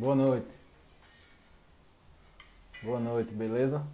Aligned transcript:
Boa 0.00 0.14
noite. 0.14 0.48
Boa 2.82 2.98
noite, 2.98 3.34
beleza? 3.34 3.86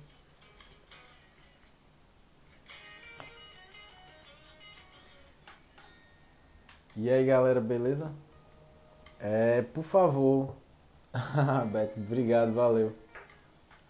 E 6.94 7.10
aí, 7.10 7.26
galera, 7.26 7.60
beleza? 7.60 8.12
É, 9.18 9.62
por 9.62 9.82
favor. 9.82 10.54
Beto, 11.72 11.98
obrigado, 11.98 12.54
valeu. 12.54 12.94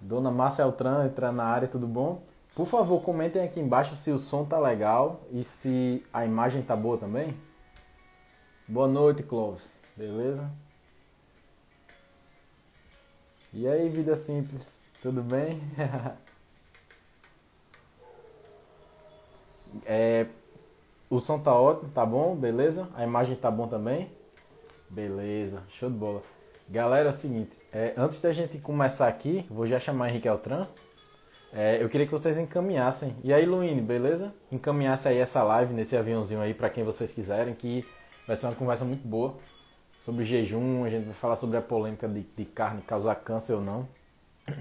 Dona 0.00 0.30
Márcia 0.30 0.64
Altran 0.64 1.04
entrando 1.04 1.36
na 1.36 1.44
área, 1.44 1.68
tudo 1.68 1.86
bom? 1.86 2.22
Por 2.54 2.64
favor, 2.64 3.02
comentem 3.02 3.42
aqui 3.42 3.60
embaixo 3.60 3.94
se 3.94 4.10
o 4.10 4.18
som 4.18 4.42
tá 4.42 4.58
legal 4.58 5.20
e 5.30 5.44
se 5.44 6.02
a 6.14 6.24
imagem 6.24 6.62
tá 6.62 6.74
boa 6.74 6.96
também. 6.96 7.36
Boa 8.66 8.88
noite, 8.88 9.22
Clóvis. 9.22 9.78
Beleza? 9.94 10.50
E 13.58 13.66
aí, 13.66 13.88
vida 13.88 14.14
simples, 14.14 14.82
tudo 15.00 15.22
bem? 15.22 15.62
é, 19.86 20.26
o 21.08 21.18
som 21.18 21.38
tá 21.38 21.54
ótimo, 21.54 21.90
tá 21.90 22.04
bom? 22.04 22.36
Beleza? 22.36 22.86
A 22.94 23.02
imagem 23.02 23.34
tá 23.34 23.50
bom 23.50 23.66
também? 23.66 24.10
Beleza, 24.90 25.62
show 25.70 25.88
de 25.88 25.96
bola. 25.96 26.22
Galera, 26.68 27.06
é 27.06 27.08
o 27.08 27.12
seguinte, 27.14 27.56
é, 27.72 27.94
antes 27.96 28.20
da 28.20 28.30
gente 28.30 28.58
começar 28.58 29.08
aqui, 29.08 29.46
vou 29.48 29.66
já 29.66 29.80
chamar 29.80 30.10
Henrique 30.10 30.28
Altran. 30.28 30.68
É, 31.50 31.82
eu 31.82 31.88
queria 31.88 32.04
que 32.04 32.12
vocês 32.12 32.36
encaminhassem. 32.36 33.16
E 33.24 33.32
aí, 33.32 33.46
Luíne, 33.46 33.80
beleza? 33.80 34.34
Encaminhasse 34.52 35.08
aí 35.08 35.16
essa 35.16 35.42
live 35.42 35.72
nesse 35.72 35.96
aviãozinho 35.96 36.42
aí 36.42 36.52
para 36.52 36.68
quem 36.68 36.84
vocês 36.84 37.14
quiserem, 37.14 37.54
que 37.54 37.86
vai 38.26 38.36
ser 38.36 38.44
uma 38.44 38.54
conversa 38.54 38.84
muito 38.84 39.08
boa 39.08 39.34
sobre 40.00 40.24
jejum. 40.24 40.84
A 40.84 40.90
gente 40.90 41.04
vai 41.04 41.14
falar 41.14 41.36
sobre 41.36 41.56
a 41.56 41.62
polêmica 41.62 42.08
de, 42.08 42.22
de 42.22 42.44
carne 42.44 42.82
causar 42.82 43.14
câncer 43.16 43.54
ou 43.54 43.60
não. 43.62 43.88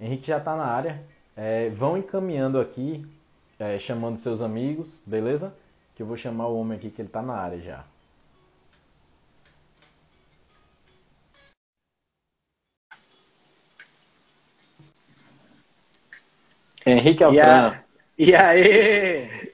Henrique 0.00 0.26
já 0.28 0.38
está 0.38 0.56
na 0.56 0.64
área. 0.64 1.02
É, 1.36 1.70
vão 1.70 1.96
encaminhando 1.96 2.60
aqui 2.60 3.06
é, 3.58 3.78
chamando 3.78 4.16
seus 4.16 4.40
amigos, 4.42 5.00
beleza? 5.06 5.56
Que 5.94 6.02
eu 6.02 6.06
vou 6.06 6.16
chamar 6.16 6.48
o 6.48 6.58
homem 6.58 6.78
aqui 6.78 6.90
que 6.90 7.02
ele 7.02 7.08
tá 7.08 7.22
na 7.22 7.34
área 7.34 7.60
já. 7.60 7.84
Henrique 16.86 17.22
Altran. 17.24 17.74
E, 18.18 18.34
aí? 18.34 19.52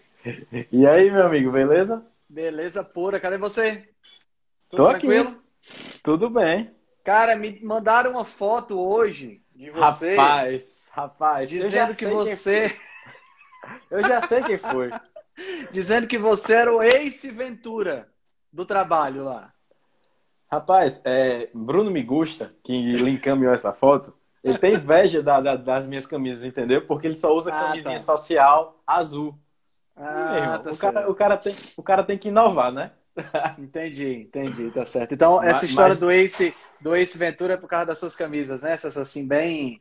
E 0.72 0.86
aí, 0.86 1.10
meu 1.10 1.26
amigo, 1.26 1.52
beleza? 1.52 2.04
Beleza 2.34 2.82
pura, 2.82 3.20
cadê 3.20 3.38
você? 3.38 3.88
Tudo 4.68 4.82
Tô 4.82 4.88
tranquilo? 4.88 5.28
aqui. 5.28 6.00
Tudo 6.02 6.28
bem. 6.28 6.74
Cara, 7.04 7.36
me 7.36 7.60
mandaram 7.62 8.10
uma 8.10 8.24
foto 8.24 8.76
hoje 8.76 9.40
de 9.54 9.70
você. 9.70 10.16
Rapaz, 10.16 10.88
rapaz. 10.90 11.48
Dizendo 11.48 11.94
que 11.94 12.08
você. 12.08 12.76
Eu 13.88 14.02
já 14.02 14.20
sei 14.20 14.42
quem 14.42 14.58
foi. 14.58 14.90
Dizendo 15.70 16.08
que 16.08 16.18
você 16.18 16.54
era 16.54 16.74
o 16.74 16.82
Ace 16.82 17.30
Ventura 17.30 18.08
do 18.52 18.66
trabalho 18.66 19.22
lá. 19.22 19.52
Rapaz, 20.50 21.00
é, 21.04 21.48
Bruno 21.54 21.88
Migusta, 21.88 22.52
que 22.64 22.96
lhe 22.96 23.10
encaminhou 23.12 23.54
essa 23.54 23.72
foto, 23.72 24.12
ele 24.42 24.58
tem 24.58 24.74
inveja 24.74 25.22
da, 25.22 25.40
da, 25.40 25.54
das 25.54 25.86
minhas 25.86 26.04
camisas, 26.04 26.44
entendeu? 26.44 26.84
Porque 26.84 27.06
ele 27.06 27.14
só 27.14 27.32
usa 27.32 27.54
ah, 27.54 27.66
camisinha 27.66 27.94
tá. 27.94 28.00
social 28.00 28.82
azul. 28.84 29.38
Ah, 29.96 30.60
tá 30.62 30.70
o, 30.70 30.76
cara, 30.76 31.10
o, 31.10 31.14
cara 31.14 31.36
tem, 31.36 31.56
o 31.76 31.82
cara 31.82 32.04
tem 32.04 32.18
que 32.18 32.28
inovar, 32.28 32.72
né? 32.72 32.90
entendi, 33.58 34.22
entendi, 34.22 34.70
tá 34.72 34.84
certo. 34.84 35.14
Então, 35.14 35.42
essa 35.42 35.64
história 35.64 35.90
mas... 35.90 36.00
do 36.00 36.10
Ace, 36.10 36.54
do 36.80 36.96
Ace 36.96 37.16
Ventura 37.16 37.54
é 37.54 37.56
por 37.56 37.68
causa 37.68 37.86
das 37.86 37.98
suas 37.98 38.16
camisas, 38.16 38.62
né? 38.62 38.72
Essas 38.72 38.96
assim, 38.96 39.26
bem 39.26 39.80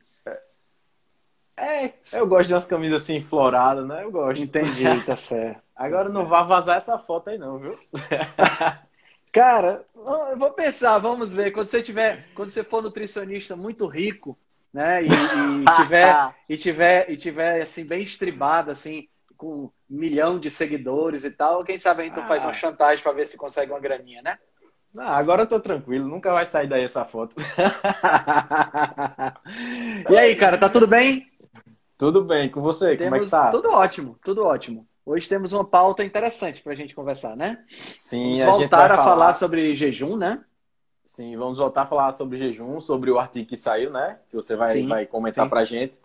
é, 1.56 1.92
eu 2.14 2.26
gosto 2.26 2.48
de 2.48 2.54
umas 2.54 2.66
camisas 2.66 3.02
assim 3.02 3.22
floradas, 3.22 3.86
né? 3.86 4.02
Eu 4.02 4.10
gosto. 4.10 4.42
Entendi, 4.42 4.84
tá 5.06 5.14
certo. 5.14 5.62
Agora 5.74 6.08
não 6.08 6.26
vá 6.26 6.42
vazar 6.42 6.76
essa 6.76 6.98
foto 6.98 7.30
aí 7.30 7.38
não, 7.38 7.58
viu? 7.58 7.78
Cara, 9.32 9.84
eu 9.94 10.38
vou 10.38 10.52
pensar, 10.52 10.98
vamos 10.98 11.32
ver. 11.32 11.50
Quando 11.50 11.66
você 11.66 11.82
tiver, 11.82 12.28
quando 12.34 12.50
você 12.50 12.62
for 12.62 12.82
nutricionista 12.82 13.56
muito 13.56 13.86
rico, 13.86 14.38
né? 14.72 15.02
E, 15.02 15.06
e 15.06 15.76
tiver, 15.76 16.34
e 16.48 16.56
tiver, 16.56 17.10
e 17.10 17.16
tiver 17.16 17.62
assim 17.62 17.84
bem 17.84 18.02
estribado, 18.02 18.70
assim, 18.70 19.08
com 19.36 19.64
um 19.64 19.70
milhão 19.88 20.38
de 20.38 20.50
seguidores 20.50 21.24
e 21.24 21.30
tal, 21.30 21.64
quem 21.64 21.78
sabe 21.78 22.02
a 22.02 22.04
gente 22.06 22.18
ah. 22.18 22.26
faz 22.26 22.42
uma 22.42 22.52
chantagem 22.52 23.02
para 23.02 23.12
ver 23.12 23.26
se 23.26 23.36
consegue 23.36 23.72
uma 23.72 23.80
graninha, 23.80 24.22
né? 24.22 24.38
Ah, 24.96 25.16
agora 25.16 25.42
eu 25.42 25.46
tô 25.46 25.58
tranquilo, 25.58 26.08
nunca 26.08 26.32
vai 26.32 26.46
sair 26.46 26.68
daí 26.68 26.84
essa 26.84 27.04
foto. 27.04 27.34
e 30.08 30.16
aí, 30.16 30.36
cara, 30.36 30.56
tá 30.56 30.68
tudo 30.68 30.86
bem? 30.86 31.28
Tudo 31.98 32.24
bem, 32.24 32.48
com 32.48 32.60
você, 32.60 32.96
temos, 32.96 33.10
como 33.10 33.16
é 33.16 33.24
que 33.24 33.30
tá? 33.30 33.50
Tudo 33.50 33.70
ótimo, 33.70 34.16
tudo 34.22 34.44
ótimo. 34.44 34.86
Hoje 35.06 35.28
temos 35.28 35.52
uma 35.52 35.64
pauta 35.64 36.04
interessante 36.04 36.62
para 36.62 36.72
a 36.72 36.76
gente 36.76 36.94
conversar, 36.94 37.36
né? 37.36 37.62
Sim, 37.68 38.36
vamos 38.36 38.40
a 38.40 38.50
voltar 38.52 38.90
a 38.90 38.96
falar... 38.96 39.04
falar 39.04 39.34
sobre 39.34 39.76
jejum, 39.76 40.16
né? 40.16 40.42
Sim, 41.04 41.36
vamos 41.36 41.58
voltar 41.58 41.82
a 41.82 41.86
falar 41.86 42.10
sobre 42.12 42.38
jejum, 42.38 42.80
sobre 42.80 43.10
o 43.10 43.18
artigo 43.18 43.46
que 43.46 43.56
saiu, 43.56 43.90
né? 43.90 44.18
Que 44.30 44.36
você 44.36 44.56
vai, 44.56 44.72
sim, 44.72 44.88
vai 44.88 45.04
comentar 45.04 45.48
para 45.48 45.60
a 45.60 45.64
gente. 45.64 45.98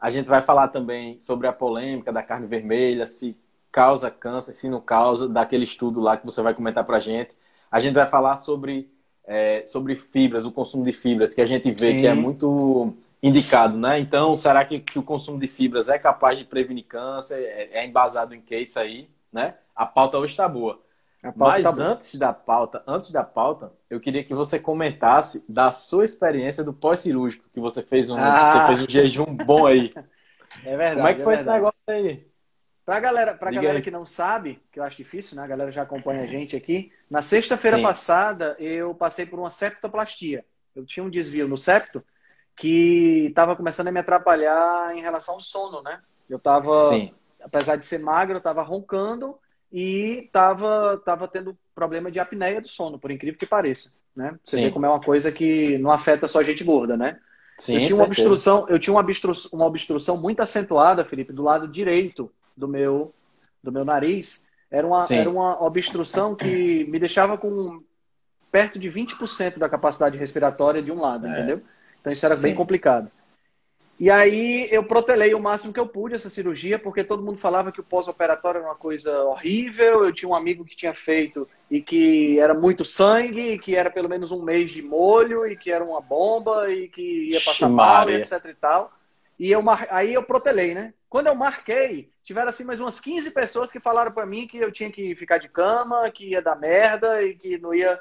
A 0.00 0.10
gente 0.10 0.26
vai 0.26 0.42
falar 0.42 0.68
também 0.68 1.18
sobre 1.18 1.46
a 1.46 1.52
polêmica 1.52 2.12
da 2.12 2.22
carne 2.22 2.46
vermelha, 2.46 3.06
se 3.06 3.36
causa 3.72 4.10
câncer, 4.10 4.52
se 4.52 4.68
não 4.68 4.80
causa, 4.80 5.28
daquele 5.28 5.64
estudo 5.64 6.00
lá 6.00 6.16
que 6.16 6.24
você 6.24 6.40
vai 6.40 6.54
comentar 6.54 6.84
para 6.84 6.98
a 6.98 7.00
gente. 7.00 7.30
A 7.70 7.80
gente 7.80 7.94
vai 7.94 8.06
falar 8.06 8.36
sobre, 8.36 8.88
é, 9.26 9.64
sobre 9.64 9.96
fibras, 9.96 10.44
o 10.44 10.52
consumo 10.52 10.84
de 10.84 10.92
fibras, 10.92 11.34
que 11.34 11.40
a 11.40 11.46
gente 11.46 11.70
vê 11.72 11.92
sim. 11.92 12.00
que 12.00 12.06
é 12.06 12.14
muito 12.14 12.94
indicado, 13.20 13.76
né? 13.76 13.98
Então, 13.98 14.36
será 14.36 14.64
que, 14.64 14.78
que, 14.78 14.98
o 14.98 15.02
consumo 15.02 15.40
de 15.40 15.48
fibras 15.48 15.88
é 15.88 15.98
capaz 15.98 16.38
de 16.38 16.44
prevenir 16.44 16.84
câncer? 16.84 17.40
É, 17.42 17.80
é 17.80 17.86
embasado 17.86 18.34
em 18.34 18.40
que 18.40 18.56
isso 18.56 18.78
aí, 18.78 19.08
né? 19.32 19.54
A 19.74 19.86
pauta 19.86 20.18
hoje 20.18 20.32
está 20.32 20.46
boa. 20.46 20.83
Mas 21.36 21.64
tá 21.64 21.70
antes 21.70 22.14
da 22.16 22.32
pauta, 22.32 22.82
antes 22.86 23.10
da 23.10 23.24
pauta, 23.24 23.72
eu 23.88 23.98
queria 23.98 24.22
que 24.22 24.34
você 24.34 24.58
comentasse 24.58 25.44
da 25.48 25.70
sua 25.70 26.04
experiência 26.04 26.62
do 26.62 26.72
pós-cirúrgico, 26.72 27.48
que 27.52 27.60
você 27.60 27.82
fez 27.82 28.10
um, 28.10 28.18
ah. 28.18 28.52
você 28.52 28.66
fez 28.66 28.80
um 28.82 28.90
jejum 28.90 29.36
bom 29.36 29.66
aí. 29.66 29.92
É 30.64 30.76
verdade. 30.76 30.96
Como 30.96 31.08
é 31.08 31.14
que 31.14 31.20
é 31.20 31.24
foi 31.24 31.34
esse 31.34 31.46
negócio 31.46 31.74
aí? 31.88 32.24
Pra 32.84 33.00
galera, 33.00 33.34
pra 33.34 33.50
galera 33.50 33.80
que 33.80 33.90
não 33.90 34.06
sabe, 34.06 34.62
que 34.70 34.78
eu 34.78 34.84
acho 34.84 34.98
difícil, 34.98 35.36
né? 35.36 35.42
A 35.42 35.46
galera 35.48 35.72
já 35.72 35.82
acompanha 35.82 36.22
a 36.22 36.26
gente 36.26 36.54
aqui. 36.54 36.92
Na 37.10 37.22
sexta-feira 37.22 37.80
passada, 37.82 38.54
eu 38.58 38.94
passei 38.94 39.26
por 39.26 39.38
uma 39.38 39.50
septoplastia. 39.50 40.44
Eu 40.76 40.86
tinha 40.86 41.02
um 41.02 41.10
desvio 41.10 41.48
no 41.48 41.56
septo 41.56 42.04
que 42.56 43.26
estava 43.28 43.56
começando 43.56 43.88
a 43.88 43.92
me 43.92 44.00
atrapalhar 44.00 44.94
em 44.94 45.00
relação 45.00 45.34
ao 45.34 45.40
sono, 45.40 45.82
né? 45.82 46.00
Eu 46.28 46.36
estava, 46.36 46.82
apesar 47.42 47.76
de 47.76 47.86
ser 47.86 47.98
magro, 47.98 48.34
eu 48.34 48.38
estava 48.38 48.62
roncando 48.62 49.36
e 49.76 50.20
estava 50.24 50.96
tava 51.04 51.26
tendo 51.26 51.58
problema 51.74 52.08
de 52.08 52.20
apneia 52.20 52.60
do 52.60 52.68
sono, 52.68 52.96
por 52.96 53.10
incrível 53.10 53.36
que 53.36 53.44
pareça, 53.44 53.92
né? 54.14 54.38
Você 54.44 54.58
Sim. 54.58 54.62
vê 54.62 54.70
como 54.70 54.86
é 54.86 54.88
uma 54.88 55.00
coisa 55.00 55.32
que 55.32 55.76
não 55.78 55.90
afeta 55.90 56.28
só 56.28 56.44
gente 56.44 56.62
gorda, 56.62 56.96
né? 56.96 57.18
Sim, 57.58 57.80
eu 57.80 57.86
tinha 57.86 57.96
uma 57.96 58.04
obstrução, 58.04 58.66
eu 58.68 58.78
tinha 58.78 58.94
uma 58.94 59.00
obstrução, 59.00 59.50
uma 59.52 59.66
obstrução 59.66 60.16
muito 60.16 60.40
acentuada, 60.40 61.04
Felipe, 61.04 61.32
do 61.32 61.42
lado 61.42 61.66
direito 61.66 62.30
do 62.56 62.68
meu 62.68 63.12
do 63.60 63.72
meu 63.72 63.84
nariz. 63.84 64.46
Era 64.70 64.86
uma, 64.86 65.04
era 65.10 65.28
uma 65.28 65.60
obstrução 65.64 66.36
que 66.36 66.84
me 66.84 66.98
deixava 67.00 67.36
com 67.36 67.82
perto 68.52 68.78
de 68.78 68.88
20% 68.88 69.58
da 69.58 69.68
capacidade 69.68 70.16
respiratória 70.16 70.80
de 70.80 70.92
um 70.92 71.00
lado, 71.00 71.26
é. 71.26 71.30
entendeu? 71.30 71.62
Então 72.00 72.12
isso 72.12 72.24
era 72.24 72.36
Sim. 72.36 72.48
bem 72.48 72.54
complicado. 72.54 73.10
E 73.98 74.10
aí 74.10 74.68
eu 74.72 74.82
protelei 74.82 75.34
o 75.34 75.40
máximo 75.40 75.72
que 75.72 75.78
eu 75.78 75.86
pude 75.86 76.14
essa 76.14 76.28
cirurgia, 76.28 76.78
porque 76.78 77.04
todo 77.04 77.22
mundo 77.22 77.38
falava 77.38 77.70
que 77.70 77.80
o 77.80 77.84
pós-operatório 77.84 78.58
era 78.58 78.68
uma 78.68 78.74
coisa 78.74 79.22
horrível. 79.22 80.04
Eu 80.04 80.12
tinha 80.12 80.28
um 80.28 80.34
amigo 80.34 80.64
que 80.64 80.76
tinha 80.76 80.92
feito 80.92 81.48
e 81.70 81.80
que 81.80 82.38
era 82.38 82.54
muito 82.54 82.84
sangue, 82.84 83.52
e 83.52 83.58
que 83.58 83.76
era 83.76 83.90
pelo 83.90 84.08
menos 84.08 84.32
um 84.32 84.42
mês 84.42 84.72
de 84.72 84.82
molho, 84.82 85.46
e 85.46 85.56
que 85.56 85.70
era 85.70 85.84
uma 85.84 86.00
bomba, 86.00 86.70
e 86.72 86.88
que 86.88 87.30
ia 87.30 87.40
passar 87.40 87.68
mal, 87.68 88.10
etc 88.10 88.44
e 88.46 88.54
tal. 88.54 88.92
E 89.38 89.50
eu 89.50 89.62
mar... 89.62 89.86
aí 89.90 90.12
eu 90.12 90.22
protelei, 90.22 90.74
né? 90.74 90.92
Quando 91.08 91.28
eu 91.28 91.34
marquei, 91.34 92.10
tiveram 92.24 92.48
assim 92.48 92.64
mais 92.64 92.80
umas 92.80 92.98
15 92.98 93.30
pessoas 93.30 93.70
que 93.70 93.78
falaram 93.78 94.10
para 94.10 94.26
mim 94.26 94.48
que 94.48 94.58
eu 94.58 94.72
tinha 94.72 94.90
que 94.90 95.14
ficar 95.14 95.38
de 95.38 95.48
cama, 95.48 96.10
que 96.10 96.30
ia 96.30 96.42
dar 96.42 96.58
merda 96.58 97.22
e 97.22 97.34
que 97.34 97.58
não 97.58 97.72
ia 97.72 98.00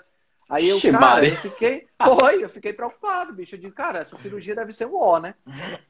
Aí 0.49 0.67
eu, 0.67 0.79
cara, 0.91 1.27
eu 1.27 1.35
fiquei, 1.35 1.87
foi, 2.19 2.43
eu 2.43 2.49
fiquei 2.49 2.73
preocupado, 2.73 3.33
bicho. 3.33 3.55
Eu 3.55 3.59
digo, 3.59 3.73
cara, 3.73 3.99
essa 3.99 4.15
cirurgia 4.17 4.55
deve 4.55 4.71
ser 4.73 4.85
um 4.85 4.95
ó, 4.95 5.19
né? 5.19 5.35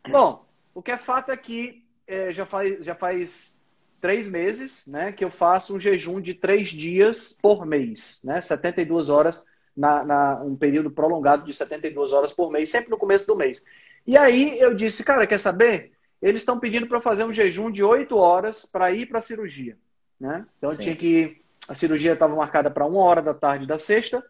Bom, 0.09 0.45
o 0.73 0.81
que 0.81 0.91
é 0.91 0.97
fato 0.97 1.31
é 1.31 1.37
que 1.37 1.83
é, 2.07 2.33
já, 2.33 2.45
faz, 2.45 2.85
já 2.85 2.95
faz 2.95 3.61
três 3.99 4.29
meses, 4.29 4.85
né, 4.87 5.13
que 5.13 5.23
eu 5.23 5.31
faço 5.31 5.73
um 5.73 5.79
jejum 5.79 6.19
de 6.19 6.33
três 6.33 6.69
dias 6.69 7.37
por 7.41 7.65
mês, 7.65 8.19
né? 8.23 8.41
72 8.41 9.09
horas, 9.09 9.45
na, 9.75 10.03
na, 10.03 10.41
um 10.43 10.55
período 10.55 10.91
prolongado 10.91 11.45
de 11.45 11.53
72 11.53 12.11
horas 12.11 12.33
por 12.33 12.51
mês, 12.51 12.69
sempre 12.69 12.89
no 12.89 12.97
começo 12.97 13.25
do 13.25 13.35
mês. 13.35 13.63
E 14.05 14.17
aí 14.17 14.59
eu 14.59 14.73
disse, 14.73 15.03
cara, 15.03 15.25
quer 15.25 15.39
saber? 15.39 15.93
Eles 16.21 16.41
estão 16.41 16.59
pedindo 16.59 16.87
para 16.87 17.01
fazer 17.01 17.23
um 17.23 17.33
jejum 17.33 17.71
de 17.71 17.83
oito 17.83 18.17
horas 18.17 18.65
para 18.65 18.91
ir 18.91 19.05
para 19.07 19.19
a 19.19 19.21
cirurgia, 19.21 19.77
né? 20.19 20.45
Então 20.57 20.69
eu 20.69 20.77
tinha 20.77 20.95
que 20.95 21.41
a 21.67 21.73
cirurgia 21.73 22.13
estava 22.13 22.35
marcada 22.35 22.69
para 22.69 22.85
uma 22.85 22.99
hora 22.99 23.21
da 23.21 23.33
tarde 23.33 23.65
da 23.65 23.77
sexta 23.77 24.23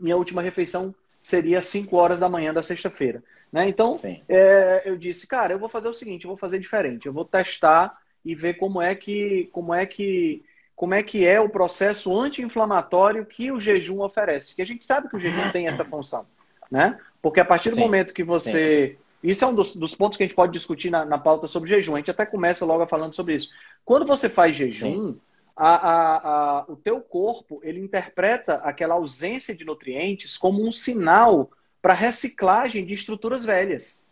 minha 0.00 0.16
última 0.16 0.42
refeição 0.42 0.94
seria 1.20 1.60
5 1.60 1.94
horas 1.96 2.18
da 2.18 2.28
manhã 2.28 2.52
da 2.52 2.62
sexta-feira. 2.62 3.22
Né? 3.52 3.68
Então, 3.68 3.92
é, 4.28 4.82
eu 4.84 4.96
disse, 4.96 5.26
cara, 5.26 5.52
eu 5.52 5.58
vou 5.58 5.68
fazer 5.68 5.88
o 5.88 5.94
seguinte, 5.94 6.24
eu 6.24 6.28
vou 6.28 6.36
fazer 6.36 6.58
diferente, 6.58 7.06
eu 7.06 7.12
vou 7.12 7.24
testar 7.24 7.98
e 8.24 8.34
ver 8.34 8.54
como 8.54 8.80
é 8.80 8.94
que, 8.94 9.48
como 9.52 9.74
é 9.74 9.84
que, 9.86 10.44
como 10.76 10.94
é 10.94 11.02
que 11.02 11.26
é 11.26 11.40
o 11.40 11.48
processo 11.48 12.18
anti-inflamatório 12.18 13.26
que 13.26 13.50
o 13.50 13.60
jejum 13.60 14.00
oferece. 14.00 14.54
Que 14.54 14.62
a 14.62 14.66
gente 14.66 14.84
sabe 14.84 15.08
que 15.08 15.16
o 15.16 15.20
jejum 15.20 15.50
tem 15.50 15.66
essa 15.66 15.84
função, 15.84 16.26
né? 16.70 16.98
Porque 17.20 17.40
a 17.40 17.44
partir 17.44 17.70
do 17.70 17.74
Sim. 17.74 17.80
momento 17.80 18.14
que 18.14 18.24
você 18.24 18.96
Sim. 18.96 19.10
Isso 19.22 19.44
é 19.44 19.48
um 19.48 19.54
dos, 19.54 19.76
dos, 19.76 19.94
pontos 19.94 20.16
que 20.16 20.22
a 20.22 20.26
gente 20.26 20.34
pode 20.34 20.52
discutir 20.52 20.90
na, 20.90 21.04
na, 21.04 21.18
pauta 21.18 21.46
sobre 21.46 21.68
jejum. 21.68 21.94
A 21.94 21.98
gente 21.98 22.10
até 22.10 22.24
começa 22.24 22.64
logo 22.64 22.86
falando 22.86 23.14
sobre 23.14 23.34
isso. 23.34 23.50
Quando 23.84 24.06
você 24.06 24.30
faz 24.30 24.56
jejum, 24.56 25.16
a, 25.62 25.74
a, 25.74 26.16
a, 26.60 26.64
o 26.68 26.74
teu 26.74 27.02
corpo 27.02 27.60
ele 27.62 27.80
interpreta 27.80 28.54
aquela 28.54 28.94
ausência 28.94 29.54
de 29.54 29.62
nutrientes 29.62 30.38
como 30.38 30.66
um 30.66 30.72
sinal 30.72 31.50
para 31.82 31.92
reciclagem 31.92 32.86
de 32.86 32.94
estruturas 32.94 33.44
velhas. 33.44 34.02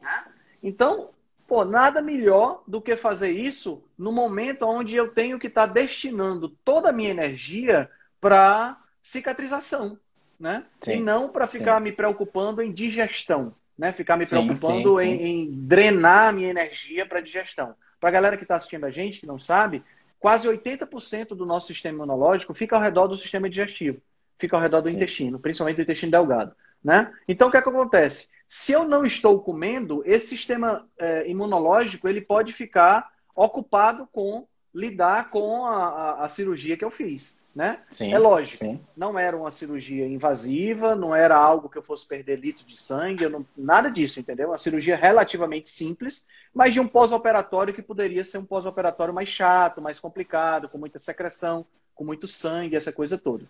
Né? 0.00 0.24
Então, 0.62 1.10
pô, 1.48 1.64
nada 1.64 2.00
melhor 2.00 2.62
do 2.64 2.80
que 2.80 2.96
fazer 2.96 3.32
isso 3.32 3.82
no 3.98 4.12
momento 4.12 4.64
onde 4.64 4.94
eu 4.94 5.08
tenho 5.08 5.36
que 5.36 5.48
estar 5.48 5.66
tá 5.66 5.72
destinando 5.72 6.48
toda 6.48 6.90
a 6.90 6.92
minha 6.92 7.10
energia 7.10 7.90
para 8.20 8.80
cicatrização, 9.02 9.98
né? 10.38 10.64
Sim, 10.80 10.92
e 10.92 11.00
não 11.00 11.28
para 11.28 11.48
ficar 11.48 11.78
sim. 11.78 11.82
me 11.82 11.90
preocupando 11.90 12.62
em 12.62 12.72
digestão, 12.72 13.52
né? 13.76 13.92
Ficar 13.92 14.16
me 14.16 14.24
sim, 14.24 14.36
preocupando 14.36 15.00
em, 15.00 15.22
em, 15.22 15.50
drenar 15.50 16.28
a 16.28 16.32
minha 16.32 16.50
energia 16.50 17.04
para 17.04 17.20
digestão. 17.20 17.74
Para 17.98 18.10
a 18.10 18.12
galera 18.12 18.36
que 18.36 18.44
está 18.44 18.54
assistindo 18.54 18.86
a 18.86 18.90
gente, 18.92 19.18
que 19.18 19.26
não 19.26 19.40
sabe, 19.40 19.82
quase 20.22 20.46
80% 20.46 21.34
do 21.34 21.44
nosso 21.44 21.66
sistema 21.66 21.96
imunológico 21.96 22.54
fica 22.54 22.76
ao 22.76 22.82
redor 22.82 23.08
do 23.08 23.16
sistema 23.16 23.50
digestivo, 23.50 24.00
fica 24.38 24.56
ao 24.56 24.62
redor 24.62 24.80
do 24.80 24.88
intestino, 24.88 25.40
principalmente 25.40 25.76
do 25.76 25.82
intestino 25.82 26.12
delgado. 26.12 26.54
Né? 26.82 27.12
Então, 27.26 27.48
o 27.48 27.50
que, 27.50 27.56
é 27.56 27.62
que 27.62 27.68
acontece? 27.68 28.28
Se 28.46 28.70
eu 28.70 28.84
não 28.84 29.04
estou 29.04 29.40
comendo, 29.40 30.00
esse 30.06 30.28
sistema 30.28 30.88
é, 30.96 31.28
imunológico 31.28 32.08
ele 32.08 32.20
pode 32.20 32.52
ficar 32.52 33.10
ocupado 33.34 34.08
com 34.12 34.46
lidar 34.72 35.28
com 35.28 35.66
a, 35.66 35.88
a, 35.88 36.24
a 36.24 36.28
cirurgia 36.28 36.76
que 36.76 36.84
eu 36.84 36.90
fiz. 36.90 37.36
Né? 37.54 37.80
Sim, 37.90 38.14
é 38.14 38.18
lógico, 38.18 38.58
sim. 38.58 38.80
não 38.96 39.18
era 39.18 39.36
uma 39.36 39.50
cirurgia 39.50 40.06
invasiva, 40.06 40.94
não 40.94 41.14
era 41.14 41.36
algo 41.36 41.68
que 41.68 41.76
eu 41.76 41.82
fosse 41.82 42.08
perder 42.08 42.38
litro 42.38 42.64
de 42.64 42.80
sangue, 42.80 43.28
não, 43.28 43.44
nada 43.54 43.90
disso, 43.90 44.18
entendeu? 44.18 44.48
Uma 44.48 44.58
cirurgia 44.58 44.96
relativamente 44.96 45.68
simples, 45.68 46.26
mas 46.54 46.72
de 46.72 46.80
um 46.80 46.86
pós-operatório 46.86 47.72
que 47.72 47.82
poderia 47.82 48.24
ser 48.24 48.38
um 48.38 48.44
pós-operatório 48.44 49.14
mais 49.14 49.28
chato, 49.28 49.80
mais 49.80 49.98
complicado, 49.98 50.68
com 50.68 50.78
muita 50.78 50.98
secreção, 50.98 51.64
com 51.94 52.04
muito 52.04 52.28
sangue, 52.28 52.76
essa 52.76 52.92
coisa 52.92 53.16
toda. 53.16 53.44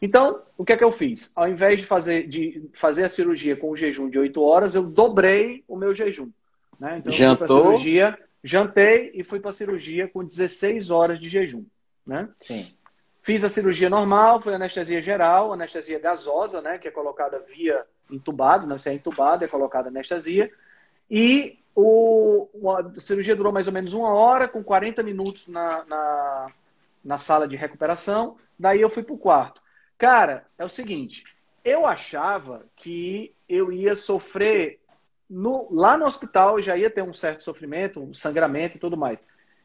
Então, 0.00 0.42
o 0.58 0.64
que 0.64 0.72
é 0.72 0.76
que 0.76 0.84
eu 0.84 0.92
fiz? 0.92 1.32
Ao 1.34 1.48
invés 1.48 1.78
de 1.78 1.86
fazer, 1.86 2.28
de 2.28 2.68
fazer 2.74 3.04
a 3.04 3.08
cirurgia 3.08 3.56
com 3.56 3.70
o 3.70 3.76
jejum 3.76 4.10
de 4.10 4.18
8 4.18 4.42
horas, 4.42 4.74
eu 4.74 4.82
dobrei 4.82 5.64
o 5.66 5.76
meu 5.76 5.94
jejum. 5.94 6.30
Né? 6.78 6.98
Então, 6.98 7.12
Jantou? 7.12 7.44
eu 7.44 7.48
fui 7.48 7.62
cirurgia, 7.62 8.18
jantei 8.42 9.12
e 9.14 9.24
fui 9.24 9.40
para 9.40 9.50
a 9.50 9.54
cirurgia 9.54 10.08
com 10.08 10.24
16 10.24 10.90
horas 10.90 11.18
de 11.18 11.28
jejum. 11.28 11.64
Né? 12.06 12.28
Sim. 12.38 12.74
Fiz 13.22 13.42
a 13.42 13.48
cirurgia 13.48 13.88
normal, 13.88 14.42
foi 14.42 14.54
anestesia 14.54 15.00
geral, 15.00 15.50
anestesia 15.50 15.98
gasosa, 15.98 16.60
né, 16.60 16.76
que 16.76 16.86
é 16.86 16.90
colocada 16.90 17.42
via 17.48 17.82
entubado, 18.10 18.66
não 18.66 18.78
se 18.78 18.90
é 18.90 18.92
entubado, 18.92 19.42
é 19.42 19.48
colocada 19.48 19.88
anestesia. 19.88 20.50
E 21.16 21.60
o, 21.76 22.48
a 22.76 23.00
cirurgia 23.00 23.36
durou 23.36 23.52
mais 23.52 23.68
ou 23.68 23.72
menos 23.72 23.92
uma 23.92 24.12
hora, 24.12 24.48
com 24.48 24.64
40 24.64 25.00
minutos 25.00 25.46
na, 25.46 25.84
na, 25.84 26.52
na 27.04 27.18
sala 27.20 27.46
de 27.46 27.56
recuperação. 27.56 28.36
Daí 28.58 28.80
eu 28.80 28.90
fui 28.90 29.04
para 29.04 29.14
o 29.14 29.18
quarto. 29.18 29.62
Cara, 29.96 30.44
é 30.58 30.64
o 30.64 30.68
seguinte, 30.68 31.22
eu 31.64 31.86
achava 31.86 32.66
que 32.74 33.32
eu 33.48 33.70
ia 33.70 33.94
sofrer 33.94 34.80
no, 35.30 35.68
lá 35.70 35.96
no 35.96 36.04
hospital, 36.04 36.60
já 36.60 36.76
ia 36.76 36.90
ter 36.90 37.02
um 37.02 37.14
certo 37.14 37.44
sofrimento, 37.44 38.00
um 38.00 38.12
sangramento 38.12 38.76
e 38.76 38.80
tudo 38.80 38.96
mais. 38.96 39.22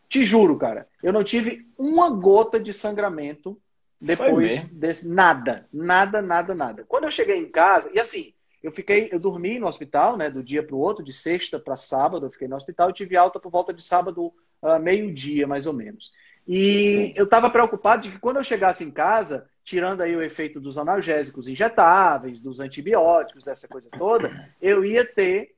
Te 0.07 0.23
juro, 0.23 0.55
cara, 0.55 0.87
eu 1.01 1.11
não 1.11 1.23
tive 1.23 1.67
uma 1.75 2.11
gota 2.11 2.59
de 2.59 2.71
sangramento 2.71 3.59
depois 3.99 4.67
desse. 4.67 5.09
Nada, 5.09 5.67
nada, 5.73 6.21
nada, 6.21 6.53
nada. 6.53 6.85
Quando 6.87 7.05
eu 7.05 7.11
cheguei 7.11 7.37
em 7.37 7.49
casa, 7.49 7.89
e 7.91 7.99
assim, 7.99 8.35
eu 8.61 8.71
fiquei, 8.71 9.09
eu 9.11 9.19
dormi 9.19 9.57
no 9.57 9.67
hospital, 9.67 10.17
né, 10.17 10.29
do 10.29 10.43
dia 10.43 10.61
para 10.61 10.75
o 10.75 10.79
outro, 10.79 11.03
de 11.03 11.13
sexta 11.13 11.59
para 11.59 11.75
sábado, 11.75 12.25
eu 12.25 12.31
fiquei 12.31 12.47
no 12.47 12.55
hospital 12.55 12.89
e 12.89 12.93
tive 12.93 13.15
alta 13.15 13.39
por 13.39 13.51
volta 13.51 13.73
de 13.73 13.81
sábado, 13.81 14.33
uh, 14.61 14.79
meio-dia, 14.79 15.47
mais 15.47 15.65
ou 15.65 15.73
menos. 15.73 16.11
E 16.47 16.87
Sim. 16.87 17.13
eu 17.15 17.25
estava 17.25 17.49
preocupado 17.49 18.03
de 18.03 18.11
que 18.11 18.19
quando 18.19 18.37
eu 18.37 18.43
chegasse 18.43 18.83
em 18.83 18.91
casa, 18.91 19.47
tirando 19.63 20.01
aí 20.01 20.15
o 20.15 20.21
efeito 20.21 20.59
dos 20.59 20.77
analgésicos 20.77 21.47
injetáveis, 21.47 22.41
dos 22.41 22.59
antibióticos, 22.59 23.45
dessa 23.45 23.67
coisa 23.67 23.87
toda, 23.97 24.49
eu 24.61 24.83
ia 24.83 25.05
ter 25.05 25.55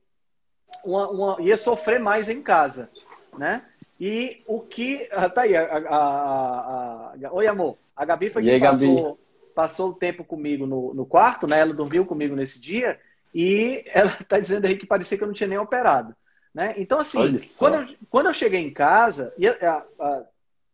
uma, 0.83 1.09
uma, 1.09 1.41
ia 1.41 1.57
sofrer 1.57 1.99
mais 1.99 2.29
em 2.29 2.41
casa, 2.41 2.89
né? 3.37 3.63
E 3.99 4.41
o 4.47 4.59
que. 4.59 5.07
Ah, 5.11 5.29
tá 5.29 5.41
aí, 5.41 5.55
a, 5.55 5.63
a, 5.63 5.95
a, 5.95 7.13
a, 7.13 7.33
Oi, 7.33 7.47
amor. 7.47 7.77
A 7.95 8.03
Gabi 8.03 8.29
foi 8.29 8.43
quem 8.43 8.59
passou, 8.59 9.19
passou 9.55 9.89
o 9.89 9.95
tempo 9.95 10.23
comigo 10.23 10.65
no, 10.65 10.93
no 10.93 11.05
quarto, 11.05 11.47
né? 11.47 11.59
Ela 11.59 11.73
dormiu 11.73 12.05
comigo 12.05 12.35
nesse 12.35 12.61
dia 12.61 12.99
e 13.33 13.83
ela 13.87 14.11
tá 14.27 14.39
dizendo 14.39 14.65
aí 14.65 14.77
que 14.77 14.85
parecia 14.85 15.17
que 15.17 15.23
eu 15.23 15.27
não 15.27 15.33
tinha 15.33 15.47
nem 15.47 15.57
operado. 15.57 16.15
Né? 16.53 16.73
Então, 16.77 16.99
assim, 16.99 17.33
quando 17.57 17.75
eu, 17.75 17.95
quando 18.09 18.25
eu 18.27 18.33
cheguei 18.33 18.59
em 18.59 18.71
casa, 18.71 19.33
e, 19.37 19.47
a, 19.47 19.85
a, 19.99 20.23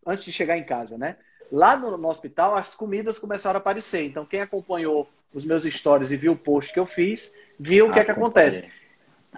antes 0.06 0.25
de 0.25 0.33
chegar 0.33 0.57
em 0.57 0.63
casa, 0.63 0.97
né? 0.97 1.18
Lá 1.51 1.77
no, 1.77 1.97
no, 1.97 2.09
hospital, 2.09 2.56
as 2.56 2.75
comidas 2.75 3.19
começaram 3.19 3.57
a 3.57 3.62
aparecer. 3.62 4.03
Então, 4.03 4.25
quem 4.25 4.41
acompanhou 4.41 5.07
os 5.33 5.45
meus 5.45 5.63
stories 5.63 6.11
e 6.11 6.18
viu 6.18 6.33
o 6.33 6.37
post 6.37 6.73
que 6.73 6.80
eu 6.80 6.85
fiz, 6.85 7.37
viu 7.59 7.87
o 7.87 7.94
que 7.94 7.99
é 7.99 8.04
que 8.04 8.11
acontece. 8.11 8.71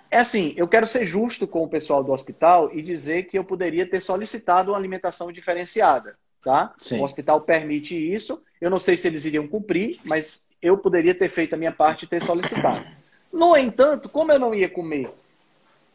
É 0.09 0.19
assim, 0.19 0.53
eu 0.55 0.67
quero 0.67 0.87
ser 0.87 1.05
justo 1.05 1.47
com 1.47 1.63
o 1.63 1.69
pessoal 1.69 2.03
do 2.03 2.11
hospital 2.11 2.73
e 2.73 2.81
dizer 2.81 3.23
que 3.23 3.37
eu 3.37 3.43
poderia 3.43 3.85
ter 3.85 3.99
solicitado 3.99 4.71
uma 4.71 4.77
alimentação 4.77 5.31
diferenciada, 5.31 6.17
tá? 6.43 6.73
Sim. 6.77 6.99
O 6.99 7.03
hospital 7.03 7.41
permite 7.41 7.95
isso. 7.95 8.41
Eu 8.59 8.69
não 8.69 8.79
sei 8.79 8.97
se 8.97 9.07
eles 9.07 9.25
iriam 9.25 9.47
cumprir, 9.47 9.99
mas 10.03 10.47
eu 10.61 10.77
poderia 10.77 11.15
ter 11.15 11.29
feito 11.29 11.53
a 11.53 11.57
minha 11.57 11.71
parte 11.71 12.03
e 12.03 12.07
ter 12.07 12.21
solicitado. 12.21 12.85
No 13.31 13.55
entanto, 13.55 14.09
como 14.09 14.31
eu 14.31 14.39
não 14.39 14.55
ia 14.55 14.67
comer, 14.67 15.09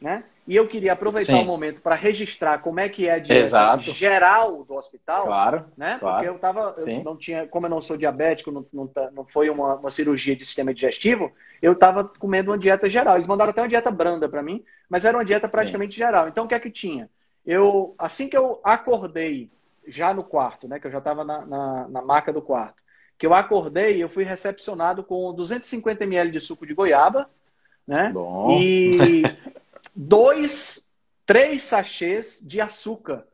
né? 0.01 0.25
E 0.47 0.55
eu 0.55 0.69
queria 0.69 0.93
aproveitar 0.93 1.33
Sim. 1.33 1.43
o 1.43 1.45
momento 1.45 1.81
para 1.81 1.95
registrar 1.95 2.59
como 2.59 2.79
é 2.79 2.87
que 2.87 3.09
é 3.09 3.13
a 3.15 3.19
dieta 3.19 3.79
geral 3.79 4.63
do 4.63 4.75
hospital. 4.75 5.25
Claro. 5.25 5.65
Né? 5.75 5.97
Claro. 5.99 6.17
Porque 6.17 6.29
eu 6.29 6.39
tava. 6.39 6.75
Eu 6.87 7.03
não 7.03 7.17
tinha, 7.17 7.47
como 7.47 7.65
eu 7.65 7.71
não 7.71 7.81
sou 7.81 7.97
diabético, 7.97 8.51
não, 8.51 8.67
não, 8.71 8.87
tá, 8.87 9.11
não 9.17 9.25
foi 9.25 9.49
uma, 9.49 9.77
uma 9.77 9.91
cirurgia 9.91 10.37
de 10.37 10.45
sistema 10.45 10.75
digestivo, 10.75 11.33
eu 11.63 11.73
estava 11.73 12.05
comendo 12.05 12.51
uma 12.51 12.59
dieta 12.59 12.91
geral. 12.91 13.17
Eles 13.17 13.27
mandaram 13.27 13.51
até 13.51 13.63
uma 13.63 13.69
dieta 13.69 13.91
branda 13.91 14.29
para 14.29 14.43
mim, 14.43 14.63
mas 14.89 15.07
era 15.07 15.17
uma 15.17 15.25
dieta 15.25 15.49
praticamente 15.49 15.95
Sim. 15.95 16.01
geral. 16.03 16.29
Então 16.29 16.45
o 16.45 16.49
que 16.49 16.55
é 16.55 16.61
que 16.61 16.71
tinha? 16.71 17.09
Eu, 17.47 17.95
assim 17.99 18.29
que 18.29 18.37
eu 18.37 18.61
acordei, 18.63 19.51
já 19.87 20.12
no 20.14 20.25
quarto, 20.25 20.69
né? 20.69 20.79
Que 20.79 20.87
eu 20.87 20.91
já 20.91 20.99
estava 20.99 21.25
na, 21.25 21.45
na, 21.45 21.88
na 21.88 22.03
maca 22.03 22.33
do 22.33 22.43
quarto, 22.43 22.83
que 23.19 23.26
eu 23.26 23.35
acordei, 23.35 24.03
eu 24.03 24.09
fui 24.09 24.25
recepcionado 24.25 25.05
com 25.05 25.33
250 25.35 26.05
ml 26.05 26.31
de 26.31 26.41
suco 26.41 26.67
de 26.67 26.75
goiaba, 26.75 27.29
né? 27.87 28.11
Bom. 28.12 28.59
E 28.61 29.23
dois, 29.95 30.91
três 31.26 31.62
sachês 31.62 32.41
de 32.47 32.61
açúcar. 32.61 33.26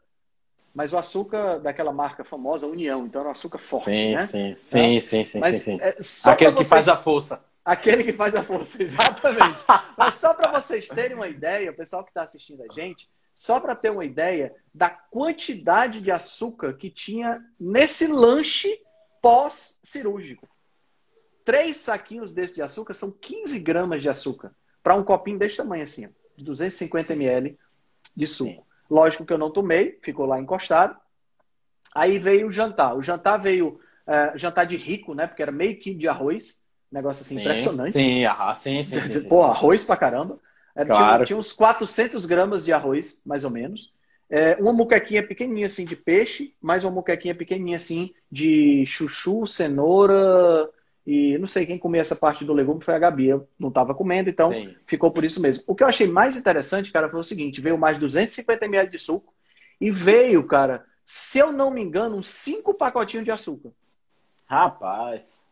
Mas 0.72 0.92
o 0.92 0.98
açúcar 0.98 1.58
daquela 1.58 1.92
marca 1.92 2.22
famosa, 2.22 2.66
União, 2.66 3.04
então 3.04 3.20
era 3.22 3.28
um 3.28 3.32
açúcar 3.32 3.58
forte, 3.58 3.86
sim, 3.86 4.14
né? 4.14 4.24
Sim, 4.24 4.54
sim, 4.56 4.96
é. 4.96 5.00
sim, 5.00 5.24
sim, 5.24 5.42
sim, 5.42 5.58
sim. 5.58 5.78
É, 5.80 5.96
Aquele 6.24 6.52
que 6.52 6.64
faz 6.64 6.88
a 6.88 6.96
força. 6.96 7.44
Aquele 7.64 8.04
que 8.04 8.12
faz 8.12 8.34
a 8.34 8.42
força, 8.42 8.80
exatamente. 8.82 9.64
Mas 9.96 10.14
só 10.14 10.32
para 10.32 10.52
vocês 10.52 10.88
terem 10.88 11.16
uma 11.16 11.28
ideia, 11.28 11.70
o 11.70 11.74
pessoal 11.74 12.04
que 12.04 12.10
está 12.10 12.22
assistindo 12.22 12.62
a 12.62 12.72
gente, 12.72 13.08
só 13.34 13.60
para 13.60 13.74
ter 13.74 13.90
uma 13.90 14.04
ideia 14.04 14.54
da 14.72 14.90
quantidade 14.90 16.00
de 16.00 16.10
açúcar 16.10 16.74
que 16.74 16.90
tinha 16.90 17.34
nesse 17.58 18.06
lanche 18.06 18.80
pós-cirúrgico. 19.22 20.48
Três 21.44 21.78
saquinhos 21.78 22.32
desse 22.32 22.54
de 22.54 22.62
açúcar 22.62 22.94
são 22.94 23.10
15 23.10 23.58
gramas 23.60 24.02
de 24.02 24.08
açúcar 24.08 24.54
para 24.82 24.94
um 24.94 25.02
copinho 25.02 25.38
desse 25.38 25.56
tamanho 25.56 25.82
assim. 25.82 26.06
Ó 26.06 26.20
de 26.40 26.44
250 26.44 27.12
ml 27.12 27.58
de 28.16 28.26
suco. 28.26 28.50
Sim. 28.50 28.60
Lógico 28.90 29.24
que 29.24 29.32
eu 29.32 29.38
não 29.38 29.50
tomei, 29.50 29.98
ficou 30.02 30.26
lá 30.26 30.40
encostado. 30.40 30.96
Aí 31.94 32.18
veio 32.18 32.48
o 32.48 32.52
jantar. 32.52 32.96
O 32.96 33.02
jantar 33.02 33.36
veio 33.36 33.80
uh, 34.06 34.36
jantar 34.36 34.64
de 34.64 34.76
rico, 34.76 35.14
né? 35.14 35.26
Porque 35.26 35.42
era 35.42 35.52
meio 35.52 35.78
quilo 35.78 35.98
de 35.98 36.08
arroz. 36.08 36.62
Negócio 36.90 37.22
assim 37.22 37.36
sim, 37.36 37.40
impressionante. 37.40 37.92
Sim, 37.92 38.24
ah, 38.24 38.52
sim, 38.54 38.82
sim, 38.82 39.00
sim, 39.00 39.22
Pô, 39.28 39.44
arroz 39.44 39.84
pra 39.84 39.96
caramba. 39.96 40.40
Era, 40.74 40.86
claro. 40.86 41.16
tinha, 41.16 41.26
tinha, 41.26 41.38
uns 41.38 41.52
400 41.52 42.26
gramas 42.26 42.64
de 42.64 42.72
arroz, 42.72 43.22
mais 43.24 43.44
ou 43.44 43.50
menos. 43.50 43.92
É, 44.28 44.54
uma 44.56 44.72
muquequinha 44.72 45.26
pequenininha 45.26 45.66
assim 45.66 45.84
de 45.84 45.96
peixe, 45.96 46.54
mais 46.60 46.84
uma 46.84 46.92
muquequinha 46.92 47.34
pequenininha 47.34 47.76
assim 47.76 48.14
de 48.30 48.84
chuchu, 48.86 49.44
cenoura, 49.46 50.70
e 51.04 51.36
não 51.38 51.48
sei 51.48 51.66
quem 51.66 51.78
comia 51.78 52.00
essa 52.00 52.14
parte 52.14 52.44
do 52.44 52.52
legume 52.52 52.84
foi 52.84 52.94
a 52.94 52.98
Gabi. 52.98 53.26
Eu 53.26 53.48
não 53.58 53.68
estava 53.68 53.94
comendo, 53.94 54.30
então 54.30 54.50
Sim. 54.50 54.74
ficou 54.86 55.10
por 55.10 55.24
isso 55.24 55.40
mesmo. 55.42 55.64
O 55.66 55.74
que 55.74 55.82
eu 55.82 55.88
achei 55.88 56.06
mais 56.06 56.36
interessante, 56.36 56.92
cara, 56.92 57.08
foi 57.08 57.18
o 57.18 57.24
seguinte: 57.24 57.60
veio 57.60 57.76
mais 57.76 57.98
250 57.98 58.64
ml 58.66 58.88
de 58.88 58.98
suco 58.98 59.34
e 59.80 59.90
veio, 59.90 60.46
cara, 60.46 60.84
se 61.04 61.40
eu 61.40 61.52
não 61.52 61.70
me 61.70 61.82
engano, 61.82 62.16
uns 62.16 62.28
cinco 62.28 62.72
pacotinhos 62.72 63.24
de 63.24 63.32
açúcar. 63.32 63.72
Rapaz. 64.46 65.44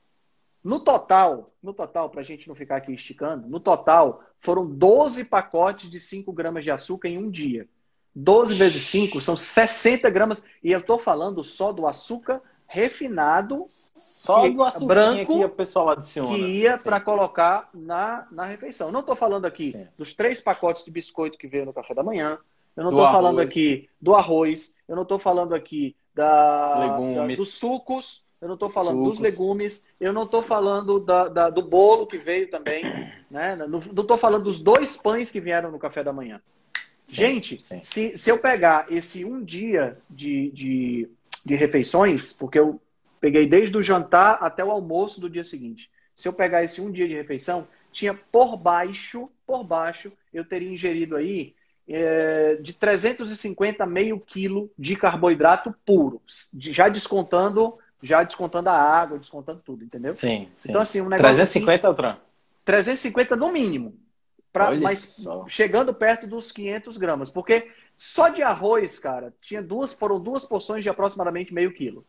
No 0.62 0.80
total, 0.80 1.52
no 1.62 1.72
total, 1.72 2.10
para 2.10 2.20
a 2.20 2.24
gente 2.24 2.48
não 2.48 2.54
ficar 2.54 2.76
aqui 2.76 2.92
esticando, 2.92 3.48
no 3.48 3.60
total 3.60 4.22
foram 4.40 4.66
12 4.66 5.24
pacotes 5.24 5.90
de 5.90 6.00
5 6.00 6.32
gramas 6.32 6.64
de 6.64 6.70
açúcar 6.70 7.08
em 7.08 7.18
um 7.18 7.30
dia. 7.30 7.68
12 8.14 8.54
vezes 8.54 8.82
5 8.84 9.20
são 9.20 9.36
60 9.36 10.10
gramas. 10.10 10.44
E 10.62 10.72
eu 10.72 10.80
estou 10.80 10.98
falando 10.98 11.44
só 11.44 11.72
do 11.72 11.86
açúcar 11.86 12.42
refinado. 12.66 13.64
Só 13.66 14.48
do 14.48 14.62
açúcar 14.62 14.86
branco 14.86 15.38
que 15.38 15.44
o 15.44 15.48
pessoal 15.48 15.90
adiciona. 15.90 16.36
Que 16.36 16.44
ia 16.44 16.78
para 16.78 17.00
colocar 17.00 17.70
na, 17.72 18.26
na 18.30 18.44
refeição. 18.44 18.92
Não 18.92 19.00
estou 19.00 19.16
falando 19.16 19.46
aqui 19.46 19.72
Sim. 19.72 19.86
dos 19.96 20.14
três 20.14 20.40
pacotes 20.40 20.84
de 20.84 20.90
biscoito 20.90 21.38
que 21.38 21.48
veio 21.48 21.64
no 21.64 21.72
café 21.72 21.94
da 21.94 22.02
manhã. 22.02 22.38
Eu 22.76 22.84
não 22.84 22.90
estou 22.90 23.06
falando 23.06 23.40
aqui 23.40 23.88
do 24.00 24.14
arroz. 24.14 24.76
Eu 24.86 24.94
não 24.94 25.02
estou 25.02 25.18
falando 25.18 25.54
aqui 25.54 25.96
da, 26.14 26.74
da, 26.74 27.26
dos 27.34 27.54
sucos. 27.54 28.24
Eu 28.40 28.46
não 28.46 28.54
estou 28.54 28.70
falando 28.70 28.98
Sucos. 28.98 29.18
dos 29.18 29.20
legumes, 29.20 29.88
eu 29.98 30.12
não 30.12 30.22
estou 30.22 30.42
falando 30.42 31.00
da, 31.00 31.28
da, 31.28 31.50
do 31.50 31.62
bolo 31.62 32.06
que 32.06 32.18
veio 32.18 32.48
também, 32.50 32.84
né? 33.30 33.56
Não 33.56 33.78
estou 33.80 34.16
falando 34.16 34.44
dos 34.44 34.62
dois 34.62 34.96
pães 34.96 35.30
que 35.30 35.40
vieram 35.40 35.70
no 35.72 35.78
café 35.78 36.04
da 36.04 36.12
manhã. 36.12 36.40
Sim, 37.06 37.16
Gente, 37.16 37.62
sim. 37.62 37.82
Se, 37.82 38.16
se 38.16 38.30
eu 38.30 38.38
pegar 38.38 38.86
esse 38.90 39.24
um 39.24 39.42
dia 39.42 39.98
de, 40.08 40.50
de, 40.52 41.08
de 41.44 41.54
refeições, 41.54 42.32
porque 42.32 42.58
eu 42.58 42.80
peguei 43.20 43.46
desde 43.46 43.76
o 43.76 43.82
jantar 43.82 44.38
até 44.40 44.64
o 44.64 44.70
almoço 44.70 45.20
do 45.20 45.28
dia 45.28 45.42
seguinte. 45.42 45.90
Se 46.14 46.28
eu 46.28 46.32
pegar 46.32 46.62
esse 46.62 46.80
um 46.80 46.92
dia 46.92 47.08
de 47.08 47.14
refeição, 47.14 47.66
tinha 47.90 48.14
por 48.14 48.56
baixo, 48.56 49.30
por 49.46 49.64
baixo, 49.64 50.12
eu 50.32 50.44
teria 50.44 50.70
ingerido 50.70 51.16
aí 51.16 51.54
é, 51.88 52.56
de 52.56 52.72
350 52.74 53.82
a 53.82 53.86
meio 53.86 54.20
quilo 54.20 54.70
de 54.78 54.94
carboidrato 54.94 55.74
puro, 55.86 56.20
já 56.58 56.88
descontando 56.88 57.78
já 58.02 58.22
descontando 58.22 58.68
a 58.68 58.74
água, 58.74 59.18
descontando 59.18 59.60
tudo, 59.64 59.84
entendeu? 59.84 60.12
Sim, 60.12 60.48
sim. 60.54 60.70
Então, 60.70 60.82
assim, 60.82 61.00
um 61.00 61.08
negócio. 61.08 61.24
350, 61.24 61.76
assim, 61.76 61.86
Altran? 61.86 62.16
350 62.64 63.36
no 63.36 63.52
mínimo. 63.52 63.94
Pra, 64.52 64.72
mas 64.72 64.98
só. 64.98 65.46
chegando 65.48 65.92
perto 65.92 66.26
dos 66.26 66.50
500 66.52 66.96
gramas. 66.96 67.30
Porque 67.30 67.70
só 67.96 68.28
de 68.28 68.42
arroz, 68.42 68.98
cara, 68.98 69.32
tinha 69.40 69.62
duas, 69.62 69.92
foram 69.92 70.18
duas 70.20 70.44
porções 70.44 70.82
de 70.82 70.88
aproximadamente 70.88 71.52
meio 71.52 71.72
quilo. 71.72 72.04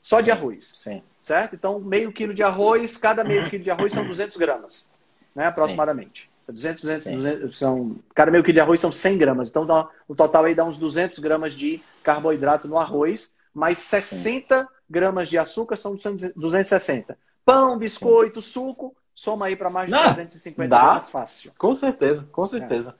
Só 0.00 0.18
sim, 0.18 0.24
de 0.24 0.30
arroz. 0.30 0.72
Sim. 0.74 1.02
Certo? 1.20 1.54
Então, 1.54 1.78
meio 1.78 2.12
quilo 2.12 2.34
de 2.34 2.42
arroz, 2.42 2.96
cada 2.96 3.22
meio 3.22 3.48
quilo 3.48 3.62
de 3.62 3.70
arroz 3.70 3.92
são 3.92 4.06
200 4.06 4.36
gramas. 4.36 4.90
Né, 5.34 5.46
aproximadamente. 5.46 6.22
Sim. 6.22 6.52
200, 6.52 6.82
200, 6.82 7.22
200, 7.22 7.58
são, 7.58 7.96
cada 8.14 8.30
meio 8.30 8.42
quilo 8.42 8.54
de 8.54 8.60
arroz 8.60 8.80
são 8.80 8.92
100 8.92 9.18
gramas. 9.18 9.48
Então, 9.48 9.64
dá, 9.64 9.88
o 10.08 10.14
total 10.14 10.44
aí 10.44 10.54
dá 10.54 10.64
uns 10.64 10.76
200 10.76 11.18
gramas 11.20 11.54
de 11.54 11.80
carboidrato 12.02 12.66
no 12.66 12.78
arroz, 12.78 13.34
mais 13.54 13.78
60 13.78 14.62
Sim 14.62 14.68
gramas 14.92 15.28
de 15.28 15.38
açúcar 15.38 15.76
são 15.76 15.96
260. 15.96 17.18
Pão, 17.44 17.78
biscoito, 17.78 18.42
Sim. 18.42 18.52
suco, 18.52 18.94
soma 19.14 19.46
aí 19.46 19.56
para 19.56 19.70
mais 19.70 19.86
de 19.86 19.92
Não, 19.92 20.02
350 20.02 20.68
dá, 20.68 20.80
gramas 20.80 21.10
fácil. 21.10 21.52
Com 21.58 21.72
certeza, 21.72 22.28
com 22.30 22.44
certeza. 22.44 22.96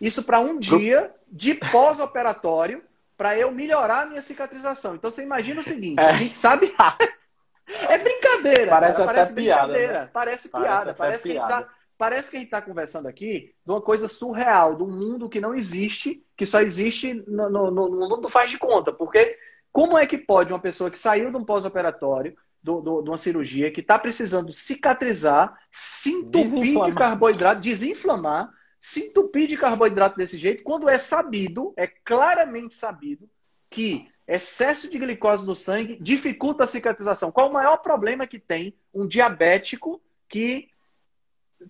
É. 0.00 0.06
Isso 0.06 0.22
para 0.22 0.40
um 0.40 0.58
dia 0.58 1.14
de 1.30 1.54
pós-operatório 1.54 2.82
para 3.16 3.38
eu 3.38 3.52
melhorar 3.52 4.02
a 4.02 4.06
minha 4.06 4.22
cicatrização. 4.22 4.94
Então 4.94 5.10
você 5.10 5.22
imagina 5.22 5.60
o 5.60 5.64
seguinte, 5.64 6.00
é. 6.00 6.06
a 6.06 6.12
gente 6.14 6.34
sabe. 6.34 6.74
é 7.88 7.98
brincadeira. 7.98 8.70
Parece 8.70 8.98
cara, 8.98 9.12
parece 9.12 9.34
piada. 9.34 9.72
Né? 9.72 10.10
Parece 10.12 10.48
piada. 10.48 10.94
Parece, 10.94 10.94
parece 10.94 11.22
que 11.22 11.28
piada. 11.30 11.54
a 11.54 11.58
gente 11.58 11.66
tá, 11.66 11.74
parece 11.98 12.30
que 12.30 12.36
a 12.36 12.40
gente 12.40 12.48
está 12.48 12.62
conversando 12.62 13.08
aqui 13.08 13.54
de 13.64 13.70
uma 13.70 13.80
coisa 13.80 14.08
surreal, 14.08 14.74
de 14.74 14.82
um 14.82 14.90
mundo 14.90 15.28
que 15.28 15.40
não 15.40 15.54
existe, 15.54 16.24
que 16.36 16.46
só 16.46 16.60
existe 16.60 17.14
no, 17.26 17.48
no, 17.48 17.70
no 17.70 18.08
mundo 18.08 18.28
faz 18.28 18.50
de 18.50 18.58
conta. 18.58 18.92
Porque 18.92 19.38
como 19.76 19.98
é 19.98 20.06
que 20.06 20.16
pode 20.16 20.50
uma 20.50 20.58
pessoa 20.58 20.90
que 20.90 20.98
saiu 20.98 21.30
de 21.30 21.36
um 21.36 21.44
pós-operatório, 21.44 22.34
de 22.62 22.70
uma 22.70 23.18
cirurgia, 23.18 23.70
que 23.70 23.82
está 23.82 23.98
precisando 23.98 24.50
cicatrizar, 24.50 25.54
se 25.70 26.12
entupir 26.12 26.82
de 26.82 26.94
carboidrato, 26.94 27.60
desinflamar, 27.60 28.50
se 28.80 29.08
entupir 29.08 29.46
de 29.46 29.54
carboidrato 29.54 30.16
desse 30.16 30.38
jeito, 30.38 30.62
quando 30.62 30.88
é 30.88 30.96
sabido, 30.96 31.74
é 31.76 31.86
claramente 31.86 32.74
sabido, 32.74 33.28
que 33.68 34.08
excesso 34.26 34.88
de 34.90 34.98
glicose 34.98 35.44
no 35.44 35.54
sangue 35.54 35.98
dificulta 36.00 36.64
a 36.64 36.66
cicatrização. 36.66 37.30
Qual 37.30 37.50
o 37.50 37.52
maior 37.52 37.76
problema 37.76 38.26
que 38.26 38.38
tem 38.38 38.74
um 38.94 39.06
diabético 39.06 40.00
que 40.26 40.70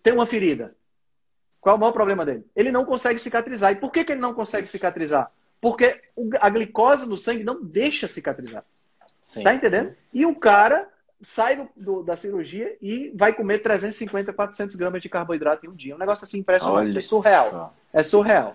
tem 0.01 0.13
uma 0.13 0.27
ferida? 0.27 0.77
Qual 1.61 1.75
é 1.75 1.77
o 1.77 1.81
maior 1.81 1.93
problema 1.93 2.25
dele? 2.25 2.47
Ele 2.55 2.71
não 2.71 2.85
consegue 2.85 3.19
cicatrizar. 3.19 3.73
E 3.73 3.81
por 3.81 3.91
que, 3.91 4.05
que 4.05 4.13
ele 4.13 4.21
não 4.21 4.33
consegue 4.33 4.65
cicatrizar? 4.65 5.29
Porque 5.61 6.01
a 6.41 6.49
glicose 6.51 7.09
no 7.09 7.17
sangue 7.17 7.45
não 7.45 7.63
deixa 7.63 8.07
cicatrizar. 8.07 8.65
Sim, 9.21 9.43
tá 9.43 9.55
entendendo? 9.55 9.91
Sim. 9.91 9.97
E 10.13 10.27
o 10.27 10.35
cara 10.35 10.89
sai 11.21 11.57
do, 11.57 11.69
do, 11.77 12.03
da 12.03 12.17
cirurgia 12.17 12.77
e 12.81 13.11
vai 13.15 13.33
comer 13.33 13.59
350, 13.59 14.33
400 14.33 14.77
gramas 14.77 15.03
de 15.03 15.09
carboidrato 15.09 15.67
em 15.67 15.69
um 15.69 15.75
dia. 15.75 15.95
Um 15.95 15.99
negócio 15.99 16.25
assim 16.25 16.39
impressionante. 16.39 16.91
Olha 16.91 16.99
é 16.99 17.01
surreal. 17.01 17.51
Só. 17.51 17.75
É 17.93 18.03
surreal. 18.03 18.55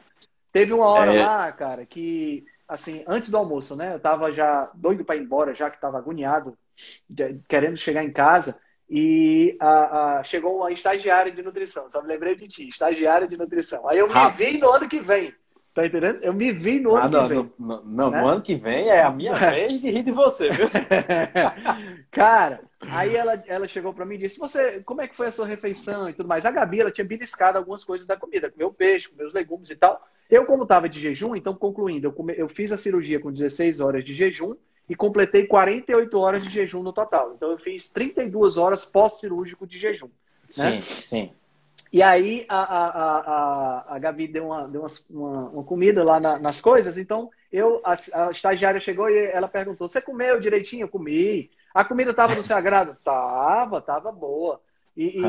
Teve 0.52 0.74
uma 0.74 0.86
hora 0.86 1.14
é... 1.14 1.24
lá, 1.24 1.52
cara, 1.52 1.86
que, 1.86 2.46
assim, 2.68 3.04
antes 3.08 3.30
do 3.30 3.38
almoço, 3.38 3.76
né? 3.76 3.96
Eu 3.96 4.00
tava 4.00 4.32
já 4.32 4.70
doido 4.74 5.04
para 5.04 5.16
ir 5.16 5.24
embora, 5.24 5.56
já 5.56 5.70
que 5.70 5.80
tava 5.80 5.98
agoniado, 5.98 6.58
querendo 7.48 7.78
chegar 7.78 8.04
em 8.04 8.12
casa. 8.12 8.60
E 8.90 9.56
a, 9.60 10.20
a, 10.20 10.24
chegou 10.24 10.58
uma 10.58 10.72
estagiária 10.72 11.32
de 11.32 11.42
nutrição, 11.42 11.90
só 11.90 12.02
me 12.02 12.10
lembrei 12.10 12.36
de 12.36 12.46
ti, 12.48 12.68
estagiária 12.68 13.26
de 13.26 13.38
nutrição. 13.38 13.88
Aí 13.88 13.98
eu 13.98 14.08
me 14.08 14.32
vi 14.32 14.58
no 14.58 14.70
ano 14.70 14.90
que 14.90 15.00
vem. 15.00 15.34
Tá 15.74 15.86
entendendo? 15.86 16.20
Eu 16.22 16.34
me 16.34 16.52
vi 16.52 16.82
no 16.82 16.96
ano 16.96 17.06
ah, 17.06 17.10
não, 17.10 17.28
que 17.28 17.34
vem. 17.34 17.54
No, 17.58 17.84
no, 17.84 18.12
né? 18.12 18.22
no, 18.22 18.28
ano 18.28 18.42
que 18.42 18.56
vem 18.56 18.90
é 18.90 19.04
a 19.04 19.10
minha 19.10 19.34
vez 19.52 19.80
de 19.80 19.90
rir 19.90 20.04
de 20.04 20.12
você, 20.12 20.50
viu? 20.50 20.68
Cara, 22.12 22.62
aí 22.82 23.16
ela, 23.16 23.42
ela 23.48 23.68
chegou 23.68 23.94
para 23.94 24.06
mim 24.06 24.16
e 24.16 24.20
disse: 24.20 24.38
você, 24.38 24.82
como 24.82 25.02
é 25.02 25.08
que 25.08 25.16
foi 25.16 25.28
a 25.28 25.32
sua 25.32 25.48
refeição 25.48 26.10
e 26.10 26.14
tudo 26.14 26.28
mais? 26.28 26.46
A 26.46 26.52
Gabi, 26.52 26.82
ela 26.82 26.92
tinha 26.92 27.06
beliscado 27.06 27.58
algumas 27.58 27.86
coisas 27.86 28.06
da 28.06 28.18
comida, 28.18 28.52
comeu 28.52 28.74
peixe, 28.74 29.08
comeu 29.08 29.28
os 29.28 29.34
legumes 29.34 29.70
e 29.70 29.76
tal. 29.78 30.06
Eu, 30.30 30.46
como 30.46 30.64
estava 30.64 30.90
de 30.90 31.00
jejum, 31.00 31.36
então 31.36 31.54
concluindo, 31.54 32.08
eu, 32.08 32.12
come, 32.12 32.34
eu 32.38 32.50
fiz 32.50 32.72
a 32.72 32.78
cirurgia 32.78 33.20
com 33.20 33.32
16 33.32 33.80
horas 33.80 34.04
de 34.04 34.14
jejum 34.14 34.56
e 34.90 34.96
completei 34.96 35.48
48 35.48 36.18
horas 36.18 36.44
de 36.44 36.50
jejum 36.50 36.84
no 36.84 36.92
total. 36.92 37.34
Então 37.36 37.50
eu 37.50 37.58
fiz 37.58 37.90
32 37.92 38.58
horas 38.58 38.84
pós-cirúrgico 38.84 39.66
de 39.66 39.78
jejum. 39.78 40.08
Né? 40.08 40.12
Sim, 40.48 40.82
sim. 40.82 41.32
E 41.92 42.02
aí 42.02 42.46
a, 42.48 42.58
a, 42.58 43.18
a, 43.20 43.96
a 43.96 44.00
Gabi 44.00 44.28
deu 44.28 44.46
uma, 44.46 44.68
deu 44.68 44.86
uma, 45.10 45.50
uma 45.50 45.64
comida 45.64 46.04
lá 46.04 46.22
na, 46.22 46.40
nas 46.40 46.62
coisas, 46.62 46.98
então 46.98 47.30
eu 47.52 47.82
a, 47.84 47.96
a, 48.14 48.32
estagiária 48.32 48.80
chegou 48.80 49.10
e 49.10 49.26
ela 49.26 49.48
perguntou: 49.50 49.88
Você 49.88 50.02
comeu 50.02 50.40
direitinho? 50.40 50.86
Eu 50.86 50.90
comi. 50.90 51.52
A 51.74 51.84
comida 51.84 52.12
estava 52.12 52.34
no 52.34 52.44
seu 52.44 52.56
agrado? 52.56 52.96
Tava, 53.04 53.82
tava 53.82 54.12
boa. 54.12 54.62
E, 54.96 55.20
e, 55.20 55.24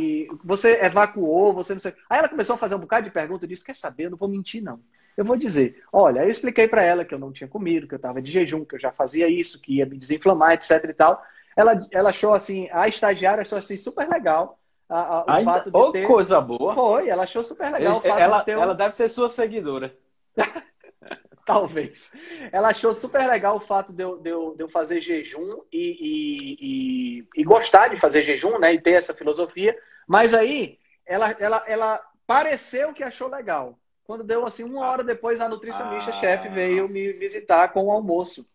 e, 0.00 0.28
você 0.44 0.84
evacuou, 0.84 1.52
você 1.52 1.74
não 1.74 1.80
sei. 1.80 1.92
Aí 2.10 2.18
ela 2.18 2.28
começou 2.28 2.54
a 2.54 2.58
fazer 2.58 2.74
um 2.74 2.80
bocado 2.80 3.04
de 3.06 3.12
perguntas 3.12 3.44
e 3.44 3.52
disse: 3.52 3.64
Quer 3.64 3.76
saber? 3.76 4.06
Eu 4.06 4.10
não 4.10 4.18
vou 4.18 4.28
mentir, 4.28 4.60
não. 4.60 4.80
Eu 5.16 5.24
vou 5.24 5.36
dizer: 5.36 5.84
Olha, 5.92 6.24
eu 6.24 6.30
expliquei 6.30 6.66
para 6.66 6.82
ela 6.82 7.04
que 7.04 7.14
eu 7.14 7.18
não 7.18 7.30
tinha 7.32 7.46
comido, 7.46 7.86
que 7.86 7.94
eu 7.94 7.98
estava 7.98 8.20
de 8.20 8.32
jejum, 8.32 8.64
que 8.64 8.74
eu 8.74 8.80
já 8.80 8.90
fazia 8.90 9.28
isso, 9.28 9.60
que 9.60 9.76
ia 9.76 9.86
me 9.86 9.96
desinflamar, 9.96 10.52
etc 10.52 10.84
e 10.84 10.94
tal. 10.94 11.22
Ela, 11.56 11.80
ela 11.92 12.10
achou 12.10 12.34
assim, 12.34 12.68
a 12.72 12.88
estagiária 12.88 13.42
achou 13.42 13.58
assim 13.58 13.76
super 13.76 14.08
legal 14.08 14.58
a, 14.88 15.00
a, 15.00 15.24
o 15.24 15.30
Ainda, 15.30 15.52
fato 15.52 15.70
de 15.70 15.76
oh, 15.76 15.92
ter... 15.92 16.06
coisa 16.06 16.40
boa. 16.40 16.74
Foi, 16.74 17.08
ela 17.08 17.24
achou 17.24 17.44
super 17.44 17.70
legal. 17.70 18.00
ela, 18.04 18.42
de 18.42 18.52
ela 18.52 18.74
deve 18.74 18.94
ser 18.94 19.08
sua 19.08 19.28
seguidora. 19.28 19.94
Talvez. 21.44 22.12
Ela 22.52 22.68
achou 22.68 22.92
super 22.92 23.26
legal 23.26 23.56
o 23.56 23.60
fato 23.60 23.92
de 23.92 24.02
eu, 24.02 24.18
de 24.18 24.28
eu, 24.28 24.54
de 24.54 24.62
eu 24.62 24.68
fazer 24.68 25.00
jejum 25.00 25.62
e, 25.72 25.78
e, 25.80 26.58
e, 26.60 27.28
e, 27.36 27.44
gostar 27.44 27.88
de 27.88 27.96
fazer 27.96 28.22
jejum, 28.22 28.58
né? 28.58 28.74
E 28.74 28.80
ter 28.80 28.92
essa 28.92 29.14
filosofia. 29.14 29.74
Mas 30.06 30.34
aí, 30.34 30.78
ela, 31.06 31.30
ela, 31.38 31.64
ela 31.66 32.00
pareceu 32.26 32.92
que 32.92 33.02
achou 33.02 33.28
legal. 33.28 33.78
Quando 34.04 34.24
deu 34.24 34.46
assim, 34.46 34.62
uma 34.62 34.86
hora 34.86 35.02
depois, 35.02 35.40
a 35.40 35.48
nutricionista-chefe 35.48 36.48
ah. 36.48 36.50
veio 36.50 36.88
me 36.88 37.12
visitar 37.14 37.68
com 37.68 37.86
o 37.86 37.90
almoço. 37.90 38.46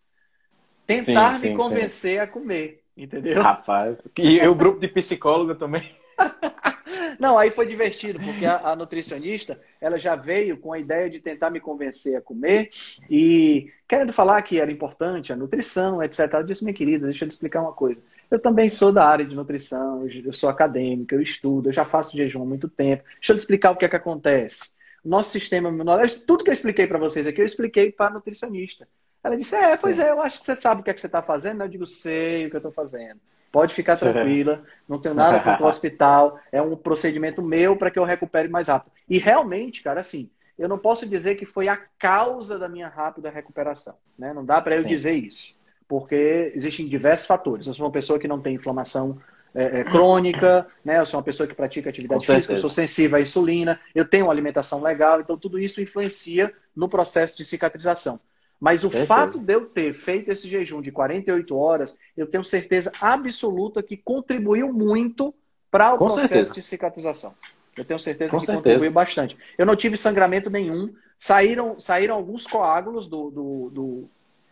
Tentar 0.86 1.34
sim, 1.34 1.40
sim, 1.40 1.50
me 1.50 1.58
convencer 1.58 2.16
sim. 2.16 2.20
a 2.20 2.28
comer, 2.28 2.84
entendeu? 2.96 3.42
Rapaz, 3.42 3.98
e 4.20 4.46
o 4.48 4.54
grupo 4.54 4.80
de 4.80 4.88
psicólogo 4.88 5.56
também. 5.56 5.96
Não, 7.20 7.38
aí 7.38 7.52
foi 7.52 7.66
divertido, 7.66 8.20
porque 8.20 8.46
a, 8.46 8.72
a, 8.72 8.76
nutricionista, 8.76 9.60
ela 9.80 9.98
já 9.98 10.16
veio 10.16 10.58
com 10.58 10.74
a 10.74 10.80
ideia 10.80 11.10
de 11.10 11.20
tentar 11.20 11.50
me 11.50 11.60
convencer 11.60 12.18
a 12.18 12.22
comer 12.22 12.70
e 13.10 13.72
querendo 13.88 14.14
falar 14.14 14.42
que 14.42 14.60
era 14.60 14.72
importante 14.72 15.32
a 15.32 15.36
nutrição, 15.36 16.02
etc. 16.04 16.20
Ela 16.34 16.44
disse, 16.44 16.64
minha 16.64 16.74
querida, 16.74 17.06
deixa 17.06 17.26
eu 17.26 17.30
te 17.30 17.34
explicar 17.34 17.62
uma 17.62 17.74
coisa. 17.74 18.02
Eu 18.30 18.40
também 18.40 18.70
sou 18.70 18.92
da 18.92 19.06
área 19.06 19.26
de 19.26 19.36
nutrição, 19.36 20.08
eu 20.08 20.34
sou 20.34 20.50
acadêmica, 20.50 21.16
eu 21.16 21.22
estudo, 21.22 21.70
eu 21.70 21.74
já 21.74 21.86
faço 21.86 22.18
jejum 22.18 22.42
há 22.42 22.46
muito 22.46 22.68
tempo. 22.68 23.04
Deixa 23.16 23.32
eu 23.32 23.38
te 23.38 23.40
explicar 23.40 23.72
o 23.72 23.76
que 23.76 23.86
é 23.86 23.90
que 23.90 23.96
acontece. 23.96 24.74
Nosso 25.06 25.32
sistema 25.32 25.70
imunológico, 25.70 26.26
tudo 26.26 26.44
que 26.44 26.50
eu 26.50 26.54
expliquei 26.54 26.88
para 26.88 26.98
vocês 26.98 27.28
aqui, 27.28 27.42
eu 27.42 27.46
expliquei 27.46 27.92
para 27.92 28.08
a 28.08 28.14
nutricionista. 28.14 28.88
Ela 29.24 29.38
disse, 29.38 29.56
é, 29.56 29.78
pois 29.78 29.98
Sim. 29.98 30.04
é, 30.04 30.12
eu 30.12 30.22
acho 30.22 30.40
que 30.40 30.46
você 30.46 30.56
sabe 30.56 30.82
o 30.82 30.84
que 30.84 30.90
é 30.90 30.94
que 30.94 31.00
você 31.00 31.06
está 31.06 31.22
fazendo. 31.22 31.64
Eu 31.64 31.68
digo, 31.70 31.88
sei 31.88 32.46
o 32.46 32.50
que 32.50 32.56
eu 32.56 32.60
estou 32.60 32.72
fazendo. 32.72 33.20
Pode 33.54 33.76
ficar 33.76 33.96
tranquila, 33.96 34.64
não 34.90 34.98
tenho 34.98 35.14
nada 35.14 35.40
contra 35.40 35.64
o 35.64 35.70
hospital, 35.70 36.40
é 36.52 36.60
um 36.60 36.76
procedimento 36.76 37.40
meu 37.44 37.78
para 37.78 37.92
que 37.92 38.00
eu 38.00 38.04
recupere 38.04 38.48
mais 38.48 38.68
rápido. 38.68 38.92
E 39.08 39.20
realmente, 39.20 39.84
cara, 39.84 40.00
assim, 40.00 40.32
eu 40.58 40.68
não 40.68 40.80
posso 40.80 41.08
dizer 41.08 41.36
que 41.36 41.46
foi 41.46 41.68
a 41.68 41.78
causa 42.00 42.58
da 42.58 42.68
minha 42.68 42.88
rápida 42.88 43.30
recuperação, 43.30 43.94
né? 44.18 44.34
Não 44.34 44.44
dá 44.44 44.60
para 44.60 44.74
eu 44.74 44.82
Sim. 44.82 44.90
dizer 44.90 45.14
isso, 45.14 45.56
porque 45.88 46.52
existem 46.56 46.88
diversos 46.88 47.28
fatores. 47.28 47.68
Eu 47.68 47.76
sou 47.76 47.86
uma 47.86 47.92
pessoa 47.92 48.18
que 48.18 48.28
não 48.28 48.42
tem 48.42 48.56
inflamação 48.56 49.22
é, 49.54 49.82
é, 49.82 49.84
crônica, 49.84 50.66
né? 50.84 51.00
Eu 51.00 51.06
sou 51.06 51.20
uma 51.20 51.24
pessoa 51.24 51.46
que 51.46 51.54
pratica 51.54 51.92
atividade 51.92 52.26
física, 52.26 52.54
eu 52.54 52.58
sou 52.58 52.72
sensível 52.72 53.20
à 53.20 53.22
insulina, 53.22 53.80
eu 53.94 54.04
tenho 54.04 54.26
uma 54.26 54.34
alimentação 54.34 54.82
legal, 54.82 55.22
então 55.22 55.38
tudo 55.38 55.60
isso 55.60 55.80
influencia 55.80 56.52
no 56.76 56.90
processo 56.90 57.38
de 57.38 57.46
cicatrização. 57.46 58.20
Mas 58.64 58.82
o 58.86 58.90
certeza. 58.90 59.08
fato 59.08 59.40
de 59.40 59.54
eu 59.54 59.66
ter 59.66 59.94
feito 59.94 60.32
esse 60.32 60.48
jejum 60.48 60.82
de 60.82 60.90
48 60.90 61.54
horas, 61.54 62.00
eu 62.16 62.26
tenho 62.26 62.46
certeza 62.46 62.94
absoluta 63.02 63.84
que 63.84 63.98
contribuiu 63.98 64.72
muito 64.72 65.36
para 65.70 65.94
o 65.94 65.98
Com 65.98 66.06
processo 66.06 66.30
certeza. 66.30 66.54
de 66.54 66.64
cicatrização. 66.64 67.36
Eu 67.76 67.84
tenho 67.84 68.00
certeza 68.00 68.32
Com 68.32 68.40
que 68.40 68.46
certeza. 68.46 68.64
contribuiu 68.64 68.92
bastante. 68.94 69.38
Eu 69.58 69.66
não 69.66 69.76
tive 69.76 69.98
sangramento 69.98 70.50
nenhum. 70.50 70.94
Saíram, 71.20 71.78
saíram 71.78 72.16
alguns 72.16 72.48
coágulos 72.48 73.06
do, 73.06 73.30
do, 73.32 73.70
do, 73.70 74.10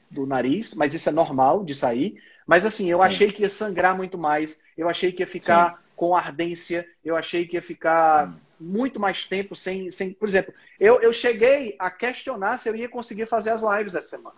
do 0.10 0.26
nariz, 0.26 0.74
mas 0.74 0.94
isso 0.94 1.08
é 1.08 1.14
normal 1.14 1.64
de 1.64 1.74
sair. 1.74 2.22
Mas 2.46 2.66
assim, 2.66 2.90
eu 2.90 2.98
Sim. 2.98 3.04
achei 3.04 3.32
que 3.32 3.44
ia 3.44 3.50
sangrar 3.50 3.96
muito 3.96 4.18
mais, 4.18 4.62
eu 4.78 4.90
achei 4.90 5.14
que 5.14 5.24
ia 5.24 5.28
ficar 5.28 5.70
Sim. 5.70 5.84
com 5.96 6.14
ardência, 6.14 6.86
eu 7.02 7.16
achei 7.16 7.48
que 7.48 7.56
ia 7.56 7.62
ficar 7.62 8.28
hum. 8.28 8.36
Muito 8.62 9.00
mais 9.00 9.26
tempo 9.26 9.56
sem. 9.56 9.90
sem... 9.90 10.14
Por 10.14 10.28
exemplo, 10.28 10.54
eu, 10.80 11.02
eu 11.02 11.12
cheguei 11.12 11.76
a 11.80 11.90
questionar 11.90 12.58
se 12.60 12.70
eu 12.70 12.76
ia 12.76 12.88
conseguir 12.88 13.26
fazer 13.26 13.50
as 13.50 13.62
lives 13.62 13.96
essa 13.96 14.10
semana. 14.10 14.38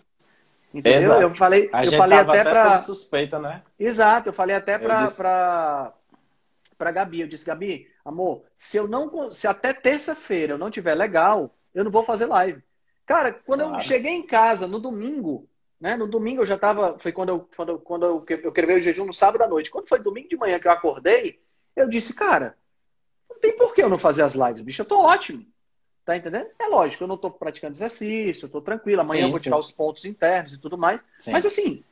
Entendeu? 0.73 0.99
Exato. 0.99 1.21
Eu 1.21 1.35
falei, 1.35 1.69
a 1.71 1.85
eu 1.85 1.91
falei 1.91 2.17
até, 2.17 2.39
até 2.39 2.49
para 2.49 2.77
suspeita, 2.79 3.39
né? 3.39 3.61
Exato, 3.77 4.29
eu 4.29 4.33
falei 4.33 4.55
até 4.55 4.79
para 4.79 5.03
disse... 5.03 5.17
para 5.17 6.91
Gabi, 6.91 7.21
eu 7.21 7.27
disse, 7.27 7.45
Gabi, 7.45 7.87
amor, 8.03 8.43
se 8.55 8.77
eu 8.77 8.87
não 8.87 9.31
se 9.31 9.47
até 9.47 9.71
terça-feira 9.71 10.53
eu 10.53 10.57
não 10.57 10.71
tiver 10.71 10.95
legal, 10.95 11.55
eu 11.75 11.83
não 11.83 11.91
vou 11.91 12.03
fazer 12.03 12.25
live. 12.25 12.63
Cara, 13.05 13.31
quando 13.31 13.61
claro. 13.61 13.77
eu 13.77 13.81
cheguei 13.81 14.13
em 14.13 14.25
casa 14.25 14.67
no 14.67 14.79
domingo, 14.79 15.47
né? 15.79 15.95
No 15.95 16.07
domingo 16.07 16.41
eu 16.41 16.45
já 16.45 16.55
estava. 16.55 16.97
Foi 16.97 17.11
quando 17.11 17.29
eu, 17.29 17.49
quando, 17.55 17.77
quando 17.79 18.05
eu, 18.05 18.25
eu 18.41 18.51
quebrei 18.51 18.77
o 18.77 18.81
jejum 18.81 19.05
no 19.05 19.13
sábado 19.13 19.43
à 19.43 19.47
noite. 19.47 19.69
Quando 19.69 19.89
foi 19.89 19.99
domingo 19.99 20.29
de 20.29 20.37
manhã 20.37 20.57
que 20.57 20.67
eu 20.67 20.71
acordei, 20.71 21.39
eu 21.75 21.89
disse, 21.89 22.15
cara, 22.15 22.57
não 23.33 23.39
tem 23.39 23.57
por 23.57 23.73
que 23.73 23.81
eu 23.81 23.89
não 23.89 23.99
fazer 23.99 24.21
as 24.21 24.33
lives, 24.33 24.61
bicho. 24.61 24.81
Eu 24.81 24.85
tô 24.85 25.01
ótimo. 25.01 25.45
Tá 26.05 26.17
entendendo? 26.17 26.47
É 26.59 26.67
lógico, 26.67 27.03
eu 27.03 27.07
não 27.07 27.17
tô 27.17 27.31
praticando 27.31 27.75
exercício, 27.75 28.45
eu 28.45 28.49
tô 28.49 28.61
tranquilo. 28.61 29.01
Amanhã 29.01 29.21
sim, 29.21 29.27
eu 29.27 29.31
vou 29.31 29.39
tirar 29.39 29.57
os 29.57 29.71
pontos 29.71 30.03
internos 30.03 30.53
e 30.53 30.57
tudo 30.57 30.77
mais. 30.77 31.03
Sim. 31.15 31.31
Mas 31.31 31.45
assim, 31.45 31.83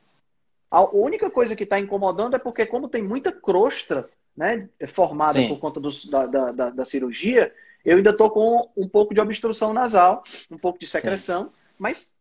a 0.70 0.84
única 0.84 1.30
coisa 1.30 1.56
que 1.56 1.64
está 1.64 1.80
incomodando 1.80 2.36
é 2.36 2.38
porque, 2.38 2.66
como 2.66 2.88
tem 2.88 3.02
muita 3.02 3.32
crosta 3.32 4.08
né, 4.36 4.68
formada 4.88 5.46
por 5.48 5.58
conta 5.58 5.80
dos, 5.80 6.06
da, 6.06 6.26
da, 6.26 6.70
da, 6.70 6.84
cirurgia, 6.84 7.54
eu 7.84 7.96
ainda 7.96 8.12
tô 8.12 8.30
com 8.30 8.70
um 8.76 8.88
pouco 8.88 9.14
de 9.14 9.20
obstrução 9.20 9.72
nasal, 9.72 10.22
um 10.50 10.58
pouco 10.58 10.78
de 10.78 10.86
secreção, 10.86 11.50
mas 11.78 12.14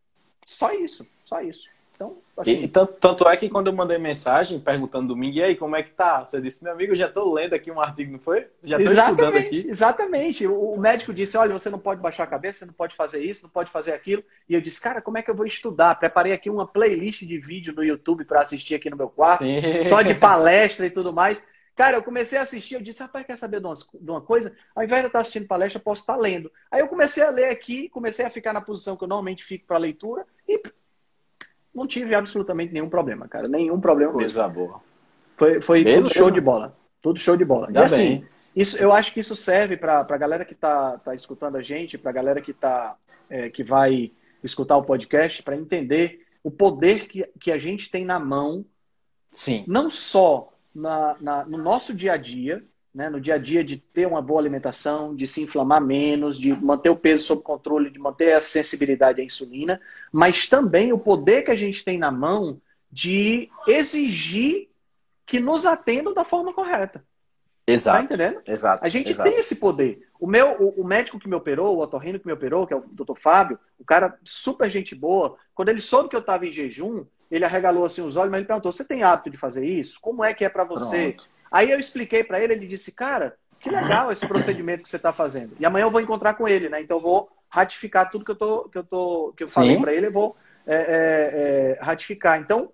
só 0.46 0.72
isso. 0.72 1.06
Só 1.26 1.42
isso. 1.42 1.70
Então, 2.02 2.18
assim... 2.38 2.64
E, 2.64 2.68
tanto, 2.68 2.94
tanto, 2.94 3.28
é 3.28 3.38
que 3.38 3.48
quando 3.48 3.68
eu 3.68 3.74
mandei 3.74 3.98
mensagem 4.00 4.60
perguntando 4.60 5.10
domingo, 5.10 5.38
e 5.38 5.44
aí, 5.44 5.56
como 5.56 5.76
é 5.76 5.84
que 5.84 5.92
tá? 5.92 6.26
Você 6.26 6.42
disse, 6.42 6.64
meu 6.64 6.74
amigo, 6.74 6.94
eu 6.94 6.96
já 6.96 7.08
estou 7.08 7.32
lendo 7.32 7.54
aqui 7.54 7.70
um 7.70 7.80
artigo, 7.80 8.12
não 8.12 8.20
foi? 8.20 8.48
Já 8.64 8.80
estou 8.80 8.94
estudando 8.94 9.38
aqui. 9.38 9.68
Exatamente. 9.70 10.48
O, 10.48 10.74
o, 10.74 10.80
médico 10.80 11.14
disse, 11.14 11.38
olha, 11.38 11.54
você 11.54 11.70
não 11.70 11.78
pode 11.78 12.02
baixar 12.02 12.24
a 12.24 12.28
cabeça, 12.28 12.60
você 12.60 12.66
não 12.66 12.74
pode 12.74 12.96
fazer 12.96 13.24
isso, 13.24 13.44
não 13.44 13.50
pode 13.52 13.72
fazer 13.72 13.94
aquilo. 13.94 14.24
E 14.50 14.56
eu 14.56 14.62
disse, 14.62 14.82
cara, 14.82 15.02
como 15.02 15.18
é 15.18 15.22
que 15.22 15.30
eu 15.30 15.36
vou 15.36 15.46
estudar? 15.46 15.96
Preparei 15.96 16.34
aqui 16.34 16.50
uma 16.50 16.66
playlist 16.66 17.22
de 17.22 17.38
vídeo 17.38 17.74
no 17.74 17.84
YouTube 17.84 18.26
para 18.26 18.42
assistir 18.42 18.74
aqui 18.74 18.90
no 18.90 18.98
meu 18.98 19.10
quarto, 19.10 19.44
Sim. 19.44 19.82
só 19.82 20.02
de 20.02 20.14
palestra 20.16 20.86
e 20.88 20.90
tudo 20.90 21.14
mais. 21.14 21.44
Cara, 21.76 21.98
eu 21.98 22.04
comecei 22.04 22.38
a 22.38 22.42
assistir, 22.42 22.76
eu 22.76 22.82
disse, 22.82 23.02
rapaz, 23.02 23.26
quer 23.26 23.38
saber 23.38 23.60
de 23.60 23.66
uma, 23.66 23.76
de 23.76 24.12
uma 24.12 24.22
coisa? 24.22 24.56
Ao 24.76 24.84
invés 24.84 25.02
de 25.02 25.06
eu 25.06 25.08
estar 25.08 25.20
assistindo 25.20 25.48
palestra, 25.48 25.80
eu 25.80 25.84
posso 25.84 26.02
estar 26.02 26.18
lendo. 26.18 26.52
Aí 26.70 26.82
eu 26.82 26.88
comecei 26.88 27.24
a 27.24 27.30
ler 27.30 27.46
aqui, 27.46 27.88
comecei 27.90 28.26
a 28.26 28.30
ficar 28.30 28.52
na 28.52 28.62
posição 28.62 28.98
que 28.98 29.04
eu 29.04 29.08
normalmente 29.08 29.44
fico 29.44 29.66
para 29.66 29.78
leitura 29.78 30.26
e 30.48 30.62
não 31.74 31.88
tive 31.88 32.14
absolutamente 32.14 32.74
nenhum 32.74 32.90
problema, 32.90 33.28
cara. 33.28 33.48
Nenhum 33.48 33.80
problema 33.80 34.14
Coisa 34.14 34.48
mesmo. 34.48 34.68
boa. 34.68 34.82
Foi, 35.38 35.62
foi 35.62 35.84
tudo 35.84 36.14
show 36.14 36.30
de 36.30 36.42
bola. 36.42 36.78
Tudo 37.02 37.20
show 37.20 37.36
de 37.36 37.46
bola. 37.46 37.68
Ainda 37.68 37.80
e 37.80 37.84
assim, 37.84 38.10
bem. 38.20 38.28
isso, 38.56 38.78
eu 38.78 38.94
acho 38.94 39.14
que 39.14 39.20
isso 39.20 39.36
serve 39.36 39.78
para 39.78 40.00
a 40.00 40.18
galera 40.18 40.46
que 40.46 40.54
está 40.54 40.98
tá 41.00 41.16
escutando 41.16 41.56
a 41.56 41.62
gente, 41.62 41.98
para 41.98 42.12
a 42.12 42.14
galera 42.14 42.42
que, 42.42 42.54
tá, 42.54 42.98
é, 43.30 43.50
que 43.50 43.64
vai 43.64 44.12
escutar 44.44 44.78
o 44.78 44.84
podcast, 44.84 45.42
para 45.42 45.56
entender 45.56 46.26
o 46.44 46.52
poder 46.52 47.08
que, 47.08 47.24
que 47.40 47.52
a 47.52 47.58
gente 47.58 47.90
tem 47.90 48.06
na 48.06 48.20
mão. 48.20 48.66
Sim. 49.32 49.64
Não 49.68 49.90
só 49.90 50.54
na, 50.76 51.16
na, 51.20 51.46
no 51.46 51.58
nosso 51.58 51.96
dia 51.96 52.14
a 52.14 52.18
dia, 52.18 52.64
né, 52.94 53.10
no 53.10 53.22
dia 53.22 53.36
a 53.36 53.38
dia 53.38 53.64
de 53.64 53.78
ter 53.78 54.06
uma 54.06 54.22
boa 54.22 54.40
alimentação, 54.40 55.16
de 55.16 55.26
se 55.26 55.42
inflamar 55.42 55.82
menos, 55.82 56.38
de 56.38 56.54
manter 56.54 56.90
o 56.90 56.96
peso 56.96 57.24
sob 57.24 57.42
controle, 57.42 57.90
de 57.90 58.00
manter 58.00 58.34
a 58.34 58.42
sensibilidade 58.42 59.22
à 59.22 59.24
insulina, 59.24 59.80
mas 60.12 60.48
também 60.48 60.92
o 60.92 61.00
poder 61.00 61.44
que 61.44 61.52
a 61.52 61.56
gente 61.56 61.86
tem 61.86 61.98
na 61.98 62.12
mão 62.12 62.62
de 62.92 63.50
exigir 63.68 64.70
que 65.26 65.40
nos 65.40 65.66
atendam 65.66 66.14
da 66.14 66.26
forma 66.26 66.54
correta. 66.54 67.04
Exato. 67.66 67.98
Tá 67.98 68.04
entendendo? 68.04 68.42
Exato. 68.46 68.86
A 68.86 68.90
gente 68.90 69.12
exato. 69.12 69.30
tem 69.30 69.40
esse 69.40 69.56
poder. 69.56 70.08
O 70.20 70.28
meu, 70.28 70.62
o, 70.62 70.82
o, 70.82 70.86
médico 70.86 71.20
que 71.20 71.30
me 71.30 71.36
operou, 71.36 71.78
o 71.78 71.80
otorrino 71.80 72.20
que 72.20 72.28
me 72.28 72.34
operou, 72.34 72.68
que 72.68 72.74
é 72.74 72.78
o 72.78 72.82
Dr. 72.82 73.18
Fábio, 73.18 73.58
o 73.80 73.86
cara 73.86 74.18
super 74.24 74.70
gente 74.70 74.94
boa, 74.94 75.38
quando 75.56 75.70
ele 75.70 75.80
soube 75.80 76.10
que 76.10 76.16
eu 76.16 76.20
estava 76.20 76.46
em 76.46 76.52
jejum, 76.52 77.06
ele 77.30 77.46
arregalou 77.46 77.86
assim 77.86 78.02
os 78.02 78.18
olhos, 78.18 78.30
mas 78.30 78.40
ele 78.40 78.48
perguntou: 78.48 78.72
"Você 78.72 78.84
tem 78.84 79.04
hábito 79.04 79.30
de 79.30 79.38
fazer 79.38 79.66
isso? 79.66 80.00
Como 80.02 80.24
é 80.24 80.34
que 80.34 80.44
é 80.44 80.50
para 80.50 80.66
você?" 80.66 81.14
Pronto. 81.14 81.30
Aí 81.52 81.70
eu 81.70 81.80
expliquei 81.80 82.24
para 82.24 82.40
ele, 82.40 82.54
ele 82.54 82.68
disse, 82.68 82.94
cara, 82.94 83.36
que 83.60 83.70
legal 83.70 84.12
esse 84.12 84.26
procedimento 84.26 84.84
que 84.84 84.90
você 84.90 84.96
está 84.96 85.12
fazendo. 85.12 85.54
E 85.60 85.66
amanhã 85.66 85.84
eu 85.84 85.92
vou 85.92 86.02
encontrar 86.02 86.34
com 86.34 86.48
ele, 86.48 86.70
né? 86.70 86.82
Então 86.82 86.98
eu 86.98 87.02
vou 87.02 87.30
ratificar 87.50 88.10
tudo 88.10 88.24
que 88.24 88.32
eu 88.32 88.36
tô, 88.36 88.70
que 88.70 88.78
eu 88.78 88.84
tô, 88.84 89.34
que 89.36 89.44
eu 89.44 89.48
falei 89.48 89.78
para 89.80 89.94
ele, 89.94 90.08
eu 90.08 90.12
vou 90.12 90.36
é, 90.66 90.76
é, 90.76 91.78
é, 91.80 91.80
ratificar. 91.82 92.40
Então, 92.40 92.72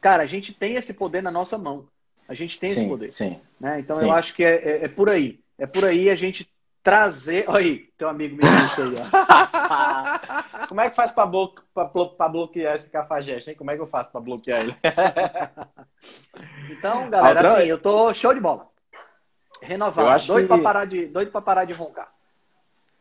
cara, 0.00 0.24
a 0.24 0.26
gente 0.26 0.52
tem 0.52 0.74
esse 0.74 0.94
poder 0.94 1.22
na 1.22 1.30
nossa 1.30 1.56
mão. 1.56 1.86
A 2.28 2.34
gente 2.34 2.58
tem 2.58 2.68
sim, 2.68 2.80
esse 2.80 2.88
poder. 2.88 3.08
Sim. 3.08 3.40
Né? 3.60 3.80
Então 3.80 3.94
sim. 3.96 4.06
eu 4.06 4.12
acho 4.12 4.34
que 4.34 4.44
é, 4.44 4.54
é, 4.56 4.84
é, 4.84 4.88
por 4.88 5.08
aí. 5.08 5.38
É 5.56 5.66
por 5.66 5.84
aí 5.84 6.10
a 6.10 6.16
gente 6.16 6.50
trazer. 6.82 7.44
Olha 7.48 7.64
aí, 7.64 7.88
teu 7.96 8.08
amigo 8.08 8.36
me 8.36 8.42
disse 8.42 8.82
aí, 8.82 8.94
ó. 8.98 10.35
Como 10.76 10.86
é 10.86 10.90
que 10.90 10.96
faz 10.96 11.10
para 11.10 11.24
blo... 11.24 11.54
bloquear 12.30 12.74
esse 12.74 12.90
cafajeste, 12.90 13.48
hein? 13.48 13.56
Como 13.56 13.70
é 13.70 13.76
que 13.76 13.80
eu 13.80 13.86
faço 13.86 14.12
para 14.12 14.20
bloquear 14.20 14.60
ele? 14.60 14.76
então, 16.68 17.08
galera, 17.08 17.40
Outra... 17.40 17.56
assim, 17.56 17.66
eu 17.70 17.78
tô 17.78 18.12
show 18.12 18.34
de 18.34 18.40
bola. 18.40 18.68
Renovado. 19.62 20.26
Doido 20.26 20.42
que... 20.42 20.48
para 20.48 20.62
parar 20.62 20.84
de, 20.84 21.06
doido 21.06 21.30
para 21.30 21.40
parar 21.40 21.64
de 21.64 21.72
roncar. 21.72 22.12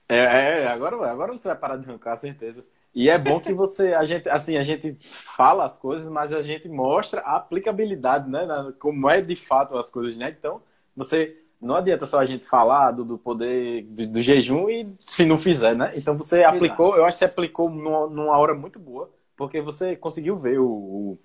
É, 0.08 0.20
é, 0.64 0.68
agora, 0.68 0.96
agora 1.12 1.34
você 1.34 1.50
vai 1.50 1.58
parar 1.58 1.76
de 1.76 1.86
roncar, 1.86 2.16
certeza. 2.16 2.66
E 2.94 3.10
é 3.10 3.18
bom 3.18 3.42
que 3.42 3.52
você, 3.52 3.94
a 3.94 4.06
gente, 4.06 4.30
assim, 4.30 4.56
a 4.56 4.64
gente 4.64 4.96
fala 5.02 5.66
as 5.66 5.78
coisas, 5.78 6.10
mas 6.10 6.32
a 6.32 6.42
gente 6.42 6.70
mostra 6.70 7.20
a 7.24 7.36
aplicabilidade, 7.36 8.30
né? 8.30 8.48
Como 8.80 9.10
é 9.10 9.20
de 9.20 9.36
fato 9.36 9.78
as 9.78 9.90
coisas, 9.90 10.16
né? 10.16 10.34
Então, 10.40 10.62
você 10.96 11.44
não 11.62 11.76
adianta 11.76 12.06
só 12.06 12.20
a 12.20 12.26
gente 12.26 12.46
falar 12.46 12.92
do, 12.92 13.04
do 13.04 13.18
poder 13.18 13.84
do, 13.84 14.08
do, 14.08 14.22
jejum 14.22 14.70
e 14.70 14.88
se 15.00 15.26
não 15.26 15.38
fizer, 15.38 15.76
né? 15.76 15.92
Então 15.96 16.16
você 16.18 16.40
Exato. 16.40 16.56
aplicou, 16.56 16.96
eu 16.96 17.06
acho 17.06 17.16
que 17.16 17.20
você 17.20 17.26
aplicou 17.26 17.70
numa, 17.70 18.08
numa 18.08 18.38
hora 18.38 18.54
muito 18.54 18.80
boa, 18.80 19.10
porque 19.36 19.62
você 19.62 19.96
conseguiu 19.96 20.38
ver 20.38 20.60
o, 20.60 20.68
o, 20.68 21.20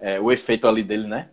é, 0.00 0.20
o 0.20 0.30
efeito 0.32 0.66
ali 0.66 0.82
dele, 0.82 1.06
né? 1.06 1.28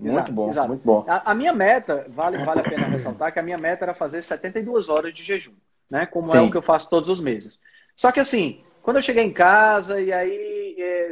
Muito 0.00 0.12
exato, 0.12 0.32
bom, 0.32 0.48
exato. 0.48 0.68
muito 0.68 0.82
bom. 0.84 1.04
A, 1.08 1.30
a, 1.30 1.34
minha 1.34 1.54
meta, 1.54 2.06
vale, 2.08 2.38
vale 2.44 2.60
a 2.60 2.64
pena 2.64 2.86
ressaltar 2.86 3.32
que 3.32 3.38
a 3.38 3.42
minha 3.42 3.56
meta 3.56 3.84
era 3.84 3.94
fazer 3.94 4.22
72 4.22 4.88
horas 4.88 5.14
de 5.14 5.22
jejum, 5.22 5.54
né? 5.88 6.04
Como 6.04 6.26
Sim. 6.26 6.38
é 6.38 6.40
o 6.42 6.50
que 6.50 6.56
eu 6.56 6.62
faço 6.62 6.90
todos 6.90 7.08
os 7.08 7.20
meses. 7.20 7.62
Só 7.94 8.12
que 8.12 8.20
assim, 8.20 8.62
quando 8.86 8.98
eu 8.98 9.02
cheguei 9.02 9.24
em 9.24 9.32
casa 9.32 10.00
e 10.00 10.12
aí 10.12 10.76
é, 10.78 11.10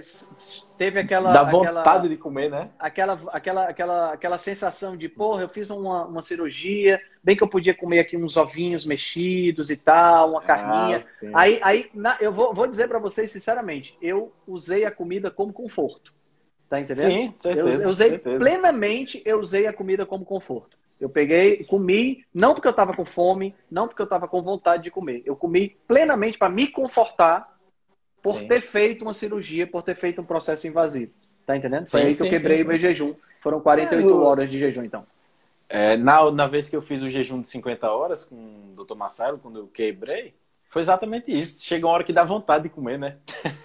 teve 0.79 1.01
aquela. 1.01 1.33
Dá 1.33 1.43
vontade 1.43 1.81
aquela, 1.81 2.09
de 2.09 2.17
comer, 2.17 2.49
né? 2.49 2.71
Aquela, 2.79 3.21
aquela, 3.33 3.65
aquela, 3.65 4.13
aquela 4.13 4.39
sensação 4.39 4.97
de, 4.97 5.09
porra, 5.09 5.43
eu 5.43 5.49
fiz 5.49 5.71
uma, 5.71 6.07
uma 6.07 6.23
cirurgia, 6.23 7.01
bem 7.21 7.37
que 7.37 7.43
eu 7.43 7.49
podia 7.49 7.75
comer 7.75 7.99
aqui 7.99 8.17
uns 8.17 8.37
ovinhos 8.37 8.85
mexidos 8.85 9.71
e 9.71 9.77
tal, 9.77 10.31
uma 10.31 10.39
ah, 10.39 10.45
carninha. 10.45 10.99
Ah, 10.99 11.41
aí, 11.41 11.59
aí 11.65 11.91
na, 11.93 12.17
eu 12.21 12.33
vou, 12.33 12.55
vou 12.55 12.69
dizer 12.69 12.87
para 12.87 13.01
vocês 13.01 13.33
sinceramente, 13.33 13.99
eu 14.01 14.33
usei 14.47 14.85
a 14.85 14.91
comida 14.93 15.29
como 15.29 15.53
conforto. 15.53 16.15
Tá 16.71 16.79
entendendo? 16.81 17.11
Sim, 17.11 17.35
certeza. 17.37 17.83
Eu, 17.83 17.83
eu 17.87 17.91
usei 17.91 18.11
certeza. 18.11 18.39
plenamente, 18.39 19.21
eu 19.25 19.41
usei 19.41 19.67
a 19.67 19.73
comida 19.73 20.07
como 20.07 20.25
conforto. 20.25 20.79
Eu 21.01 21.09
peguei, 21.09 21.65
comi, 21.65 22.25
não 22.33 22.55
porque 22.55 22.69
eu 22.69 22.71
estava 22.71 22.95
com 22.95 23.05
fome, 23.05 23.53
não 23.69 23.89
porque 23.89 24.01
eu 24.01 24.05
estava 24.05 24.29
com 24.29 24.41
vontade 24.41 24.85
de 24.85 24.93
comer. 24.93 25.25
Eu 25.27 25.35
comi 25.35 25.77
plenamente 25.89 26.39
para 26.39 26.49
me 26.49 26.69
confortar 26.69 27.54
por 28.25 28.39
sim. 28.39 28.49
ter 28.49 28.63
feito 28.63 29.03
uma 29.03 29.13
cirurgia, 29.13 29.67
por 29.67 29.83
ter 29.83 29.95
feito 29.95 30.19
um 30.23 30.25
processo 30.25 30.67
invasivo. 30.67 31.13
Tá 31.47 31.55
entendendo? 31.55 31.91
Foi 31.91 32.01
sim, 32.01 32.07
aí 32.07 32.17
que 32.17 32.23
eu 32.23 32.31
quebrei 32.31 32.57
sim, 32.57 32.65
o 32.65 32.69
meu 32.69 32.79
jejum. 32.79 33.15
Foram 33.43 33.61
48 33.61 34.09
é, 34.09 34.11
eu... 34.11 34.23
horas 34.23 34.51
de 34.51 34.59
jejum, 34.59 34.83
então. 34.83 35.07
É, 35.69 35.95
na, 35.99 36.31
na 36.31 36.47
vez 36.47 36.71
que 36.71 36.75
eu 36.75 36.81
fiz 36.81 37.03
o 37.03 37.11
jejum 37.11 37.39
de 37.39 37.47
50 37.47 37.87
horas 37.91 38.25
com 38.25 38.35
o 38.35 38.83
Dr. 38.83 38.95
Marcelo, 38.95 39.39
quando 39.39 39.59
eu 39.59 39.67
quebrei, 39.67 40.33
foi 40.71 40.81
exatamente 40.81 41.31
isso. 41.31 41.67
Chega 41.67 41.87
uma 41.87 41.93
hora 41.93 42.05
que 42.05 42.15
dá 42.15 42.25
vontade 42.25 42.65
de 42.65 42.71
comer, 42.71 42.99
né? 42.99 43.17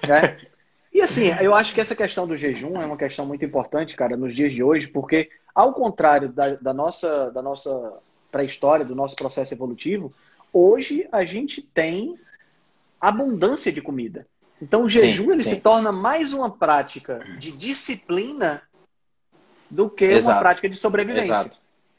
É. 0.07 0.49
E 0.91 1.01
assim, 1.01 1.29
eu 1.39 1.53
acho 1.53 1.71
que 1.71 1.79
essa 1.79 1.95
questão 1.95 2.27
do 2.27 2.35
jejum 2.35 2.81
é 2.81 2.85
uma 2.85 2.97
questão 2.97 3.23
muito 3.23 3.45
importante, 3.45 3.95
cara, 3.95 4.17
nos 4.17 4.33
dias 4.35 4.51
de 4.51 4.63
hoje, 4.63 4.87
porque, 4.87 5.29
ao 5.53 5.71
contrário 5.71 6.29
da, 6.29 6.55
da 6.55 6.73
nossa, 6.73 7.29
da 7.29 7.43
nossa 7.43 7.99
pré-história, 8.31 8.83
do 8.83 8.95
nosso 8.95 9.15
processo 9.15 9.53
evolutivo, 9.53 10.11
hoje 10.51 11.07
a 11.11 11.23
gente 11.23 11.61
tem 11.61 12.17
abundância 12.99 13.71
de 13.71 13.81
comida. 13.81 14.25
Então 14.61 14.83
o 14.83 14.89
jejum 14.89 15.25
sim, 15.25 15.31
ele 15.31 15.43
sim. 15.43 15.55
se 15.55 15.61
torna 15.61 15.91
mais 15.91 16.33
uma 16.33 16.49
prática 16.49 17.23
de 17.37 17.51
disciplina 17.51 18.61
do 19.69 19.89
que 19.89 20.05
Exato. 20.05 20.35
uma 20.35 20.39
prática 20.41 20.69
de 20.69 20.75
sobrevivência. 20.75 21.31
Exato. 21.31 21.57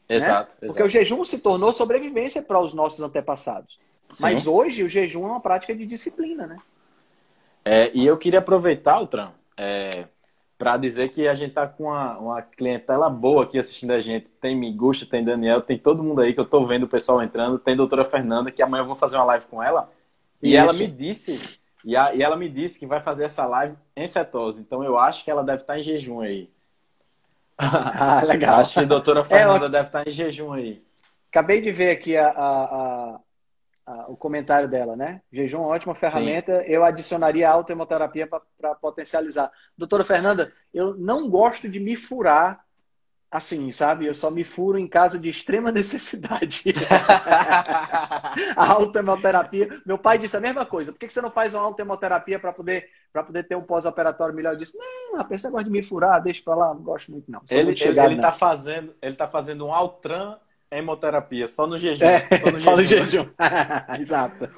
Né? 0.09 0.16
Exato, 0.16 0.57
Porque 0.57 0.66
exato. 0.66 0.85
o 0.85 0.88
jejum 0.88 1.25
se 1.25 1.38
tornou 1.38 1.73
sobrevivência 1.73 2.42
para 2.42 2.61
os 2.61 2.75
nossos 2.75 3.01
antepassados. 3.01 3.79
Sim. 4.11 4.23
Mas 4.25 4.46
hoje 4.46 4.83
o 4.83 4.88
jejum 4.88 5.25
é 5.25 5.29
uma 5.29 5.40
prática 5.40 5.75
de 5.75 5.87
disciplina, 5.87 6.46
né? 6.46 6.59
É, 7.64 7.90
e 7.94 8.05
eu 8.05 8.16
queria 8.16 8.40
aproveitar, 8.40 8.94
Altran, 8.94 9.31
é, 9.57 10.07
para 10.59 10.77
dizer 10.77 11.11
que 11.11 11.29
a 11.29 11.35
gente 11.35 11.55
tá 11.55 11.66
com 11.66 11.85
uma, 11.85 12.18
uma, 12.18 12.42
clientela 12.42 13.09
boa 13.09 13.44
aqui 13.44 13.59
assistindo 13.59 13.92
a 13.92 14.01
gente. 14.01 14.27
Tem 14.40 14.57
Migusta, 14.57 15.07
tem 15.07 15.25
Daniel, 15.25 15.62
tem 15.62 15.79
todo 15.79 16.03
mundo 16.03 16.20
aí 16.23 16.35
que 16.35 16.40
eu 16.40 16.44
tô 16.44 16.66
vendo 16.66 16.85
o 16.85 16.88
pessoal 16.88 17.23
entrando. 17.23 17.59
Tem 17.59 17.75
a 17.75 17.77
doutora 17.77 18.05
Fernanda, 18.05 18.51
que 18.51 18.62
amanhã 18.62 18.83
eu 18.83 18.87
vou 18.87 18.96
fazer 18.96 19.16
uma 19.16 19.25
live 19.25 19.46
com 19.46 19.62
ela. 19.62 19.90
E 20.42 20.55
Isso. 20.55 20.59
ela 20.59 20.73
me 20.73 20.87
disse, 20.87 21.60
e, 21.85 21.97
a, 21.97 22.14
e, 22.14 22.23
ela 22.23 22.37
me 22.37 22.49
disse 22.49 22.79
que 22.79 22.87
vai 22.87 23.01
fazer 23.01 23.25
essa 23.25 23.47
live 23.47 23.77
em 23.97 24.07
cetose. 24.07 24.62
Então 24.62 24.83
eu 24.83 24.99
acho 24.99 25.25
que 25.25 25.31
ela 25.31 25.45
deve 25.45 25.62
estar 25.62 25.79
em 25.79 25.83
jejum 25.83 26.21
aí. 26.21 26.51
Ah, 27.62 28.23
legal. 28.25 28.59
acho 28.59 28.73
que 28.73 28.81
a 28.81 28.85
doutora 28.85 29.23
Fernanda 29.23 29.66
eu... 29.66 29.71
deve 29.71 29.88
estar 29.88 30.09
em 30.09 30.11
jejum 30.11 30.53
aí. 30.53 30.83
Acabei 31.29 31.61
de 31.61 31.71
ver 31.71 31.90
aqui 31.90 32.16
a, 32.16 32.31
a 32.31 33.21
o 34.09 34.16
comentário 34.16 34.69
dela, 34.69 34.97
né? 34.97 35.23
Jejum 35.33 35.61
ótima 35.62 35.95
ferramenta. 35.95 36.62
Sim. 36.62 36.69
Eu 36.69 36.85
adicionaria 36.85 37.49
a 37.49 37.53
autohemoterapia 37.53 38.27
para 38.27 38.75
potencializar. 38.75 39.51
Doutora 39.77 40.05
Fernanda, 40.05 40.53
eu 40.73 40.95
não 40.95 41.29
gosto 41.29 41.69
de 41.69 41.81
me 41.81 41.97
furar 41.97 42.64
assim, 43.31 43.71
sabe? 43.71 44.07
Eu 44.07 44.14
só 44.14 44.31
me 44.31 44.43
furo 44.43 44.79
em 44.79 44.88
caso 44.88 45.19
de 45.19 45.29
extrema 45.29 45.71
necessidade. 45.73 46.64
a 48.57 48.73
autohemoterapia. 48.73 49.69
Meu 49.87 49.97
pai 49.97 50.19
disse 50.19 50.37
a 50.37 50.40
mesma 50.40 50.66
coisa. 50.66 50.93
Por 50.93 50.99
que 50.99 51.09
você 51.09 51.21
não 51.21 51.31
faz 51.31 51.55
uma 51.55 51.62
autohemoterapia 51.62 52.38
para 52.38 52.53
poder, 52.53 52.88
poder 53.12 53.45
ter 53.45 53.57
um 53.57 53.62
pós-operatório 53.62 54.35
melhor? 54.35 54.55
Eu 54.55 54.59
disse, 54.59 54.77
não, 54.77 55.21
a 55.21 55.25
pessoa 55.25 55.53
gosta 55.53 55.64
de 55.64 55.71
me 55.71 55.83
furar, 55.83 56.21
deixa 56.23 56.43
para 56.45 56.57
lá, 56.57 56.75
não 56.75 56.83
gosto 56.83 57.12
muito 57.12 57.31
não. 57.31 57.40
Sou 57.47 57.59
ele 57.59 57.73
está 57.73 58.33
fazendo, 58.33 58.95
ele 59.01 59.14
tá 59.14 59.29
fazendo 59.29 59.66
um 59.66 59.73
Altran 59.73 60.37
hemoterapia, 60.71 61.49
só 61.49 61.66
no 61.66 61.77
jejum. 61.77 62.05
É, 62.05 62.21
só 62.38 62.51
no 62.51 62.59
só 62.61 62.77
jejum. 62.83 63.05
No 63.05 63.11
jejum. 63.11 63.29
Exato. 64.01 64.49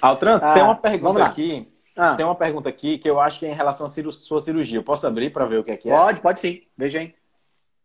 Altran, 0.00 0.40
ah, 0.42 0.54
tem 0.54 0.62
uma 0.62 0.76
pergunta 0.76 1.24
aqui. 1.24 1.68
Ah. 1.96 2.14
Tem 2.14 2.24
uma 2.24 2.34
pergunta 2.34 2.68
aqui 2.68 2.96
que 2.96 3.10
eu 3.10 3.20
acho 3.20 3.38
que 3.38 3.46
é 3.46 3.50
em 3.50 3.54
relação 3.54 3.86
à 3.86 3.88
sua 3.88 4.40
cirurgia. 4.40 4.78
Eu 4.78 4.82
posso 4.82 5.06
abrir 5.06 5.30
para 5.30 5.44
ver 5.44 5.58
o 5.58 5.64
que 5.64 5.70
é 5.70 5.76
que 5.76 5.90
é? 5.90 5.94
Pode, 5.94 6.20
pode 6.20 6.40
sim. 6.40 6.62
Veja 6.76 7.00
aí. 7.00 7.14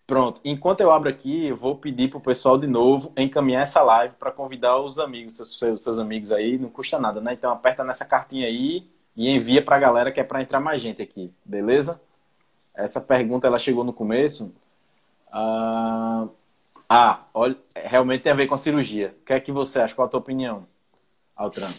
Pronto. 0.07 0.39
Enquanto 0.45 0.81
eu 0.81 0.91
abro 0.91 1.09
aqui, 1.09 1.47
eu 1.47 1.55
vou 1.55 1.75
pedir 1.75 2.09
para 2.09 2.17
o 2.17 2.21
pessoal 2.21 2.57
de 2.57 2.67
novo 2.67 3.11
encaminhar 3.17 3.63
essa 3.63 3.81
live 3.81 4.13
para 4.19 4.31
convidar 4.31 4.79
os 4.79 4.99
amigos, 4.99 5.35
seus, 5.35 5.81
seus, 5.81 5.99
amigos 5.99 6.31
aí. 6.31 6.57
Não 6.57 6.69
custa 6.69 6.99
nada, 6.99 7.19
né? 7.19 7.33
Então 7.33 7.51
aperta 7.51 7.83
nessa 7.83 8.05
cartinha 8.05 8.47
aí 8.47 8.87
e 9.15 9.29
envia 9.29 9.63
para 9.63 9.77
a 9.77 9.79
galera 9.79 10.11
que 10.11 10.19
é 10.19 10.23
para 10.23 10.41
entrar 10.41 10.59
mais 10.59 10.81
gente 10.81 11.01
aqui, 11.01 11.33
beleza? 11.43 11.99
Essa 12.75 13.01
pergunta 13.01 13.47
ela 13.47 13.57
chegou 13.57 13.83
no 13.83 13.93
começo. 13.93 14.53
Uh... 15.33 16.29
Ah, 16.87 17.25
olha, 17.33 17.57
realmente 17.75 18.21
tem 18.21 18.31
a 18.31 18.35
ver 18.35 18.47
com 18.47 18.53
a 18.53 18.57
cirurgia. 18.57 19.15
O 19.21 19.25
que 19.25 19.33
é 19.33 19.39
que 19.39 19.51
você 19.51 19.79
acha? 19.79 19.95
Qual 19.95 20.05
a 20.05 20.09
tua 20.09 20.19
opinião, 20.19 20.67
Altran? 21.35 21.71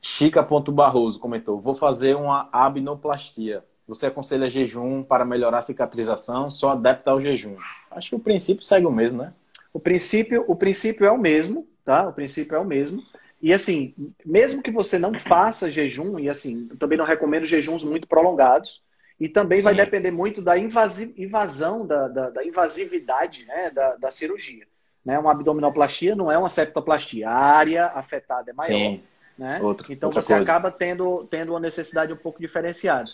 Chica.barroso 0.00 1.20
comentou: 1.20 1.60
Vou 1.60 1.74
fazer 1.74 2.16
uma 2.16 2.48
abnoplastia. 2.50 3.64
Você 3.86 4.06
aconselha 4.06 4.48
jejum 4.48 5.02
para 5.02 5.24
melhorar 5.24 5.58
a 5.58 5.62
cicatrização? 5.62 6.48
Só 6.48 6.70
adapta 6.70 7.10
ao 7.10 7.20
jejum. 7.20 7.56
Acho 7.90 8.10
que 8.10 8.16
o 8.16 8.20
princípio 8.20 8.64
segue 8.64 8.86
o 8.86 8.90
mesmo, 8.90 9.22
né? 9.22 9.32
O 9.72 9.80
princípio, 9.80 10.44
o 10.46 10.54
princípio 10.54 11.06
é 11.06 11.10
o 11.10 11.18
mesmo, 11.18 11.66
tá? 11.84 12.08
O 12.08 12.12
princípio 12.12 12.54
é 12.54 12.58
o 12.58 12.64
mesmo. 12.64 13.02
E 13.40 13.52
assim, 13.52 13.94
mesmo 14.24 14.62
que 14.62 14.70
você 14.70 14.98
não 14.98 15.18
faça 15.18 15.70
jejum, 15.70 16.18
e 16.18 16.28
assim, 16.28 16.68
eu 16.70 16.76
também 16.76 16.96
não 16.96 17.04
recomendo 17.04 17.44
jejuns 17.44 17.82
muito 17.82 18.06
prolongados, 18.06 18.82
e 19.18 19.28
também 19.28 19.58
Sim. 19.58 19.64
vai 19.64 19.74
depender 19.74 20.10
muito 20.10 20.40
da 20.40 20.56
invasão, 20.56 21.86
da, 21.86 22.08
da, 22.08 22.30
da 22.30 22.44
invasividade 22.44 23.44
né, 23.46 23.70
da, 23.70 23.96
da 23.96 24.10
cirurgia. 24.10 24.66
Né? 25.04 25.18
Uma 25.18 25.32
abdominoplastia 25.32 26.14
não 26.14 26.30
é 26.30 26.38
uma 26.38 26.48
septoplastia. 26.48 27.28
A 27.28 27.34
área 27.34 27.86
afetada 27.86 28.50
é 28.50 28.54
maior. 28.54 28.68
Sim. 28.68 29.02
Né? 29.36 29.60
Outro, 29.62 29.92
então 29.92 30.10
você 30.10 30.34
coisa. 30.34 30.52
acaba 30.52 30.70
tendo, 30.70 31.24
tendo 31.24 31.50
uma 31.50 31.60
necessidade 31.60 32.12
um 32.12 32.16
pouco 32.16 32.40
diferenciada. 32.40 33.10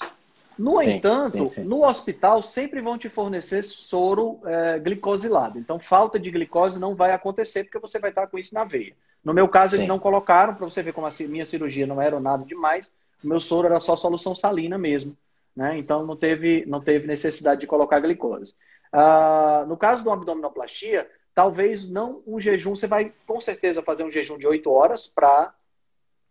No 0.59 0.81
sim, 0.81 0.93
entanto, 0.95 1.31
sim, 1.31 1.47
sim. 1.47 1.65
no 1.65 1.85
hospital 1.85 2.43
sempre 2.43 2.81
vão 2.81 2.99
te 2.99 3.09
fornecer 3.09 3.63
soro 3.63 4.41
é, 4.45 4.79
glicosilado. 4.79 5.59
Então, 5.59 5.79
falta 5.79 6.19
de 6.19 6.31
glicose 6.31 6.81
não 6.81 6.97
vai 6.97 7.13
acontecer 7.13 7.65
porque 7.65 7.79
você 7.79 7.99
vai 7.99 8.11
estar 8.11 8.27
com 8.27 8.39
isso 8.39 8.55
na 8.55 8.65
veia. 8.65 8.95
No 9.25 9.33
meu 9.33 9.49
caso, 9.49 9.77
eles 9.77 9.87
não 9.87 9.99
colocaram, 9.99 10.55
para 10.55 10.65
você 10.65 10.83
ver 10.83 10.93
como 10.93 11.07
a 11.07 11.11
minha 11.29 11.45
cirurgia 11.45 11.87
não 11.87 12.01
era 12.01 12.19
nada 12.19 12.45
demais. 12.45 12.93
O 13.23 13.29
meu 13.29 13.39
soro 13.39 13.67
era 13.67 13.79
só 13.79 13.95
solução 13.95 14.35
salina 14.35 14.79
mesmo 14.79 15.17
né? 15.59 15.77
Então 15.77 16.07
não 16.07 16.15
teve, 16.15 16.65
não 16.67 16.81
teve 16.81 17.09
necessidade 17.09 17.61
de 17.61 17.67
colocar 17.67 17.99
glicose. 17.99 18.55
Uh, 18.95 19.67
no 19.67 19.77
caso 19.77 20.05
do 20.05 20.11
abdominoplastia, 20.13 21.11
talvez 21.35 21.89
não 21.89 22.23
um 22.25 22.41
jejum, 22.41 22.77
você 22.77 22.87
vai 22.87 23.13
com 23.27 23.41
certeza 23.41 23.83
fazer 23.83 24.05
um 24.05 24.11
jejum 24.11 24.39
de 24.39 24.47
8 24.47 24.71
horas 24.71 25.09
para 25.09 25.53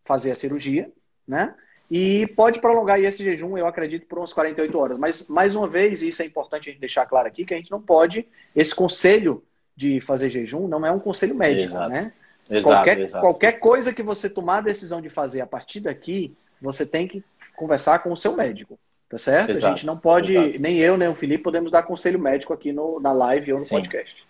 fazer 0.05 0.31
a 0.31 0.35
cirurgia, 0.35 0.89
né? 1.27 1.53
E 1.89 2.27
pode 2.27 2.59
prolongar 2.59 2.99
esse 2.99 3.23
jejum, 3.23 3.57
eu 3.57 3.65
acredito, 3.65 4.05
por 4.07 4.17
umas 4.17 4.33
48 4.33 4.77
horas. 4.77 4.97
Mas, 4.97 5.27
mais 5.27 5.55
uma 5.55 5.67
vez, 5.67 6.01
e 6.01 6.09
isso 6.09 6.21
é 6.21 6.25
importante 6.25 6.69
a 6.69 6.71
gente 6.71 6.81
deixar 6.81 7.05
claro 7.05 7.27
aqui, 7.27 7.45
que 7.45 7.53
a 7.53 7.57
gente 7.57 7.71
não 7.71 7.81
pode, 7.81 8.27
esse 8.55 8.75
conselho 8.75 9.43
de 9.75 10.01
fazer 10.01 10.29
jejum 10.29 10.67
não 10.67 10.85
é 10.85 10.91
um 10.91 10.99
conselho 10.99 11.35
médico, 11.35 11.63
exato. 11.63 11.89
né? 11.89 12.11
Exato, 12.49 12.75
qualquer, 12.75 12.99
exato. 12.99 13.21
qualquer 13.21 13.51
coisa 13.53 13.93
que 13.93 14.03
você 14.03 14.29
tomar 14.29 14.57
a 14.57 14.61
decisão 14.61 15.01
de 15.01 15.09
fazer 15.09 15.41
a 15.41 15.47
partir 15.47 15.81
daqui, 15.81 16.35
você 16.61 16.85
tem 16.85 17.07
que 17.07 17.23
conversar 17.55 17.99
com 17.99 18.11
o 18.11 18.17
seu 18.17 18.35
médico. 18.35 18.77
Tá 19.09 19.17
certo? 19.17 19.51
Exato, 19.51 19.67
a 19.67 19.69
gente 19.69 19.85
não 19.85 19.97
pode, 19.97 20.35
exato. 20.35 20.61
nem 20.61 20.79
eu, 20.79 20.97
nem 20.97 21.07
o 21.07 21.15
Felipe, 21.15 21.43
podemos 21.43 21.71
dar 21.71 21.83
conselho 21.83 22.19
médico 22.19 22.51
aqui 22.51 22.73
no, 22.73 22.99
na 22.99 23.13
live 23.13 23.53
ou 23.53 23.59
no 23.59 23.63
Sim. 23.63 23.75
podcast. 23.75 24.27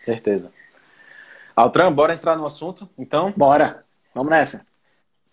Certeza. 0.00 0.52
Altran, 1.56 1.92
bora 1.92 2.14
entrar 2.14 2.36
no 2.36 2.46
assunto, 2.46 2.88
então? 2.96 3.32
Bora. 3.36 3.84
Vamos 4.14 4.30
nessa. 4.30 4.64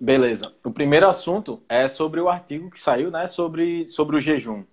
Beleza. 0.03 0.53
O 0.63 0.69
primeiro 0.69 1.07
assunto 1.07 1.61
é 1.69 1.87
sobre 1.87 2.19
o 2.19 2.27
artigo 2.27 2.69
que 2.69 2.79
saiu, 2.79 3.09
né? 3.09 3.25
Sobre, 3.25 3.87
sobre 3.87 4.17
o 4.17 4.19
jejum. 4.19 4.65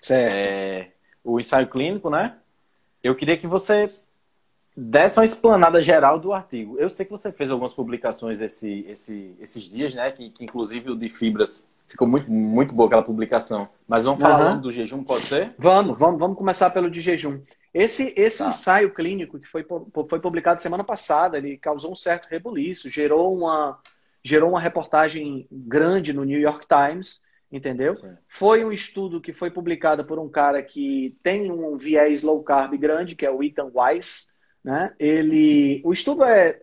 Certo. 0.00 0.32
É, 0.32 0.92
o 1.22 1.38
ensaio 1.38 1.66
clínico, 1.66 2.08
né? 2.08 2.36
Eu 3.02 3.14
queria 3.14 3.36
que 3.36 3.46
você 3.46 3.92
desse 4.74 5.18
uma 5.18 5.24
explanada 5.24 5.82
geral 5.82 6.18
do 6.18 6.32
artigo. 6.32 6.78
Eu 6.78 6.88
sei 6.88 7.04
que 7.04 7.10
você 7.10 7.30
fez 7.30 7.50
algumas 7.50 7.74
publicações 7.74 8.40
esse, 8.40 8.86
esse, 8.88 9.36
esses 9.38 9.64
dias, 9.64 9.94
né? 9.94 10.10
Que, 10.12 10.30
que 10.30 10.44
inclusive 10.44 10.90
o 10.90 10.96
de 10.96 11.10
fibras 11.10 11.70
Ficou 11.90 12.06
muito, 12.06 12.30
muito 12.30 12.72
boa 12.72 12.86
aquela 12.86 13.02
publicação. 13.02 13.68
Mas 13.86 14.04
vamos 14.04 14.22
falar 14.22 14.38
uhum. 14.38 14.48
logo 14.50 14.60
do 14.62 14.70
jejum, 14.70 15.02
pode 15.02 15.24
ser? 15.24 15.52
Vamos, 15.58 15.98
vamos, 15.98 16.20
vamos 16.20 16.38
começar 16.38 16.70
pelo 16.70 16.88
de 16.88 17.00
jejum. 17.00 17.40
Esse, 17.74 18.14
esse 18.16 18.38
tá. 18.38 18.48
ensaio 18.48 18.94
clínico 18.94 19.40
que 19.40 19.46
foi, 19.48 19.66
foi 20.08 20.20
publicado 20.20 20.60
semana 20.60 20.84
passada, 20.84 21.36
ele 21.36 21.58
causou 21.58 21.90
um 21.90 21.96
certo 21.96 22.28
rebuliço, 22.28 22.88
gerou 22.88 23.36
uma, 23.36 23.76
gerou 24.24 24.50
uma 24.50 24.60
reportagem 24.60 25.46
grande 25.50 26.12
no 26.12 26.24
New 26.24 26.38
York 26.38 26.66
Times, 26.66 27.22
entendeu? 27.50 27.94
Sim. 27.94 28.16
Foi 28.28 28.64
um 28.64 28.72
estudo 28.72 29.20
que 29.20 29.32
foi 29.32 29.50
publicado 29.50 30.04
por 30.04 30.18
um 30.18 30.28
cara 30.28 30.62
que 30.62 31.16
tem 31.22 31.50
um 31.50 31.76
viés 31.76 32.22
low 32.22 32.42
carb 32.42 32.74
grande, 32.76 33.16
que 33.16 33.26
é 33.26 33.30
o 33.30 33.42
Ethan 33.42 33.70
Weiss. 33.74 34.34
Né? 34.62 34.94
Ele, 34.98 35.80
o 35.84 35.92
estudo 35.92 36.22
é, 36.24 36.60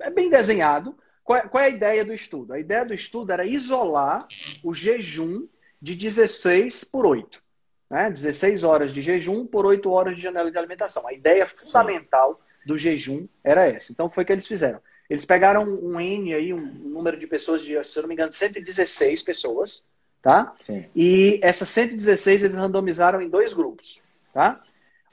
é 0.00 0.10
bem 0.10 0.28
desenhado, 0.28 0.96
qual 1.22 1.38
é, 1.38 1.48
qual 1.48 1.64
é 1.64 1.66
a 1.68 1.70
ideia 1.70 2.04
do 2.04 2.12
estudo? 2.12 2.52
A 2.52 2.60
ideia 2.60 2.84
do 2.84 2.92
estudo 2.92 3.32
era 3.32 3.46
isolar 3.46 4.28
o 4.62 4.74
jejum 4.74 5.48
de 5.80 5.94
16 5.94 6.84
por 6.84 7.06
8. 7.06 7.42
Né? 7.90 8.10
16 8.10 8.62
horas 8.62 8.92
de 8.92 9.00
jejum 9.00 9.46
por 9.46 9.64
8 9.64 9.90
horas 9.90 10.16
de 10.16 10.22
janela 10.22 10.50
de 10.50 10.58
alimentação. 10.58 11.08
A 11.08 11.14
ideia 11.14 11.46
fundamental 11.46 12.34
Sim. 12.34 12.68
do 12.68 12.76
jejum 12.78 13.26
era 13.42 13.66
essa. 13.66 13.90
Então, 13.90 14.10
foi 14.10 14.22
o 14.22 14.26
que 14.26 14.32
eles 14.32 14.46
fizeram. 14.46 14.80
Eles 15.08 15.24
pegaram 15.24 15.64
um 15.64 16.00
N 16.00 16.34
aí, 16.34 16.52
um 16.52 16.60
número 16.60 17.18
de 17.18 17.26
pessoas 17.26 17.62
de, 17.62 17.82
se 17.84 17.98
eu 17.98 18.02
não 18.02 18.08
me 18.08 18.14
engano, 18.14 18.32
116 18.32 19.22
pessoas, 19.22 19.86
tá? 20.22 20.54
Sim. 20.58 20.86
E 20.96 21.38
essas 21.42 21.68
116 21.68 22.44
eles 22.44 22.56
randomizaram 22.56 23.20
em 23.20 23.28
dois 23.28 23.52
grupos, 23.52 24.00
tá? 24.32 24.62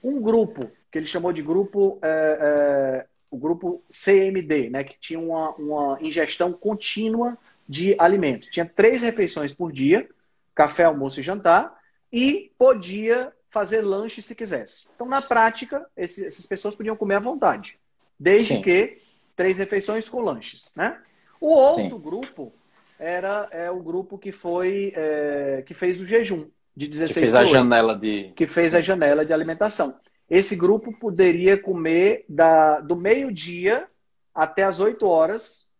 Um 0.03 0.21
grupo 0.21 0.71
que 0.89 0.97
ele 0.97 1.05
chamou 1.05 1.31
de 1.31 1.41
grupo 1.41 1.99
é, 2.01 2.37
é, 2.41 3.05
o 3.29 3.37
grupo 3.37 3.81
CMD, 3.89 4.69
né, 4.69 4.83
que 4.83 4.99
tinha 4.99 5.19
uma, 5.19 5.51
uma 5.55 5.97
ingestão 6.01 6.51
contínua 6.51 7.37
de 7.67 7.95
alimentos. 7.97 8.49
Tinha 8.49 8.65
três 8.65 9.01
refeições 9.01 9.53
por 9.53 9.71
dia, 9.71 10.09
café, 10.53 10.83
almoço 10.83 11.19
e 11.19 11.23
jantar, 11.23 11.79
e 12.11 12.51
podia 12.57 13.31
fazer 13.49 13.81
lanche 13.81 14.21
se 14.21 14.35
quisesse. 14.35 14.87
Então, 14.93 15.07
na 15.07 15.21
prática, 15.21 15.85
esses, 15.95 16.25
essas 16.25 16.45
pessoas 16.45 16.75
podiam 16.75 16.95
comer 16.95 17.15
à 17.15 17.19
vontade, 17.19 17.79
desde 18.19 18.55
Sim. 18.55 18.61
que 18.61 18.97
três 19.35 19.57
refeições 19.57 20.07
com 20.07 20.21
lanches. 20.21 20.71
Né? 20.75 20.97
O 21.39 21.47
outro 21.47 21.75
Sim. 21.75 21.89
grupo 21.89 22.53
era 22.99 23.47
é, 23.51 23.71
o 23.71 23.81
grupo 23.81 24.17
que 24.17 24.31
foi 24.31 24.93
é, 24.95 25.63
que 25.65 25.73
fez 25.73 25.99
o 26.01 26.05
jejum 26.05 26.47
de 26.75 26.87
16 26.87 27.13
que 27.13 27.19
fez 27.19 27.35
a 27.35 27.43
janela 27.43 27.97
de 27.97 28.31
que 28.35 28.47
fez 28.47 28.71
Sim. 28.71 28.77
a 28.77 28.81
janela 28.81 29.25
de 29.25 29.33
alimentação 29.33 29.99
esse 30.31 30.55
grupo 30.55 30.93
poderia 30.93 31.57
comer 31.57 32.23
da, 32.29 32.79
do 32.79 32.95
meio-dia 32.95 33.85
até 34.33 34.63
as 34.63 34.79
8 34.79 35.05
horas 35.05 35.73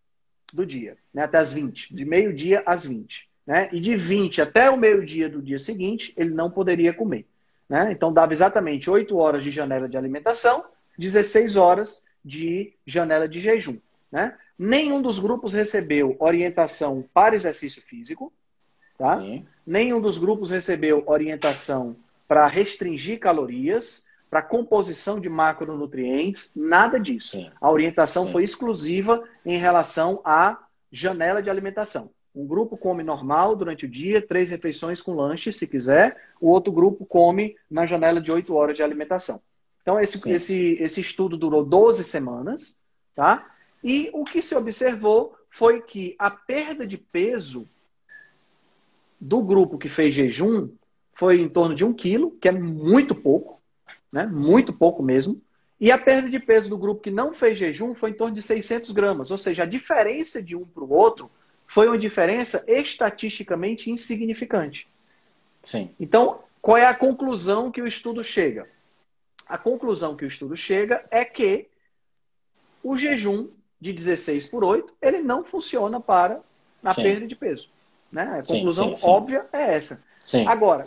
do 0.52 0.66
dia, 0.66 0.98
né? 1.14 1.24
até 1.24 1.38
as 1.38 1.54
20, 1.54 1.96
de 1.96 2.04
meio-dia 2.04 2.62
às 2.66 2.86
20. 2.86 3.30
Né? 3.48 3.70
E 3.72 3.80
de 3.80 3.96
20 3.96 4.42
até 4.42 4.70
o 4.70 4.76
meio-dia 4.76 5.30
do 5.30 5.42
dia 5.42 5.58
seguinte, 5.58 6.14
ele 6.18 6.32
não 6.32 6.52
poderia 6.52 6.92
comer. 6.92 7.26
Né? 7.70 7.94
Então, 7.94 8.12
dava 8.12 8.34
exatamente 8.34 8.90
8 8.90 9.18
horas 9.18 9.42
de 9.42 9.52
janela 9.52 9.88
de 9.88 9.96
alimentação, 9.96 10.66
16 11.00 11.56
horas 11.56 12.04
de 12.24 12.74
janela 12.86 13.28
de 13.28 13.40
jejum. 13.40 13.78
Né? 14.12 14.36
Nenhum 14.58 15.02
dos 15.02 15.20
grupos 15.20 15.54
recebeu 15.54 16.16
orientação 16.20 17.04
para 17.14 17.36
exercício 17.36 17.82
físico. 17.82 18.32
Tá? 18.98 19.22
Nenhum 19.66 20.00
dos 20.00 20.18
grupos 20.18 20.50
recebeu 20.50 21.04
orientação 21.08 21.96
para 22.28 22.46
restringir 22.48 23.20
calorias, 23.20 24.08
para 24.30 24.42
composição 24.42 25.20
de 25.20 25.28
macronutrientes, 25.28 26.54
nada 26.56 26.98
disso. 27.00 27.38
Sim. 27.38 27.52
A 27.60 27.70
orientação 27.70 28.28
Sim. 28.28 28.32
foi 28.32 28.44
exclusiva 28.44 29.24
em 29.46 29.58
relação 29.58 30.22
à 30.24 30.64
janela 30.92 31.42
de 31.44 31.50
alimentação. 31.50 32.10
Um 32.34 32.48
grupo 32.48 32.78
come 32.78 33.04
normal 33.04 33.56
durante 33.58 33.86
o 33.86 33.90
dia, 33.90 34.22
três 34.22 34.50
refeições 34.50 35.02
com 35.02 35.14
lanche, 35.14 35.52
se 35.52 35.68
quiser. 35.68 36.16
O 36.40 36.50
outro 36.50 36.72
grupo 36.72 37.06
come 37.06 37.58
na 37.70 37.86
janela 37.86 38.22
de 38.22 38.32
oito 38.32 38.54
horas 38.54 38.78
de 38.78 38.84
alimentação. 38.84 39.42
Então, 39.82 40.00
esse, 40.00 40.32
esse, 40.32 40.78
esse 40.80 41.02
estudo 41.02 41.38
durou 41.38 41.66
12 41.66 42.04
semanas, 42.04 42.84
tá? 43.16 43.50
E 43.84 44.10
o 44.14 44.24
que 44.24 44.42
se 44.42 44.56
observou 44.56 45.36
foi 45.50 45.82
que 45.82 46.16
a 46.20 46.30
perda 46.30 46.86
de 46.86 46.98
peso 46.98 47.68
do 49.20 49.42
grupo 49.42 49.78
que 49.78 49.90
fez 49.90 50.16
jejum 50.16 50.70
foi 51.14 51.42
em 51.42 51.50
torno 51.50 51.76
de 51.76 51.84
um 51.84 51.94
quilo, 51.94 52.32
que 52.40 52.48
é 52.48 52.52
muito 52.52 53.14
pouco, 53.14 53.62
né? 54.12 54.26
Muito 54.26 54.72
pouco 54.74 55.04
mesmo. 55.04 55.42
E 55.80 55.92
a 55.92 55.98
perda 55.98 56.30
de 56.30 56.40
peso 56.40 56.70
do 56.70 56.78
grupo 56.78 57.02
que 57.02 57.10
não 57.10 57.34
fez 57.34 57.58
jejum 57.58 57.96
foi 57.96 58.12
em 58.12 58.14
torno 58.14 58.36
de 58.36 58.42
600 58.42 58.92
gramas. 58.92 59.32
Ou 59.32 59.38
seja, 59.38 59.64
a 59.64 59.66
diferença 59.66 60.42
de 60.42 60.56
um 60.56 60.64
para 60.64 60.84
o 60.84 60.92
outro 60.92 61.30
foi 61.68 61.88
uma 61.88 61.98
diferença 61.98 62.64
estatisticamente 62.68 63.90
insignificante. 63.90 64.88
Sim. 65.62 65.90
Então, 66.00 66.40
qual 66.62 66.78
é 66.78 66.86
a 66.86 66.94
conclusão 66.94 67.72
que 67.72 67.82
o 67.82 67.88
estudo 67.88 68.24
chega? 68.24 68.68
A 69.52 69.58
conclusão 69.58 70.16
que 70.16 70.24
o 70.24 70.28
estudo 70.30 70.56
chega 70.56 71.04
é 71.12 71.26
que 71.26 71.68
o 72.82 72.98
jejum 72.98 73.50
de 73.82 73.92
16 73.92 74.48
por 74.48 74.64
8, 74.64 74.94
ele 75.02 75.20
não 75.20 75.44
funciona 75.44 76.00
para 76.00 76.40
a 76.86 76.94
sim. 76.94 77.04
perda 77.04 77.28
de 77.28 77.36
peso. 77.36 77.70
Né? 78.10 78.40
A 78.40 78.48
conclusão 78.48 78.92
sim, 78.92 78.96
sim, 78.96 79.08
óbvia 79.10 79.46
é 79.52 79.76
essa. 79.76 80.06
Agora, 80.48 80.84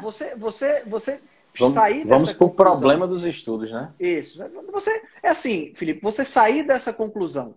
você, 0.00 0.36
você, 0.36 0.84
você 0.84 1.20
vamos, 1.58 1.74
sair 1.74 2.06
Vamos 2.06 2.32
para 2.32 2.46
o 2.46 2.50
problema 2.50 3.08
dos 3.08 3.24
estudos, 3.24 3.68
né? 3.72 3.92
Isso. 3.98 4.40
Você, 4.70 5.02
é 5.20 5.30
assim, 5.30 5.72
Felipe, 5.74 6.00
você 6.00 6.24
sair 6.24 6.62
dessa 6.62 6.92
conclusão 6.92 7.56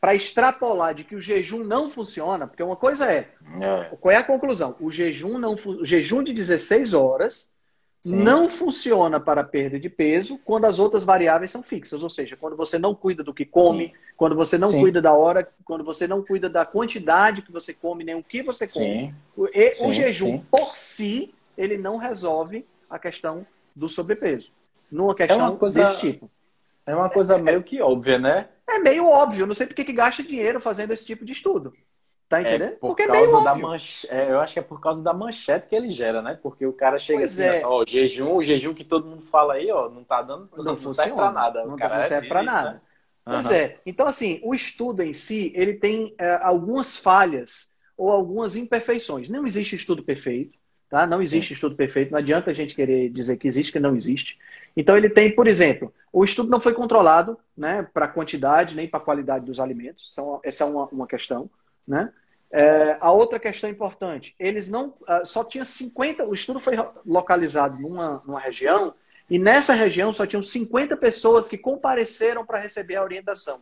para 0.00 0.16
extrapolar 0.16 0.96
de 0.96 1.04
que 1.04 1.14
o 1.14 1.20
jejum 1.20 1.62
não 1.62 1.88
funciona, 1.88 2.48
porque 2.48 2.60
uma 2.60 2.74
coisa 2.74 3.08
é, 3.08 3.28
é. 3.60 3.96
qual 4.00 4.10
é 4.10 4.16
a 4.16 4.24
conclusão? 4.24 4.74
O 4.80 4.90
jejum, 4.90 5.38
não, 5.38 5.52
o 5.52 5.86
jejum 5.86 6.24
de 6.24 6.32
16 6.32 6.92
horas 6.92 7.51
Sim. 8.02 8.16
não 8.16 8.50
funciona 8.50 9.20
para 9.20 9.44
perda 9.44 9.78
de 9.78 9.88
peso 9.88 10.36
quando 10.44 10.64
as 10.64 10.80
outras 10.80 11.04
variáveis 11.04 11.52
são 11.52 11.62
fixas, 11.62 12.02
ou 12.02 12.10
seja, 12.10 12.36
quando 12.36 12.56
você 12.56 12.76
não 12.76 12.96
cuida 12.96 13.22
do 13.22 13.32
que 13.32 13.44
come, 13.44 13.88
Sim. 13.88 13.92
quando 14.16 14.34
você 14.34 14.58
não 14.58 14.70
Sim. 14.70 14.80
cuida 14.80 15.00
da 15.00 15.12
hora, 15.12 15.48
quando 15.64 15.84
você 15.84 16.08
não 16.08 16.20
cuida 16.20 16.50
da 16.50 16.66
quantidade 16.66 17.42
que 17.42 17.52
você 17.52 17.72
come, 17.72 18.02
nem 18.02 18.16
o 18.16 18.22
que 18.22 18.42
você 18.42 18.66
come. 18.66 19.14
O, 19.36 19.44
o 19.44 19.92
jejum 19.92 20.40
por 20.50 20.76
si, 20.76 21.32
ele 21.56 21.78
não 21.78 21.96
resolve 21.96 22.66
a 22.90 22.98
questão 22.98 23.46
do 23.74 23.88
sobrepeso. 23.88 24.50
Numa 24.90 25.14
questão 25.14 25.54
é 25.54 25.56
coisa, 25.56 25.82
desse 25.82 26.00
tipo. 26.00 26.28
É 26.84 26.96
uma 26.96 27.08
coisa 27.08 27.36
é, 27.36 27.42
meio 27.42 27.62
que 27.62 27.80
óbvia, 27.80 28.18
né? 28.18 28.48
É 28.68 28.80
meio 28.80 29.06
óbvio. 29.06 29.46
Não 29.46 29.54
sei 29.54 29.66
por 29.66 29.74
que, 29.74 29.84
que 29.84 29.92
gasta 29.92 30.24
dinheiro 30.24 30.60
fazendo 30.60 30.92
esse 30.92 31.06
tipo 31.06 31.24
de 31.24 31.32
estudo. 31.32 31.72
Tá 32.32 32.38
é, 32.38 32.40
entendendo? 32.40 32.62
É 32.62 32.76
por 32.76 32.88
Porque 32.88 33.06
causa 33.06 33.38
é 33.38 33.44
da 33.44 33.54
manchete. 33.54 34.08
É, 34.10 34.30
eu 34.30 34.40
acho 34.40 34.54
que 34.54 34.58
é 34.58 34.62
por 34.62 34.80
causa 34.80 35.04
da 35.04 35.12
manchete 35.12 35.68
que 35.68 35.76
ele 35.76 35.90
gera, 35.90 36.22
né? 36.22 36.38
Porque 36.42 36.64
o 36.64 36.72
cara 36.72 36.96
chega 36.96 37.18
pois 37.18 37.38
assim, 37.38 37.60
é. 37.60 37.66
ó, 37.66 37.82
o 37.82 37.86
jejum, 37.86 38.36
o 38.36 38.42
jejum 38.42 38.72
que 38.72 38.84
todo 38.84 39.06
mundo 39.06 39.20
fala 39.20 39.52
aí, 39.52 39.70
ó, 39.70 39.90
não 39.90 40.02
tá 40.02 40.22
dando, 40.22 40.48
não, 40.56 40.64
não, 40.64 40.90
serve 40.90 41.12
pra 41.12 41.30
nada. 41.30 41.66
Não, 41.66 41.76
cara 41.76 41.98
não 41.98 42.04
serve 42.04 42.28
pra 42.28 42.42
isso, 42.42 42.50
nada. 42.50 42.70
Né? 42.70 42.80
Pois 43.22 43.46
uhum. 43.46 43.52
é. 43.52 43.76
Então, 43.84 44.06
assim, 44.06 44.40
o 44.42 44.54
estudo 44.54 45.02
em 45.02 45.12
si, 45.12 45.52
ele 45.54 45.74
tem 45.74 46.06
é, 46.18 46.36
algumas 46.36 46.96
falhas 46.96 47.70
ou 47.98 48.10
algumas 48.10 48.56
imperfeições. 48.56 49.28
Não 49.28 49.46
existe 49.46 49.76
estudo 49.76 50.02
perfeito. 50.02 50.58
Tá? 50.88 51.06
Não 51.06 51.20
existe 51.20 51.48
Sim. 51.48 51.54
estudo 51.54 51.76
perfeito, 51.76 52.12
não 52.12 52.18
adianta 52.18 52.50
a 52.50 52.54
gente 52.54 52.74
querer 52.74 53.10
dizer 53.10 53.36
que 53.36 53.46
existe, 53.46 53.72
que 53.72 53.80
não 53.80 53.94
existe. 53.94 54.38
Então 54.74 54.96
ele 54.96 55.08
tem, 55.08 55.34
por 55.34 55.46
exemplo, 55.46 55.92
o 56.10 56.24
estudo 56.24 56.50
não 56.50 56.60
foi 56.60 56.72
controlado 56.72 57.38
né, 57.56 57.86
para 57.94 58.08
quantidade 58.08 58.74
nem 58.74 58.86
para 58.86 59.00
qualidade 59.00 59.44
dos 59.44 59.58
alimentos, 59.58 60.14
essa 60.42 60.64
é 60.64 60.66
uma, 60.66 60.86
uma 60.88 61.06
questão. 61.06 61.50
Né? 61.86 62.12
É, 62.52 62.98
a 63.00 63.10
outra 63.10 63.38
questão 63.38 63.70
importante, 63.70 64.34
eles 64.38 64.68
não. 64.68 64.94
Ah, 65.06 65.24
só 65.24 65.42
tinha 65.42 65.64
50. 65.64 66.24
O 66.24 66.34
estudo 66.34 66.60
foi 66.60 66.74
localizado 67.06 67.80
numa, 67.80 68.22
numa 68.26 68.38
região, 68.38 68.94
e 69.30 69.38
nessa 69.38 69.72
região 69.72 70.12
só 70.12 70.26
tinham 70.26 70.42
50 70.42 70.94
pessoas 70.98 71.48
que 71.48 71.56
compareceram 71.56 72.44
para 72.44 72.58
receber 72.58 72.96
a 72.96 73.02
orientação 73.02 73.60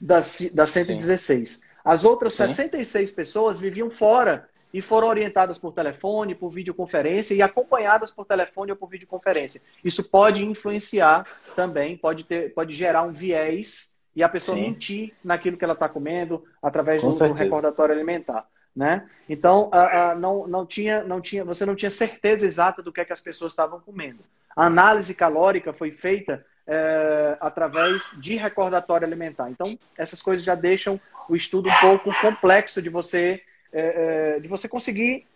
das, 0.00 0.50
das 0.52 0.70
116. 0.70 1.50
Sim. 1.50 1.60
As 1.84 2.04
outras 2.04 2.34
Sim. 2.34 2.48
66 2.48 3.12
pessoas 3.12 3.60
viviam 3.60 3.90
fora 3.90 4.48
e 4.74 4.82
foram 4.82 5.08
orientadas 5.08 5.58
por 5.58 5.72
telefone, 5.72 6.34
por 6.34 6.50
videoconferência 6.50 7.34
e 7.34 7.40
acompanhadas 7.40 8.10
por 8.10 8.26
telefone 8.26 8.72
ou 8.72 8.76
por 8.76 8.88
videoconferência. 8.88 9.62
Isso 9.84 10.10
pode 10.10 10.44
influenciar 10.44 11.26
também, 11.54 11.96
pode, 11.96 12.24
ter, 12.24 12.52
pode 12.52 12.74
gerar 12.74 13.02
um 13.02 13.12
viés 13.12 13.97
e 14.18 14.22
a 14.24 14.28
pessoa 14.28 14.56
Sim. 14.56 14.64
mentir 14.64 15.14
naquilo 15.22 15.56
que 15.56 15.62
ela 15.62 15.74
está 15.74 15.88
comendo 15.88 16.44
através 16.60 17.00
do, 17.00 17.08
do, 17.08 17.32
recordatório 17.34 17.94
alimentar. 17.94 18.48
Né? 18.74 19.08
Então, 19.28 19.70
a, 19.72 20.10
a, 20.10 20.14
não, 20.16 20.44
não, 20.44 20.66
tinha, 20.66 21.04
não 21.04 21.20
tinha, 21.20 21.44
você 21.44 21.64
não 21.64 21.76
tinha 21.76 21.88
certeza 21.88 22.44
exata 22.44 22.82
do 22.82 22.92
que, 22.92 23.00
é 23.00 23.04
que 23.04 23.12
as 23.12 23.20
pessoas 23.20 23.52
estavam 23.52 23.78
comendo. 23.78 24.18
A 24.56 24.66
análise 24.66 25.14
calórica 25.14 25.72
foi 25.72 25.92
feita 25.92 26.44
é, 26.66 27.36
através 27.40 28.10
de 28.20 28.34
recordatório 28.34 29.06
alimentar. 29.06 29.52
Então, 29.52 29.78
essas 29.96 30.20
coisas 30.20 30.44
já 30.44 30.56
deixam 30.56 31.00
o 31.28 31.36
estudo 31.36 31.68
um 31.68 31.80
pouco 31.80 32.12
complexo 32.20 32.82
de 32.82 32.88
você 32.88 33.40
é, 33.72 34.40
de 34.40 34.48
você 34.48 34.68
conseguir 34.68 35.28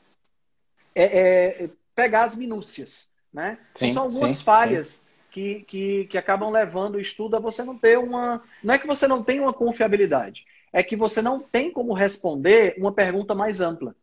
pegar 1.95 2.25
as 2.25 2.35
minúcias. 2.35 3.13
Né? 3.33 3.59
Sim, 3.75 3.91
então, 3.91 4.11
são 4.11 4.23
algumas 4.23 4.39
sim, 4.39 4.45
falhas. 4.45 5.07
Que, 5.33 5.65
que, 5.67 6.05
que 6.05 6.19
acabam 6.19 6.51
levando 6.51 6.97
o 6.97 7.01
estudo 7.01 7.37
a 7.37 7.41
você 7.41 7.65
não 7.65 7.77
ter 7.77 7.99
uma. 7.99 8.43
Não 8.63 8.75
é 8.75 8.79
que 8.79 8.87
você 8.87 9.09
não 9.09 9.23
tem 9.23 9.41
uma 9.41 9.53
confiabilidade, 9.53 10.45
é 10.71 10.83
que 10.83 10.95
você 10.95 11.23
não 11.23 11.41
tem 11.41 11.73
como 11.73 11.95
responder 11.95 12.75
uma 12.77 12.93
pergunta 12.93 13.35
mais 13.35 13.59
ampla. 13.59 13.97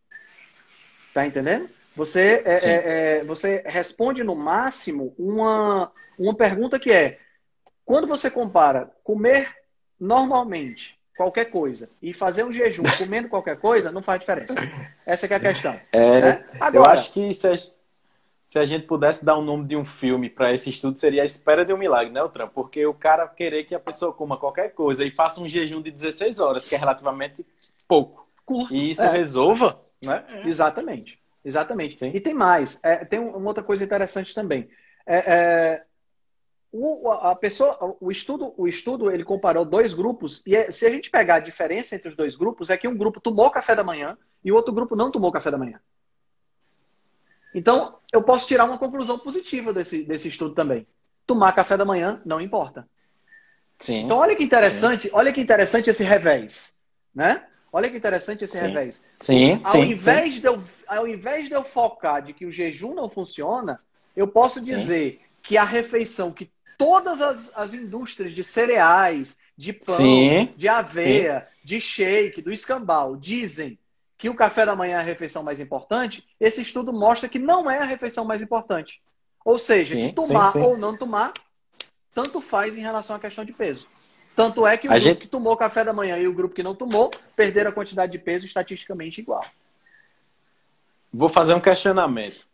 Tá 1.14 1.28
entendendo? 1.28 1.70
Você, 1.96 2.44
é, 2.46 2.56
é, 2.56 3.20
é, 3.20 3.24
você 3.26 3.64
responde 3.66 4.24
no 4.24 4.36
máximo 4.36 5.14
uma, 5.20 5.92
uma 6.18 6.36
pergunta 6.36 6.80
que 6.80 6.92
é: 6.92 7.20
quando 7.86 8.08
você 8.08 8.32
compara 8.32 8.90
comer 9.04 9.54
normalmente 10.00 10.98
qualquer 11.18 11.46
coisa 11.46 11.90
e 12.02 12.14
fazer 12.14 12.44
um 12.44 12.52
jejum 12.52 12.84
comendo 12.98 13.28
qualquer 13.30 13.58
coisa, 13.60 13.92
não 13.92 14.02
faz 14.02 14.22
diferença. 14.22 14.56
Essa 15.06 15.28
é, 15.28 15.34
é 15.34 15.36
a 15.36 15.40
questão. 15.40 15.80
É, 15.92 16.22
né? 16.22 16.46
Agora, 16.60 16.76
eu 16.76 16.86
acho 16.86 17.12
que 17.12 17.34
se 17.34 17.48
a, 17.48 17.56
se 18.50 18.58
a, 18.58 18.66
gente 18.66 18.88
pudesse 18.88 19.24
dar 19.24 19.36
o 19.36 19.42
um 19.42 19.46
nome 19.46 19.68
de 19.68 19.78
um 19.78 19.86
filme 19.86 20.28
para 20.28 20.52
esse 20.52 20.72
estudo, 20.72 20.98
seria 20.98 21.22
A 21.22 21.26
Espera 21.26 21.64
de 21.64 21.72
um 21.72 21.78
Milagre, 21.78 22.12
né, 22.12 22.28
Trump? 22.34 22.52
Porque 22.52 22.84
o 22.84 22.96
cara 22.96 23.28
querer 23.28 23.66
que 23.66 23.76
a 23.76 23.80
pessoa 23.80 24.12
coma 24.12 24.38
qualquer 24.38 24.74
coisa 24.74 25.06
e 25.06 25.12
faça 25.12 25.40
um 25.40 25.48
jejum 25.48 25.84
de 25.84 25.92
16 25.92 26.40
horas, 26.40 26.68
que 26.68 26.74
é 26.74 26.78
relativamente 26.80 27.46
pouco, 27.88 28.28
Curto. 28.44 28.74
e 28.74 28.90
isso 28.90 29.04
é. 29.04 29.12
resolva, 29.12 29.80
né? 30.04 30.26
Exatamente. 30.44 31.20
Exatamente. 31.46 31.96
Sim. 32.00 32.10
E 32.12 32.20
tem 32.20 32.34
mais. 32.34 32.84
É, 32.84 33.06
tem 33.06 33.20
uma 33.20 33.48
outra 33.48 33.64
coisa 33.64 33.84
interessante 33.84 34.34
também. 34.34 34.68
É, 35.06 35.18
é 35.18 35.84
o, 36.72 37.12
a 37.12 37.36
pessoa, 37.36 37.96
o 38.02 38.12
estudo, 38.12 38.56
o 38.58 38.68
estudo 38.68 39.12
ele 39.12 39.24
comparou 39.24 39.64
dois 39.64 39.94
grupos 39.94 40.42
e 40.44 40.56
é, 40.56 40.72
se 40.72 40.88
a 40.88 40.90
gente 40.90 41.12
pegar 41.12 41.36
a 41.36 41.40
diferença 41.40 41.96
entre 41.96 42.10
os 42.10 42.16
dois 42.16 42.36
grupos 42.36 42.72
é 42.72 42.78
que 42.78 42.88
um 42.88 42.98
grupo 42.98 43.22
tomou 43.22 43.52
café 43.52 43.76
da 43.76 43.84
manhã 43.84 44.18
e 44.44 44.52
o 44.52 44.56
outro 44.56 44.74
grupo 44.74 44.96
não 44.96 45.12
tomou 45.12 45.32
café 45.32 45.52
da 45.52 45.58
manhã. 45.58 45.80
Então 47.54 47.98
eu 48.12 48.22
posso 48.22 48.48
tirar 48.48 48.66
uma 48.66 48.78
conclusão 48.78 49.18
positiva 49.18 49.74
desse, 49.74 50.04
desse 50.04 50.28
estudo 50.28 50.54
também. 50.54 50.86
Tomar 51.26 51.54
café 51.54 51.78
da 51.78 51.86
manhã 51.86 52.22
não 52.26 52.40
importa. 52.40 52.88
Sim. 53.80 54.04
Então 54.04 54.18
olha 54.18 54.36
que 54.36 54.44
interessante, 54.44 55.04
sim. 55.04 55.10
olha 55.14 55.32
que 55.32 55.42
interessante 55.42 55.90
esse 55.90 56.04
revés, 56.04 56.82
né? 57.16 57.46
Olha 57.72 57.90
que 57.90 57.98
interessante 57.98 58.44
esse 58.44 58.58
sim. 58.58 58.64
revés. 58.64 59.02
Sim, 59.16 59.54
ao 59.64 59.72
sim, 59.72 59.82
invés 59.84 60.34
sim. 60.34 60.40
De 60.42 60.48
eu, 60.48 60.64
ao 60.88 61.08
invés 61.08 61.48
de 61.48 61.54
eu 61.54 61.64
focar 61.64 62.22
de 62.22 62.34
que 62.34 62.46
o 62.46 62.52
jejum 62.52 62.94
não 62.94 63.10
funciona, 63.10 63.80
eu 64.16 64.28
posso 64.28 64.60
dizer 64.60 65.22
que 65.42 65.56
a 65.56 65.64
refeição 65.64 66.32
que 66.32 66.52
todas 66.78 67.22
as, 67.22 67.58
as 67.58 67.74
indústrias 67.74 68.34
de 68.34 68.44
cereais, 68.44 69.38
de 69.56 69.72
pão, 69.72 70.50
de 70.56 70.68
aveia, 70.68 71.48
de 71.64 71.80
shake, 71.80 72.42
do 72.42 72.52
escambau, 72.52 73.16
dizem 73.16 73.79
que 74.20 74.30
o 74.30 74.36
café 74.36 74.66
da 74.66 74.76
manhã 74.76 74.98
é 74.98 75.00
a 75.00 75.02
refeição 75.02 75.42
mais 75.42 75.62
importante, 75.62 76.28
esse 76.42 76.62
estudo 76.62 76.92
mostra 76.92 77.30
que 77.30 77.40
não 77.40 77.72
é 77.72 77.80
a 77.80 77.86
refeição 77.86 78.26
mais 78.26 78.42
importante. 78.42 79.02
Ou 79.46 79.58
seja, 79.58 79.96
sim, 79.96 80.12
tomar 80.12 80.56
ou 80.58 80.78
não 80.78 80.96
tomar, 80.96 81.34
tanto 82.14 82.42
faz 82.42 82.78
em 82.78 82.82
relação 82.82 83.16
à 83.16 83.20
questão 83.20 83.46
de 83.46 83.54
peso. 83.54 83.88
Tanto 84.36 84.68
é 84.68 84.78
que 84.78 84.90
o 84.90 84.92
a 84.92 84.96
grupo 84.96 85.06
gente... 85.06 85.22
que 85.22 85.28
tomou 85.30 85.56
café 85.56 85.86
da 85.86 85.94
manhã 85.94 86.18
e 86.18 86.28
o 86.28 86.34
grupo 86.34 86.54
que 86.54 86.62
não 86.62 86.76
tomou 86.76 87.10
perderam 87.34 87.70
a 87.70 87.74
quantidade 87.74 88.12
de 88.12 88.20
peso 88.20 88.46
estatisticamente 88.46 89.22
igual. 89.22 89.46
Vou 91.14 91.30
fazer 91.30 91.54
um 91.54 91.62
questionamento. 91.62 92.46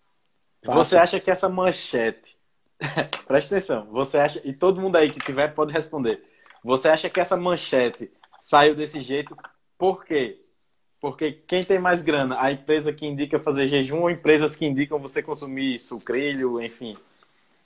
Você 0.63 0.97
acha 0.97 1.19
que 1.19 1.31
essa 1.31 1.49
manchete. 1.49 2.37
Presta 3.25 3.55
atenção. 3.55 3.87
Você 3.91 4.19
acha. 4.19 4.39
E 4.43 4.53
todo 4.53 4.79
mundo 4.79 4.97
aí 4.97 5.11
que 5.11 5.19
tiver 5.19 5.47
pode 5.55 5.73
responder. 5.73 6.23
Você 6.63 6.89
acha 6.89 7.09
que 7.09 7.19
essa 7.19 7.35
manchete 7.35 8.11
saiu 8.39 8.75
desse 8.75 9.01
jeito 9.01 9.35
por 9.77 10.05
quê? 10.05 10.44
Porque 10.99 11.31
quem 11.31 11.63
tem 11.63 11.77
mais 11.77 12.01
grana? 12.01 12.41
A 12.41 12.51
empresa 12.51 12.91
que 12.93 13.05
indica 13.05 13.39
fazer 13.39 13.67
jejum 13.67 14.01
ou 14.01 14.09
empresas 14.09 14.55
que 14.55 14.65
indicam 14.65 14.99
você 14.99 15.21
consumir 15.21 15.79
sucrilho, 15.79 16.61
enfim? 16.61 16.95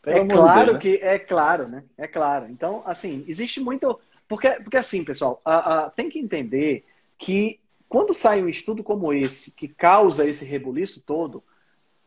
é 0.06 0.26
claro 0.26 0.66
Deus, 0.66 0.74
né? 0.74 0.80
que 0.80 0.96
é 1.02 1.20
claro, 1.20 1.68
né? 1.68 1.84
É 1.98 2.08
claro. 2.08 2.48
Então, 2.50 2.82
assim, 2.86 3.24
existe 3.28 3.60
muito. 3.60 4.00
Porque, 4.28 4.50
porque 4.62 4.78
assim, 4.78 5.04
pessoal, 5.04 5.42
a, 5.44 5.86
a, 5.86 5.90
tem 5.90 6.10
que 6.10 6.20
entender 6.20 6.86
que 7.18 7.60
quando 7.88 8.14
sai 8.14 8.42
um 8.42 8.50
estudo 8.50 8.84
como 8.84 9.12
esse, 9.12 9.52
que 9.52 9.68
causa 9.68 10.28
esse 10.28 10.46
rebuliço 10.46 11.02
todo, 11.02 11.44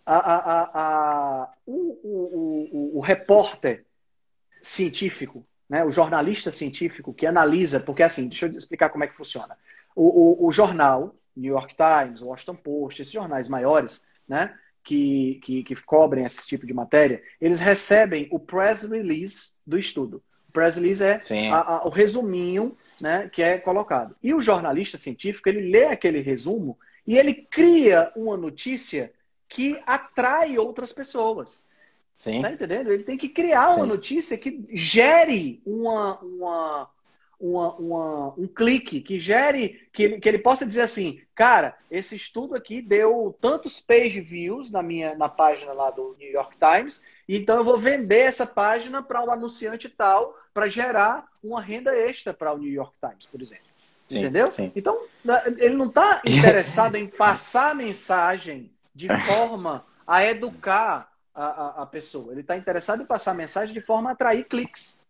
a, 0.06 1.52
o, 1.66 1.72
o, 1.72 2.68
o, 2.72 2.98
o, 2.98 3.00
repórter 3.00 3.84
científico, 4.60 5.44
né, 5.68 5.84
o 5.84 5.90
jornalista 5.90 6.50
científico 6.50 7.14
que 7.14 7.26
analisa, 7.26 7.80
porque 7.80 8.02
assim, 8.02 8.28
deixa 8.28 8.46
eu 8.46 8.52
explicar 8.52 8.90
como 8.90 9.04
é 9.04 9.06
que 9.06 9.16
funciona. 9.16 9.56
O, 9.94 10.46
o, 10.46 10.52
jornal, 10.52 11.14
New 11.36 11.52
York 11.52 11.74
Times, 11.74 12.22
Washington 12.22 12.56
Post, 12.56 13.02
esses 13.02 13.12
jornais 13.12 13.48
maiores, 13.48 14.06
né, 14.26 14.54
que, 14.82 15.40
que, 15.42 15.62
que 15.62 15.82
cobrem 15.82 16.24
esse 16.24 16.46
tipo 16.46 16.66
de 16.66 16.74
matéria, 16.74 17.22
eles 17.40 17.60
recebem 17.60 18.28
o 18.30 18.38
press 18.38 18.82
release 18.82 19.58
do 19.66 19.78
estudo. 19.78 20.22
O 20.48 20.52
press 20.52 20.76
release 20.76 21.02
é 21.02 21.20
a, 21.50 21.76
a, 21.76 21.86
o 21.86 21.90
resuminho 21.90 22.76
né, 23.00 23.28
que 23.32 23.42
é 23.42 23.58
colocado. 23.58 24.16
E 24.22 24.34
o 24.34 24.42
jornalista 24.42 24.98
científico, 24.98 25.48
ele 25.48 25.70
lê 25.70 25.86
aquele 25.86 26.20
resumo 26.20 26.78
e 27.06 27.18
ele 27.18 27.34
cria 27.34 28.12
uma 28.14 28.36
notícia 28.36 29.12
que 29.48 29.78
atrai 29.86 30.58
outras 30.58 30.92
pessoas. 30.92 31.66
Sim. 32.14 32.42
Tá 32.42 32.52
entendendo? 32.52 32.92
Ele 32.92 33.04
tem 33.04 33.16
que 33.16 33.28
criar 33.28 33.70
Sim. 33.70 33.80
uma 33.80 33.86
notícia 33.86 34.36
que 34.36 34.64
gere 34.70 35.60
uma, 35.64 36.20
uma, 36.20 36.90
uma, 37.42 37.74
uma, 37.74 38.34
um 38.38 38.46
clique, 38.46 39.00
que 39.00 39.18
gere, 39.18 39.88
que 39.92 40.04
ele, 40.04 40.20
que 40.20 40.28
ele 40.28 40.38
possa 40.38 40.64
dizer 40.64 40.82
assim, 40.82 41.20
cara, 41.34 41.76
esse 41.90 42.14
estudo 42.14 42.54
aqui 42.54 42.80
deu 42.80 43.36
tantos 43.40 43.80
page 43.80 44.20
views 44.20 44.70
na 44.70 44.80
minha 44.80 45.16
na 45.16 45.28
página 45.28 45.72
lá 45.72 45.90
do 45.90 46.14
New 46.20 46.30
York 46.30 46.56
Times, 46.56 47.02
então 47.28 47.56
eu 47.56 47.64
vou 47.64 47.76
vender 47.76 48.20
essa 48.20 48.46
página 48.46 49.02
para 49.02 49.22
o 49.22 49.26
um 49.26 49.32
anunciante 49.32 49.88
tal, 49.88 50.38
para 50.54 50.68
gerar 50.68 51.26
uma 51.42 51.60
renda 51.60 51.92
extra 51.96 52.32
para 52.32 52.52
o 52.52 52.58
New 52.58 52.70
York 52.70 52.94
Times, 53.00 53.26
por 53.26 53.42
exemplo. 53.42 53.64
Sim, 54.06 54.20
Entendeu? 54.20 54.50
Sim. 54.50 54.70
Então, 54.76 54.96
ele 55.56 55.74
não 55.74 55.86
está 55.86 56.22
interessado 56.26 56.94
em 56.94 57.08
passar 57.08 57.72
a 57.72 57.74
mensagem 57.74 58.70
de 58.94 59.08
forma 59.26 59.84
a 60.06 60.24
educar 60.24 61.10
a, 61.34 61.44
a, 61.44 61.82
a 61.82 61.86
pessoa. 61.86 62.32
Ele 62.32 62.42
está 62.42 62.56
interessado 62.56 63.02
em 63.02 63.06
passar 63.06 63.32
a 63.32 63.34
mensagem 63.34 63.74
de 63.74 63.80
forma 63.80 64.10
a 64.10 64.12
atrair 64.12 64.44
cliques. 64.44 65.00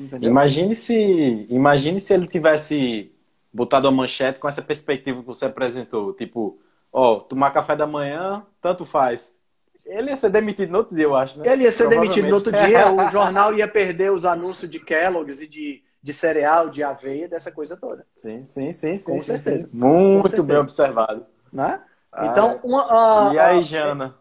Entendeu? 0.00 0.30
Imagine 0.30 0.74
se, 0.74 1.46
imagine 1.50 2.00
se 2.00 2.14
ele 2.14 2.26
tivesse 2.26 3.12
botado 3.52 3.86
a 3.86 3.90
manchete 3.90 4.38
com 4.38 4.48
essa 4.48 4.62
perspectiva 4.62 5.20
que 5.20 5.26
você 5.26 5.44
apresentou. 5.44 6.14
Tipo, 6.14 6.58
ó, 6.90 7.20
tomar 7.20 7.50
café 7.50 7.76
da 7.76 7.86
manhã, 7.86 8.44
tanto 8.62 8.86
faz. 8.86 9.38
Ele 9.84 10.10
ia 10.10 10.16
ser 10.16 10.30
demitido 10.30 10.70
no 10.70 10.78
outro 10.78 10.94
dia, 10.94 11.04
eu 11.04 11.14
acho, 11.14 11.38
né? 11.38 11.52
Ele 11.52 11.64
ia 11.64 11.72
ser 11.72 11.88
demitido 11.88 12.28
no 12.28 12.34
outro 12.34 12.52
dia, 12.52 12.90
o 12.92 13.10
jornal 13.10 13.54
ia 13.54 13.68
perder 13.68 14.12
os 14.12 14.24
anúncios 14.24 14.70
de 14.70 14.78
Kellogg's 14.78 15.40
e 15.42 15.46
de, 15.46 15.82
de 16.02 16.12
cereal, 16.12 16.70
de 16.70 16.82
aveia, 16.82 17.28
dessa 17.28 17.52
coisa 17.52 17.76
toda. 17.76 18.06
Sim, 18.14 18.44
sim, 18.44 18.72
sim, 18.72 18.98
sim. 18.98 19.12
Com 19.12 19.22
certeza. 19.22 19.66
Sim. 19.66 19.70
Muito 19.72 20.22
Com 20.22 20.28
certeza. 20.28 20.48
bem 20.48 20.56
observado. 20.58 21.26
Né? 21.52 21.80
Então, 22.22 22.60
uma, 22.62 23.30
uh, 23.30 23.34
e 23.34 23.38
aí, 23.38 23.62
Jana? 23.62 24.16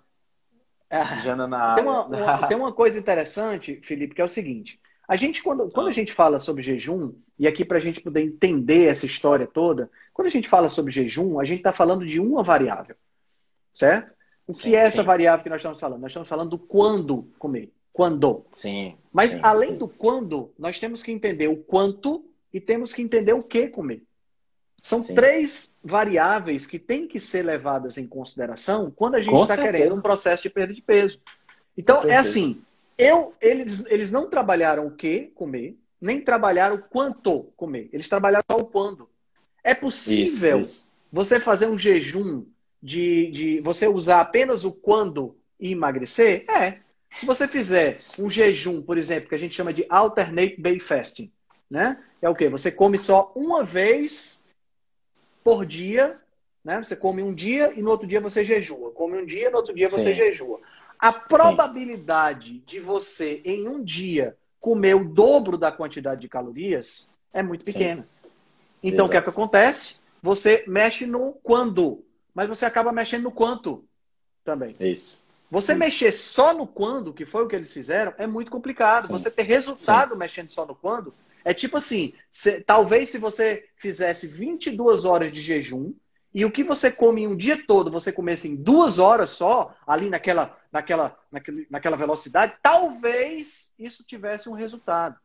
Uh, 0.92 1.22
Jana 1.24 1.48
na 1.48 1.60
área. 1.60 1.84
Tem 1.84 1.92
uma, 1.92 2.06
uma, 2.06 2.48
tem 2.48 2.58
uma 2.58 2.74
coisa 2.74 2.98
interessante, 2.98 3.80
Felipe, 3.84 4.16
que 4.16 4.22
é 4.22 4.26
o 4.26 4.30
seguinte. 4.30 4.80
A 5.10 5.16
gente, 5.16 5.42
quando, 5.42 5.68
quando 5.72 5.88
a 5.88 5.92
gente 5.92 6.14
fala 6.14 6.38
sobre 6.38 6.62
jejum, 6.62 7.16
e 7.40 7.48
aqui 7.48 7.66
para 7.66 7.78
a 7.78 7.82
gente 7.82 8.00
poder 8.00 8.22
entender 8.22 8.86
essa 8.86 9.08
história 9.08 9.48
toda, 9.48 9.90
quando 10.14 10.28
a 10.28 10.30
gente 10.30 10.48
fala 10.48 10.70
sobre 10.70 10.92
jejum, 10.92 11.40
a 11.40 11.46
gente 11.46 11.62
está 11.62 11.74
falando 11.74 12.06
de 12.06 12.20
uma 12.20 12.44
variável, 12.44 12.96
certo? 13.74 14.14
O 14.46 14.54
que 14.54 14.60
sim, 14.60 14.76
é 14.76 14.82
essa 14.82 15.02
sim. 15.02 15.08
variável 15.08 15.42
que 15.42 15.50
nós 15.50 15.62
estamos 15.62 15.80
falando? 15.80 16.02
Nós 16.02 16.12
estamos 16.12 16.30
falando 16.30 16.52
do 16.52 16.60
quando 16.60 17.28
comer. 17.40 17.74
Quando. 17.92 18.46
Sim. 18.52 18.98
Mas 19.12 19.32
sim, 19.32 19.40
além 19.42 19.76
do 19.76 19.88
quando, 19.88 20.54
nós 20.60 20.80
temos 20.80 21.02
que 21.02 21.12
entender 21.12 21.48
o 21.48 21.58
quanto 21.58 22.24
e 22.54 22.62
temos 22.62 22.94
que 22.94 23.02
entender 23.02 23.34
o 23.34 23.42
que 23.42 23.68
comer. 23.68 24.04
São 24.80 25.02
três 25.02 25.76
variáveis 25.84 26.68
que 26.68 26.78
têm 26.78 27.08
que 27.08 27.20
ser 27.20 27.44
levadas 27.44 27.98
em 27.98 28.06
consideração 28.06 28.92
quando 28.96 29.16
a 29.16 29.22
gente 29.22 29.42
está 29.42 29.58
querendo 29.58 29.96
um 29.96 30.02
processo 30.02 30.44
de 30.44 30.52
perda 30.52 30.72
de 30.72 30.84
peso. 30.84 31.20
Então, 31.76 31.98
é 32.08 32.16
assim, 32.16 32.62
eu, 33.00 33.34
eles, 33.40 33.86
eles 33.88 34.12
não 34.12 34.30
trabalharam 34.30 34.86
o 34.86 34.92
que 34.92 35.32
comer, 35.34 35.80
nem 36.02 36.20
trabalharam 36.20 36.76
o 36.76 36.84
quanto 36.84 37.44
comer. 37.56 37.90
Eles 37.94 38.10
trabalharam 38.10 38.44
só 38.52 38.58
o 38.58 38.66
quando. 38.66 39.10
É 39.64 39.74
possível 39.74 40.60
isso, 40.60 40.80
isso. 40.82 40.90
você 41.10 41.40
fazer 41.40 41.68
um 41.68 41.80
jejum 41.80 42.46
de, 42.84 43.32
de 43.32 43.62
você 43.62 43.88
usar 43.88 44.20
apenas 44.20 44.66
o 44.66 44.74
quando 44.74 45.38
e 45.58 45.72
emagrecer? 45.72 46.44
É. 46.52 46.80
Se 47.18 47.26
você 47.26 47.48
fizer 47.48 48.00
um 48.20 48.30
jejum, 48.30 48.82
por 48.82 48.98
exemplo, 48.98 49.30
que 49.30 49.36
a 49.36 49.40
gente 49.40 49.56
chama 49.56 49.74
de 49.74 49.86
alternate 49.90 50.62
day 50.62 50.80
fasting, 50.80 51.32
né? 51.70 52.04
É 52.22 52.30
o 52.30 52.36
quê? 52.36 52.50
Você 52.50 52.70
come 52.70 52.98
só 52.98 53.32
uma 53.34 53.64
vez 53.64 54.44
por 55.42 55.66
dia, 55.66 56.20
né? 56.64 56.84
Você 56.84 56.98
come 56.98 57.24
um 57.24 57.34
dia 57.34 57.74
e 57.78 57.82
no 57.82 57.90
outro 57.90 58.06
dia 58.06 58.20
você 58.20 58.44
jejua. 58.44 58.92
Come 58.92 59.18
um 59.18 59.26
dia, 59.26 59.50
no 59.50 59.58
outro 59.58 59.74
dia 59.74 59.88
Sim. 59.88 59.96
você 59.96 60.14
jejua. 60.14 60.60
A 61.00 61.14
probabilidade 61.14 62.50
Sim. 62.50 62.64
de 62.66 62.80
você, 62.80 63.42
em 63.46 63.68
um 63.68 63.84
dia, 63.84 64.36
comer 64.60 64.96
o 64.96 65.06
dobro 65.06 65.58
da 65.58 65.72
quantidade 65.72 66.22
de 66.22 66.28
calorias 66.28 67.16
é 67.34 67.42
muito 67.42 67.64
pequena. 67.64 68.02
Sim. 68.02 68.30
Então, 68.84 69.06
Exato. 69.06 69.08
o 69.08 69.12
que 69.12 69.18
é 69.18 69.22
que 69.22 69.30
acontece? 69.30 70.00
Você 70.22 70.66
mexe 70.68 71.06
no 71.06 71.34
quando, 71.42 72.04
mas 72.34 72.48
você 72.50 72.66
acaba 72.66 72.92
mexendo 72.92 73.24
no 73.24 73.32
quanto 73.32 73.86
também. 74.44 74.76
Isso. 74.80 75.26
Você 75.50 75.72
Isso. 75.72 75.80
mexer 75.80 76.12
só 76.12 76.54
no 76.54 76.68
quando, 76.68 77.14
que 77.14 77.26
foi 77.26 77.44
o 77.44 77.48
que 77.48 77.56
eles 77.56 77.74
fizeram, 77.74 78.14
é 78.18 78.28
muito 78.28 78.52
complicado. 78.52 79.04
Sim. 79.04 79.14
Você 79.14 79.32
ter 79.32 79.44
resultado 79.44 80.16
mexendo 80.16 80.50
só 80.50 80.66
no 80.66 80.76
quando, 80.76 81.14
é 81.44 81.54
tipo 81.54 81.78
assim, 81.78 82.14
se, 82.30 82.62
talvez 82.62 83.10
se 83.10 83.18
você 83.18 83.66
fizesse 83.76 84.28
22 84.28 85.06
horas 85.06 85.32
de 85.32 85.42
jejum, 85.42 85.94
e 86.34 86.46
o 86.46 86.52
que 86.52 86.64
você 86.64 86.92
come 86.92 87.24
em 87.24 87.28
um 87.28 87.36
dia 87.36 87.58
todo, 87.66 87.90
você 87.90 88.12
comesse 88.12 88.48
em 88.48 88.56
duas 88.56 89.00
horas 89.00 89.32
só, 89.32 89.76
ali 89.88 90.10
naquela, 90.10 90.59
naquela, 90.72 91.18
naquele, 91.32 91.68
naquela 91.70 91.98
velocidade, 91.98 92.54
talvez 92.62 93.74
isso 93.78 94.06
tivesse 94.06 94.50
um 94.50 94.54
resultado. 94.54 95.18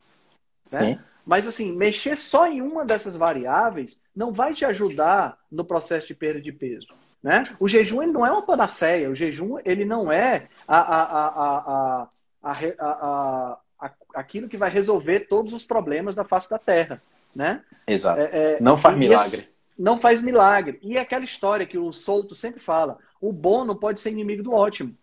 Né? 0.73 1.03
Mas 1.25 1.47
assim, 1.47 1.75
mexer 1.77 2.17
só 2.17 2.47
em 2.47 2.61
uma 2.61 2.85
dessas 2.85 3.17
variáveis 3.17 4.03
não 4.15 4.33
vai 4.33 4.55
te 4.55 4.65
ajudar 4.65 5.39
no 5.51 5.65
processo 5.65 6.07
de 6.07 6.15
perda 6.15 6.41
de 6.41 6.53
peso. 6.53 6.89
Né? 7.23 7.55
O 7.59 7.67
jejum 7.67 8.03
ele 8.03 8.13
não 8.13 8.27
é 8.27 8.31
uma 8.31 8.45
panaceia, 8.45 9.11
o 9.11 9.15
jejum 9.15 9.59
ele 9.65 9.85
não 9.85 10.13
é 10.13 10.49
a, 10.69 10.79
a, 10.79 12.09
a, 12.43 13.91
aquilo 14.15 14.49
que 14.49 14.59
vai 14.59 14.71
resolver 14.71 15.21
todos 15.21 15.55
os 15.55 15.65
problemas 15.65 16.15
da 16.15 16.25
face 16.25 16.51
da 16.51 16.59
Terra. 16.59 17.03
Né? 17.35 17.63
Exato. 17.87 18.21
É, 18.21 18.25
é, 18.33 18.61
não 18.61 18.77
faz 18.77 18.97
milagre 18.97 19.55
não 19.79 19.99
faz 19.99 20.23
milagre. 20.23 20.79
E 20.83 20.97
é 20.97 21.01
aquela 21.01 21.25
história 21.25 21.67
que 21.67 21.77
o 21.77 21.93
Souto 21.93 22.35
sempre 22.35 22.61
fala: 22.61 22.99
o 23.21 23.33
bom 23.33 23.65
não 23.65 23.77
pode 23.77 24.01
ser 24.01 24.11
inimigo 24.11 24.43
do 24.43 24.53
ótimo. 24.53 24.97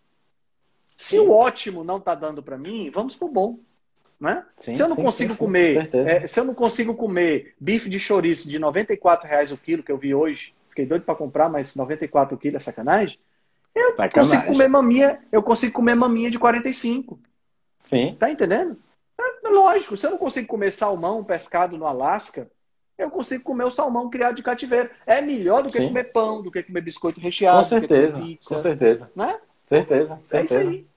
Se 1.02 1.16
sim. 1.16 1.18
o 1.18 1.32
ótimo 1.32 1.82
não 1.82 1.96
está 1.96 2.14
dando 2.14 2.40
para 2.44 2.56
mim, 2.56 2.88
vamos 2.88 3.16
pro 3.16 3.26
bom. 3.26 3.58
Né? 4.20 4.44
Sim, 4.56 4.72
se 4.72 4.80
eu 4.80 4.88
não 4.88 4.94
sim, 4.94 5.02
consigo 5.02 5.36
comer, 5.36 5.90
é, 5.92 6.28
se 6.28 6.38
eu 6.38 6.44
não 6.44 6.54
consigo 6.54 6.94
comer 6.94 7.56
bife 7.58 7.90
de 7.90 7.98
chouriço 7.98 8.48
de 8.48 8.56
94 8.56 9.28
reais 9.28 9.50
o 9.50 9.56
quilo 9.56 9.82
que 9.82 9.90
eu 9.90 9.98
vi 9.98 10.14
hoje, 10.14 10.54
fiquei 10.68 10.86
doido 10.86 11.04
para 11.04 11.16
comprar, 11.16 11.48
mas 11.48 11.74
94 11.74 12.38
quilos 12.38 12.54
é 12.54 12.60
sacanagem. 12.60 13.18
Eu 13.74 13.96
sacanagem. 13.96 14.12
consigo 14.36 14.52
comer 14.52 14.68
maminha, 14.68 15.18
eu 15.32 15.42
consigo 15.42 15.72
comer 15.72 15.96
maminha 15.96 16.30
de 16.30 16.38
45. 16.38 17.18
Sim. 17.80 18.16
Tá 18.16 18.30
entendendo? 18.30 18.78
É, 19.18 19.48
lógico, 19.48 19.96
se 19.96 20.06
eu 20.06 20.12
não 20.12 20.18
consigo 20.18 20.46
comer 20.46 20.70
salmão, 20.70 21.24
pescado 21.24 21.76
no 21.76 21.84
Alasca, 21.84 22.48
eu 22.96 23.10
consigo 23.10 23.42
comer 23.42 23.64
o 23.64 23.72
salmão 23.72 24.08
criado 24.08 24.36
de 24.36 24.42
cativeiro. 24.44 24.88
É 25.04 25.20
melhor 25.20 25.64
do 25.64 25.66
que 25.66 25.78
Sim. 25.78 25.88
comer 25.88 26.12
pão, 26.12 26.42
do 26.42 26.50
que 26.52 26.62
comer 26.62 26.82
biscoito 26.82 27.20
recheado. 27.20 27.58
Com 27.58 27.64
certeza, 27.64 28.20
pizza, 28.20 28.54
com 28.54 28.60
certeza. 28.60 29.12
Né? 29.16 29.40
Certeza, 29.64 30.20
certeza. 30.22 30.54
É 30.54 30.62
isso 30.62 30.70
aí. 30.70 30.91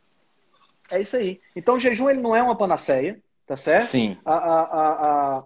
É 0.92 1.02
isso 1.02 1.16
aí. 1.18 1.42
Então 1.56 1.76
o 1.76 1.80
jejum 1.80 2.10
ele 2.10 2.22
não 2.22 2.36
é 2.36 2.42
uma 2.42 2.56
panaceia, 2.56 3.20
tá 3.46 3.56
certo? 3.56 3.86
Sim. 3.86 4.18
A, 4.26 4.34
a, 4.34 5.38
a. 5.38 5.44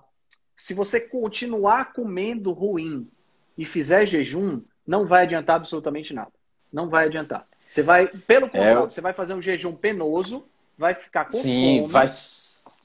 Se 0.55 0.73
você 0.73 0.99
continuar 0.99 1.93
comendo 1.93 2.51
ruim 2.51 3.09
e 3.57 3.65
fizer 3.65 4.05
jejum, 4.05 4.61
não 4.85 5.05
vai 5.07 5.23
adiantar 5.23 5.55
absolutamente 5.55 6.13
nada. 6.13 6.31
Não 6.71 6.89
vai 6.89 7.05
adiantar. 7.05 7.47
Você 7.69 7.83
vai, 7.83 8.07
pelo 8.07 8.47
é, 8.47 8.49
contrário, 8.49 8.83
é... 8.83 8.89
você 8.89 9.01
vai 9.01 9.13
fazer 9.13 9.33
um 9.33 9.41
jejum 9.41 9.73
penoso, 9.73 10.47
vai 10.77 10.95
ficar 10.95 11.25
com 11.25 11.37
Sim, 11.37 11.81
fome. 11.81 11.91
vai. 11.91 12.05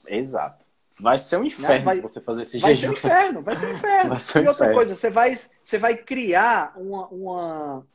Exato. 0.07 0.65
Vai 0.97 1.17
ser 1.17 1.37
um 1.37 1.43
inferno 1.43 1.83
vai, 1.83 1.99
você 1.99 2.21
fazer 2.21 2.43
esse 2.43 2.57
vai 2.59 2.73
jejum. 2.73 2.93
Vai 2.93 3.01
ser 3.01 3.07
um 3.07 3.09
inferno, 3.09 3.41
vai 3.41 3.55
ser 3.57 3.65
um 3.65 3.73
inferno. 3.75 4.09
Vai 4.09 4.19
ser 4.19 4.39
um 4.39 4.43
e 4.43 4.47
outra 4.47 4.65
inferno. 4.65 4.75
coisa, 4.75 4.95
você 4.95 5.09
vai, 5.09 5.35
você 5.35 5.77
vai 5.77 5.97
criar 5.97 6.73
uma, 6.77 7.07
uma, 7.07 7.87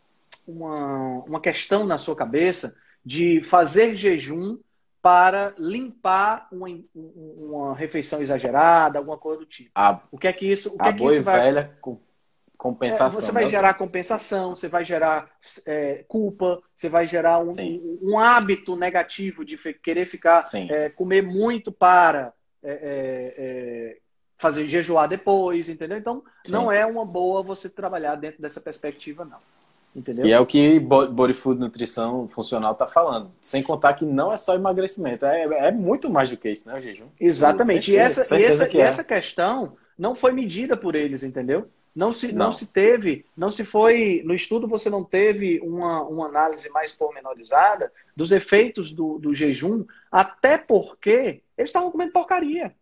uma, 0.47 1.25
uma 1.25 1.41
questão 1.41 1.87
na 1.87 1.97
sua 1.97 2.15
cabeça 2.15 2.77
de 3.05 3.43
fazer 3.43 3.97
jejum 3.97 4.59
para 5.03 5.55
limpar 5.59 6.47
uma, 6.53 6.69
uma 6.95 7.75
refeição 7.75 8.21
exagerada, 8.21 8.99
alguma 8.99 9.17
coisa 9.17 9.41
do 9.41 9.47
tipo. 9.47 9.71
A, 9.75 10.01
o 10.11 10.19
que 10.19 10.29
é 10.29 10.33
que 10.33 10.47
isso, 10.47 10.75
o 10.75 10.79
que 10.79 10.85
a 10.85 10.89
é 10.89 10.93
que 10.93 11.05
isso 11.05 11.23
vai... 11.23 11.41
velha 11.41 11.79
compensação. 12.61 13.19
É, 13.19 13.23
você 13.23 13.33
vai 13.33 13.45
né? 13.45 13.51
gerar 13.51 13.75
compensação, 13.75 14.55
você 14.55 14.69
vai 14.69 14.85
gerar 14.85 15.31
é, 15.67 16.05
culpa, 16.07 16.63
você 16.77 16.91
vai 16.91 17.07
gerar 17.07 17.39
um, 17.39 17.51
um, 17.59 17.99
um, 18.03 18.19
hábito 18.19 18.77
negativo 18.77 19.47
de 19.47 19.57
querer 19.57 20.05
ficar 20.05 20.45
é, 20.69 20.91
comer 20.91 21.23
muito 21.23 21.73
para 21.73 22.35
é, 22.63 22.71
é, 22.71 23.35
é, 23.39 23.99
fazer 24.37 24.67
jejuar 24.67 25.09
depois, 25.09 25.71
entendeu? 25.71 25.97
Então 25.97 26.23
Sim. 26.45 26.53
não 26.53 26.71
é 26.71 26.85
uma 26.85 27.07
boa 27.07 27.43
você 27.43 27.71
trabalhar 27.71 28.15
dentro 28.17 28.43
dessa 28.43 28.61
perspectiva, 28.61 29.25
não. 29.25 29.39
Entendeu? 29.95 30.25
E 30.25 30.33
é 30.33 30.39
o 30.39 30.47
que 30.47 30.79
Body 30.79 31.35
Food 31.35 31.59
Nutrição 31.59 32.29
Funcional 32.29 32.73
está 32.73 32.87
falando. 32.87 33.33
Sem 33.41 33.63
contar 33.63 33.95
que 33.95 34.05
não 34.05 34.33
é 34.33 34.37
só 34.37 34.55
emagrecimento, 34.55 35.27
é, 35.27 35.43
é 35.69 35.73
muito 35.73 36.09
mais 36.09 36.31
do 36.31 36.37
que 36.37 36.49
isso, 36.49 36.69
né, 36.69 36.79
o 36.79 36.81
jejum? 36.81 37.07
Exatamente. 37.19 37.93
Certeza, 37.93 38.21
e 38.21 38.23
essa, 38.23 38.39
e 38.39 38.45
essa, 38.45 38.69
que 38.69 38.79
é. 38.79 38.83
essa 38.83 39.05
questão 39.05 39.77
não 39.99 40.15
foi 40.15 40.33
medida 40.33 40.77
por 40.77 40.95
eles, 40.95 41.23
entendeu? 41.23 41.69
Não 41.95 42.13
se, 42.13 42.33
não. 42.33 42.47
não. 42.47 42.53
se 42.53 42.67
teve, 42.67 43.27
não 43.37 43.51
se 43.51 43.65
foi. 43.65 44.23
No 44.25 44.33
estudo 44.33 44.69
você 44.69 44.89
não 44.89 45.03
teve 45.03 45.61
uma, 45.61 46.03
uma 46.03 46.27
análise 46.29 46.71
mais 46.71 46.93
pormenorizada 46.93 47.93
dos 48.17 48.31
efeitos 48.31 48.93
do, 48.93 49.19
do 49.19 49.35
jejum, 49.35 49.85
até 50.11 50.57
porque 50.57 51.43
eles 51.59 51.71
estavam 51.71 51.91
comendo 51.91 52.13
porcaria. 52.13 52.73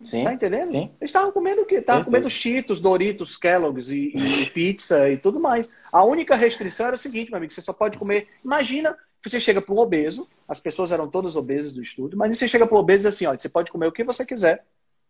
Sim. 0.00 0.24
Tá 0.24 0.32
entendendo? 0.34 0.66
Sim. 0.66 0.90
Eles 1.00 1.10
estavam 1.10 1.32
comendo 1.32 1.62
o 1.62 1.66
quê? 1.66 1.76
Estavam 1.76 2.04
comendo 2.04 2.28
Cheetos, 2.28 2.80
Doritos, 2.80 3.36
Kellogg's 3.36 3.90
e, 3.90 4.12
e, 4.14 4.46
pizza 4.52 5.10
e 5.10 5.16
tudo 5.16 5.40
mais. 5.40 5.70
A 5.92 6.04
única 6.04 6.36
restrição 6.36 6.86
era 6.86 6.96
o 6.96 6.98
seguinte, 6.98 7.30
meu 7.30 7.38
amigo, 7.38 7.52
você 7.52 7.62
só 7.62 7.72
pode 7.72 7.96
comer. 7.96 8.28
Imagina, 8.44 8.96
você 9.24 9.40
chega 9.40 9.60
para 9.60 9.74
um 9.74 9.78
obeso, 9.78 10.28
as 10.46 10.60
pessoas 10.60 10.92
eram 10.92 11.08
todas 11.08 11.34
obesas 11.34 11.72
do 11.72 11.82
estudo, 11.82 12.16
mas 12.16 12.36
você 12.36 12.46
chega 12.46 12.66
para 12.66 12.76
um 12.76 12.80
obeso 12.80 13.06
e 13.06 13.08
diz 13.08 13.16
assim: 13.16 13.26
olha, 13.26 13.38
você 13.38 13.48
pode 13.48 13.72
comer 13.72 13.86
o 13.86 13.92
que 13.92 14.04
você 14.04 14.24
quiser, 14.24 14.64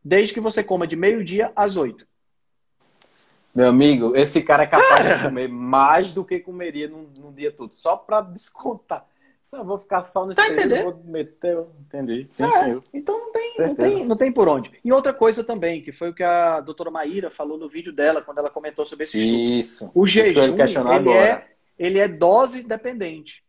desde 0.05 0.33
que 0.33 0.41
você 0.41 0.63
coma 0.63 0.87
de 0.87 0.97
meio-dia 0.97 1.53
às 1.57 1.77
oito. 1.77 2.07
Meu 3.55 3.69
amigo, 3.69 4.15
esse 4.15 4.43
cara 4.43 4.65
é 4.65 4.67
capaz 4.67 5.03
cara. 5.03 5.17
de 5.17 5.23
comer 5.25 5.49
mais 5.49 6.13
do 6.13 6.25
que 6.25 6.39
comeria 6.39 6.89
num, 6.89 7.09
num 7.17 7.33
dia 7.33 7.51
todo, 7.51 7.73
só 7.73 7.97
para 7.97 8.21
descontar. 8.21 9.07
Só 9.47 9.63
vou 9.63 9.79
ficar 9.79 10.03
só 10.03 10.27
nesse 10.27 10.43
tá 10.43 10.53
período, 10.53 10.83
vou 10.83 11.05
meter. 11.05 11.57
Entendi. 11.79 12.27
Sim, 12.27 12.51
sim. 12.51 12.83
Então 12.93 13.17
não 13.17 13.33
tem, 13.33 13.53
não, 13.59 13.75
tem, 13.77 14.05
não 14.05 14.17
tem 14.17 14.33
por 14.33 14.49
onde. 14.49 14.73
E 14.85 14.93
outra 14.93 15.15
coisa 15.15 15.45
também, 15.45 15.81
que 15.81 15.93
foi 15.93 16.11
o 16.11 16.15
que 16.15 16.25
a 16.25 16.59
doutora 16.59 16.91
Maíra 16.91 17.31
falou 17.31 17.57
no 17.57 17.69
vídeo 17.69 17.93
dela, 17.93 18.21
quando 18.21 18.39
ela 18.39 18.51
comentou 18.51 18.85
sobre 18.85 19.05
esse 19.05 19.21
estudo. 19.21 19.39
Isso. 19.39 19.93
O 19.95 20.05
jejum, 20.05 20.57
ele 20.97 21.11
é, 21.11 21.47
ele 21.79 22.01
é 22.01 22.09
dose 22.09 22.65
dependente. 22.65 23.45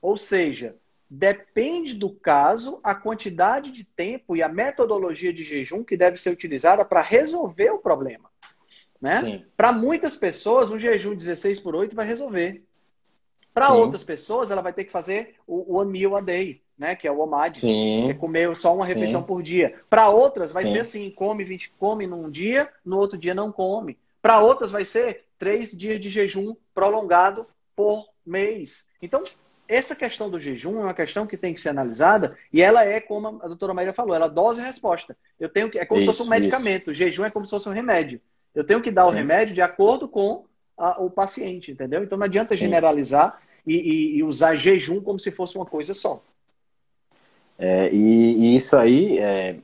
Ou 0.00 0.16
seja, 0.16 0.76
depende 1.10 1.94
do 1.94 2.08
caso 2.08 2.78
a 2.80 2.94
quantidade 2.94 3.72
de 3.72 3.82
tempo 3.82 4.36
e 4.36 4.42
a 4.42 4.48
metodologia 4.48 5.32
de 5.32 5.42
jejum 5.42 5.82
que 5.82 5.96
deve 5.96 6.16
ser 6.16 6.30
utilizada 6.30 6.84
para 6.84 7.00
resolver 7.00 7.70
o 7.70 7.78
problema. 7.80 8.30
Né? 9.00 9.44
Para 9.56 9.72
muitas 9.72 10.14
pessoas, 10.14 10.70
um 10.70 10.78
jejum 10.78 11.16
16 11.16 11.58
por 11.58 11.74
8 11.74 11.96
vai 11.96 12.06
resolver. 12.06 12.62
Para 13.54 13.72
outras 13.74 14.02
pessoas, 14.02 14.50
ela 14.50 14.62
vai 14.62 14.72
ter 14.72 14.84
que 14.84 14.90
fazer 14.90 15.34
o 15.46 15.76
one 15.76 15.90
meal 15.90 16.16
a 16.16 16.20
day, 16.20 16.62
né? 16.78 16.96
Que 16.96 17.06
é 17.06 17.12
o 17.12 17.20
OMAD. 17.20 17.60
Sim. 17.60 18.10
É 18.10 18.14
comer 18.14 18.56
só 18.56 18.74
uma 18.74 18.86
refeição 18.86 19.20
Sim. 19.20 19.26
por 19.26 19.42
dia. 19.42 19.74
Para 19.90 20.08
outras, 20.08 20.52
vai 20.52 20.64
Sim. 20.64 20.72
ser 20.72 20.78
assim: 20.80 21.10
come 21.10 21.44
20, 21.44 21.72
come 21.78 22.06
num 22.06 22.30
dia, 22.30 22.68
no 22.84 22.98
outro 22.98 23.18
dia 23.18 23.34
não 23.34 23.52
come. 23.52 23.98
Para 24.22 24.40
outras, 24.40 24.70
vai 24.70 24.84
ser 24.84 25.24
três 25.38 25.72
dias 25.72 26.00
de 26.00 26.08
jejum 26.08 26.54
prolongado 26.74 27.46
por 27.74 28.08
mês. 28.24 28.88
Então, 29.02 29.22
essa 29.68 29.96
questão 29.96 30.30
do 30.30 30.38
jejum 30.38 30.80
é 30.80 30.84
uma 30.84 30.94
questão 30.94 31.26
que 31.26 31.36
tem 31.36 31.54
que 31.54 31.60
ser 31.60 31.70
analisada 31.70 32.36
e 32.52 32.62
ela 32.62 32.84
é, 32.84 33.00
como 33.00 33.40
a 33.42 33.48
doutora 33.48 33.74
Maria 33.74 33.92
falou, 33.92 34.14
ela 34.14 34.26
é 34.26 34.30
dose 34.30 34.60
e 34.60 34.64
resposta. 34.64 35.16
Eu 35.40 35.48
tenho 35.48 35.70
que, 35.70 35.78
é 35.78 35.84
como 35.84 36.00
isso, 36.00 36.12
se 36.12 36.18
fosse 36.18 36.28
um 36.28 36.30
medicamento. 36.30 36.82
Isso. 36.82 36.90
O 36.90 36.94
jejum 36.94 37.24
é 37.24 37.30
como 37.30 37.46
se 37.46 37.50
fosse 37.50 37.68
um 37.68 37.72
remédio. 37.72 38.20
Eu 38.54 38.64
tenho 38.64 38.82
que 38.82 38.90
dar 38.90 39.04
Sim. 39.04 39.10
o 39.10 39.14
remédio 39.14 39.54
de 39.54 39.62
acordo 39.62 40.06
com 40.08 40.44
a, 40.76 41.00
o 41.00 41.10
paciente, 41.10 41.70
entendeu? 41.70 42.02
Então 42.02 42.18
não 42.18 42.24
adianta 42.24 42.54
Sim. 42.54 42.62
generalizar 42.62 43.40
e, 43.66 43.74
e, 43.74 44.16
e, 44.16 44.22
usar 44.22 44.56
jejum 44.56 45.00
como 45.00 45.18
se 45.18 45.30
fosse 45.30 45.56
uma 45.56 45.66
coisa 45.66 45.94
só. 45.94 46.22
É, 47.58 47.90
e, 47.92 48.38
e, 48.38 48.56
isso 48.56 48.76
aí 48.76 49.18
é, 49.18 49.56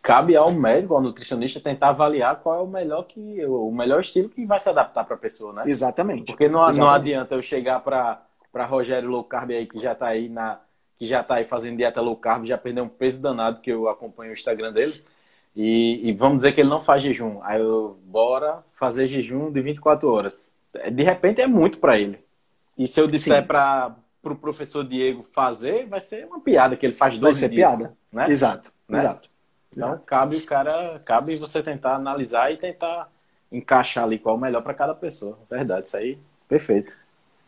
cabe 0.00 0.36
ao 0.36 0.52
médico, 0.52 0.94
ao 0.94 1.02
nutricionista, 1.02 1.60
tentar 1.60 1.90
avaliar 1.90 2.40
qual 2.40 2.60
é 2.60 2.62
o 2.62 2.66
melhor 2.66 3.02
que 3.04 3.44
o 3.44 3.70
melhor 3.70 4.00
estilo 4.00 4.28
que 4.28 4.46
vai 4.46 4.58
se 4.58 4.68
adaptar 4.68 5.04
para 5.04 5.16
a 5.16 5.18
pessoa, 5.18 5.52
né? 5.52 5.64
Exatamente. 5.66 6.26
Porque 6.26 6.48
não, 6.48 6.60
Exatamente. 6.60 6.78
não 6.80 6.90
adianta 6.90 7.34
eu 7.34 7.42
chegar 7.42 7.80
para 7.80 8.22
para 8.52 8.66
Rogério 8.66 9.08
Low 9.08 9.22
Carb 9.22 9.50
aí 9.50 9.66
que 9.66 9.78
já 9.78 9.92
está 9.92 10.08
aí 10.08 10.28
na 10.28 10.60
que 11.00 11.06
já 11.06 11.22
tá 11.22 11.36
aí 11.36 11.46
fazendo 11.46 11.78
dieta 11.78 11.98
low 12.02 12.14
carb, 12.14 12.44
já 12.44 12.58
perdeu 12.58 12.84
um 12.84 12.88
peso 12.88 13.22
danado 13.22 13.62
que 13.62 13.72
eu 13.72 13.88
acompanho 13.88 14.32
o 14.32 14.34
Instagram 14.34 14.70
dele. 14.70 14.92
E, 15.54 16.08
e, 16.08 16.12
vamos 16.12 16.38
dizer 16.38 16.52
que 16.52 16.60
ele 16.60 16.70
não 16.70 16.80
faz 16.80 17.02
jejum. 17.02 17.40
Aí 17.42 17.60
eu, 17.60 17.98
bora 18.04 18.64
fazer 18.72 19.06
jejum 19.06 19.50
de 19.50 19.60
24 19.60 20.08
horas. 20.08 20.58
De 20.92 21.02
repente 21.02 21.40
é 21.40 21.46
muito 21.46 21.78
para 21.78 21.98
ele. 21.98 22.18
E 22.78 22.86
se 22.86 23.00
eu 23.00 23.06
disser 23.06 23.46
para 23.46 23.88
o 23.88 24.00
pro 24.22 24.36
professor 24.36 24.84
Diego 24.84 25.22
fazer, 25.22 25.86
vai 25.86 26.00
ser 26.00 26.26
uma 26.26 26.40
piada, 26.40 26.76
que 26.76 26.86
ele 26.86 26.94
faz 26.94 27.18
12 27.18 27.22
vai 27.22 27.32
ser 27.32 27.54
dias. 27.54 27.76
piada. 27.76 27.96
Né? 28.12 28.30
Exato, 28.30 28.72
né? 28.88 28.98
exato. 28.98 29.28
Então 29.72 30.00
cabe 30.04 30.36
o 30.36 30.44
cara, 30.44 31.00
cabe 31.04 31.36
você 31.36 31.62
tentar 31.62 31.94
analisar 31.94 32.52
e 32.52 32.56
tentar 32.56 33.08
encaixar 33.50 34.04
ali 34.04 34.18
qual 34.18 34.34
é 34.34 34.38
o 34.38 34.40
melhor 34.40 34.62
para 34.62 34.74
cada 34.74 34.94
pessoa. 34.94 35.38
Verdade, 35.48 35.86
isso 35.86 35.96
aí, 35.96 36.18
perfeito. 36.48 36.96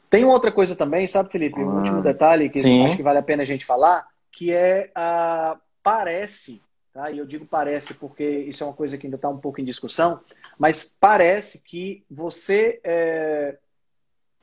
Tem 0.09 0.25
outra 0.25 0.53
coisa 0.53 0.77
também, 0.77 1.07
sabe, 1.07 1.31
Felipe? 1.31 1.61
Um 1.61 1.79
último 1.79 1.99
ah, 1.99 2.03
detalhe 2.03 2.49
que 2.49 2.59
sim. 2.59 2.87
acho 2.87 2.97
que 2.97 3.03
vale 3.03 3.19
a 3.19 3.23
pena 3.23 3.43
a 3.43 3.47
gente 3.47 3.65
falar, 3.65 4.07
que 4.31 4.53
é 4.53 4.91
a 4.95 5.57
parece 5.83 6.63
Tá? 6.93 7.11
E 7.11 7.19
eu 7.19 7.27
digo 7.27 7.47
parece 7.47 7.95
porque 7.95 8.25
isso 8.25 8.63
é 8.63 8.67
uma 8.67 8.75
coisa 8.75 8.99
que 8.99 9.07
ainda 9.07 9.17
está 9.17 9.29
um 9.29 9.39
pouco 9.39 9.61
em 9.61 9.65
discussão, 9.65 10.21
mas 10.59 10.97
parece 11.01 11.63
que 11.63 12.05
você 12.11 12.81
é, 12.85 13.57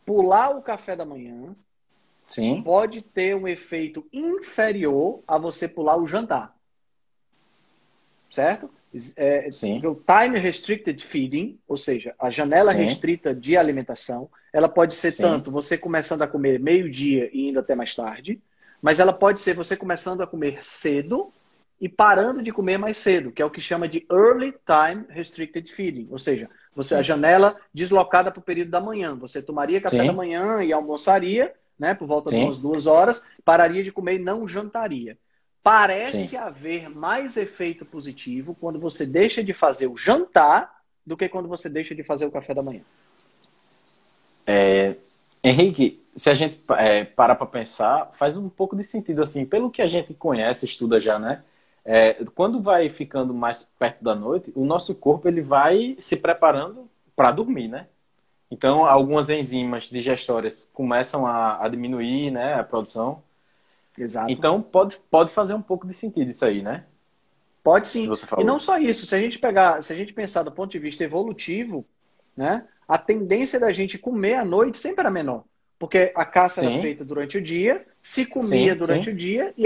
pular 0.04 0.50
o 0.58 0.62
café 0.62 0.95
da 0.95 1.06
manhã 1.06 1.56
Sim. 2.26 2.64
pode 2.64 3.04
ter 3.04 3.36
um 3.36 3.47
efeito 3.47 4.08
inferior 4.12 5.22
a 5.28 5.38
você 5.38 5.68
pular 5.68 5.97
o 5.97 6.08
jantar. 6.08 6.56
Certo? 8.32 8.70
É, 9.18 9.52
Sim. 9.52 9.86
O 9.86 9.95
time 9.95 10.39
restricted 10.39 11.04
feeding, 11.04 11.60
ou 11.68 11.78
seja, 11.78 12.16
a 12.18 12.32
janela 12.32 12.72
Sim. 12.72 12.80
restrita 12.80 13.34
de 13.36 13.56
alimentação, 13.56 14.28
ela 14.52 14.68
pode 14.68 14.95
ser 14.95 15.12
Sim. 15.12 15.22
tanto 15.22 15.52
você 15.52 15.78
começando 15.78 16.24
a 16.24 16.28
comer 16.28 16.60
meio-dia 16.60 17.30
e 17.32 17.50
indo 17.50 17.60
até 17.60 17.76
mais 17.76 17.93
tarde, 17.93 18.41
mas 18.82 19.00
ela 19.00 19.14
pode 19.14 19.39
ser 19.39 19.54
você 19.54 19.78
começando 19.78 20.22
a 20.22 20.28
comer 20.28 20.64
cedo 20.64 21.32
e 21.80 21.88
parando 21.88 22.42
de 22.42 22.52
comer 22.52 22.78
mais 22.78 22.98
cedo, 22.98 23.32
que 23.32 23.42
é 23.42 23.46
o 23.46 23.50
que 23.50 23.62
chama 23.62 23.88
de 23.88 24.06
Early 24.12 24.54
Time 24.66 25.06
Restricted 25.10 25.72
Feeding, 25.72 26.08
ou 26.12 26.20
seja, 26.20 26.50
você 26.76 26.96
Sim. 26.96 27.00
a 27.00 27.04
janela 27.04 27.56
deslocada 27.74 28.32
para 28.32 28.40
o 28.40 28.44
período 28.44 28.70
da 28.70 28.82
manhã. 28.82 29.16
Você 29.16 29.42
tomaria 29.42 29.82
café 29.82 30.02
Sim. 30.02 30.08
da 30.08 30.14
manhã 30.14 30.64
e 30.64 30.74
almoçaria, 30.74 31.54
né, 31.78 31.94
por 31.94 32.08
volta 32.08 32.30
Sim. 32.30 32.40
de 32.40 32.44
umas 32.44 32.58
duas 32.58 32.86
horas, 32.86 33.26
pararia 33.46 33.84
de 33.84 33.92
comer 33.92 34.16
e 34.16 34.20
não 34.20 34.48
jantaria. 34.48 35.18
Parece 35.64 36.36
haver 36.36 36.90
mais 36.90 37.38
efeito 37.38 37.86
positivo 37.86 38.56
quando 38.60 38.80
você 38.80 39.06
deixa 39.06 39.44
de 39.44 39.54
fazer 39.54 39.88
o 39.88 39.96
jantar 39.96 40.80
do 41.06 41.18
que 41.18 41.30
quando 41.30 41.48
você 41.48 41.70
deixa 41.70 41.96
de 41.96 42.04
fazer 42.04 42.26
o 42.26 42.32
café 42.32 42.54
da 42.54 42.62
manhã. 42.62 42.82
É, 44.46 44.96
Henrique, 45.44 46.04
se 46.16 46.30
a 46.30 46.34
gente 46.34 46.60
é, 46.78 47.04
parar 47.04 47.36
para 47.36 47.46
pensar, 47.46 48.12
faz 48.18 48.36
um 48.36 48.50
pouco 48.50 48.76
de 48.76 48.84
sentido 48.84 49.22
assim, 49.22 49.46
pelo 49.46 49.70
que 49.70 49.82
a 49.82 49.88
gente 49.88 50.14
conhece, 50.14 50.66
estuda 50.66 51.00
já, 51.00 51.20
né? 51.20 51.44
É, 51.84 52.14
quando 52.36 52.62
vai 52.62 52.90
ficando 52.90 53.34
mais 53.34 53.64
perto 53.64 54.04
da 54.04 54.14
noite, 54.14 54.52
o 54.56 54.66
nosso 54.66 54.94
corpo 54.94 55.28
ele 55.28 55.42
vai 55.42 55.96
se 55.98 56.18
preparando 56.18 56.90
para 57.16 57.32
dormir, 57.32 57.68
né? 57.68 57.88
Então, 58.52 58.86
algumas 58.86 59.30
enzimas 59.30 59.84
digestórias 59.84 60.70
começam 60.74 61.28
a, 61.28 61.64
a, 61.64 61.68
diminuir 61.68 62.32
né, 62.32 62.56
a 62.56 62.64
produção. 62.64 63.22
Exato. 63.98 64.32
Então, 64.32 64.62
pode, 64.62 64.98
pode 65.10 65.32
fazer 65.32 65.54
um 65.54 65.62
pouco 65.62 65.86
de 65.86 65.94
sentido 65.94 66.30
isso 66.30 66.44
aí, 66.44 66.62
né? 66.62 66.86
Pode 67.64 67.88
sim. 67.88 68.10
E 68.40 68.44
não 68.44 68.58
só 68.58 68.80
isso. 68.80 69.06
Se 69.06 69.14
a 69.14 69.20
gente 69.20 69.38
pegar, 69.38 69.84
se 69.84 69.94
a 69.94 69.96
gente 69.96 70.14
pensar 70.14 70.44
do 70.44 70.52
ponto 70.52 70.72
de 70.72 70.80
vista 70.80 71.04
evolutivo, 71.04 71.86
né, 72.36 72.66
a 72.88 72.98
tendência 72.98 73.60
da 73.60 73.72
gente 73.72 73.98
comer 73.98 74.36
à 74.36 74.46
noite 74.46 74.78
sempre 74.78 75.02
era 75.02 75.12
menor. 75.12 75.44
Porque 75.78 76.12
a 76.16 76.26
caça 76.26 76.62
sim. 76.62 76.74
era 76.74 76.82
feita 76.82 77.06
durante 77.06 77.38
o 77.38 77.42
dia, 77.42 77.86
se 78.02 78.26
comia 78.26 78.74
sim, 78.74 78.80
durante 78.80 79.06
sim. 79.06 79.12
o 79.12 79.16
dia 79.16 79.54
e 79.58 79.66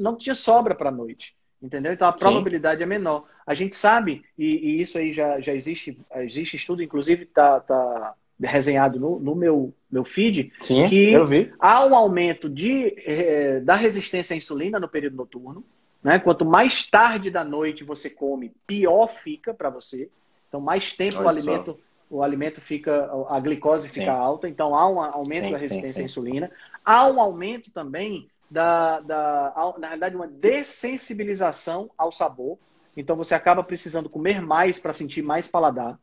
não 0.00 0.16
tinha 0.16 0.34
sobra 0.34 0.74
para 0.74 0.88
a 0.88 0.92
noite. 0.92 1.36
Entendeu? 1.64 1.94
Então 1.94 2.06
a 2.06 2.12
probabilidade 2.12 2.78
Sim. 2.78 2.82
é 2.82 2.86
menor. 2.86 3.24
A 3.46 3.54
gente 3.54 3.74
sabe, 3.74 4.22
e, 4.38 4.44
e, 4.44 4.82
isso 4.82 4.98
aí 4.98 5.14
já, 5.14 5.40
já 5.40 5.54
existe, 5.54 5.98
existe 6.16 6.56
estudo, 6.56 6.82
inclusive 6.82 7.22
está 7.22 7.58
tá 7.58 8.14
resenhado 8.38 9.00
no, 9.00 9.18
no, 9.18 9.34
meu, 9.34 9.72
meu 9.90 10.04
feed, 10.04 10.52
Sim, 10.60 10.86
que 10.88 11.14
há 11.58 11.86
um 11.86 11.94
aumento 11.94 12.50
de, 12.50 12.94
eh, 13.06 13.60
da 13.60 13.76
resistência 13.76 14.34
à 14.34 14.36
insulina 14.36 14.78
no 14.78 14.88
período 14.88 15.16
noturno. 15.16 15.64
Né? 16.02 16.18
Quanto 16.18 16.44
mais 16.44 16.86
tarde 16.86 17.30
da 17.30 17.42
noite 17.42 17.82
você 17.82 18.10
come, 18.10 18.52
pior 18.66 19.08
fica 19.08 19.54
para 19.54 19.70
você. 19.70 20.10
Então, 20.48 20.60
mais 20.60 20.92
tempo 20.94 21.16
Olha 21.16 21.26
o 21.26 21.28
alimento 21.30 21.80
o 22.10 22.22
alimento 22.22 22.60
fica, 22.60 23.10
a 23.28 23.40
glicose 23.40 23.88
fica 23.88 24.04
sim. 24.04 24.08
alta, 24.08 24.48
então 24.48 24.74
há 24.74 24.88
um 24.88 25.00
aumento 25.00 25.44
sim, 25.44 25.50
da 25.50 25.56
resistência 25.56 25.88
sim, 25.88 26.02
à 26.02 26.04
insulina. 26.04 26.50
Há 26.84 27.08
um 27.08 27.20
aumento 27.20 27.72
também 27.72 28.28
da, 28.50 29.00
da, 29.00 29.74
na 29.78 29.88
realidade, 29.88 30.16
uma 30.16 30.28
dessensibilização 30.28 31.90
ao 31.96 32.12
sabor. 32.12 32.58
Então 32.96 33.16
você 33.16 33.34
acaba 33.34 33.62
precisando 33.62 34.08
comer 34.08 34.40
mais 34.40 34.78
para 34.78 34.92
sentir 34.92 35.22
mais 35.22 35.48
paladar. 35.48 35.98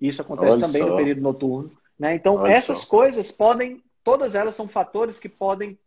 Isso 0.00 0.20
acontece 0.20 0.52
Olha 0.56 0.66
também 0.66 0.82
só. 0.82 0.88
no 0.90 0.96
período 0.96 1.20
noturno. 1.20 1.72
Né? 1.98 2.14
Então 2.14 2.36
Olha 2.36 2.52
essas 2.52 2.78
só. 2.78 2.88
coisas 2.88 3.32
podem, 3.32 3.82
todas 4.04 4.34
elas 4.34 4.54
são 4.54 4.68
fatores 4.68 5.18
que 5.18 5.28
podem 5.28 5.78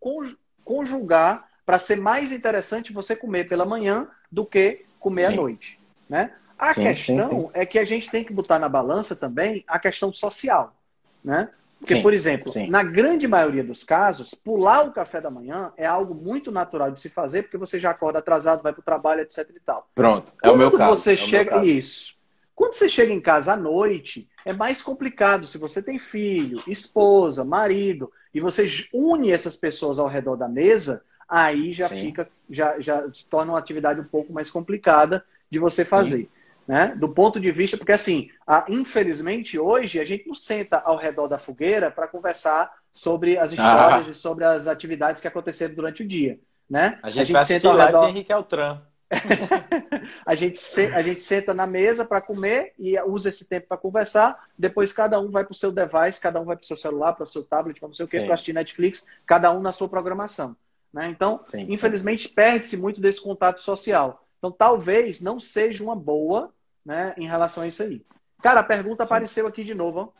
conjugar 0.63 1.47
para 1.65 1.77
ser 1.77 1.97
mais 1.97 2.31
interessante 2.31 2.91
você 2.91 3.15
comer 3.15 3.47
pela 3.47 3.65
manhã 3.65 4.07
do 4.31 4.45
que 4.45 4.85
comer 4.99 5.25
à 5.25 5.31
noite. 5.31 5.79
Né? 6.09 6.33
A 6.57 6.73
sim, 6.73 6.83
questão 6.83 7.21
sim, 7.21 7.41
sim. 7.41 7.49
é 7.53 7.65
que 7.65 7.77
a 7.77 7.85
gente 7.85 8.09
tem 8.09 8.23
que 8.23 8.33
botar 8.33 8.57
na 8.57 8.67
balança 8.67 9.15
também 9.15 9.63
a 9.67 9.77
questão 9.77 10.11
social, 10.11 10.75
né? 11.23 11.49
Porque, 11.79 12.01
por 12.01 12.13
exemplo, 12.13 12.51
na 12.67 12.83
grande 12.83 13.25
maioria 13.25 13.63
dos 13.63 13.85
casos, 13.85 14.33
pular 14.33 14.85
o 14.85 14.91
café 14.91 15.21
da 15.21 15.31
manhã 15.31 15.71
é 15.77 15.85
algo 15.85 16.13
muito 16.13 16.51
natural 16.51 16.91
de 16.91 16.99
se 16.99 17.09
fazer, 17.09 17.43
porque 17.43 17.57
você 17.57 17.79
já 17.79 17.91
acorda 17.91 18.19
atrasado, 18.19 18.61
vai 18.61 18.73
para 18.73 18.81
o 18.81 18.83
trabalho, 18.83 19.21
etc 19.21 19.49
e 19.55 19.59
tal. 19.61 19.87
Pronto, 19.95 20.33
é 20.43 20.47
Quando 20.47 20.55
o 20.55 20.57
meu 20.57 20.71
caso. 20.71 21.01
Você 21.01 21.13
é 21.13 21.17
chega... 21.17 21.63
Isso. 21.63 22.19
Quando 22.53 22.73
você 22.73 22.89
chega 22.89 23.13
em 23.13 23.21
casa 23.21 23.53
à 23.53 23.55
noite, 23.55 24.29
é 24.43 24.51
mais 24.51 24.81
complicado. 24.81 25.47
Se 25.47 25.57
você 25.57 25.81
tem 25.81 25.97
filho, 25.97 26.61
esposa, 26.67 27.45
marido, 27.45 28.11
e 28.33 28.41
você 28.41 28.67
une 28.93 29.31
essas 29.31 29.55
pessoas 29.55 29.97
ao 29.97 30.09
redor 30.09 30.35
da 30.35 30.49
mesa, 30.49 31.01
aí 31.27 31.71
já 31.71 31.87
fica, 31.87 32.27
já, 32.49 32.77
já 32.81 33.09
se 33.13 33.25
torna 33.27 33.53
uma 33.53 33.59
atividade 33.59 34.01
um 34.01 34.05
pouco 34.05 34.33
mais 34.33 34.51
complicada 34.51 35.23
de 35.49 35.57
você 35.57 35.85
fazer. 35.85 36.23
Sim 36.23 36.38
né? 36.69 36.93
Do 36.95 37.09
ponto 37.09 37.39
de 37.39 37.51
vista, 37.51 37.75
porque 37.75 37.91
assim, 37.91 38.29
a, 38.45 38.63
infelizmente 38.69 39.57
hoje 39.57 39.99
a 39.99 40.05
gente 40.05 40.27
não 40.27 40.35
senta 40.35 40.77
ao 40.77 40.95
redor 40.95 41.27
da 41.27 41.39
fogueira 41.39 41.89
para 41.89 42.07
conversar 42.07 42.71
sobre 42.91 43.39
as 43.39 43.51
histórias 43.51 44.07
ah. 44.07 44.11
e 44.11 44.13
sobre 44.13 44.45
as 44.45 44.67
atividades 44.67 45.19
que 45.19 45.27
aconteceram 45.27 45.73
durante 45.73 46.03
o 46.03 46.07
dia, 46.07 46.39
né? 46.69 46.99
A 47.01 47.09
gente, 47.09 47.35
a 47.35 47.41
gente 47.41 47.47
senta 47.47 47.69
ao 47.69 47.75
redor 47.75 48.09
Henrique 48.09 48.31
Altran. 48.31 48.83
a, 50.23 50.35
gente 50.35 50.59
se... 50.59 50.85
a 50.93 51.01
gente 51.01 51.23
senta 51.23 51.55
na 51.55 51.65
mesa 51.65 52.05
para 52.05 52.21
comer 52.21 52.73
e 52.77 53.01
usa 53.01 53.29
esse 53.29 53.49
tempo 53.49 53.67
para 53.69 53.77
conversar. 53.77 54.39
Depois 54.55 54.93
cada 54.93 55.19
um 55.19 55.31
vai 55.31 55.43
para 55.43 55.53
o 55.53 55.55
seu 55.55 55.71
device, 55.71 56.21
cada 56.21 56.39
um 56.39 56.45
vai 56.45 56.55
para 56.55 56.63
o 56.65 56.67
seu 56.67 56.77
celular, 56.77 57.13
para 57.13 57.23
o 57.23 57.27
seu 57.27 57.43
tablet, 57.43 57.79
para 57.79 57.87
não 57.87 57.95
sei 57.95 58.05
o 58.05 58.07
que, 58.07 58.21
para 58.21 58.35
assistir 58.35 58.53
Netflix, 58.53 59.07
cada 59.25 59.51
um 59.51 59.59
na 59.59 59.71
sua 59.71 59.89
programação. 59.89 60.55
Né? 60.93 61.09
Então, 61.09 61.41
sim, 61.47 61.65
infelizmente, 61.67 62.29
perde-se 62.29 62.77
muito 62.77 63.01
desse 63.01 63.19
contato 63.19 63.59
social. 63.63 64.23
Então, 64.37 64.51
talvez 64.51 65.19
não 65.19 65.39
seja 65.39 65.83
uma 65.83 65.95
boa 65.95 66.53
né, 66.89 67.13
em 67.17 67.27
relação 67.27 67.61
a 67.61 67.67
isso 67.67 67.83
aí. 67.83 68.03
Cara, 68.41 68.61
a 68.61 68.63
pergunta 68.63 69.05
Sim. 69.05 69.13
apareceu 69.13 69.45
aqui 69.45 69.63
de 69.63 69.75
novo. 69.75 70.11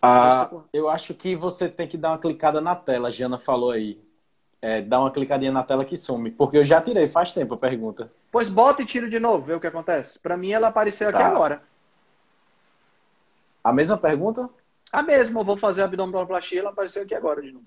Ah, 0.00 0.48
eu 0.72 0.88
acho 0.88 1.14
que 1.14 1.34
você 1.34 1.68
tem 1.68 1.88
que 1.88 1.98
dar 1.98 2.10
uma 2.10 2.18
clicada 2.18 2.60
na 2.60 2.76
tela, 2.76 3.08
a 3.08 3.10
Jana 3.10 3.36
falou 3.36 3.72
aí. 3.72 4.00
É, 4.62 4.80
dá 4.80 5.00
uma 5.00 5.10
clicadinha 5.10 5.50
na 5.50 5.64
tela 5.64 5.84
que 5.84 5.96
some. 5.96 6.30
Porque 6.30 6.58
eu 6.58 6.64
já 6.64 6.80
tirei 6.80 7.08
faz 7.08 7.34
tempo 7.34 7.54
a 7.54 7.56
pergunta. 7.56 8.10
Pois 8.30 8.48
bota 8.48 8.82
e 8.82 8.86
tira 8.86 9.08
de 9.08 9.18
novo, 9.18 9.46
vê 9.46 9.54
o 9.54 9.60
que 9.60 9.66
acontece. 9.66 10.20
Para 10.20 10.36
mim 10.36 10.52
ela 10.52 10.68
apareceu 10.68 11.08
aqui 11.08 11.18
tá. 11.18 11.26
agora. 11.26 11.62
A 13.64 13.72
mesma 13.72 13.98
pergunta? 13.98 14.48
A 14.92 15.02
mesma, 15.02 15.40
eu 15.40 15.44
vou 15.44 15.56
fazer 15.56 15.82
abdominoplastia, 15.82 16.60
ela 16.60 16.70
apareceu 16.70 17.02
aqui 17.02 17.14
agora 17.14 17.42
de 17.42 17.50
novo. 17.50 17.66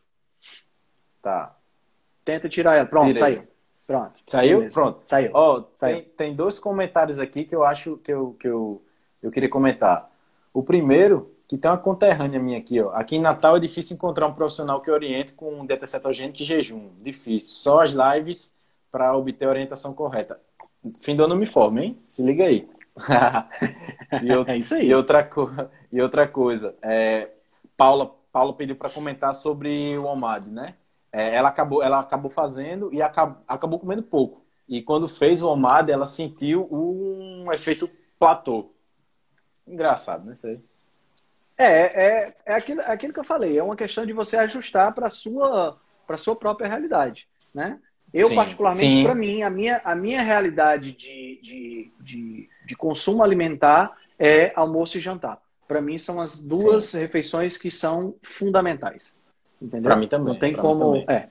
Tá. 1.22 1.56
Tenta 2.24 2.48
tirar 2.48 2.78
ela. 2.78 2.86
Pronto, 2.86 3.08
Tirei. 3.08 3.22
saiu. 3.22 3.48
Pronto. 3.88 4.20
Saiu? 4.28 4.58
Beleza. 4.58 4.80
Pronto. 4.80 5.02
Saiu. 5.06 5.32
Ó, 5.34 5.64
Saiu. 5.78 5.96
Tem, 5.96 6.04
tem 6.04 6.36
dois 6.36 6.60
comentários 6.60 7.20
aqui 7.20 7.46
que 7.46 7.56
eu 7.56 7.64
acho 7.64 7.96
que 7.98 8.12
eu, 8.12 8.36
que 8.38 8.48
eu, 8.48 8.82
eu 9.24 9.32
queria 9.32 9.50
comentar. 9.50 10.12
O 10.54 10.62
primeiro, 10.62 11.34
que 11.48 11.58
tem 11.58 11.72
uma 11.72 11.78
conterrânea 11.78 12.40
minha 12.40 12.58
aqui, 12.58 12.82
ó. 12.82 12.92
Aqui 12.94 13.16
em 13.16 13.22
Natal 13.22 13.56
é 13.56 13.60
difícil 13.62 13.96
encontrar 13.96 14.28
um 14.28 14.34
profissional 14.34 14.82
que 14.82 14.92
oriente 14.92 15.34
com 15.34 15.66
dieta 15.66 15.88
cetogênica 15.88 16.44
e 16.44 16.46
jejum. 16.46 16.90
Difícil. 17.02 17.54
Só 17.54 17.82
as 17.82 17.92
lives 17.92 18.58
para 18.92 19.16
obter 19.16 19.46
a 19.46 19.50
orientação 19.50 19.94
correta. 19.94 20.40
Fim 21.00 21.16
do 21.16 21.24
ano 21.24 21.36
me 21.36 21.46
forma, 21.46 21.82
hein? 21.82 21.98
Se 22.04 22.22
liga 22.22 22.44
aí. 22.44 22.68
e, 24.24 24.30
eu, 24.30 24.44
é 24.46 24.58
isso 24.58 24.76
aí. 24.76 24.90
E 24.90 24.94
outra, 24.94 25.30
e 25.92 26.02
outra 26.02 26.28
coisa, 26.28 26.76
é, 26.82 27.30
Paula, 27.78 28.14
Paula 28.32 28.54
pediu 28.54 28.76
para 28.76 28.90
comentar 28.90 29.34
sobre 29.34 29.98
o 29.98 30.06
OMAD, 30.06 30.50
né? 30.50 30.76
É, 31.12 31.36
ela, 31.36 31.50
acabou, 31.50 31.82
ela 31.82 32.00
acabou 32.00 32.30
fazendo 32.30 32.94
e 32.94 33.02
acabou, 33.02 33.42
acabou 33.48 33.80
comendo 33.80 34.04
pouco. 34.04 34.46
E 34.68 34.82
quando 34.82 35.08
fez 35.08 35.42
o 35.42 35.50
OMAD, 35.50 35.92
ela 35.92 36.06
sentiu 36.06 36.68
um 36.72 37.52
efeito 37.54 37.90
platô. 38.20 38.72
Engraçado, 39.66 40.26
né? 40.26 40.34
Isso 40.34 40.48
aí. 40.48 40.60
É, 41.58 41.66
é, 41.66 42.36
é, 42.46 42.54
aquilo, 42.54 42.82
é 42.82 42.92
aquilo 42.92 43.14
que 43.14 43.20
eu 43.20 43.24
falei. 43.24 43.58
É 43.58 43.64
uma 43.64 43.76
questão 43.76 44.06
de 44.06 44.14
você 44.14 44.38
ajustar 44.38 44.94
para 44.94 45.08
a 45.08 45.10
sua, 45.10 45.80
sua 46.18 46.36
própria 46.36 46.68
realidade, 46.68 47.28
né? 47.54 47.80
Eu, 48.14 48.30
sim, 48.30 48.36
particularmente, 48.36 49.04
para 49.04 49.16
mim, 49.16 49.42
a 49.44 49.50
minha, 49.50 49.82
a 49.84 49.94
minha 49.94 50.22
realidade 50.22 50.94
de, 50.94 51.40
de, 51.42 51.92
de, 52.00 52.50
de, 52.66 52.76
consumo 52.76 53.22
alimentar 53.22 53.98
é 54.18 54.54
almoço 54.56 54.98
e 54.98 55.02
jantar. 55.02 55.42
Para 55.68 55.82
mim, 55.82 55.98
são 55.98 56.22
as 56.22 56.40
duas 56.40 56.86
sim. 56.86 57.00
refeições 57.00 57.58
que 57.58 57.70
são 57.70 58.16
fundamentais. 58.24 59.14
Entendeu? 59.62 59.90
Para 59.90 60.00
mim 60.00 60.08
também. 60.08 60.34
Não 60.34 60.40
tem 60.40 60.54
como. 60.54 60.96
É. 61.10 61.30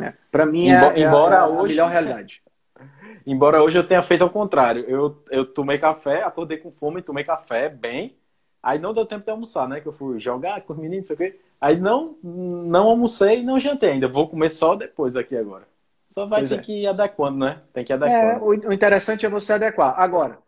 é. 0.00 0.12
Para 0.30 0.46
mim 0.46 0.70
é, 0.70 1.00
embora 1.00 1.36
é 1.36 1.38
a, 1.38 1.46
hoje, 1.46 1.78
a 1.80 1.86
melhor 1.86 1.90
realidade. 1.90 2.42
embora 3.26 3.62
hoje 3.62 3.78
eu 3.78 3.86
tenha 3.86 4.02
feito 4.02 4.22
ao 4.22 4.30
contrário. 4.30 4.84
Eu, 4.88 5.22
eu 5.30 5.44
tomei 5.44 5.78
café, 5.78 6.22
acordei 6.22 6.58
com 6.58 6.70
fome, 6.70 7.02
tomei 7.02 7.24
café 7.24 7.68
bem. 7.68 8.16
Aí 8.62 8.78
não 8.78 8.92
deu 8.92 9.06
tempo 9.06 9.24
de 9.24 9.30
almoçar, 9.30 9.68
né? 9.68 9.80
Que 9.80 9.88
eu 9.88 9.92
fui 9.92 10.20
jogar 10.20 10.60
com 10.62 10.72
os 10.72 10.78
meninos, 10.78 11.08
não 11.08 11.16
sei 11.16 11.28
o 11.28 11.30
quê. 11.30 11.40
Aí 11.60 11.78
não, 11.78 12.16
não 12.22 12.88
almocei 12.88 13.40
e 13.40 13.44
não 13.44 13.60
jantei 13.60 13.92
ainda. 13.92 14.08
Vou 14.08 14.28
comer 14.28 14.48
só 14.48 14.74
depois 14.74 15.16
aqui 15.16 15.36
agora. 15.36 15.64
Só 16.10 16.26
vai 16.26 16.40
pois 16.40 16.50
ter 16.50 16.58
é. 16.58 16.62
que 16.62 16.72
ir 16.82 16.86
adequando, 16.86 17.38
né? 17.38 17.60
Tem 17.72 17.84
que 17.84 17.92
adequar. 17.92 18.36
É, 18.36 18.38
o 18.38 18.72
interessante 18.72 19.24
é 19.24 19.30
você 19.30 19.52
adequar. 19.52 19.98
Agora, 19.98 20.38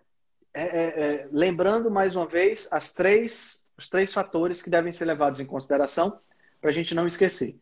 é, 0.52 0.62
é, 0.62 1.04
é, 1.04 1.28
lembrando 1.30 1.90
mais 1.90 2.16
uma 2.16 2.26
vez 2.26 2.68
as 2.72 2.92
três, 2.92 3.66
os 3.78 3.88
três 3.88 4.12
fatores 4.12 4.60
que 4.60 4.68
devem 4.68 4.92
ser 4.92 5.04
levados 5.04 5.40
em 5.40 5.46
consideração 5.46 6.18
para 6.62 6.70
a 6.70 6.72
gente 6.72 6.94
não 6.94 7.08
esquecer. 7.08 7.58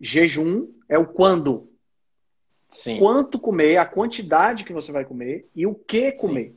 Jejum 0.00 0.68
é 0.88 0.98
o 0.98 1.06
quando. 1.06 1.68
Sim. 2.68 2.98
Quanto 2.98 3.38
comer, 3.38 3.76
a 3.76 3.84
quantidade 3.84 4.64
que 4.64 4.72
você 4.72 4.90
vai 4.90 5.04
comer 5.04 5.46
e 5.54 5.66
o 5.66 5.74
que 5.74 6.12
comer. 6.12 6.54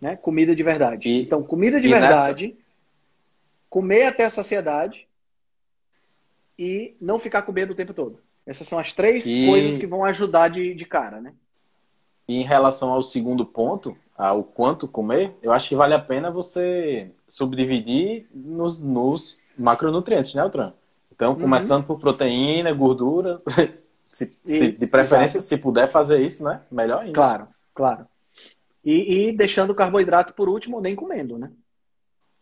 Né? 0.00 0.16
Comida 0.16 0.56
de 0.56 0.62
verdade. 0.62 1.08
E, 1.08 1.22
então, 1.22 1.42
comida 1.42 1.78
de 1.78 1.88
verdade, 1.88 2.48
nessa... 2.48 2.58
comer 3.68 4.06
até 4.06 4.24
a 4.24 4.30
saciedade 4.30 5.06
e 6.58 6.96
não 7.00 7.18
ficar 7.18 7.42
comendo 7.42 7.72
o 7.72 7.76
tempo 7.76 7.92
todo. 7.92 8.18
Essas 8.46 8.66
são 8.66 8.78
as 8.78 8.92
três 8.92 9.26
e... 9.26 9.46
coisas 9.46 9.76
que 9.76 9.86
vão 9.86 10.04
ajudar 10.04 10.48
de, 10.48 10.74
de 10.74 10.86
cara, 10.86 11.20
né? 11.20 11.34
E 12.26 12.36
em 12.36 12.44
relação 12.44 12.90
ao 12.92 13.02
segundo 13.02 13.44
ponto, 13.44 13.94
ao 14.16 14.42
quanto 14.42 14.88
comer, 14.88 15.36
eu 15.42 15.52
acho 15.52 15.68
que 15.68 15.74
vale 15.74 15.92
a 15.92 15.98
pena 15.98 16.30
você 16.30 17.10
subdividir 17.28 18.26
nos, 18.32 18.82
nos 18.82 19.38
macronutrientes, 19.58 20.32
né, 20.32 20.40
Altran? 20.40 20.72
Então, 21.14 21.32
uhum. 21.32 21.40
começando 21.40 21.80
uhum. 21.82 21.86
por 21.86 22.00
proteína, 22.00 22.72
gordura, 22.72 23.40
se, 24.12 24.36
e, 24.44 24.58
se, 24.58 24.72
de 24.72 24.86
preferência, 24.86 25.38
exato. 25.38 25.48
se 25.48 25.58
puder 25.58 25.88
fazer 25.88 26.20
isso, 26.20 26.44
né? 26.44 26.60
Melhor 26.70 27.00
ainda. 27.00 27.12
Claro, 27.12 27.48
claro. 27.72 28.06
E, 28.84 29.28
e 29.28 29.32
deixando 29.32 29.70
o 29.70 29.74
carboidrato 29.74 30.34
por 30.34 30.48
último, 30.48 30.80
nem 30.80 30.96
comendo, 30.96 31.38
né? 31.38 31.50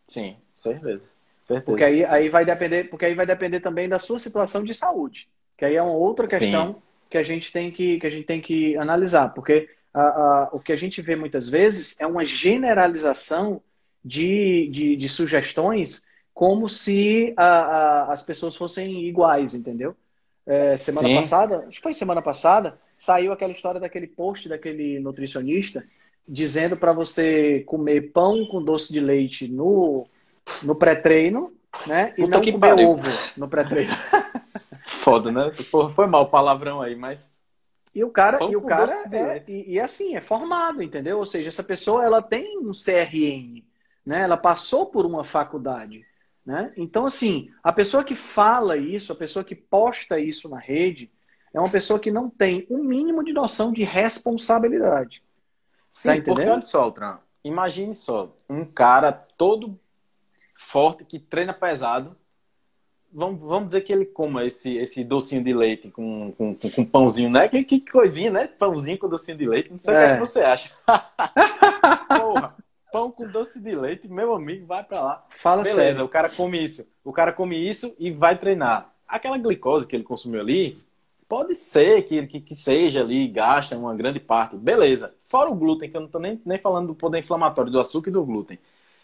Sim, 0.04 0.36
certeza. 0.54 1.08
certeza. 1.42 1.66
Porque 1.66 1.84
aí, 1.84 2.04
aí 2.04 2.28
vai 2.28 2.44
depender, 2.44 2.84
porque 2.84 3.04
aí 3.04 3.14
vai 3.14 3.26
depender 3.26 3.60
também 3.60 3.88
da 3.88 3.98
sua 3.98 4.18
situação 4.18 4.64
de 4.64 4.74
saúde. 4.74 5.28
Que 5.56 5.66
aí 5.66 5.76
é 5.76 5.82
uma 5.82 5.92
outra 5.92 6.26
questão 6.26 6.74
Sim. 6.74 6.82
que 7.10 7.18
a 7.18 7.22
gente 7.22 7.52
tem 7.52 7.70
que, 7.70 8.00
que 8.00 8.06
a 8.06 8.10
gente 8.10 8.26
tem 8.26 8.40
que 8.40 8.76
analisar, 8.76 9.28
porque 9.34 9.68
a, 9.92 10.02
a, 10.02 10.50
o 10.52 10.58
que 10.58 10.72
a 10.72 10.76
gente 10.76 11.00
vê 11.02 11.14
muitas 11.14 11.48
vezes 11.48 12.00
é 12.00 12.06
uma 12.06 12.24
generalização 12.24 13.62
de, 14.04 14.68
de, 14.72 14.96
de 14.96 15.08
sugestões 15.08 16.04
como 16.34 16.68
se 16.68 17.34
a, 17.36 17.44
a, 17.44 18.12
as 18.12 18.22
pessoas 18.22 18.56
fossem 18.56 19.06
iguais, 19.06 19.54
entendeu? 19.54 19.94
É, 20.46 20.76
semana 20.76 21.08
Sim. 21.08 21.14
passada, 21.14 21.66
acho 21.68 21.76
que 21.76 21.82
foi 21.82 21.94
semana 21.94 22.20
passada, 22.20 22.78
saiu 22.96 23.32
aquela 23.32 23.52
história 23.52 23.80
daquele 23.80 24.06
post 24.06 24.48
daquele 24.48 24.98
nutricionista 24.98 25.84
dizendo 26.26 26.76
para 26.76 26.92
você 26.92 27.60
comer 27.66 28.12
pão 28.12 28.46
com 28.46 28.62
doce 28.62 28.92
de 28.92 29.00
leite 29.00 29.48
no, 29.48 30.04
no 30.62 30.74
pré-treino, 30.74 31.52
né? 31.86 32.14
E 32.16 32.22
Puta 32.22 32.38
não 32.38 32.52
comer 32.52 32.58
pariu. 32.58 32.88
ovo 32.88 33.08
no 33.36 33.48
pré-treino. 33.48 33.92
Foda, 34.86 35.32
né? 35.32 35.52
foi 35.94 36.06
mal 36.06 36.24
o 36.24 36.30
palavrão 36.30 36.80
aí, 36.80 36.94
mas. 36.94 37.34
E 37.94 38.02
o 38.02 38.10
cara, 38.10 38.42
e 38.44 38.56
o 38.56 38.62
cara 38.62 38.90
é, 39.12 39.44
e, 39.46 39.74
e, 39.74 39.80
assim, 39.80 40.16
é 40.16 40.20
formado, 40.20 40.82
entendeu? 40.82 41.18
Ou 41.18 41.26
seja, 41.26 41.48
essa 41.48 41.62
pessoa 41.62 42.04
ela 42.04 42.22
tem 42.22 42.58
um 42.58 42.72
CRN, 42.72 43.62
né? 44.04 44.22
Ela 44.22 44.36
passou 44.36 44.86
por 44.86 45.04
uma 45.04 45.24
faculdade. 45.24 46.02
Né? 46.44 46.72
Então, 46.76 47.06
assim, 47.06 47.50
a 47.62 47.72
pessoa 47.72 48.02
que 48.02 48.16
fala 48.16 48.76
isso, 48.76 49.12
a 49.12 49.16
pessoa 49.16 49.44
que 49.44 49.54
posta 49.54 50.18
isso 50.18 50.48
na 50.48 50.58
rede, 50.58 51.10
é 51.54 51.60
uma 51.60 51.70
pessoa 51.70 52.00
que 52.00 52.10
não 52.10 52.28
tem 52.28 52.66
o 52.68 52.76
um 52.76 52.84
mínimo 52.84 53.22
de 53.22 53.32
noção 53.32 53.72
de 53.72 53.84
responsabilidade. 53.84 55.22
Sim, 55.88 56.20
tá 56.20 56.22
porque 56.24 56.48
olha 56.48 56.62
só, 56.62 56.82
Altran, 56.82 57.18
imagine 57.44 57.94
só, 57.94 58.34
um 58.48 58.64
cara 58.64 59.12
todo 59.12 59.78
forte 60.56 61.04
que 61.04 61.18
treina 61.18 61.52
pesado. 61.52 62.16
Vamos, 63.12 63.40
vamos 63.40 63.66
dizer 63.66 63.82
que 63.82 63.92
ele 63.92 64.06
coma 64.06 64.46
esse, 64.46 64.74
esse 64.78 65.04
docinho 65.04 65.44
de 65.44 65.52
leite 65.52 65.90
com, 65.90 66.32
com, 66.32 66.54
com, 66.54 66.70
com 66.70 66.84
pãozinho, 66.84 67.28
né? 67.28 67.46
Que, 67.46 67.62
que 67.62 67.80
coisinha, 67.80 68.30
né? 68.30 68.46
Pãozinho 68.46 68.96
com 68.96 69.06
docinho 69.06 69.36
de 69.36 69.46
leite. 69.46 69.70
Não 69.70 69.76
sei 69.76 69.92
é. 69.92 69.96
o 69.96 70.00
que, 70.00 70.04
é 70.06 70.14
que 70.14 70.20
você 70.20 70.40
acha. 70.40 70.70
Porra, 72.18 72.56
pão 72.92 73.10
com 73.10 73.26
doce 73.26 73.60
de 73.60 73.74
leite, 73.74 74.06
meu 74.06 74.34
amigo, 74.34 74.66
vai 74.66 74.84
pra 74.84 75.02
lá. 75.02 75.26
Fala 75.38 75.62
Beleza, 75.62 75.82
sério. 75.82 76.04
o 76.04 76.08
cara 76.08 76.28
come 76.28 76.62
isso. 76.62 76.86
O 77.02 77.12
cara 77.12 77.32
come 77.32 77.56
isso 77.56 77.94
e 77.98 78.10
vai 78.10 78.38
treinar. 78.38 78.92
Aquela 79.08 79.38
glicose 79.38 79.86
que 79.86 79.96
ele 79.96 80.04
consumiu 80.04 80.40
ali, 80.40 80.78
pode 81.28 81.54
ser 81.54 82.02
que, 82.02 82.26
que, 82.26 82.40
que 82.40 82.54
seja 82.54 83.00
ali, 83.00 83.26
gasta 83.28 83.76
uma 83.76 83.94
grande 83.94 84.20
parte. 84.20 84.56
Beleza. 84.56 85.14
Fora 85.24 85.50
o 85.50 85.54
glúten, 85.54 85.90
que 85.90 85.96
eu 85.96 86.00
não 86.02 86.08
tô 86.08 86.18
nem, 86.18 86.40
nem 86.44 86.58
falando 86.58 86.88
do 86.88 86.94
poder 86.94 87.18
inflamatório 87.18 87.72
do 87.72 87.80
açúcar 87.80 88.10
e 88.10 88.12
do 88.12 88.24
glúten. 88.24 88.58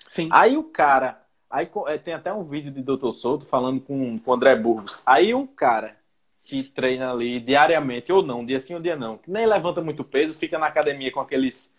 Sim. 0.09 0.28
Aí 0.30 0.57
o 0.57 0.64
cara 0.64 1.20
Aí 1.51 1.68
é, 1.86 1.97
tem 1.97 2.12
até 2.14 2.32
um 2.32 2.43
vídeo 2.43 2.70
de 2.70 2.82
Dr. 2.82 3.11
Souto 3.11 3.47
falando 3.47 3.80
com, 3.80 4.18
com 4.18 4.30
o 4.30 4.34
André 4.34 4.55
Burgos. 4.55 5.03
Aí 5.07 5.34
um 5.34 5.47
cara 5.47 5.97
que 6.45 6.62
treina 6.62 7.11
ali 7.11 7.41
diariamente, 7.41 8.12
ou 8.12 8.22
não, 8.22 8.45
dia 8.45 8.59
sim 8.59 8.74
ou 8.74 8.80
dia 8.80 8.97
não, 8.97 9.18
que 9.18 9.30
nem 9.30 9.47
levanta 9.47 9.80
muito 9.80 10.03
peso, 10.05 10.39
fica 10.39 10.59
na 10.59 10.66
academia 10.66 11.12
com 11.12 11.20
aqueles. 11.20 11.76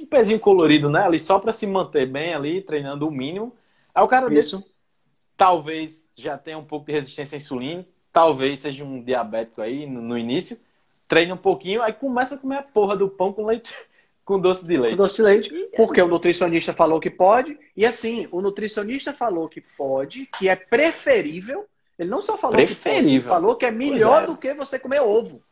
Um 0.00 0.06
pezinho 0.06 0.38
colorido, 0.38 0.88
né? 0.90 1.02
Ali 1.02 1.18
só 1.18 1.38
para 1.38 1.52
se 1.52 1.66
manter 1.66 2.06
bem 2.06 2.34
ali, 2.34 2.60
treinando 2.60 3.06
o 3.06 3.10
mínimo. 3.10 3.54
Aí 3.94 4.02
o 4.02 4.08
cara 4.08 4.32
Isso. 4.32 4.58
desse, 4.58 4.70
talvez 5.36 6.04
já 6.16 6.36
tenha 6.36 6.58
um 6.58 6.64
pouco 6.64 6.86
de 6.86 6.92
resistência 6.92 7.36
à 7.36 7.38
insulina, 7.38 7.86
talvez 8.12 8.60
seja 8.60 8.84
um 8.84 9.02
diabético 9.02 9.60
aí 9.60 9.86
no, 9.86 10.00
no 10.00 10.18
início, 10.18 10.58
treina 11.06 11.34
um 11.34 11.38
pouquinho, 11.38 11.82
aí 11.82 11.92
começa 11.92 12.34
a 12.34 12.38
comer 12.38 12.58
a 12.58 12.62
porra 12.62 12.96
do 12.96 13.08
pão 13.08 13.32
com 13.32 13.46
leite 13.46 13.74
com 14.24 14.40
doce 14.40 14.66
de 14.66 14.76
leite. 14.76 14.96
Com 14.96 15.02
doce 15.02 15.16
de 15.16 15.22
leite, 15.22 15.70
porque 15.76 16.02
o 16.02 16.08
nutricionista 16.08 16.72
falou 16.72 16.98
que 16.98 17.10
pode. 17.10 17.58
E 17.76 17.86
assim, 17.86 18.28
o 18.32 18.40
nutricionista 18.40 19.12
falou 19.12 19.48
que 19.48 19.60
pode, 19.60 20.26
que 20.38 20.48
é 20.48 20.56
preferível. 20.56 21.66
Ele 21.98 22.10
não 22.10 22.20
só 22.20 22.36
falou 22.36 22.56
preferível. 22.56 23.20
que 23.20 23.28
pode, 23.28 23.28
falou 23.28 23.56
que 23.56 23.66
é 23.66 23.70
melhor 23.70 24.24
é. 24.24 24.26
do 24.26 24.36
que 24.36 24.52
você 24.52 24.78
comer 24.78 25.00
ovo. 25.00 25.42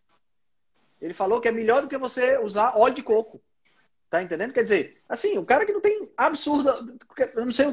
Ele 1.01 1.15
falou 1.15 1.41
que 1.41 1.49
é 1.49 1.53
melhor 1.53 1.83
do 1.83 1.89
que 1.89 1.99
você 1.99 2.39
usar 2.39 2.77
óleo 2.77 2.95
de 2.95 3.03
coco. 3.03 3.41
Tá 4.11 4.23
entendendo? 4.23 4.53
Quer 4.53 4.63
dizer, 4.63 4.97
assim, 5.09 5.39
o 5.39 5.45
cara 5.45 5.67
que 5.67 5.73
não 5.73 5.81
tem 5.81 6.09
absurda. 6.17 6.79
Eu 7.35 7.45
não 7.45 7.53
sei, 7.53 7.67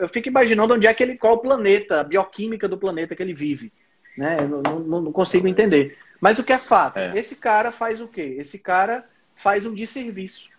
eu 0.00 0.08
fico 0.08 0.28
imaginando 0.28 0.74
onde 0.74 0.86
é 0.86 0.94
que 0.94 1.02
ele. 1.02 1.18
qual 1.18 1.34
o 1.34 1.38
planeta, 1.38 2.00
a 2.00 2.04
bioquímica 2.04 2.66
do 2.66 2.78
planeta 2.78 3.14
que 3.14 3.22
ele 3.22 3.34
vive. 3.34 3.72
Né? 4.16 4.38
Eu 4.40 4.48
não, 4.48 4.78
não, 4.80 5.00
não 5.02 5.12
consigo 5.12 5.46
entender. 5.46 5.98
Mas 6.20 6.38
o 6.38 6.44
que 6.44 6.52
é 6.52 6.58
fato? 6.58 6.98
É. 6.98 7.18
Esse 7.18 7.36
cara 7.36 7.72
faz 7.72 8.00
o 8.00 8.08
quê? 8.08 8.36
Esse 8.38 8.58
cara 8.58 9.04
faz 9.36 9.66
um 9.66 9.74
desserviço, 9.74 10.50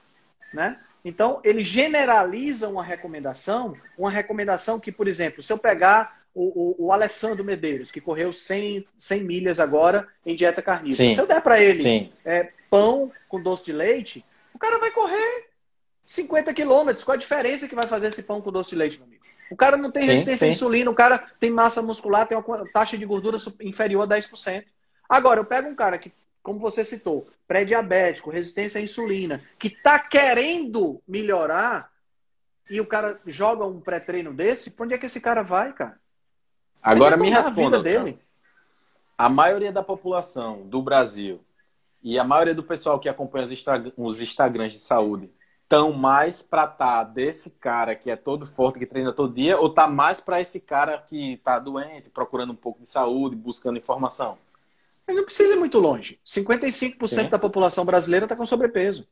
né? 0.54 0.78
Então, 1.06 1.42
ele 1.44 1.64
generaliza 1.64 2.70
uma 2.70 2.84
recomendação, 2.84 3.76
uma 3.98 4.10
recomendação 4.10 4.80
que, 4.80 4.92
por 4.92 5.08
exemplo, 5.08 5.44
se 5.44 5.52
eu 5.52 5.58
pegar 5.58 6.22
o, 6.34 6.84
o, 6.84 6.88
o 6.88 6.92
Alessandro 6.92 7.44
Medeiros, 7.44 7.92
que 7.92 8.00
correu 8.00 8.32
100, 8.32 8.88
100 8.98 9.24
milhas 9.24 9.60
agora 9.60 10.08
em 10.26 10.36
dieta 10.36 10.62
carnívora, 10.62 10.96
Sim. 10.96 11.14
se 11.14 11.20
eu 11.20 11.28
der 11.28 11.42
para 11.42 11.62
ele 11.62 12.12
é, 12.26 12.50
pão 12.70 13.12
com 13.28 13.42
doce 13.42 13.66
de 13.66 13.74
leite, 13.74 14.26
cara 14.64 14.80
vai 14.80 14.92
correr 14.92 15.50
50 16.06 16.54
quilômetros. 16.54 17.04
Qual 17.04 17.16
a 17.16 17.20
diferença 17.20 17.68
que 17.68 17.76
vai 17.76 17.86
fazer 17.86 18.08
esse 18.08 18.24
pão 18.24 18.42
com 18.42 18.52
doce 18.52 18.70
de 18.70 18.76
leite, 18.78 18.98
meu 18.98 19.08
amigo? 19.08 19.24
O 19.52 19.58
cara 19.58 19.76
não 19.76 19.92
tem 19.92 20.04
resistência 20.04 20.48
à 20.48 20.52
insulina, 20.52 20.90
o 20.90 20.96
cara 20.96 21.20
tem 21.40 21.52
massa 21.52 21.82
muscular, 21.82 22.26
tem 22.26 22.38
uma 22.38 22.72
taxa 22.72 22.98
de 22.98 23.06
gordura 23.06 23.38
inferior 23.62 24.04
a 24.04 24.08
10%. 24.08 24.66
Agora, 25.08 25.40
eu 25.40 25.46
pego 25.46 25.68
um 25.68 25.76
cara 25.76 25.98
que 25.98 26.12
como 26.42 26.60
você 26.60 26.84
citou, 26.84 27.28
pré-diabético, 27.48 28.30
resistência 28.30 28.80
à 28.80 28.84
insulina, 28.84 29.42
que 29.58 29.70
está 29.70 29.98
querendo 29.98 31.02
melhorar 31.08 31.90
e 32.70 32.82
o 32.82 32.86
cara 32.86 33.20
joga 33.26 33.66
um 33.66 33.80
pré-treino 33.80 34.34
desse, 34.34 34.72
para 34.72 34.86
onde 34.86 34.94
é 34.94 34.98
que 34.98 35.06
esse 35.06 35.22
cara 35.22 35.42
vai, 35.42 35.72
cara? 35.72 35.98
Agora 36.82 37.16
me 37.16 37.30
responda. 37.30 37.82
Dele. 37.82 38.20
A 39.18 39.30
maioria 39.30 39.72
da 39.72 39.84
população 39.84 40.68
do 40.68 40.82
Brasil 40.82 41.40
e 42.04 42.20
a 42.20 42.24
maioria 42.24 42.54
do 42.54 42.64
pessoal 42.64 43.00
que 43.00 43.08
acompanha 43.08 43.46
os, 43.46 43.52
Instagram, 43.52 43.92
os 43.96 44.20
Instagrams 44.22 44.74
de 44.74 44.80
saúde 44.80 45.32
estão 45.64 45.94
mais 45.94 46.44
para 46.44 46.68
tá 46.68 47.04
desse 47.04 47.52
cara 47.52 47.96
que 47.96 48.12
é 48.12 48.16
todo 48.16 48.46
forte, 48.46 48.78
que 48.78 48.86
treina 48.86 49.14
todo 49.14 49.34
dia, 49.34 49.58
ou 49.58 49.70
tá 49.70 49.88
mais 49.88 50.20
para 50.20 50.40
esse 50.42 50.60
cara 50.60 50.98
que 50.98 51.38
tá 51.38 51.58
doente, 51.58 52.10
procurando 52.10 52.52
um 52.52 52.56
pouco 52.56 52.82
de 52.82 52.88
saúde, 52.88 53.36
buscando 53.36 53.78
informação? 53.78 54.38
Ele 55.08 55.18
não 55.18 55.26
precisa 55.26 55.54
ir 55.54 55.58
muito 55.58 55.80
longe. 55.80 56.20
55% 56.26 57.08
Sim. 57.08 57.30
da 57.30 57.40
população 57.40 57.86
brasileira 57.86 58.26
está 58.26 58.36
com 58.36 58.46
sobrepeso. 58.46 59.08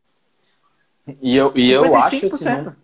E 1.22 1.36
eu, 1.36 1.52
e 1.56 1.72
eu 1.72 1.96
acho 1.96 2.26
esse 2.26 2.46
número, 2.46 2.76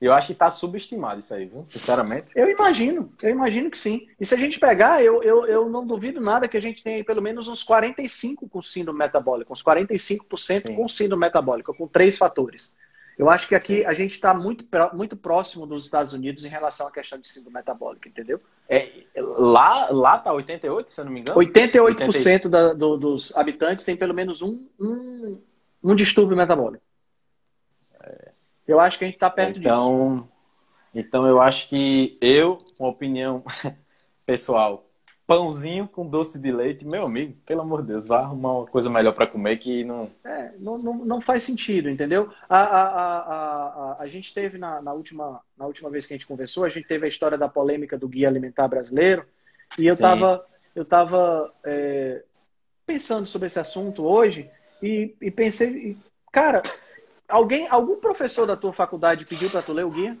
eu 0.00 0.12
acho 0.12 0.28
que 0.28 0.32
está 0.32 0.48
subestimado 0.48 1.18
isso 1.18 1.34
aí, 1.34 1.46
viu? 1.46 1.64
Sinceramente. 1.66 2.26
Eu 2.34 2.48
imagino, 2.48 3.12
eu 3.20 3.30
imagino 3.30 3.70
que 3.70 3.78
sim. 3.78 4.06
E 4.20 4.24
se 4.24 4.34
a 4.34 4.38
gente 4.38 4.60
pegar, 4.60 5.02
eu, 5.02 5.20
eu, 5.22 5.44
eu 5.46 5.68
não 5.68 5.86
duvido 5.86 6.20
nada 6.20 6.46
que 6.46 6.56
a 6.56 6.62
gente 6.62 6.82
tenha 6.82 7.02
pelo 7.04 7.20
menos 7.20 7.48
uns 7.48 7.64
45% 7.64 8.48
com 8.48 8.62
síndrome 8.62 8.98
metabólica, 8.98 9.52
uns 9.52 9.62
45% 9.62 10.38
sim. 10.38 10.76
com 10.76 10.88
síndrome 10.88 11.22
metabólica, 11.22 11.72
com 11.72 11.88
três 11.88 12.16
fatores. 12.16 12.74
Eu 13.18 13.28
acho 13.28 13.48
que 13.48 13.54
aqui 13.56 13.78
Sim. 13.78 13.84
a 13.84 13.92
gente 13.92 14.12
está 14.12 14.32
muito, 14.32 14.64
muito 14.94 15.16
próximo 15.16 15.66
dos 15.66 15.84
Estados 15.84 16.12
Unidos 16.12 16.44
em 16.44 16.48
relação 16.48 16.86
à 16.86 16.92
questão 16.92 17.18
de 17.18 17.26
síndrome 17.26 17.54
metabólica, 17.54 18.08
entendeu? 18.08 18.38
É, 18.68 18.88
lá, 19.16 19.90
lá 19.90 20.18
tá 20.18 20.32
88, 20.32 20.92
se 20.92 21.00
eu 21.00 21.04
não 21.04 21.12
me 21.12 21.20
engano? 21.20 21.36
88% 21.36 22.48
da, 22.48 22.72
do, 22.72 22.96
dos 22.96 23.36
habitantes 23.36 23.84
tem 23.84 23.96
pelo 23.96 24.14
menos 24.14 24.40
um, 24.40 24.64
um, 24.78 25.36
um 25.82 25.96
distúrbio 25.96 26.36
metabólico. 26.36 26.84
Eu 28.68 28.78
acho 28.78 28.98
que 28.98 29.04
a 29.04 29.08
gente 29.08 29.16
está 29.16 29.30
perto 29.30 29.58
então, 29.58 30.16
disso. 30.16 30.28
Então, 30.94 31.26
eu 31.26 31.40
acho 31.40 31.68
que 31.68 32.18
eu, 32.20 32.58
uma 32.78 32.90
opinião 32.90 33.42
pessoal, 34.26 34.84
pãozinho 35.26 35.88
com 35.88 36.06
doce 36.06 36.38
de 36.38 36.52
leite, 36.52 36.86
meu 36.86 37.04
amigo, 37.04 37.34
pelo 37.44 37.62
amor 37.62 37.82
de 37.82 37.88
Deus, 37.88 38.06
vá 38.06 38.20
arrumar 38.20 38.58
uma 38.58 38.66
coisa 38.66 38.88
melhor 38.88 39.12
para 39.14 39.26
comer 39.26 39.58
que 39.58 39.84
não... 39.84 40.10
É, 40.24 40.52
não, 40.58 40.78
não, 40.78 40.94
não 41.04 41.20
faz 41.20 41.42
sentido, 41.42 41.90
entendeu? 41.90 42.30
A, 42.48 42.58
a, 42.58 42.82
a, 42.82 43.22
a, 43.22 43.96
a 44.02 44.08
gente 44.08 44.32
teve 44.32 44.58
na, 44.58 44.80
na, 44.80 44.92
última, 44.92 45.42
na 45.56 45.66
última 45.66 45.90
vez 45.90 46.06
que 46.06 46.14
a 46.14 46.16
gente 46.16 46.26
conversou, 46.26 46.64
a 46.64 46.68
gente 46.68 46.86
teve 46.86 47.06
a 47.06 47.08
história 47.08 47.36
da 47.36 47.48
polêmica 47.48 47.98
do 47.98 48.08
Guia 48.08 48.28
Alimentar 48.28 48.68
Brasileiro, 48.68 49.24
e 49.78 49.86
eu 49.86 49.92
estava 49.92 50.46
eu 50.78 50.84
tava, 50.84 51.52
é, 51.64 52.22
pensando 52.86 53.26
sobre 53.26 53.46
esse 53.46 53.58
assunto 53.58 54.04
hoje, 54.04 54.48
e, 54.80 55.12
e 55.20 55.28
pensei, 55.28 55.96
cara, 56.30 56.62
alguém, 57.28 57.68
algum 57.68 57.96
professor 57.96 58.46
da 58.46 58.56
tua 58.56 58.72
faculdade 58.72 59.26
pediu 59.26 59.50
para 59.50 59.62
tu 59.62 59.72
ler 59.72 59.84
o 59.84 59.90
guia? 59.90 60.18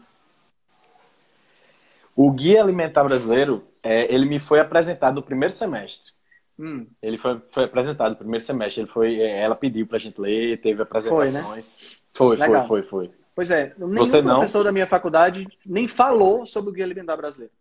O 2.14 2.32
Guia 2.32 2.60
Alimentar 2.60 3.04
Brasileiro, 3.04 3.66
é, 3.82 4.12
ele 4.12 4.26
me 4.26 4.40
foi 4.40 4.58
apresentado 4.58 5.16
no 5.16 5.22
primeiro 5.22 5.54
semestre. 5.54 6.12
Hum. 6.58 6.86
Ele 7.00 7.16
foi, 7.16 7.40
foi 7.50 7.64
apresentado 7.64 8.10
no 8.10 8.16
primeiro 8.16 8.44
semestre. 8.44 8.82
Ele 8.82 8.90
foi, 8.90 9.20
é, 9.20 9.40
ela 9.40 9.54
pediu 9.54 9.86
pra 9.86 9.98
gente 9.98 10.20
ler, 10.20 10.60
teve 10.60 10.82
apresentações. 10.82 12.02
Foi, 12.12 12.36
né? 12.36 12.46
foi, 12.46 12.48
foi, 12.48 12.66
foi, 12.66 12.82
foi, 12.82 13.10
Pois 13.38 13.52
é, 13.52 13.72
nenhum 13.78 13.98
Você 13.98 14.20
não? 14.20 14.34
professor 14.34 14.64
da 14.64 14.72
minha 14.72 14.86
faculdade 14.86 15.46
nem 15.64 15.86
falou 15.86 16.44
sobre 16.44 16.70
o 16.70 16.72
Guia 16.72 16.84
Alimentar 16.84 17.16
Brasileiro. 17.16 17.52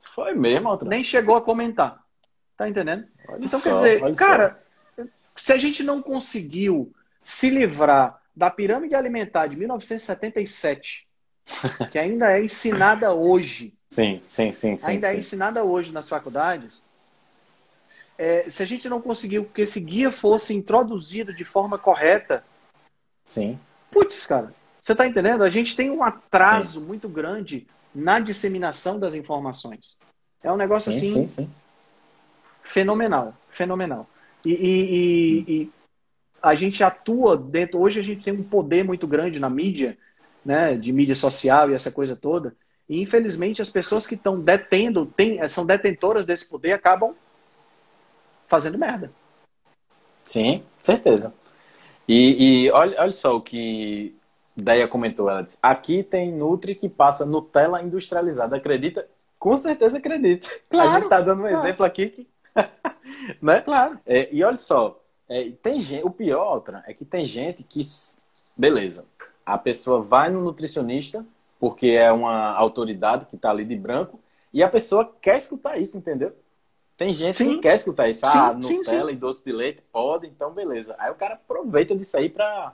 Foi 0.00 0.34
mesmo, 0.34 0.68
outra. 0.68 0.88
Nem 0.88 1.04
chegou 1.04 1.36
a 1.36 1.40
comentar. 1.40 2.02
Tá 2.56 2.68
entendendo? 2.68 3.06
Olha 3.28 3.44
então, 3.44 3.60
só, 3.60 3.68
quer 3.68 3.74
dizer, 3.74 4.16
cara, 4.16 4.60
só. 4.96 5.04
se 5.36 5.52
a 5.52 5.56
gente 5.56 5.84
não 5.84 6.02
conseguiu 6.02 6.92
se 7.22 7.50
livrar 7.50 8.20
da 8.34 8.50
pirâmide 8.50 8.94
alimentar 8.94 9.46
de 9.46 9.56
1977, 9.56 11.06
que 11.90 11.98
ainda 11.98 12.32
é 12.32 12.42
ensinada 12.42 13.12
hoje, 13.12 13.74
Sim, 13.92 14.20
sim, 14.24 14.52
sim. 14.52 14.78
sim 14.78 14.86
ainda 14.90 15.08
é 15.08 15.10
sim. 15.10 15.16
é 15.16 15.20
ensinada 15.20 15.62
hoje 15.62 15.92
nas 15.92 16.08
faculdades. 16.08 16.82
É, 18.16 18.48
se 18.48 18.62
a 18.62 18.66
gente 18.66 18.88
não 18.88 19.02
conseguiu 19.02 19.44
que 19.44 19.60
esse 19.60 19.80
guia 19.80 20.10
fosse 20.10 20.54
introduzido 20.54 21.34
de 21.34 21.44
forma 21.44 21.76
correta. 21.78 22.42
Sim. 23.24 23.58
Putz, 23.90 24.24
cara, 24.24 24.54
você 24.80 24.92
está 24.92 25.06
entendendo? 25.06 25.44
A 25.44 25.50
gente 25.50 25.76
tem 25.76 25.90
um 25.90 26.02
atraso 26.02 26.80
sim. 26.80 26.86
muito 26.86 27.06
grande 27.06 27.66
na 27.94 28.18
disseminação 28.18 28.98
das 28.98 29.14
informações. 29.14 29.98
É 30.42 30.50
um 30.50 30.56
negócio 30.56 30.90
sim, 30.90 30.98
assim. 30.98 31.12
Sim, 31.12 31.28
sim. 31.28 31.50
Fenomenal, 32.62 33.34
fenomenal. 33.50 34.08
E, 34.44 34.52
e, 34.52 34.54
e, 34.54 35.40
hum. 35.40 35.44
e, 35.46 35.72
a 36.42 36.54
gente 36.54 36.82
atua 36.82 37.36
dentro. 37.36 37.80
Hoje 37.80 38.00
a 38.00 38.02
gente 38.02 38.24
tem 38.24 38.32
um 38.32 38.42
poder 38.42 38.84
muito 38.84 39.06
grande 39.06 39.38
na 39.38 39.48
mídia, 39.48 39.96
né, 40.44 40.74
de 40.74 40.92
mídia 40.92 41.14
social 41.14 41.70
e 41.70 41.74
essa 41.74 41.90
coisa 41.90 42.16
toda, 42.16 42.54
e, 42.88 43.00
infelizmente, 43.00 43.62
as 43.62 43.70
pessoas 43.70 44.06
que 44.06 44.14
estão 44.14 44.38
detendo, 44.38 45.06
tem, 45.06 45.46
são 45.48 45.64
detentoras 45.64 46.26
desse 46.26 46.48
poder, 46.48 46.72
acabam 46.72 47.14
fazendo 48.46 48.78
merda. 48.78 49.10
Sim, 50.24 50.62
certeza. 50.78 51.32
E, 52.06 52.66
e 52.66 52.70
olha, 52.70 53.00
olha 53.00 53.12
só 53.12 53.34
o 53.34 53.40
que 53.40 54.14
Deia 54.54 54.86
comentou. 54.86 55.30
Ela 55.30 55.42
disse: 55.42 55.58
aqui 55.62 56.02
tem 56.02 56.32
Nutri 56.32 56.74
que 56.74 56.88
passa 56.88 57.24
Nutella 57.24 57.80
industrializada. 57.80 58.56
Acredita? 58.56 59.08
Com 59.38 59.56
certeza 59.56 59.98
acredita. 59.98 60.48
Claro, 60.68 60.90
a 60.90 60.92
gente 60.92 61.04
está 61.04 61.20
dando 61.20 61.40
um 61.40 61.48
claro. 61.48 61.56
exemplo 61.56 61.86
aqui 61.86 62.08
que. 62.10 62.28
né? 63.40 63.60
Claro. 63.62 63.98
É, 64.04 64.28
e 64.30 64.44
olha 64.44 64.56
só, 64.56 65.01
é, 65.32 65.50
tem 65.62 65.78
gente, 65.78 66.04
o 66.04 66.10
pior 66.10 66.54
outra, 66.54 66.82
é 66.86 66.92
que 66.92 67.04
tem 67.04 67.24
gente 67.24 67.62
que. 67.62 67.80
Beleza. 68.56 69.06
a 69.44 69.56
pessoa 69.56 70.02
vai 70.02 70.30
no 70.30 70.42
nutricionista, 70.42 71.24
porque 71.58 71.88
é 71.88 72.12
uma 72.12 72.52
autoridade 72.52 73.26
que 73.26 73.36
está 73.36 73.50
ali 73.50 73.64
de 73.64 73.76
branco, 73.76 74.20
e 74.52 74.62
a 74.62 74.68
pessoa 74.68 75.10
quer 75.20 75.36
escutar 75.38 75.78
isso, 75.78 75.96
entendeu? 75.96 76.34
Tem 76.96 77.12
gente 77.12 77.38
sim. 77.38 77.54
que 77.56 77.62
quer 77.62 77.74
escutar 77.74 78.08
isso. 78.08 78.20
Sim, 78.20 78.38
ah, 78.38 78.52
Nutella 78.52 79.10
sim, 79.10 79.16
e 79.16 79.18
doce 79.18 79.44
de 79.44 79.52
leite, 79.52 79.82
pode, 79.90 80.26
então 80.26 80.52
beleza. 80.52 80.94
Aí 80.98 81.10
o 81.10 81.14
cara 81.14 81.34
aproveita 81.34 81.96
disso 81.96 82.16
aí 82.16 82.28
para 82.28 82.72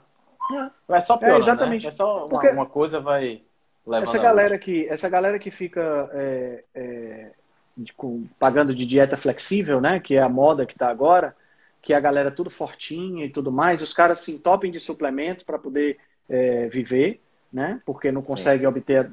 é. 0.51 0.69
Vai 0.87 0.99
só 0.99 1.15
pior, 1.17 1.35
é, 1.35 1.37
exatamente. 1.37 1.83
Né? 1.83 1.87
É 1.87 1.91
só 1.91 2.19
uma, 2.19 2.27
Porque 2.27 2.47
uma 2.49 2.65
coisa 2.65 2.99
vai 2.99 3.41
essa 4.01 4.19
galera 4.19 4.57
que 4.59 4.87
essa 4.87 5.09
galera 5.09 5.39
que 5.39 5.49
fica 5.49 6.09
é, 6.13 6.63
é, 6.75 7.31
de, 7.75 7.93
com, 7.93 8.27
pagando 8.37 8.75
de 8.75 8.85
dieta 8.85 9.17
flexível, 9.17 9.81
né? 9.81 9.99
Que 9.99 10.15
é 10.15 10.21
a 10.21 10.29
moda 10.29 10.65
que 10.65 10.73
está 10.73 10.89
agora, 10.89 11.35
que 11.81 11.93
é 11.93 11.95
a 11.95 11.99
galera 12.01 12.31
tudo 12.31 12.49
fortinha 12.49 13.25
e 13.25 13.29
tudo 13.29 13.51
mais, 13.51 13.81
os 13.81 13.93
caras 13.93 14.21
se 14.21 14.31
entopem 14.31 14.71
de 14.71 14.79
suplementos 14.79 15.43
para 15.43 15.57
poder 15.57 15.97
é, 16.27 16.67
viver, 16.67 17.21
né? 17.51 17.81
Porque 17.85 18.11
não 18.11 18.21
conseguem 18.21 18.67
obter 18.67 19.09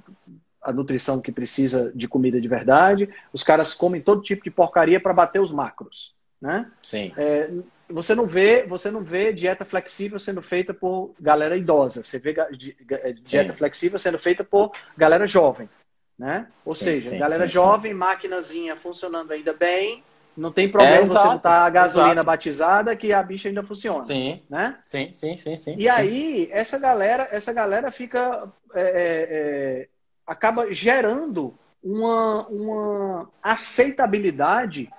a 0.63 0.73
nutrição 0.73 1.21
que 1.21 1.31
precisa 1.31 1.93
de 1.95 2.09
comida 2.09 2.41
de 2.41 2.49
verdade. 2.49 3.09
Os 3.33 3.43
caras 3.43 3.73
comem 3.73 4.01
todo 4.01 4.23
tipo 4.23 4.43
de 4.43 4.51
porcaria 4.51 5.01
para 5.01 5.15
bater 5.15 5.41
os 5.41 5.53
macros, 5.53 6.15
né? 6.41 6.71
Sim. 6.83 7.13
É, 7.17 7.51
você 7.89 8.15
não 8.15 8.27
vê, 8.27 8.65
você 8.65 8.91
não 8.91 9.03
vê 9.03 9.33
dieta 9.33 9.65
flexível 9.65 10.19
sendo 10.19 10.43
feita 10.43 10.75
por 10.75 11.15
galera 11.21 11.57
idosa. 11.57 12.03
Você 12.03 12.19
vê 12.19 12.35
dieta 13.23 13.53
sim. 13.53 13.57
flexível 13.57 13.99
sendo 13.99 14.19
feita 14.19 14.43
por 14.43 14.73
galera 14.97 15.27
jovem, 15.27 15.71
né? 16.19 16.49
Ou 16.65 16.75
sim, 16.75 16.85
seja, 16.85 17.11
sim, 17.11 17.19
galera 17.19 17.47
jovem, 17.47 17.95
maquinazinha 17.95 18.77
funcionando 18.77 19.31
ainda 19.31 19.53
bem, 19.53 20.03
não 20.37 20.53
tem 20.53 20.69
problema 20.69 20.97
é, 20.97 21.07
você 21.07 21.29
botar 21.29 21.65
a 21.65 21.71
gasolina 21.71 22.13
exato. 22.13 22.27
batizada 22.27 22.97
que 22.97 23.13
a 23.13 23.23
bicha 23.23 23.49
ainda 23.49 23.63
funciona. 23.63 24.05
Sim. 24.05 24.43
Né? 24.51 24.79
Sim, 24.85 25.13
sim, 25.13 25.39
sim, 25.39 25.57
sim. 25.57 25.77
E 25.79 25.89
aí, 25.89 26.49
essa 26.53 26.79
galera, 26.79 27.27
essa 27.31 27.53
galera 27.53 27.91
fica. 27.91 28.49
É, 28.75 28.81
é, 28.81 29.27
é, 29.31 29.89
acaba 30.27 30.73
gerando 30.75 31.55
uma, 31.83 32.47
uma 32.49 33.31
aceitabilidade 33.43 34.91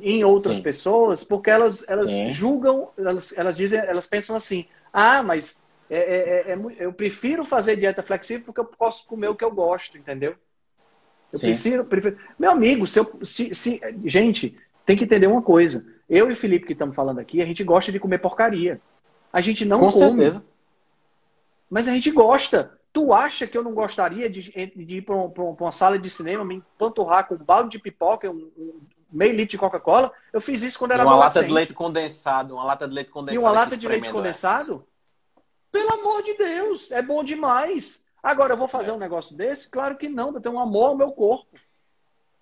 em 0.00 0.22
outras 0.22 0.58
Sim. 0.58 0.62
pessoas, 0.62 1.24
porque 1.24 1.50
elas, 1.50 1.88
elas 1.88 2.10
julgam, 2.32 2.92
elas, 2.96 3.36
elas 3.36 3.56
dizem, 3.56 3.80
elas 3.80 4.06
pensam 4.06 4.36
assim, 4.36 4.66
ah, 4.92 5.22
mas 5.22 5.64
é, 5.90 6.52
é 6.52 6.58
eu 6.78 6.92
prefiro 6.92 7.44
fazer 7.44 7.76
dieta 7.76 8.02
flexível 8.02 8.44
porque 8.44 8.60
eu 8.60 8.64
posso 8.64 9.06
comer 9.06 9.28
o 9.28 9.34
que 9.34 9.44
eu 9.44 9.50
gosto, 9.50 9.98
entendeu? 9.98 10.36
Eu 11.32 11.40
prefiro, 11.40 11.84
prefiro, 11.84 12.18
Meu 12.38 12.50
amigo, 12.50 12.86
se, 12.86 12.98
eu, 13.00 13.18
se, 13.22 13.54
se, 13.54 13.80
gente, 14.04 14.56
tem 14.88 14.96
que 14.96 15.04
entender 15.04 15.26
uma 15.26 15.42
coisa. 15.42 15.84
Eu 16.08 16.30
e 16.30 16.32
o 16.32 16.36
Felipe 16.36 16.64
que 16.64 16.72
estamos 16.72 16.96
falando 16.96 17.18
aqui, 17.18 17.42
a 17.42 17.44
gente 17.44 17.62
gosta 17.62 17.92
de 17.92 18.00
comer 18.00 18.16
porcaria. 18.16 18.80
A 19.30 19.42
gente 19.42 19.62
não 19.66 19.80
Com 19.80 19.90
come. 19.90 20.22
Certeza. 20.22 20.46
Mas 21.68 21.86
a 21.86 21.92
gente 21.92 22.10
gosta. 22.10 22.72
Tu 22.90 23.12
acha 23.12 23.46
que 23.46 23.58
eu 23.58 23.62
não 23.62 23.74
gostaria 23.74 24.30
de, 24.30 24.50
de 24.50 24.96
ir 24.96 25.02
para 25.02 25.14
um, 25.14 25.26
uma 25.60 25.70
sala 25.70 25.98
de 25.98 26.08
cinema, 26.08 26.42
me 26.42 26.54
empanturrar 26.54 27.28
com 27.28 27.34
um 27.34 27.44
balde 27.44 27.72
de 27.72 27.78
pipoca, 27.78 28.30
um, 28.30 28.50
um, 28.56 28.80
meio 29.12 29.32
litro 29.32 29.50
de 29.50 29.58
Coca-Cola. 29.58 30.10
Eu 30.32 30.40
fiz 30.40 30.62
isso 30.62 30.78
quando 30.78 30.92
era 30.92 31.04
uma 31.04 31.16
lata 31.16 31.44
de 31.44 31.52
leite 31.52 31.74
condensado, 31.74 32.54
uma 32.54 32.64
lata 32.64 32.88
de 32.88 32.94
leite 32.94 33.10
condensado. 33.10 33.36
E 33.36 33.44
uma 33.44 33.52
lata 33.52 33.76
de 33.76 33.86
leite 33.86 34.08
condensado? 34.08 34.86
É. 35.36 35.40
Pelo 35.70 36.00
amor 36.00 36.22
de 36.22 36.32
Deus, 36.32 36.90
é 36.92 37.02
bom 37.02 37.22
demais. 37.22 38.06
Agora, 38.22 38.54
eu 38.54 38.56
vou 38.56 38.66
fazer 38.66 38.88
é. 38.88 38.94
um 38.94 38.98
negócio 38.98 39.36
desse? 39.36 39.68
Claro 39.68 39.98
que 39.98 40.08
não, 40.08 40.32
eu 40.32 40.40
tenho 40.40 40.54
um 40.54 40.60
amor 40.60 40.86
ao 40.86 40.96
meu 40.96 41.12
corpo. 41.12 41.58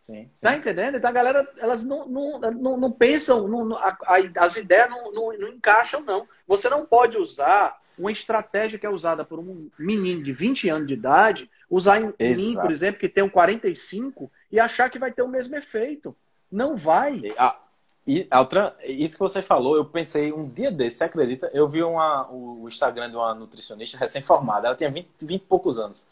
Sim, 0.06 0.30
sim. 0.32 0.46
Tá 0.46 0.56
entendendo? 0.56 0.96
Então 0.96 1.10
a 1.10 1.12
galera, 1.12 1.52
elas 1.58 1.82
não, 1.82 2.06
não, 2.06 2.38
não, 2.38 2.76
não 2.76 2.92
pensam, 2.92 3.48
não, 3.48 3.76
a, 3.76 3.98
as 4.38 4.56
ideias 4.56 4.88
não, 4.88 5.10
não, 5.10 5.36
não 5.36 5.48
encaixam, 5.48 6.00
não. 6.00 6.28
Você 6.46 6.68
não 6.68 6.86
pode 6.86 7.18
usar 7.18 7.76
uma 7.98 8.12
estratégia 8.12 8.78
que 8.78 8.86
é 8.86 8.88
usada 8.88 9.24
por 9.24 9.40
um 9.40 9.68
menino 9.76 10.22
de 10.22 10.32
20 10.32 10.68
anos 10.68 10.86
de 10.86 10.94
idade, 10.94 11.50
usar 11.68 12.00
em 12.00 12.14
Exato. 12.20 12.56
mim, 12.56 12.62
por 12.62 12.70
exemplo, 12.70 13.00
que 13.00 13.08
tem 13.08 13.24
um 13.24 13.28
45, 13.28 14.30
e 14.52 14.60
achar 14.60 14.88
que 14.88 14.98
vai 14.98 15.10
ter 15.10 15.22
o 15.22 15.28
mesmo 15.28 15.56
efeito. 15.56 16.14
Não 16.52 16.76
vai. 16.76 17.34
Ah, 17.36 17.58
e, 18.06 18.28
Altran, 18.30 18.74
isso 18.84 19.14
que 19.14 19.20
você 19.20 19.42
falou, 19.42 19.74
eu 19.74 19.84
pensei 19.84 20.32
um 20.32 20.48
dia 20.48 20.70
desse, 20.70 20.98
você 20.98 21.04
acredita? 21.04 21.50
Eu 21.52 21.66
vi 21.68 21.82
uma, 21.82 22.30
o 22.30 22.68
Instagram 22.68 23.10
de 23.10 23.16
uma 23.16 23.34
nutricionista 23.34 23.98
recém-formada, 23.98 24.68
ela 24.68 24.76
tinha 24.76 24.88
20, 24.88 25.08
20 25.22 25.42
e 25.42 25.44
poucos 25.44 25.80
anos. 25.80 26.08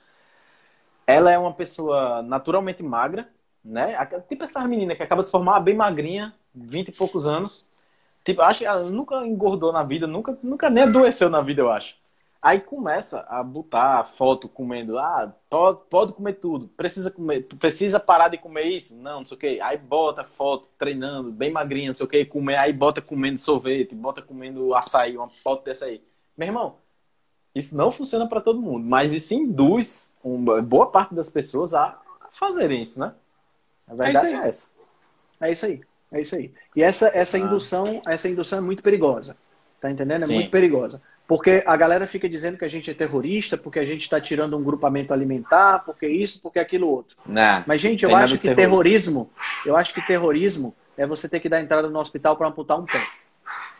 Ela 1.06 1.30
é 1.30 1.38
uma 1.38 1.52
pessoa 1.52 2.22
naturalmente 2.22 2.82
magra, 2.82 3.28
né? 3.64 3.96
Tipo 4.28 4.44
essa 4.44 4.66
menina 4.66 4.94
que 4.94 5.02
acaba 5.02 5.22
de 5.22 5.26
se 5.26 5.32
formar 5.32 5.60
bem 5.60 5.74
magrinha, 5.74 6.34
20 6.54 6.88
e 6.88 6.92
poucos 6.92 7.26
anos. 7.26 7.68
Tipo, 8.24 8.42
acho 8.42 8.60
que 8.60 8.66
ela 8.66 8.84
nunca 8.90 9.26
engordou 9.26 9.72
na 9.72 9.82
vida, 9.82 10.06
nunca, 10.06 10.38
nunca 10.42 10.70
nem 10.70 10.84
adoeceu 10.84 11.28
na 11.30 11.40
vida, 11.42 11.60
eu 11.62 11.70
acho. 11.70 11.96
Aí 12.40 12.60
começa 12.60 13.20
a 13.28 13.42
botar 13.42 14.04
foto 14.04 14.48
comendo, 14.48 14.98
ah, 14.98 15.34
pode, 15.48 15.80
pode 15.88 16.12
comer 16.12 16.34
tudo, 16.34 16.68
precisa 16.68 17.10
comer, 17.10 17.44
precisa 17.58 17.98
parar 17.98 18.28
de 18.28 18.36
comer 18.36 18.64
isso? 18.64 19.00
Não, 19.00 19.20
não 19.20 19.26
sei 19.26 19.36
o 19.36 19.40
que. 19.40 19.60
Aí 19.62 19.78
bota 19.78 20.24
foto 20.24 20.68
treinando, 20.76 21.32
bem 21.32 21.50
magrinha, 21.50 21.88
não 21.88 21.94
sei 21.94 22.04
o 22.04 22.08
que, 22.08 22.24
comer, 22.26 22.56
aí 22.56 22.72
bota 22.72 23.00
comendo 23.00 23.38
sorvete, 23.38 23.94
bota 23.94 24.20
comendo 24.20 24.74
açaí, 24.74 25.16
uma 25.16 25.30
foto 25.30 25.64
dessa 25.64 25.86
aí. 25.86 26.02
Meu 26.36 26.48
irmão, 26.48 26.76
isso 27.54 27.76
não 27.76 27.90
funciona 27.92 28.28
para 28.28 28.40
todo 28.42 28.60
mundo, 28.60 28.84
mas 28.86 29.12
isso 29.12 29.32
induz 29.32 30.12
uma 30.22 30.60
boa 30.60 30.90
parte 30.90 31.14
das 31.14 31.30
pessoas 31.30 31.72
a 31.74 31.98
fazerem 32.32 32.82
isso, 32.82 33.00
né? 33.00 33.14
A 33.88 33.94
verdade 33.94 34.26
é, 34.26 34.32
é 34.32 34.48
essa. 34.48 34.68
É 35.40 35.52
isso 35.52 35.66
aí. 35.66 35.80
É 36.12 36.20
isso 36.20 36.36
aí. 36.36 36.52
E 36.76 36.82
essa, 36.82 37.10
essa 37.14 37.36
ah. 37.36 37.40
indução, 37.40 38.00
essa 38.06 38.28
indução 38.28 38.58
é 38.58 38.62
muito 38.62 38.82
perigosa. 38.82 39.36
Tá 39.80 39.90
entendendo? 39.90 40.22
É 40.22 40.26
Sim. 40.26 40.34
muito 40.34 40.50
perigosa. 40.50 41.02
Porque 41.26 41.62
a 41.66 41.76
galera 41.76 42.06
fica 42.06 42.28
dizendo 42.28 42.58
que 42.58 42.64
a 42.64 42.68
gente 42.68 42.90
é 42.90 42.94
terrorista, 42.94 43.56
porque 43.56 43.78
a 43.78 43.84
gente 43.84 44.02
está 44.02 44.20
tirando 44.20 44.56
um 44.56 44.62
grupamento 44.62 45.12
alimentar, 45.12 45.80
porque 45.80 46.06
isso, 46.06 46.40
porque 46.42 46.58
aquilo 46.58 46.88
outro. 46.88 47.16
Não, 47.26 47.64
Mas, 47.66 47.80
gente, 47.80 48.04
eu 48.04 48.14
acho 48.14 48.38
que 48.38 48.54
terrorismo, 48.54 49.30
eu 49.64 49.74
acho 49.76 49.94
que 49.94 50.06
terrorismo 50.06 50.74
é 50.98 51.06
você 51.06 51.28
ter 51.28 51.40
que 51.40 51.48
dar 51.48 51.60
entrada 51.60 51.88
no 51.88 51.98
hospital 51.98 52.36
para 52.36 52.48
amputar 52.48 52.78
um 52.78 52.84
pé. 52.84 53.02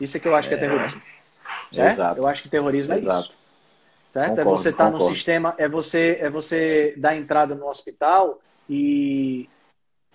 Isso 0.01 0.17
é 0.17 0.21
que 0.21 0.27
eu 0.27 0.35
acho 0.35 0.49
é... 0.49 0.51
que 0.51 0.55
é 0.55 0.69
terrorismo. 0.69 1.03
Certo? 1.71 1.91
Exato. 1.91 2.21
Eu 2.21 2.27
acho 2.27 2.43
que 2.43 2.49
terrorismo 2.49 2.95
é 2.95 2.99
Exato. 2.99 3.29
isso. 3.29 3.39
Certo? 4.13 4.27
É 4.27 4.29
concordo, 4.31 4.51
é 4.51 4.57
você 4.57 4.69
estar 4.71 4.85
tá 4.85 4.91
no 4.91 5.03
sistema, 5.03 5.55
é 5.59 5.69
você, 5.69 6.19
é 6.21 6.31
você 6.31 6.95
dar 6.97 7.17
entrada 7.17 7.55
no 7.55 7.69
hospital 7.69 8.41
e 8.69 9.49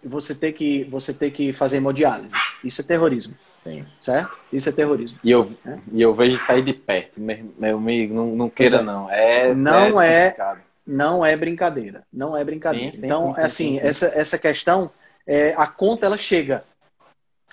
você 0.03 0.33
ter 0.33 0.53
que 0.53 0.83
você 0.85 1.13
ter 1.13 1.31
que 1.31 1.53
fazer 1.53 1.77
hemodiálise. 1.77 2.35
Isso 2.63 2.81
é 2.81 2.83
terrorismo. 2.83 3.35
Sim. 3.37 3.85
Certo? 4.01 4.39
Isso 4.51 4.69
é 4.69 4.71
terrorismo. 4.71 5.19
E 5.23 5.31
eu, 5.31 5.49
é? 5.65 5.79
e 5.91 6.01
eu 6.01 6.13
vejo 6.13 6.37
sair 6.37 6.63
de 6.63 6.73
perto, 6.73 7.19
meu, 7.21 7.77
amigo, 7.77 8.13
não, 8.13 8.27
não 8.35 8.49
queira 8.49 8.77
é. 8.77 8.81
não. 8.81 9.11
É, 9.11 9.53
não 9.53 10.01
é, 10.01 10.27
é 10.27 10.57
não 10.85 11.25
é 11.25 11.35
brincadeira. 11.35 12.03
Não 12.11 12.35
é 12.35 12.43
brincadeira. 12.43 12.91
Sim, 12.91 12.97
sim, 12.97 13.05
então, 13.05 13.33
sim, 13.33 13.41
assim, 13.41 13.79
essa, 13.79 14.07
essa 14.07 14.37
questão, 14.37 14.89
é, 15.25 15.53
a 15.55 15.67
conta 15.67 16.05
ela 16.05 16.17
chega. 16.17 16.63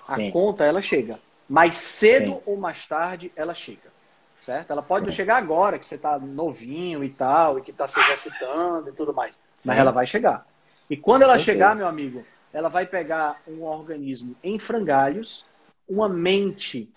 A 0.07 0.31
conta 0.31 0.63
ela 0.63 0.81
chega. 0.81 1.19
Mais 1.47 1.75
cedo 1.75 2.41
ou 2.45 2.57
mais 2.57 2.87
tarde 2.87 3.31
ela 3.35 3.53
chega. 3.53 3.95
Certo? 4.41 4.71
Ela 4.71 4.81
pode 4.81 5.05
não 5.05 5.11
chegar 5.11 5.37
agora, 5.37 5.77
que 5.77 5.87
você 5.87 5.95
está 5.95 6.17
novinho 6.17 7.03
e 7.03 7.09
tal, 7.09 7.59
e 7.59 7.61
que 7.61 7.71
está 7.71 7.87
se 7.87 7.99
exercitando 7.99 8.89
e 8.89 8.93
tudo 8.93 9.13
mais. 9.13 9.37
Mas 9.65 9.77
ela 9.77 9.91
vai 9.91 10.07
chegar. 10.07 10.45
E 10.89 10.95
quando 10.95 11.23
ela 11.23 11.37
chegar, 11.37 11.75
meu 11.75 11.85
amigo, 11.85 12.23
ela 12.57 12.69
vai 12.69 12.87
pegar 12.87 13.39
um 13.47 13.61
organismo 13.61 14.35
em 14.43 14.57
frangalhos, 14.57 15.45
uma 15.87 16.09
mente 16.09 16.91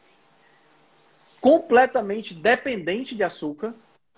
completamente 1.38 2.32
dependente 2.32 3.14
de 3.14 3.22
açúcar, 3.22 3.74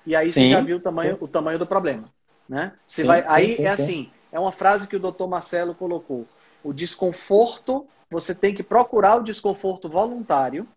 e 0.06 0.14
aí 0.14 0.24
sim, 0.24 0.44
você 0.44 0.50
já 0.50 0.60
viu 0.60 0.76
o 0.76 0.80
tamanho, 0.80 1.18
o 1.20 1.26
tamanho 1.26 1.58
do 1.58 1.66
problema. 1.66 2.08
Né? 2.48 2.72
Você 2.86 3.00
sim, 3.00 3.08
vai, 3.08 3.24
aí 3.28 3.56
é 3.56 3.66
assim, 3.66 4.08
é 4.30 4.38
uma 4.38 4.52
frase 4.52 4.86
que 4.86 4.94
o 4.94 5.00
doutor 5.00 5.26
Marcelo 5.26 5.74
colocou. 5.74 6.28
O 6.62 6.72
desconforto, 6.72 7.88
você 8.08 8.36
tem 8.36 8.54
que 8.54 8.62
procurar 8.62 9.16
o 9.16 9.24
desconforto 9.24 9.88
voluntário, 9.88 10.68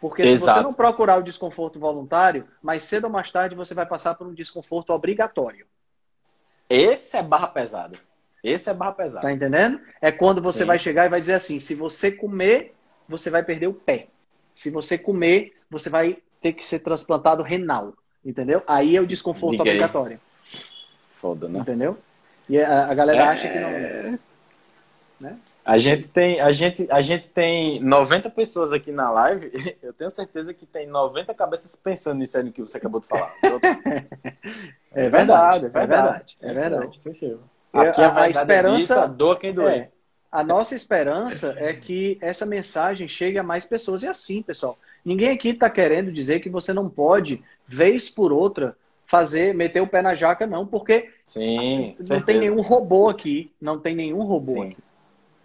porque 0.00 0.22
Exato. 0.22 0.38
se 0.38 0.60
você 0.60 0.62
não 0.62 0.72
procurar 0.72 1.18
o 1.18 1.24
desconforto 1.24 1.80
voluntário, 1.80 2.46
mais 2.62 2.84
cedo 2.84 3.06
ou 3.06 3.10
mais 3.10 3.32
tarde 3.32 3.56
você 3.56 3.74
vai 3.74 3.86
passar 3.86 4.14
por 4.14 4.28
um 4.28 4.34
desconforto 4.34 4.90
obrigatório. 4.90 5.66
Esse 6.70 7.16
é 7.16 7.22
barra 7.24 7.48
pesada. 7.48 7.98
Esse 8.46 8.70
é 8.70 8.74
barra 8.74 8.92
pesada. 8.92 9.22
Tá 9.22 9.32
entendendo? 9.32 9.80
É 10.00 10.12
quando 10.12 10.40
você 10.40 10.60
Sim. 10.60 10.66
vai 10.66 10.78
chegar 10.78 11.06
e 11.06 11.08
vai 11.08 11.20
dizer 11.20 11.34
assim: 11.34 11.58
se 11.58 11.74
você 11.74 12.12
comer, 12.12 12.74
você 13.08 13.28
vai 13.28 13.42
perder 13.42 13.66
o 13.66 13.74
pé. 13.74 14.06
Se 14.54 14.70
você 14.70 14.96
comer, 14.96 15.54
você 15.70 15.90
vai 15.90 16.18
ter 16.40 16.52
que 16.52 16.64
ser 16.64 16.78
transplantado 16.78 17.42
renal. 17.42 17.92
Entendeu? 18.24 18.62
Aí 18.66 18.96
é 18.96 19.00
o 19.00 19.06
desconforto 19.06 19.52
Diga 19.52 19.62
obrigatório. 19.62 20.20
Foda, 21.16 21.48
né? 21.48 21.58
Entendeu? 21.58 21.98
E 22.48 22.58
a, 22.60 22.86
a 22.86 22.94
galera 22.94 23.18
é... 23.18 23.22
acha 23.22 23.48
que 23.48 23.58
não. 23.58 24.18
Né? 25.20 25.38
A 25.64 25.78
gente 25.78 26.06
tem, 26.06 26.40
a 26.40 26.52
gente, 26.52 26.86
a 26.90 27.02
gente 27.02 27.28
tem 27.28 27.80
90 27.80 28.30
pessoas 28.30 28.72
aqui 28.72 28.92
na 28.92 29.10
live. 29.10 29.50
Eu 29.82 29.92
tenho 29.92 30.10
certeza 30.10 30.54
que 30.54 30.64
tem 30.64 30.86
90 30.86 31.34
cabeças 31.34 31.74
pensando 31.74 32.18
nisso 32.18 32.36
aí 32.36 32.44
no 32.44 32.52
que 32.52 32.62
você 32.62 32.78
acabou 32.78 33.00
de 33.00 33.08
falar. 33.08 33.34
é 34.94 35.08
verdade, 35.08 35.66
é 35.66 35.68
verdade. 35.68 35.68
É 35.68 35.70
verdade. 35.70 36.34
É 36.44 36.52
verdade. 36.52 37.00
Sim, 37.00 37.12
sim. 37.12 37.38
Aqui 37.72 38.00
a, 38.00 38.22
a 38.22 38.30
esperança 38.30 38.94
dita, 38.94 39.08
doa 39.08 39.36
quem 39.36 39.52
doer. 39.52 39.72
É, 39.72 39.90
a 40.30 40.42
nossa 40.42 40.74
esperança 40.74 41.54
é 41.58 41.72
que 41.72 42.18
essa 42.20 42.44
mensagem 42.44 43.08
chegue 43.08 43.38
a 43.38 43.42
mais 43.42 43.64
pessoas. 43.64 44.02
E 44.02 44.06
assim, 44.06 44.42
pessoal, 44.42 44.76
ninguém 45.04 45.30
aqui 45.30 45.50
está 45.50 45.70
querendo 45.70 46.12
dizer 46.12 46.40
que 46.40 46.50
você 46.50 46.72
não 46.72 46.88
pode, 46.88 47.42
vez 47.66 48.10
por 48.10 48.32
outra, 48.32 48.76
fazer, 49.06 49.54
meter 49.54 49.80
o 49.80 49.86
pé 49.86 50.02
na 50.02 50.14
jaca, 50.14 50.46
não, 50.46 50.66
porque 50.66 51.10
Sim, 51.24 51.90
não 51.90 52.06
certeza. 52.06 52.26
tem 52.26 52.38
nenhum 52.38 52.60
robô 52.60 53.08
aqui. 53.08 53.52
Não 53.60 53.78
tem 53.78 53.94
nenhum 53.94 54.22
robô 54.22 54.52
Sim. 54.52 54.62
aqui. 54.70 54.78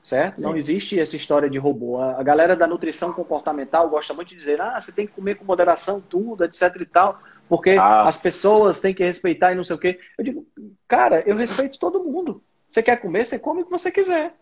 Certo? 0.03 0.39
Sim. 0.39 0.45
Não 0.45 0.57
existe 0.57 0.99
essa 0.99 1.15
história 1.15 1.49
de 1.49 1.59
robô. 1.59 2.01
A 2.01 2.23
galera 2.23 2.55
da 2.55 2.65
nutrição 2.65 3.13
comportamental 3.13 3.87
gosta 3.87 4.13
muito 4.13 4.29
de 4.29 4.35
dizer, 4.35 4.59
ah, 4.59 4.81
você 4.81 4.91
tem 4.91 5.05
que 5.05 5.13
comer 5.13 5.35
com 5.35 5.45
moderação 5.45 6.01
tudo, 6.01 6.43
etc 6.43 6.75
e 6.81 6.85
tal, 6.85 7.19
porque 7.51 7.71
ah. 7.71 8.07
as 8.07 8.15
pessoas 8.15 8.79
têm 8.79 8.93
que 8.93 9.03
respeitar 9.03 9.51
e 9.51 9.55
não 9.55 9.63
sei 9.65 9.75
o 9.75 9.79
quê. 9.79 9.99
Eu 10.17 10.23
digo, 10.23 10.47
cara, 10.87 11.21
eu 11.27 11.35
respeito 11.35 11.77
todo 11.77 12.01
mundo. 12.01 12.41
Você 12.69 12.81
quer 12.81 12.95
comer, 12.95 13.25
você 13.25 13.37
come 13.37 13.61
o 13.61 13.65
que 13.65 13.71
você 13.71 13.91
quiser. 13.91 14.33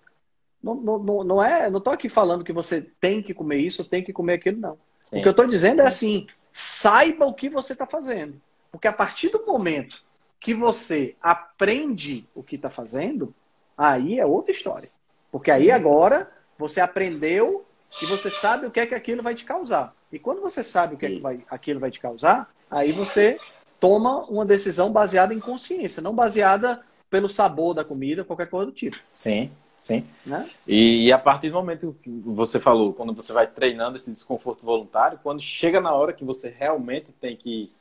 Não, 0.61 0.75
não, 0.75 1.23
não 1.23 1.43
é, 1.43 1.71
não 1.71 1.81
tô 1.81 1.89
aqui 1.89 2.07
falando 2.07 2.43
que 2.43 2.53
você 2.53 2.83
tem 3.01 3.23
que 3.23 3.33
comer 3.33 3.57
isso, 3.57 3.83
tem 3.83 4.03
que 4.03 4.13
comer 4.13 4.33
aquilo, 4.33 4.59
não. 4.61 4.77
Sim. 5.01 5.17
O 5.17 5.21
que 5.23 5.27
eu 5.27 5.31
estou 5.31 5.47
dizendo 5.47 5.81
é 5.81 5.85
assim, 5.85 6.27
saiba 6.51 7.25
o 7.25 7.33
que 7.33 7.49
você 7.49 7.73
está 7.73 7.87
fazendo. 7.87 8.39
Porque 8.71 8.87
a 8.87 8.93
partir 8.93 9.29
do 9.29 9.43
momento 9.43 10.03
que 10.39 10.53
você 10.53 11.15
aprende 11.19 12.29
o 12.35 12.43
que 12.43 12.57
está 12.57 12.69
fazendo, 12.69 13.33
aí 13.75 14.19
é 14.19 14.25
outra 14.27 14.51
história. 14.51 14.89
Porque 15.31 15.49
aí 15.49 15.71
agora 15.71 16.31
você 16.59 16.79
aprendeu 16.79 17.65
e 18.03 18.05
você 18.05 18.29
sabe 18.29 18.67
o 18.67 18.71
que 18.71 18.79
é 18.79 18.85
que 18.85 18.93
aquilo 18.93 19.23
vai 19.23 19.33
te 19.33 19.45
causar. 19.45 19.95
E 20.11 20.19
quando 20.19 20.41
você 20.41 20.63
sabe 20.63 20.93
o 20.93 20.97
que 20.99 21.07
é 21.07 21.09
que 21.09 21.19
vai, 21.19 21.43
aquilo 21.49 21.79
vai 21.79 21.89
te 21.89 21.99
causar, 21.99 22.53
aí 22.69 22.91
você 22.91 23.37
toma 23.79 24.21
uma 24.29 24.45
decisão 24.45 24.91
baseada 24.91 25.33
em 25.33 25.39
consciência, 25.39 26.01
não 26.01 26.13
baseada 26.13 26.81
pelo 27.09 27.29
sabor 27.29 27.73
da 27.73 27.83
comida, 27.83 28.23
qualquer 28.23 28.49
coisa 28.49 28.67
do 28.67 28.71
tipo. 28.71 28.97
Sim, 29.11 29.51
sim. 29.77 30.03
Né? 30.25 30.49
E, 30.67 31.07
e, 31.07 31.11
a 31.11 31.17
partir 31.17 31.49
do 31.49 31.55
momento 31.55 31.95
que 32.03 32.09
você 32.25 32.59
falou, 32.59 32.93
quando 32.93 33.13
você 33.13 33.33
vai 33.33 33.47
treinando 33.47 33.95
esse 33.95 34.11
desconforto 34.11 34.65
voluntário, 34.65 35.19
quando 35.23 35.41
chega 35.41 35.81
na 35.81 35.93
hora 35.93 36.13
que 36.13 36.23
você 36.23 36.49
realmente 36.49 37.11
tem 37.13 37.35
que, 37.35 37.71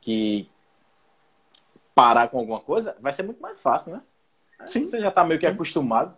que 0.00 0.48
parar 1.94 2.28
com 2.28 2.38
alguma 2.38 2.60
coisa, 2.60 2.96
vai 3.00 3.12
ser 3.12 3.22
muito 3.22 3.40
mais 3.40 3.60
fácil, 3.60 3.94
né? 3.94 4.02
Sim. 4.66 4.84
Você 4.84 5.00
já 5.00 5.08
está 5.08 5.24
meio 5.24 5.40
que 5.40 5.46
acostumado. 5.46 6.14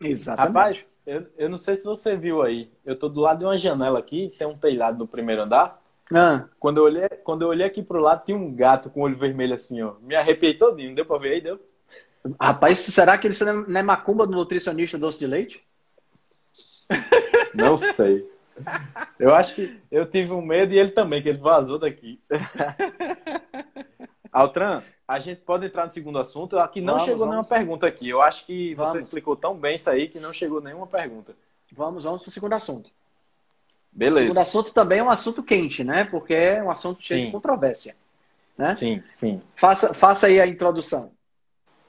Exatamente. 0.00 0.54
Rapaz, 0.54 0.90
eu, 1.06 1.26
eu 1.36 1.48
não 1.48 1.56
sei 1.56 1.76
se 1.76 1.84
você 1.84 2.16
viu 2.16 2.42
aí. 2.42 2.70
Eu 2.84 2.98
tô 2.98 3.08
do 3.08 3.20
lado 3.20 3.40
de 3.40 3.44
uma 3.44 3.58
janela 3.58 3.98
aqui, 3.98 4.32
tem 4.38 4.46
um 4.46 4.56
telhado 4.56 4.98
no 4.98 5.06
primeiro 5.06 5.42
andar. 5.42 5.79
Ah. 6.12 6.44
Quando, 6.58 6.78
eu 6.78 6.84
olhei, 6.84 7.08
quando 7.24 7.42
eu 7.42 7.48
olhei 7.48 7.66
aqui 7.66 7.82
pro 7.82 8.00
lado, 8.00 8.24
tinha 8.24 8.36
um 8.36 8.54
gato 8.54 8.90
com 8.90 9.02
olho 9.02 9.16
vermelho 9.16 9.54
assim, 9.54 9.80
ó. 9.82 9.94
Me 10.00 10.16
arrepiei 10.16 10.54
todinho. 10.54 10.94
Deu 10.94 11.06
pra 11.06 11.18
ver 11.18 11.32
aí? 11.32 11.40
Deu? 11.40 11.60
Rapaz, 12.40 12.78
será 12.78 13.16
que 13.16 13.26
ele 13.26 13.36
não 13.66 13.80
é 13.80 13.82
macumba 13.82 14.26
do 14.26 14.32
nutricionista 14.32 14.98
doce 14.98 15.18
de 15.18 15.26
leite? 15.26 15.64
Não 17.54 17.78
sei. 17.78 18.28
Eu 19.18 19.34
acho 19.34 19.54
que 19.54 19.80
eu 19.90 20.04
tive 20.04 20.32
um 20.32 20.42
medo 20.42 20.74
e 20.74 20.78
ele 20.78 20.90
também, 20.90 21.22
que 21.22 21.28
ele 21.28 21.38
vazou 21.38 21.78
daqui. 21.78 22.20
Altran, 24.30 24.82
a 25.08 25.18
gente 25.18 25.40
pode 25.40 25.66
entrar 25.66 25.84
no 25.84 25.90
segundo 25.90 26.18
assunto. 26.18 26.58
Aqui 26.58 26.80
não 26.80 26.94
vamos, 26.94 27.04
chegou 27.04 27.18
vamos. 27.20 27.32
nenhuma 27.32 27.48
pergunta 27.48 27.86
aqui. 27.86 28.08
Eu 28.08 28.20
acho 28.20 28.44
que 28.44 28.74
vamos. 28.74 28.92
você 28.92 28.98
explicou 28.98 29.34
tão 29.34 29.56
bem 29.56 29.76
isso 29.76 29.88
aí 29.88 30.08
que 30.08 30.20
não 30.20 30.32
chegou 30.32 30.60
nenhuma 30.60 30.86
pergunta. 30.86 31.34
Vamos, 31.72 32.04
vamos 32.04 32.22
para 32.22 32.28
o 32.28 32.32
segundo 32.32 32.52
assunto. 32.52 32.90
Beleza. 33.92 34.20
O 34.20 34.22
segundo 34.22 34.42
assunto 34.42 34.72
também 34.72 34.98
é 34.98 35.02
um 35.02 35.10
assunto 35.10 35.42
quente, 35.42 35.82
né? 35.84 36.04
Porque 36.04 36.34
é 36.34 36.62
um 36.62 36.70
assunto 36.70 36.96
sim. 36.96 37.04
cheio 37.04 37.26
de 37.26 37.32
controvérsia. 37.32 37.96
Né? 38.56 38.72
Sim, 38.72 39.02
sim. 39.10 39.40
Faça, 39.56 39.94
faça 39.94 40.26
aí 40.26 40.40
a 40.40 40.46
introdução. 40.46 41.12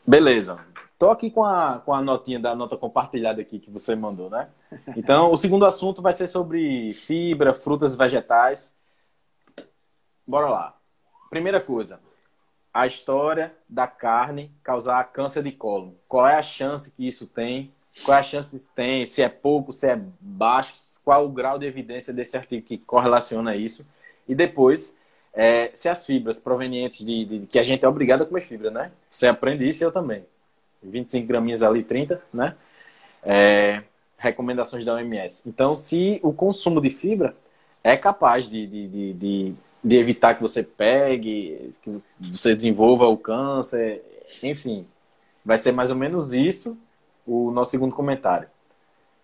Beleza. 0.06 0.60
Estou 0.93 1.10
aqui 1.10 1.32
com 1.32 1.43
a, 1.43 1.80
com 1.80 1.93
a 1.93 2.02
notinha 2.02 2.39
da 2.39 2.56
nota 2.56 2.78
compartilhada 2.78 3.41
aqui 3.41 3.60
que 3.60 3.72
você 3.72 3.95
mandou, 3.95 4.30
né? 4.30 4.49
Então, 4.95 5.32
o 5.32 5.38
segundo 5.38 5.66
assunto 5.66 6.02
vai 6.02 6.14
ser 6.14 6.28
sobre 6.28 6.93
fibra, 6.93 7.54
frutas 7.54 7.95
e 7.95 7.97
vegetais. 7.97 8.78
Bora 10.26 10.47
lá. 10.47 10.78
Primeira 11.30 11.60
coisa, 11.60 11.99
a 12.74 12.86
história 12.86 13.54
da 13.68 13.88
carne 13.88 14.52
causar 14.64 15.04
câncer 15.12 15.43
de 15.43 15.52
cólon. 15.52 15.93
Qual 16.08 16.28
é 16.28 16.36
a 16.36 16.41
chance 16.41 16.91
que 16.91 17.08
isso 17.08 17.26
tem? 17.28 17.74
Qual 18.04 18.16
é 18.16 18.20
a 18.20 18.24
chance 18.24 18.50
que 18.50 18.56
isso 18.56 18.72
tem? 18.74 19.06
Se 19.06 19.22
é 19.22 19.30
pouco, 19.30 19.72
se 19.72 19.89
é 19.89 20.00
baixo? 20.20 20.74
Qual 21.04 21.26
o 21.26 21.30
grau 21.30 21.60
de 21.60 21.66
evidência 21.66 22.14
desse 22.14 22.38
artigo 22.38 22.66
que 22.66 22.78
correlaciona 22.78 23.56
isso? 23.56 23.88
E 24.28 24.34
depois, 24.34 24.98
é, 25.34 25.70
se 25.74 25.89
as 25.89 26.06
fibras 26.06 26.39
provenientes 26.39 27.06
de, 27.06 27.26
de, 27.26 27.46
que 27.48 27.60
a 27.60 27.64
gente 27.64 27.84
é 27.84 27.88
obrigado 27.88 28.24
a 28.24 28.26
comer 28.26 28.42
fibra, 28.42 28.72
né? 28.72 28.92
Você 29.10 29.28
aprende 29.28 29.68
isso 29.68 29.84
eu 29.84 29.92
também. 29.92 30.26
25 30.82 31.28
graminhas 31.28 31.62
ali, 31.62 31.84
30, 31.84 32.22
né? 32.34 32.56
É, 33.24 33.84
recomendações 34.18 34.86
da 34.86 34.96
OMS. 34.96 35.44
Então, 35.46 35.76
se 35.76 36.20
o 36.24 36.34
consumo 36.34 36.82
de 36.82 36.89
fibra 36.89 37.36
é 37.84 37.98
capaz 37.98 38.48
de, 38.50 38.66
de, 38.68 39.14
de 39.14 39.56
de 39.84 39.98
evitar 39.98 40.36
que 40.36 40.42
você 40.42 40.62
pegue, 40.64 41.72
que 41.82 42.00
você 42.20 42.56
desenvolva 42.56 43.08
o 43.08 43.18
câncer, 43.18 44.04
enfim. 44.44 44.86
Vai 45.44 45.58
ser 45.58 45.72
mais 45.72 45.89
ou 45.89 45.96
menos 45.96 46.34
isso 46.34 46.78
o 47.26 47.51
nosso 47.51 47.72
segundo 47.72 47.95
comentário. 47.95 48.49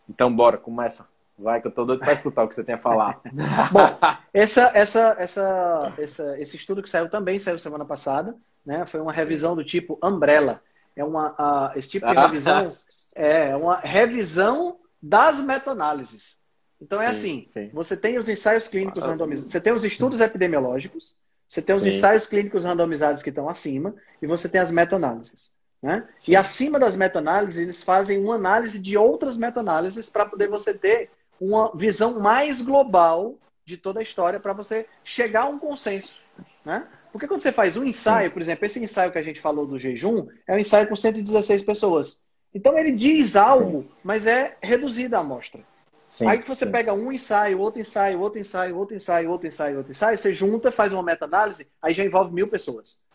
Então, 0.10 0.34
bora, 0.34 0.58
começa. 0.58 1.08
Vai, 1.38 1.62
que 1.62 1.68
eu 1.68 1.72
tô 1.72 1.86
doido 1.86 2.00
para 2.00 2.14
escutar 2.14 2.44
o 2.44 2.48
que 2.48 2.56
você 2.56 2.64
tem 2.64 2.76
a 2.76 2.80
falar. 2.80 3.22
Bom, 3.72 3.98
essa, 4.34 4.72
essa, 4.74 5.16
essa, 5.20 5.94
essa, 5.98 6.40
esse 6.40 6.56
estudo 6.56 6.82
que 6.82 6.90
saiu 6.90 7.10
também 7.10 7.38
saiu 7.38 7.60
semana 7.60 7.86
passada, 7.86 8.36
né? 8.66 8.86
Foi 8.88 9.00
uma 9.00 9.14
revisão 9.14 9.52
Sim. 9.52 9.58
do 9.58 9.64
tipo 9.64 10.00
Umbrella. 10.02 10.62
É 10.96 11.04
uma, 11.04 11.32
uh, 11.34 11.78
esse 11.78 11.90
tipo 11.90 12.08
de 12.08 12.14
revisão 12.14 12.76
é 13.18 13.56
uma 13.56 13.78
revisão 13.78 14.78
das 15.02 15.42
meta-análises. 15.42 16.40
Então 16.80 17.02
é 17.02 17.06
sim, 17.06 17.10
é 17.10 17.12
assim: 17.12 17.44
sim. 17.44 17.70
você 17.74 17.98
tem 17.98 18.20
os 18.20 18.30
ensaios 18.30 18.68
clínicos 18.68 19.04
ah, 19.04 19.08
randomizados, 19.08 19.52
você 19.52 19.60
tem 19.60 19.74
os 19.74 19.84
estudos 19.84 20.20
epidemiológicos, 20.20 21.16
você 21.48 21.62
tem 21.62 21.76
os 21.76 21.82
sim. 21.82 21.90
ensaios 21.90 22.28
clínicos 22.28 22.64
randomizados 22.64 23.24
que 23.24 23.30
estão 23.30 23.50
acima, 23.50 23.96
e 24.22 24.28
você 24.28 24.48
tem 24.48 24.62
as 24.62 24.70
meta-análises. 24.70 25.57
Né? 25.82 26.08
E 26.28 26.36
acima 26.36 26.80
das 26.80 26.96
meta-análises, 26.96 27.62
eles 27.62 27.84
fazem 27.84 28.24
uma 28.24 28.36
análise 28.36 28.80
de 28.80 28.98
outras 28.98 29.38
meta-análises 29.38 30.10
para 30.10 30.26
poder 30.26 30.50
você 30.50 30.74
ter 30.74 31.12
uma 31.40 31.72
visão 31.76 32.20
mais 32.20 32.62
global 32.62 33.36
de 33.64 33.78
toda 33.78 34.00
a 34.00 34.04
história 34.04 34.40
para 34.40 34.54
você 34.54 34.88
chegar 35.04 35.44
a 35.44 35.50
um 35.50 35.60
consenso. 35.60 36.22
Né? 36.66 36.88
Porque 37.12 37.28
quando 37.28 37.42
você 37.42 37.52
faz 37.52 37.78
um 37.78 37.84
ensaio, 37.84 38.32
por 38.32 38.42
exemplo, 38.42 38.66
esse 38.66 38.84
ensaio 38.84 39.12
que 39.12 39.18
a 39.18 39.24
gente 39.24 39.40
falou 39.40 39.66
do 39.66 39.80
jejum, 39.80 40.28
é 40.48 40.54
um 40.56 40.60
ensaio 40.60 40.88
com 40.88 40.96
116 40.96 41.64
pessoas. 41.64 42.22
Então 42.54 42.78
ele 42.78 42.92
diz 42.92 43.36
algo, 43.36 43.86
mas 44.04 44.26
é 44.26 44.58
reduzida 44.62 45.18
a 45.18 45.22
amostra. 45.22 45.62
Sim, 46.08 46.26
aí 46.26 46.40
que 46.40 46.48
você 46.48 46.66
sim. 46.66 46.72
pega 46.72 46.94
um 46.94 47.12
ensaio, 47.12 47.60
outro 47.60 47.82
ensaio, 47.82 48.20
outro 48.20 48.40
ensaio, 48.40 48.78
outro 48.78 48.96
ensaio, 48.96 49.30
outro 49.30 49.48
ensaio, 49.48 49.78
outro 49.78 49.92
ensaio, 49.92 50.18
você 50.18 50.34
junta, 50.34 50.72
faz 50.72 50.94
uma 50.94 51.04
meta-análise, 51.04 51.68
aí 51.82 51.94
já 51.94 52.04
envolve 52.04 52.34
mil 52.34 52.48
pessoas. 52.48 53.06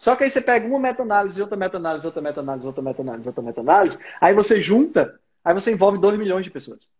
Só 0.00 0.16
que 0.16 0.24
aí 0.24 0.30
você 0.30 0.40
pega 0.40 0.66
uma 0.66 0.78
meta-análise, 0.78 1.42
outra 1.42 1.58
meta-análise, 1.58 2.06
outra 2.06 2.22
meta-análise, 2.22 2.66
outra 2.66 2.82
meta-análise, 2.82 3.28
outra 3.28 3.42
meta-análise, 3.42 3.98
aí 4.18 4.32
você 4.32 4.58
junta, 4.58 5.20
aí 5.44 5.52
você 5.52 5.72
envolve 5.72 5.98
2 5.98 6.18
milhões 6.18 6.42
de 6.42 6.50
pessoas. 6.50 6.90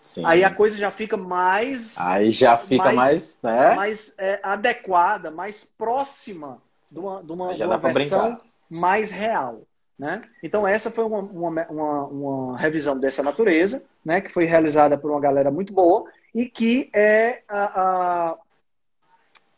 Sim. 0.00 0.24
Aí 0.24 0.44
a 0.44 0.54
coisa 0.54 0.78
já 0.78 0.92
fica 0.92 1.16
mais. 1.16 1.98
Aí 1.98 2.30
já 2.30 2.56
fica 2.56 2.92
mais. 2.92 2.94
mais, 2.94 3.38
né? 3.42 3.74
mais 3.74 4.14
é, 4.16 4.38
adequada, 4.44 5.28
mais 5.28 5.64
próxima 5.64 6.62
de 6.88 7.00
uma, 7.00 7.20
de 7.20 7.32
uma, 7.32 7.54
de 7.56 7.64
uma 7.64 7.78
versão 7.78 8.40
mais 8.70 9.10
real. 9.10 9.62
Né? 9.98 10.22
Então, 10.40 10.68
essa 10.68 10.88
foi 10.88 11.02
uma, 11.02 11.18
uma, 11.18 11.66
uma, 11.68 12.04
uma, 12.04 12.58
revisão 12.58 12.96
dessa 12.96 13.24
natureza, 13.24 13.84
né? 14.04 14.20
que 14.20 14.32
foi 14.32 14.44
realizada 14.44 14.96
por 14.96 15.10
uma 15.10 15.20
galera 15.20 15.50
muito 15.50 15.72
boa 15.72 16.04
e 16.32 16.46
que 16.46 16.88
é 16.94 17.42
a, 17.48 17.80
a, 17.80 18.36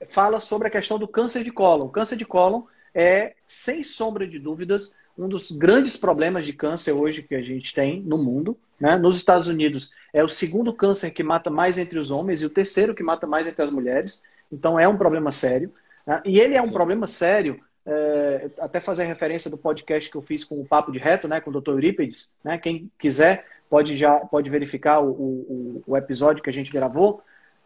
fala 0.07 0.41
sobre 0.41 0.69
a 0.69 0.71
questão 0.71 0.99
do 0.99 1.07
câncer 1.07 1.45
de 1.45 1.51
cólon. 1.51 1.85
O 1.85 1.91
câncer 1.91 2.17
de 2.17 2.25
cólon 2.25 2.63
é, 2.95 3.35
sem 3.47 3.83
sombra 3.83 4.27
de 4.27 4.39
dúvidas, 4.39 4.95
um 5.17 5.29
dos 5.29 5.51
grandes 5.51 5.97
problemas 5.97 6.47
de 6.47 6.53
câncer 6.53 6.93
hoje 6.93 7.23
que 7.23 7.35
a 7.35 7.43
gente 7.43 7.75
tem 7.75 8.01
no 8.01 8.19
mundo. 8.19 8.57
Né? 8.79 8.97
Nos 8.97 9.17
Estados 9.17 9.49
Unidos, 9.49 9.91
é 10.13 10.23
o 10.23 10.29
segundo 10.29 10.73
câncer 10.73 11.11
que 11.11 11.23
mata 11.23 11.51
mais 11.51 11.77
entre 11.79 11.99
os 11.99 12.11
homens 12.11 12.41
e 12.41 12.47
o 12.47 12.51
terceiro 12.51 12.95
que 12.95 13.03
mata 13.03 13.27
mais 13.27 13.47
entre 13.47 13.63
as 13.63 13.71
mulheres. 13.71 14.23
Então, 14.51 14.79
é 14.79 14.87
um 14.87 14.97
problema 14.97 15.33
sério. 15.33 15.73
Né? 16.07 16.23
E 16.25 16.41
ele 16.41 16.55
é 16.55 16.63
um 16.63 16.67
Sim. 16.67 16.73
problema 16.73 17.07
sério 17.07 17.61
é, 17.89 18.51
até 18.61 18.81
fazer 18.81 19.05
referência 19.05 19.51
do 19.51 19.57
podcast 19.57 20.11
que 20.11 20.17
eu 20.17 20.23
fiz 20.23 20.45
com 20.45 20.61
o 20.61 20.65
Papo 20.65 20.93
de 20.93 20.99
Reto, 20.99 21.27
né, 21.27 21.41
com 21.41 21.51
o 21.51 21.61
Dr. 21.61 21.71
Eurípides, 21.71 22.37
né, 22.45 22.59
quem 22.59 22.91
quiser 22.99 23.47
pode 23.71 23.97
já 23.97 24.21
pode 24.21 24.51
verificar 24.51 25.01
o, 25.01 25.11
o, 25.11 25.83
o 25.87 25.97
episódio 25.97 26.43
que 26.43 26.51
a 26.51 26.53
gente 26.53 26.71
gravou, 26.71 27.23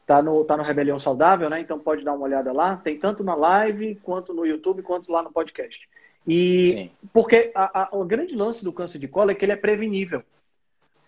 tá 0.07 0.23
no, 0.23 0.45
tá 0.45 0.57
no 0.57 0.63
Rebelião 0.63 0.99
Saudável, 0.99 1.49
né, 1.49 1.61
então 1.61 1.79
pode 1.79 2.05
dar 2.05 2.13
uma 2.13 2.25
olhada 2.25 2.53
lá, 2.53 2.77
tem 2.77 2.99
tanto 2.99 3.23
na 3.23 3.35
live, 3.35 3.97
quanto 4.03 4.35
no 4.35 4.45
YouTube, 4.45 4.83
quanto 4.83 5.11
lá 5.11 5.23
no 5.23 5.33
podcast. 5.33 5.89
E 6.27 6.67
Sim. 6.67 6.91
porque 7.13 7.51
a, 7.55 7.83
a, 7.83 7.97
o 7.97 8.05
grande 8.05 8.35
lance 8.35 8.65
do 8.65 8.73
câncer 8.73 8.99
de 8.99 9.09
colo 9.09 9.31
é 9.31 9.35
que 9.35 9.45
ele 9.45 9.53
é 9.53 9.57
prevenível. 9.57 10.23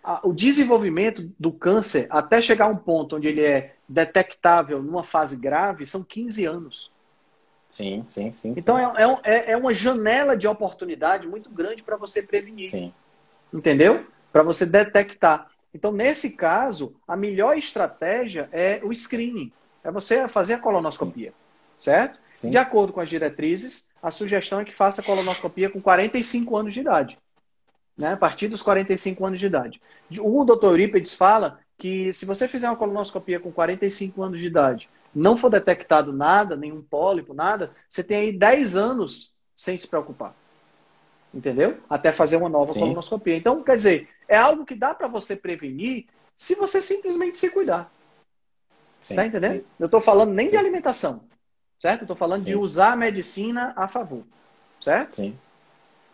A, 0.03 0.27
o 0.27 0.33
desenvolvimento 0.33 1.31
do 1.39 1.53
câncer, 1.53 2.07
até 2.11 2.43
chegar 2.43 2.67
a 2.67 2.69
um 2.69 2.77
ponto 2.77 3.17
onde 3.17 3.29
ele 3.29 3.43
é 3.43 3.75
detectável 3.89 4.83
numa 4.83 5.05
fase 5.05 5.37
grave, 5.37 5.87
são 5.87 6.03
15 6.03 6.45
anos. 6.45 6.93
Sim, 7.69 8.03
sim, 8.05 8.31
sim. 8.33 8.55
Então 8.57 8.77
sim. 8.77 8.85
É, 9.25 9.33
é, 9.35 9.51
é 9.53 9.57
uma 9.57 9.75
janela 9.75 10.37
de 10.37 10.47
oportunidade 10.47 11.27
muito 11.27 11.51
grande 11.51 11.83
para 11.83 11.97
você 11.97 12.23
prevenir. 12.23 12.67
Sim. 12.67 12.93
Entendeu? 13.53 14.07
Para 14.33 14.43
você 14.43 14.67
detectar. 14.67 15.51
Então, 15.75 15.91
nesse 15.91 16.31
caso, 16.31 16.95
a 17.07 17.17
melhor 17.17 17.59
estratégia 17.59 18.49
é 18.53 18.81
o 18.85 18.93
screening. 18.95 19.53
É 19.83 19.91
você 19.91 20.29
fazer 20.29 20.55
a 20.55 20.59
colonoscopia. 20.59 21.31
Sim. 21.31 21.35
Certo? 21.77 22.19
Sim. 22.33 22.51
De 22.51 22.57
acordo 22.57 22.93
com 22.93 23.01
as 23.01 23.11
diretrizes, 23.11 23.89
a 24.01 24.11
sugestão 24.11 24.61
é 24.61 24.65
que 24.65 24.75
faça 24.75 25.03
colonoscopia 25.03 25.69
com 25.69 25.81
45 25.81 26.57
anos 26.57 26.73
de 26.73 26.81
idade. 26.81 27.19
Né? 27.97 28.13
A 28.13 28.17
partir 28.17 28.49
dos 28.49 28.63
45 28.63 29.27
ados 29.27 29.39
de 29.39 29.47
idade. 29.47 29.81
O 30.21 30.45
Dr. 30.45 30.67
Eurípides 30.67 31.15
fala 31.15 31.59
que 31.79 32.13
se 32.13 32.25
você 32.25 32.47
fizer 32.47 32.69
uma 32.69 32.77
colonoscopia 32.77 33.41
com 33.41 33.53
45 33.53 34.23
anos 34.23 34.39
de 34.39 34.47
idade, 34.47 34.89
não 35.15 35.37
for 35.37 35.49
detectado 35.49 36.13
nada, 36.13 36.57
nenhum 36.57 36.83
pólipo, 36.83 37.35
nada, 37.35 37.73
você 37.89 38.03
tem 38.03 38.17
aí 38.19 38.33
10 38.33 38.77
anos 38.77 39.35
sem 39.55 39.79
se 39.79 39.87
preocupar. 39.87 40.35
Entendeu? 41.35 41.79
Até 41.91 42.13
fazer 42.13 42.37
uma 42.37 42.49
nova 42.49 42.71
Sim. 42.71 42.81
colonoscopia. 42.81 43.37
Então, 43.37 43.63
quer 43.63 43.77
dizer, 43.77 44.09
é 44.29 44.37
algo 44.37 44.65
que 44.65 44.75
dá 44.75 44.95
para 44.95 45.09
você 45.09 45.35
prevenir 45.35 46.07
se 46.37 46.55
você 46.55 46.81
simplesmente 46.81 47.37
se 47.37 47.51
cuidar. 47.51 47.91
Sim, 49.01 49.17
tá 49.17 49.27
entendendo? 49.27 49.61
Sim. 49.61 49.65
Eu 49.79 49.87
estou 49.87 50.01
falando 50.01 50.33
nem 50.33 50.47
sim. 50.47 50.53
de 50.53 50.59
alimentação, 50.59 51.25
certo? 51.81 52.03
Eu 52.03 52.05
estou 52.05 52.17
falando 52.17 52.43
sim. 52.43 52.51
de 52.51 52.57
usar 52.57 52.93
a 52.93 52.97
medicina 52.97 53.73
a 53.77 53.89
favor, 53.89 54.23
certo? 54.81 55.17
Sim. 55.17 55.37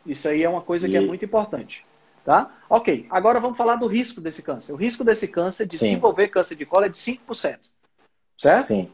Isso 0.04 0.26
aí 0.26 0.42
é 0.42 0.48
uma 0.48 0.62
coisa 0.62 0.88
e... 0.88 0.90
que 0.90 0.96
é 0.96 1.00
muito 1.00 1.24
importante. 1.24 1.84
Tá? 2.24 2.54
Ok, 2.68 3.06
agora 3.10 3.40
vamos 3.40 3.56
falar 3.56 3.76
do 3.76 3.86
risco 3.86 4.20
desse 4.20 4.42
câncer. 4.42 4.72
O 4.72 4.76
risco 4.76 5.02
desse 5.02 5.26
câncer, 5.26 5.66
de 5.66 5.70
desenvolver 5.70 6.28
câncer 6.28 6.54
de 6.54 6.66
colo, 6.66 6.84
é 6.84 6.88
de 6.88 6.98
5%. 6.98 7.58
Certo? 8.38 8.62
Sim. 8.62 8.90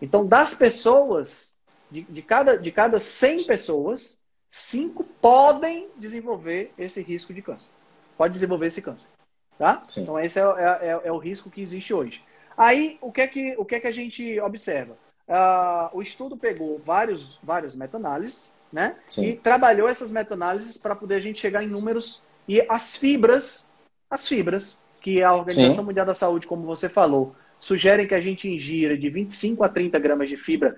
Então, 0.00 0.26
das 0.26 0.54
pessoas, 0.54 1.56
de, 1.90 2.02
de, 2.02 2.22
cada, 2.22 2.56
de 2.56 2.72
cada 2.72 2.98
100 2.98 3.46
pessoas, 3.46 4.19
5 4.50 5.02
podem 5.22 5.88
desenvolver 5.96 6.74
esse 6.76 7.00
risco 7.02 7.32
de 7.32 7.40
câncer. 7.40 7.72
Pode 8.18 8.34
desenvolver 8.34 8.66
esse 8.66 8.82
câncer. 8.82 9.12
Tá? 9.58 9.82
Sim. 9.88 10.02
Então, 10.02 10.20
esse 10.20 10.38
é, 10.38 10.42
é, 10.42 10.86
é, 10.88 11.00
é, 11.04 11.12
o 11.12 11.18
risco 11.18 11.50
que 11.50 11.62
existe 11.62 11.94
hoje. 11.94 12.22
Aí, 12.54 12.98
o 13.00 13.10
que 13.10 13.22
é 13.22 13.26
que, 13.26 13.54
o 13.56 13.64
que, 13.64 13.76
é 13.76 13.80
que 13.80 13.86
a 13.86 13.92
gente 13.92 14.38
observa? 14.40 14.98
Uh, 15.26 15.96
o 15.96 16.02
estudo 16.02 16.36
pegou 16.36 16.78
vários, 16.84 17.38
várias 17.42 17.74
meta-análises 17.74 18.54
né? 18.72 18.96
Sim. 19.06 19.24
E 19.24 19.32
trabalhou 19.34 19.88
essas 19.88 20.10
meta-análises 20.10 20.76
para 20.76 20.94
poder 20.94 21.16
a 21.16 21.20
gente 21.20 21.40
chegar 21.40 21.62
em 21.62 21.66
números 21.66 22.22
e 22.46 22.64
as 22.68 22.96
fibras, 22.96 23.72
as 24.08 24.28
fibras 24.28 24.82
que 25.00 25.22
a 25.22 25.34
Organização 25.34 25.82
Sim. 25.82 25.86
Mundial 25.86 26.06
da 26.06 26.14
Saúde, 26.14 26.46
como 26.46 26.64
você 26.64 26.88
falou, 26.88 27.34
sugerem 27.58 28.06
que 28.06 28.14
a 28.14 28.20
gente 28.20 28.48
ingira 28.48 28.96
de 28.96 29.08
25 29.08 29.64
a 29.64 29.68
30 29.68 29.98
gramas 29.98 30.28
de 30.28 30.36
fibra 30.36 30.76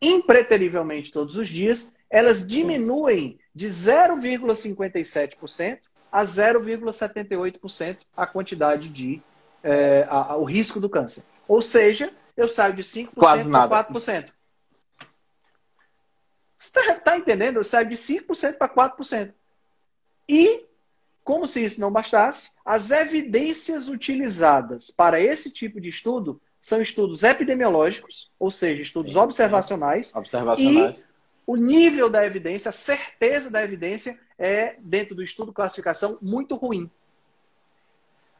impreterivelmente 0.00 1.12
todos 1.12 1.36
os 1.36 1.48
dias, 1.48 1.94
elas 2.12 2.46
diminuem 2.46 3.40
de 3.54 3.66
0,57% 3.68 5.78
a 6.12 6.24
0,78% 6.24 7.96
a 8.14 8.26
quantidade 8.26 8.90
de 8.90 9.22
é, 9.64 10.06
a, 10.10 10.32
a, 10.32 10.36
o 10.36 10.44
risco 10.44 10.78
do 10.78 10.90
câncer. 10.90 11.24
Ou 11.48 11.62
seja, 11.62 12.12
eu 12.36 12.46
saio 12.48 12.74
de 12.74 12.82
5% 12.82 13.14
para 13.14 13.86
4%. 13.86 14.30
Você 16.58 16.80
está 16.80 16.94
tá 16.96 17.16
entendendo? 17.16 17.64
Sai 17.64 17.86
de 17.86 17.94
5% 17.94 18.58
para 18.58 18.68
4%. 18.68 19.32
E, 20.28 20.66
como 21.24 21.46
se 21.46 21.64
isso 21.64 21.80
não 21.80 21.90
bastasse, 21.90 22.50
as 22.62 22.90
evidências 22.90 23.88
utilizadas 23.88 24.90
para 24.90 25.18
esse 25.18 25.50
tipo 25.50 25.80
de 25.80 25.88
estudo 25.88 26.38
são 26.60 26.82
estudos 26.82 27.22
epidemiológicos, 27.22 28.30
ou 28.38 28.50
seja, 28.50 28.82
estudos 28.82 29.14
sim, 29.14 29.18
observacionais. 29.18 30.14
Observacionais. 30.14 31.08
E 31.08 31.11
o 31.46 31.56
nível 31.56 32.08
da 32.08 32.24
evidência, 32.24 32.68
a 32.68 32.72
certeza 32.72 33.50
da 33.50 33.62
evidência 33.62 34.18
é, 34.38 34.76
dentro 34.80 35.14
do 35.14 35.22
estudo 35.22 35.52
classificação, 35.52 36.18
muito 36.22 36.54
ruim. 36.54 36.90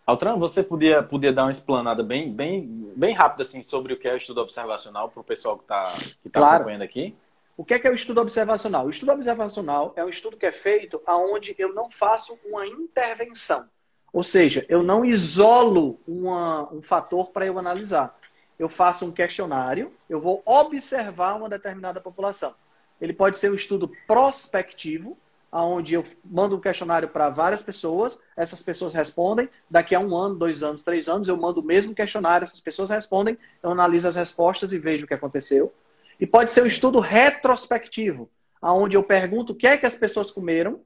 Altran, 0.04 0.36
você 0.36 0.62
podia, 0.62 1.02
podia 1.02 1.32
dar 1.32 1.44
uma 1.44 1.50
explanada 1.50 2.02
bem, 2.02 2.32
bem, 2.32 2.92
bem 2.96 3.14
rápida 3.14 3.42
assim, 3.42 3.62
sobre 3.62 3.92
o 3.92 3.98
que 3.98 4.08
é 4.08 4.14
o 4.14 4.16
estudo 4.16 4.40
observacional 4.40 5.08
para 5.08 5.20
o 5.20 5.24
pessoal 5.24 5.56
que 5.56 5.64
está 5.64 5.84
que 6.22 6.28
tá 6.28 6.40
claro. 6.40 6.56
acompanhando 6.56 6.82
aqui? 6.82 7.14
O 7.56 7.64
que 7.64 7.74
é, 7.74 7.78
que 7.78 7.86
é 7.86 7.90
o 7.90 7.94
estudo 7.94 8.20
observacional? 8.20 8.86
O 8.86 8.90
estudo 8.90 9.12
observacional 9.12 9.92
é 9.94 10.04
um 10.04 10.08
estudo 10.08 10.36
que 10.36 10.46
é 10.46 10.50
feito 10.50 11.00
aonde 11.06 11.54
eu 11.58 11.72
não 11.72 11.90
faço 11.90 12.38
uma 12.44 12.66
intervenção. 12.66 13.68
Ou 14.12 14.22
seja, 14.22 14.66
eu 14.68 14.82
não 14.82 15.04
isolo 15.04 16.00
uma, 16.06 16.72
um 16.72 16.82
fator 16.82 17.30
para 17.30 17.46
eu 17.46 17.58
analisar. 17.58 18.18
Eu 18.58 18.68
faço 18.68 19.06
um 19.06 19.12
questionário, 19.12 19.92
eu 20.08 20.20
vou 20.20 20.42
observar 20.44 21.34
uma 21.34 21.48
determinada 21.48 22.00
população. 22.00 22.54
Ele 23.02 23.12
pode 23.12 23.36
ser 23.36 23.50
um 23.50 23.54
estudo 23.56 23.90
prospectivo, 24.06 25.18
onde 25.50 25.94
eu 25.94 26.04
mando 26.24 26.56
um 26.56 26.60
questionário 26.60 27.08
para 27.08 27.28
várias 27.28 27.60
pessoas, 27.60 28.22
essas 28.36 28.62
pessoas 28.62 28.94
respondem, 28.94 29.48
daqui 29.68 29.92
a 29.92 29.98
um 29.98 30.16
ano, 30.16 30.36
dois 30.36 30.62
anos, 30.62 30.84
três 30.84 31.08
anos, 31.08 31.26
eu 31.26 31.36
mando 31.36 31.60
o 31.60 31.64
mesmo 31.64 31.96
questionário, 31.96 32.44
essas 32.44 32.60
pessoas 32.60 32.88
respondem, 32.88 33.36
eu 33.60 33.72
analiso 33.72 34.06
as 34.06 34.14
respostas 34.14 34.72
e 34.72 34.78
vejo 34.78 35.04
o 35.04 35.08
que 35.08 35.14
aconteceu. 35.14 35.74
E 36.18 36.26
pode 36.26 36.52
ser 36.52 36.62
um 36.62 36.66
estudo 36.66 37.00
retrospectivo, 37.00 38.30
onde 38.62 38.96
eu 38.96 39.02
pergunto 39.02 39.52
o 39.52 39.56
que 39.56 39.66
é 39.66 39.76
que 39.76 39.84
as 39.84 39.96
pessoas 39.96 40.30
comeram 40.30 40.80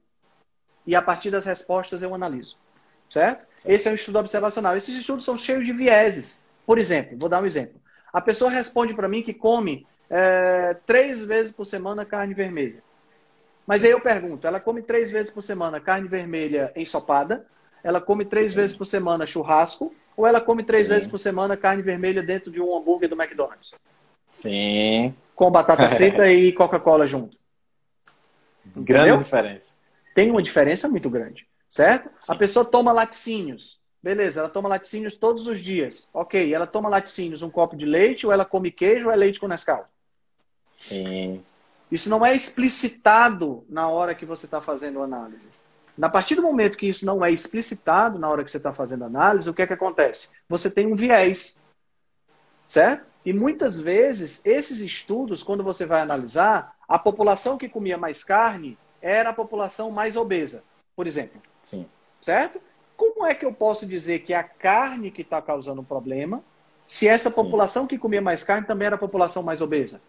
e 0.87 0.95
a 0.95 1.01
partir 1.03 1.29
das 1.29 1.45
respostas 1.45 2.01
eu 2.01 2.15
analiso. 2.15 2.57
Certo? 3.11 3.45
Sim. 3.55 3.71
Esse 3.71 3.87
é 3.87 3.91
um 3.91 3.95
estudo 3.95 4.17
observacional. 4.17 4.75
Esses 4.75 4.95
estudos 4.95 5.23
são 5.23 5.37
cheios 5.37 5.65
de 5.65 5.71
vieses. 5.71 6.45
Por 6.65 6.79
exemplo, 6.79 7.15
vou 7.17 7.29
dar 7.29 7.43
um 7.43 7.45
exemplo. 7.45 7.79
A 8.11 8.19
pessoa 8.19 8.49
responde 8.49 8.93
para 8.93 9.07
mim 9.07 9.21
que 9.21 9.33
come 9.33 9.85
é, 10.09 10.75
três 10.85 11.23
vezes 11.23 11.53
por 11.53 11.65
semana 11.65 12.05
carne 12.05 12.33
vermelha. 12.33 12.83
Mas 13.65 13.83
aí 13.83 13.91
eu 13.91 13.99
pergunto, 13.99 14.47
ela 14.47 14.59
come 14.59 14.81
três 14.81 15.11
vezes 15.11 15.31
por 15.31 15.41
semana 15.41 15.79
carne 15.79 16.07
vermelha 16.07 16.71
ensopada? 16.75 17.45
Ela 17.83 17.99
come 17.99 18.25
três 18.25 18.49
Sim. 18.49 18.55
vezes 18.55 18.75
por 18.75 18.85
semana 18.85 19.25
churrasco? 19.25 19.93
Ou 20.15 20.25
ela 20.25 20.41
come 20.41 20.63
três 20.63 20.83
Sim. 20.83 20.89
vezes 20.89 21.09
por 21.09 21.19
semana 21.19 21.57
carne 21.57 21.81
vermelha 21.81 22.23
dentro 22.23 22.51
de 22.51 22.61
um 22.61 22.75
hambúrguer 22.75 23.09
do 23.09 23.21
McDonald's? 23.21 23.75
Sim 24.27 25.13
com 25.37 25.51
batata 25.51 25.87
frita 25.95 26.29
e 26.29 26.51
Coca-Cola 26.51 27.05
junto. 27.05 27.37
Grande 28.75 29.09
Entendeu? 29.09 29.17
diferença. 29.19 29.77
Tem 30.13 30.31
uma 30.31 30.41
diferença 30.41 30.89
muito 30.89 31.09
grande, 31.09 31.47
certo? 31.69 32.09
Sim. 32.17 32.33
A 32.33 32.35
pessoa 32.35 32.65
toma 32.65 32.91
laticínios. 32.91 33.79
Beleza, 34.01 34.39
ela 34.39 34.49
toma 34.49 34.67
laticínios 34.67 35.15
todos 35.15 35.47
os 35.47 35.59
dias. 35.59 36.09
Ok, 36.13 36.51
ela 36.53 36.65
toma 36.65 36.89
laticínios, 36.89 37.43
um 37.43 37.49
copo 37.49 37.75
de 37.75 37.85
leite, 37.85 38.25
ou 38.25 38.33
ela 38.33 38.43
come 38.43 38.71
queijo, 38.71 39.07
ou 39.07 39.11
é 39.11 39.15
leite 39.15 39.39
com 39.39 39.47
Nescau? 39.47 39.87
Sim. 40.77 41.43
Isso 41.91 42.09
não 42.09 42.25
é 42.25 42.35
explicitado 42.35 43.65
na 43.69 43.89
hora 43.89 44.13
que 44.13 44.25
você 44.25 44.45
está 44.45 44.61
fazendo 44.61 45.01
a 45.01 45.05
análise. 45.05 45.49
Na 45.97 46.09
partir 46.09 46.35
do 46.35 46.43
momento 46.43 46.77
que 46.77 46.87
isso 46.87 47.05
não 47.05 47.25
é 47.25 47.31
explicitado 47.31 48.19
na 48.19 48.29
hora 48.29 48.43
que 48.43 48.51
você 48.51 48.57
está 48.57 48.73
fazendo 48.73 49.03
a 49.03 49.07
análise, 49.07 49.49
o 49.49 49.53
que 49.53 49.61
é 49.61 49.67
que 49.67 49.73
acontece? 49.73 50.29
Você 50.47 50.69
tem 50.69 50.85
um 50.85 50.95
viés, 50.95 51.59
certo? 52.67 53.05
E 53.25 53.33
muitas 53.33 53.79
vezes, 53.79 54.41
esses 54.45 54.79
estudos, 54.79 55.41
quando 55.41 55.63
você 55.63 55.85
vai 55.85 56.01
analisar, 56.01 56.75
a 56.87 56.99
população 56.99 57.57
que 57.57 57.67
comia 57.67 57.97
mais 57.97 58.23
carne 58.23 58.77
era 59.01 59.31
a 59.31 59.33
população 59.33 59.89
mais 59.89 60.15
obesa, 60.15 60.63
por 60.95 61.07
exemplo. 61.07 61.41
Sim. 61.61 61.85
Certo? 62.21 62.61
Como 62.95 63.25
é 63.25 63.33
que 63.33 63.45
eu 63.45 63.53
posso 63.53 63.85
dizer 63.85 64.19
que 64.19 64.33
é 64.33 64.37
a 64.37 64.43
carne 64.43 65.11
que 65.11 65.21
está 65.21 65.41
causando 65.41 65.81
um 65.81 65.85
problema, 65.85 66.43
se 66.85 67.07
essa 67.07 67.29
população 67.29 67.83
Sim. 67.83 67.89
que 67.89 67.97
comia 67.97 68.21
mais 68.21 68.43
carne 68.43 68.65
também 68.65 68.85
era 68.85 68.95
a 68.95 68.99
população 68.99 69.43
mais 69.43 69.61
obesa? 69.61 70.01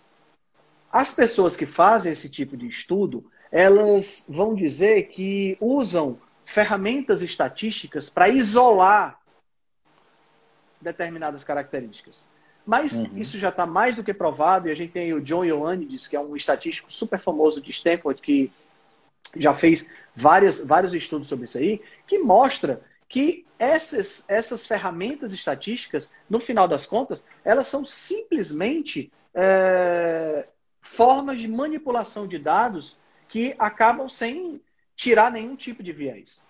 As 0.92 1.10
pessoas 1.10 1.56
que 1.56 1.66
fazem 1.66 2.12
esse 2.12 2.30
tipo 2.30 2.56
de 2.56 2.66
estudo, 2.66 3.30
elas 3.50 4.26
vão 4.28 4.54
dizer 4.54 5.04
que 5.04 5.56
usam 5.60 6.18
ferramentas 6.44 7.20
estatísticas 7.22 8.08
para 8.08 8.28
isolar 8.28 9.20
determinadas 10.80 11.44
características. 11.44 12.26
Mas 12.64 12.92
uhum. 12.92 13.18
isso 13.18 13.38
já 13.38 13.48
está 13.48 13.66
mais 13.66 13.96
do 13.96 14.04
que 14.04 14.12
provado, 14.12 14.68
e 14.68 14.70
a 14.70 14.74
gente 14.74 14.92
tem 14.92 15.12
o 15.12 15.20
John 15.20 15.44
Ioannidis, 15.44 16.06
que 16.06 16.16
é 16.16 16.20
um 16.20 16.36
estatístico 16.36 16.92
super 16.92 17.20
famoso 17.20 17.60
de 17.60 17.70
Stanford, 17.70 18.20
que 18.20 18.52
já 19.36 19.54
fez 19.54 19.92
várias, 20.14 20.64
vários 20.66 20.94
estudos 20.94 21.28
sobre 21.28 21.46
isso 21.46 21.58
aí, 21.58 21.82
que 22.06 22.18
mostra 22.18 22.82
que 23.08 23.46
essas, 23.58 24.24
essas 24.28 24.66
ferramentas 24.66 25.32
estatísticas, 25.32 26.12
no 26.28 26.40
final 26.40 26.68
das 26.68 26.86
contas, 26.86 27.24
elas 27.44 27.66
são 27.66 27.84
simplesmente 27.84 29.10
é, 29.34 30.46
formas 30.88 31.40
de 31.40 31.48
manipulação 31.48 32.26
de 32.26 32.38
dados 32.38 32.98
que 33.28 33.54
acabam 33.58 34.08
sem 34.08 34.60
tirar 34.96 35.30
nenhum 35.30 35.54
tipo 35.54 35.82
de 35.82 35.92
viés. 35.92 36.46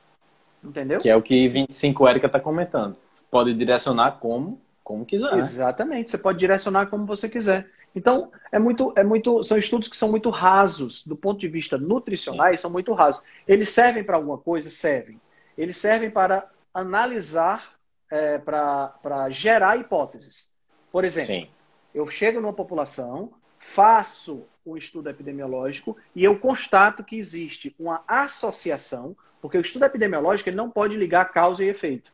Entendeu? 0.63 0.99
Que 0.99 1.11
é 1.11 1.17
o 1.17 1.23
que 1.23 1.49
25 1.49 2.09
Erika 2.09 2.27
está 2.27 2.41
comentando. 2.41 2.97
Pode 3.31 3.53
direcionar 3.55 4.13
como 4.13 4.61
como 4.89 5.05
quiser. 5.05 5.37
Exatamente, 5.37 6.11
você 6.11 6.17
pode 6.17 6.39
direcionar 6.39 6.87
como 6.87 7.05
você 7.05 7.29
quiser. 7.29 7.69
Então, 7.95 8.33
é 8.51 8.59
muito, 8.59 8.91
é 8.97 9.05
muito, 9.05 9.43
são 9.43 9.59
estudos 9.59 9.87
que 9.87 9.97
são 9.97 10.09
muito 10.09 10.31
rasos, 10.31 11.07
do 11.07 11.15
ponto 11.15 11.39
de 11.39 11.47
vista 11.47 11.77
nutricional, 11.77 12.57
são 12.57 12.71
muito 12.71 12.95
rasos. 12.95 13.23
Eles 13.47 13.69
servem 13.69 14.03
para 14.03 14.17
alguma 14.17 14.39
coisa? 14.39 14.71
Servem. 14.71 15.21
Eles 15.59 15.77
servem 15.77 16.11
para 16.11 16.49
analisar, 16.73 17.75
é, 18.11 18.39
para 18.39 19.29
gerar 19.29 19.77
hipóteses. 19.77 20.51
Por 20.91 21.05
exemplo, 21.05 21.27
Sim. 21.27 21.49
eu 21.95 22.07
chego 22.09 22.41
numa 22.41 22.55
população, 22.55 23.31
faço 23.73 24.45
um 24.65 24.77
estudo 24.77 25.09
epidemiológico 25.09 25.97
e 26.15 26.25
eu 26.25 26.39
constato 26.39 27.05
que 27.05 27.17
existe 27.17 27.75
uma 27.79 28.03
associação, 28.07 29.17
porque 29.41 29.59
o 29.59 29.61
estudo 29.61 29.85
epidemiológico 29.85 30.49
ele 30.49 30.57
não 30.57 30.71
pode 30.71 30.97
ligar 30.97 31.27
causa 31.27 31.65
e 31.65 31.69
efeito. 31.69 32.13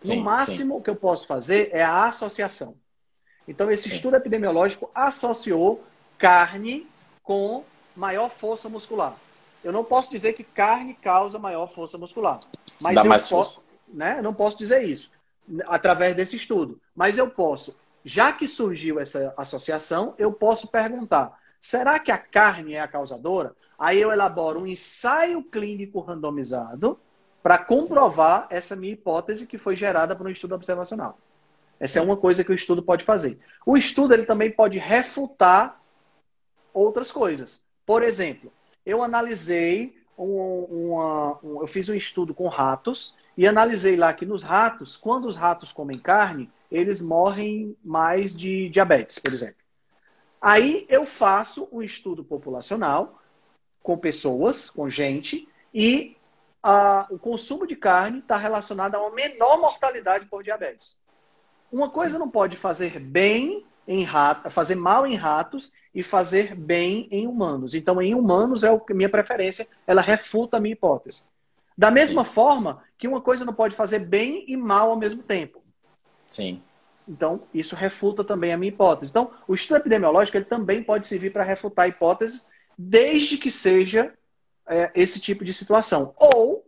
Sim, 0.00 0.16
no 0.16 0.24
máximo, 0.24 0.74
sim. 0.74 0.80
o 0.80 0.82
que 0.82 0.90
eu 0.90 0.96
posso 0.96 1.26
fazer 1.26 1.70
é 1.72 1.82
a 1.82 2.04
associação. 2.04 2.76
Então, 3.46 3.70
esse 3.70 3.88
sim. 3.88 3.94
estudo 3.94 4.16
epidemiológico 4.16 4.90
associou 4.94 5.84
carne 6.18 6.86
com 7.22 7.64
maior 7.94 8.30
força 8.30 8.68
muscular. 8.68 9.16
Eu 9.62 9.72
não 9.72 9.84
posso 9.84 10.10
dizer 10.10 10.32
que 10.32 10.44
carne 10.44 10.94
causa 10.94 11.38
maior 11.38 11.72
força 11.72 11.96
muscular. 11.96 12.40
Mas 12.80 12.94
Dá 12.94 13.02
eu 13.02 13.08
mais 13.08 13.28
posso, 13.28 13.56
força. 13.56 13.68
né? 13.88 14.18
Eu 14.18 14.22
não 14.22 14.34
posso 14.34 14.58
dizer 14.58 14.82
isso 14.82 15.10
através 15.66 16.14
desse 16.14 16.36
estudo. 16.36 16.80
Mas 16.94 17.16
eu 17.16 17.30
posso, 17.30 17.76
já 18.06 18.32
que 18.32 18.46
surgiu 18.46 19.00
essa 19.00 19.34
associação, 19.36 20.14
eu 20.16 20.32
posso 20.32 20.68
perguntar: 20.68 21.36
será 21.60 21.98
que 21.98 22.12
a 22.12 22.16
carne 22.16 22.74
é 22.74 22.80
a 22.80 22.86
causadora? 22.86 23.52
Aí 23.76 24.00
eu 24.00 24.12
elaboro 24.12 24.60
um 24.60 24.66
ensaio 24.66 25.42
clínico 25.42 25.98
randomizado 25.98 27.00
para 27.42 27.58
comprovar 27.58 28.46
essa 28.48 28.76
minha 28.76 28.92
hipótese 28.92 29.44
que 29.44 29.58
foi 29.58 29.74
gerada 29.74 30.14
por 30.14 30.24
um 30.24 30.30
estudo 30.30 30.54
observacional. 30.54 31.18
Essa 31.80 31.98
é 31.98 32.02
uma 32.02 32.16
coisa 32.16 32.44
que 32.44 32.52
o 32.52 32.54
estudo 32.54 32.80
pode 32.80 33.04
fazer. 33.04 33.40
O 33.66 33.76
estudo 33.76 34.14
ele 34.14 34.24
também 34.24 34.52
pode 34.52 34.78
refutar 34.78 35.82
outras 36.72 37.10
coisas. 37.10 37.66
Por 37.84 38.04
exemplo, 38.04 38.52
eu 38.84 39.02
analisei 39.02 39.96
um, 40.16 40.92
uma, 40.94 41.40
um, 41.42 41.60
eu 41.60 41.66
fiz 41.66 41.88
um 41.88 41.94
estudo 41.94 42.32
com 42.32 42.46
ratos 42.46 43.18
e 43.36 43.48
analisei 43.48 43.96
lá 43.96 44.14
que 44.14 44.24
nos 44.24 44.44
ratos, 44.44 44.96
quando 44.96 45.26
os 45.26 45.36
ratos 45.36 45.72
comem 45.72 45.98
carne, 45.98 46.50
eles 46.76 47.00
morrem 47.00 47.76
mais 47.84 48.34
de 48.34 48.68
diabetes, 48.68 49.18
por 49.18 49.32
exemplo. 49.32 49.56
Aí 50.40 50.86
eu 50.88 51.06
faço 51.06 51.68
um 51.72 51.82
estudo 51.82 52.22
populacional 52.22 53.20
com 53.82 53.96
pessoas, 53.96 54.68
com 54.68 54.90
gente, 54.90 55.48
e 55.72 56.16
a, 56.62 57.06
o 57.10 57.18
consumo 57.18 57.66
de 57.66 57.76
carne 57.76 58.18
está 58.18 58.36
relacionado 58.36 58.94
a 58.94 59.00
uma 59.00 59.14
menor 59.14 59.58
mortalidade 59.60 60.26
por 60.26 60.42
diabetes. 60.42 60.96
Uma 61.70 61.90
coisa 61.90 62.14
Sim. 62.14 62.18
não 62.18 62.28
pode 62.28 62.56
fazer 62.56 62.98
bem 62.98 63.64
em 63.86 64.02
rato, 64.02 64.50
fazer 64.50 64.74
mal 64.74 65.06
em 65.06 65.14
ratos 65.14 65.72
e 65.94 66.02
fazer 66.02 66.54
bem 66.54 67.08
em 67.10 67.26
humanos. 67.26 67.74
Então, 67.74 68.02
em 68.02 68.14
humanos 68.14 68.64
é 68.64 68.68
a 68.68 68.94
minha 68.94 69.08
preferência, 69.08 69.66
ela 69.86 70.02
refuta 70.02 70.56
a 70.56 70.60
minha 70.60 70.72
hipótese. 70.72 71.22
Da 71.78 71.90
mesma 71.90 72.24
Sim. 72.24 72.30
forma 72.30 72.82
que 72.98 73.06
uma 73.06 73.20
coisa 73.20 73.44
não 73.44 73.52
pode 73.52 73.76
fazer 73.76 74.00
bem 74.00 74.44
e 74.48 74.56
mal 74.56 74.90
ao 74.90 74.96
mesmo 74.96 75.22
tempo. 75.22 75.62
Sim. 76.26 76.62
Então, 77.08 77.42
isso 77.54 77.76
refuta 77.76 78.24
também 78.24 78.52
a 78.52 78.56
minha 78.56 78.70
hipótese. 78.70 79.10
Então, 79.10 79.30
o 79.46 79.54
estudo 79.54 79.78
epidemiológico 79.78 80.36
ele 80.36 80.44
também 80.44 80.82
pode 80.82 81.06
servir 81.06 81.32
para 81.32 81.44
refutar 81.44 81.88
hipóteses, 81.88 82.48
desde 82.76 83.38
que 83.38 83.50
seja 83.50 84.12
é, 84.66 84.90
esse 84.94 85.20
tipo 85.20 85.44
de 85.44 85.52
situação. 85.52 86.12
Ou 86.16 86.66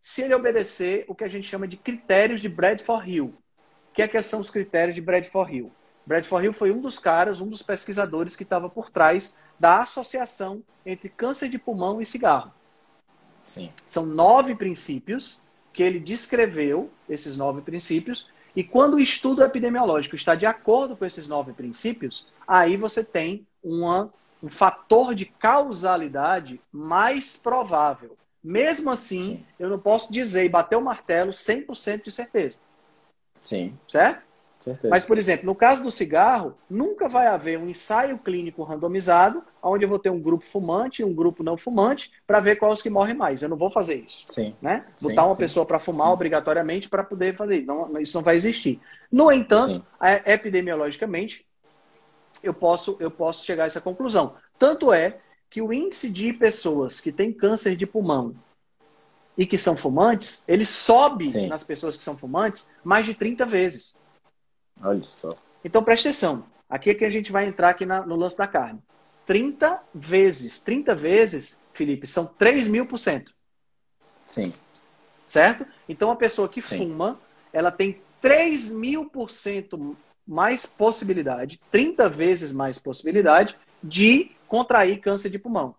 se 0.00 0.22
ele 0.22 0.34
obedecer 0.34 1.04
o 1.08 1.14
que 1.14 1.24
a 1.24 1.28
gente 1.28 1.48
chama 1.48 1.66
de 1.66 1.76
critérios 1.76 2.40
de 2.40 2.48
Bradford 2.48 3.10
Hill. 3.10 3.26
O 3.26 3.92
que, 3.92 4.02
é 4.02 4.08
que 4.08 4.22
são 4.22 4.40
os 4.40 4.50
critérios 4.50 4.94
de 4.94 5.00
Bradford 5.00 5.54
Hill? 5.54 5.72
Bradford 6.06 6.46
Hill 6.46 6.52
foi 6.52 6.72
um 6.72 6.80
dos 6.80 6.98
caras, 6.98 7.40
um 7.40 7.48
dos 7.48 7.62
pesquisadores 7.62 8.34
que 8.34 8.42
estava 8.42 8.68
por 8.68 8.90
trás 8.90 9.36
da 9.58 9.80
associação 9.80 10.62
entre 10.84 11.08
câncer 11.08 11.48
de 11.48 11.58
pulmão 11.58 12.00
e 12.00 12.06
cigarro. 12.06 12.52
Sim. 13.42 13.72
São 13.84 14.06
nove 14.06 14.54
princípios 14.54 15.40
que 15.72 15.82
ele 15.82 15.98
descreveu, 15.98 16.90
esses 17.08 17.36
nove 17.36 17.62
princípios, 17.62 18.28
e 18.54 18.62
quando 18.62 18.94
o 18.94 19.00
estudo 19.00 19.42
epidemiológico 19.42 20.16
está 20.16 20.34
de 20.34 20.46
acordo 20.46 20.96
com 20.96 21.04
esses 21.04 21.26
nove 21.26 21.52
princípios, 21.52 22.28
aí 22.46 22.76
você 22.76 23.02
tem 23.02 23.46
uma 23.62 24.12
um 24.42 24.50
fator 24.50 25.14
de 25.14 25.24
causalidade 25.24 26.60
mais 26.72 27.36
provável. 27.36 28.16
Mesmo 28.42 28.90
assim, 28.90 29.20
Sim. 29.20 29.46
eu 29.56 29.70
não 29.70 29.78
posso 29.78 30.12
dizer 30.12 30.44
e 30.44 30.48
bater 30.48 30.74
o 30.74 30.82
martelo 30.82 31.30
100% 31.30 32.02
de 32.02 32.10
certeza. 32.10 32.56
Sim. 33.40 33.78
Certo? 33.86 34.24
Certeza. 34.62 34.90
Mas, 34.90 35.04
por 35.04 35.18
exemplo, 35.18 35.44
no 35.44 35.56
caso 35.56 35.82
do 35.82 35.90
cigarro, 35.90 36.54
nunca 36.70 37.08
vai 37.08 37.26
haver 37.26 37.58
um 37.58 37.68
ensaio 37.68 38.16
clínico 38.16 38.62
randomizado, 38.62 39.42
onde 39.60 39.84
eu 39.84 39.88
vou 39.88 39.98
ter 39.98 40.10
um 40.10 40.20
grupo 40.20 40.44
fumante 40.52 41.02
e 41.02 41.04
um 41.04 41.12
grupo 41.12 41.42
não 41.42 41.56
fumante, 41.56 42.12
para 42.24 42.38
ver 42.38 42.56
quais 42.56 42.80
que 42.80 42.88
morrem 42.88 43.14
mais. 43.14 43.42
Eu 43.42 43.48
não 43.48 43.56
vou 43.56 43.70
fazer 43.70 43.96
isso. 43.96 44.22
Sim. 44.26 44.54
Né? 44.62 44.86
Sim, 44.96 45.08
Botar 45.08 45.24
uma 45.24 45.34
sim. 45.34 45.40
pessoa 45.40 45.66
para 45.66 45.80
fumar 45.80 46.06
sim. 46.06 46.12
obrigatoriamente 46.12 46.88
para 46.88 47.02
poder 47.02 47.36
fazer 47.36 47.56
isso. 47.56 47.66
Não, 47.66 48.00
isso 48.00 48.16
não 48.16 48.22
vai 48.22 48.36
existir. 48.36 48.80
No 49.10 49.32
entanto, 49.32 49.84
epidemiologicamente, 50.24 51.44
eu 52.40 52.54
posso, 52.54 52.96
eu 53.00 53.10
posso 53.10 53.44
chegar 53.44 53.64
a 53.64 53.66
essa 53.66 53.80
conclusão. 53.80 54.36
Tanto 54.56 54.92
é 54.92 55.18
que 55.50 55.60
o 55.60 55.72
índice 55.72 56.08
de 56.08 56.32
pessoas 56.32 57.00
que 57.00 57.10
têm 57.10 57.32
câncer 57.32 57.74
de 57.74 57.84
pulmão 57.84 58.36
e 59.36 59.44
que 59.44 59.58
são 59.58 59.76
fumantes, 59.76 60.44
ele 60.46 60.64
sobe 60.64 61.48
nas 61.48 61.64
pessoas 61.64 61.96
que 61.96 62.02
são 62.04 62.16
fumantes 62.16 62.70
mais 62.84 63.04
de 63.04 63.14
30 63.14 63.44
vezes. 63.44 64.00
Olha 64.82 65.02
só. 65.02 65.36
Então 65.64 65.82
preste 65.82 66.08
atenção. 66.08 66.44
Aqui 66.68 66.90
é 66.90 66.94
que 66.94 67.04
a 67.04 67.10
gente 67.10 67.30
vai 67.30 67.46
entrar 67.46 67.70
aqui 67.70 67.86
na, 67.86 68.04
no 68.04 68.16
lance 68.16 68.36
da 68.36 68.46
carne. 68.46 68.82
30 69.26 69.82
vezes. 69.94 70.60
30 70.60 70.94
vezes, 70.94 71.60
Felipe, 71.72 72.06
são 72.06 72.26
3 72.26 72.68
mil 72.68 72.86
por 72.86 72.98
cento. 72.98 73.34
Sim. 74.26 74.52
Certo? 75.26 75.66
Então 75.88 76.10
a 76.10 76.16
pessoa 76.16 76.48
que 76.48 76.60
Sim. 76.60 76.78
fuma, 76.78 77.20
ela 77.52 77.70
tem 77.70 78.02
3 78.20 78.72
mil 78.72 79.08
por 79.08 79.30
cento 79.30 79.96
mais 80.26 80.66
possibilidade, 80.66 81.60
30 81.70 82.08
vezes 82.08 82.52
mais 82.52 82.78
possibilidade 82.78 83.56
de 83.82 84.30
contrair 84.46 85.00
câncer 85.00 85.28
de 85.28 85.38
pulmão. 85.38 85.74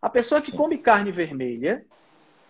A 0.00 0.08
pessoa 0.08 0.40
que 0.40 0.52
Sim. 0.52 0.56
come 0.56 0.78
carne 0.78 1.12
vermelha 1.12 1.84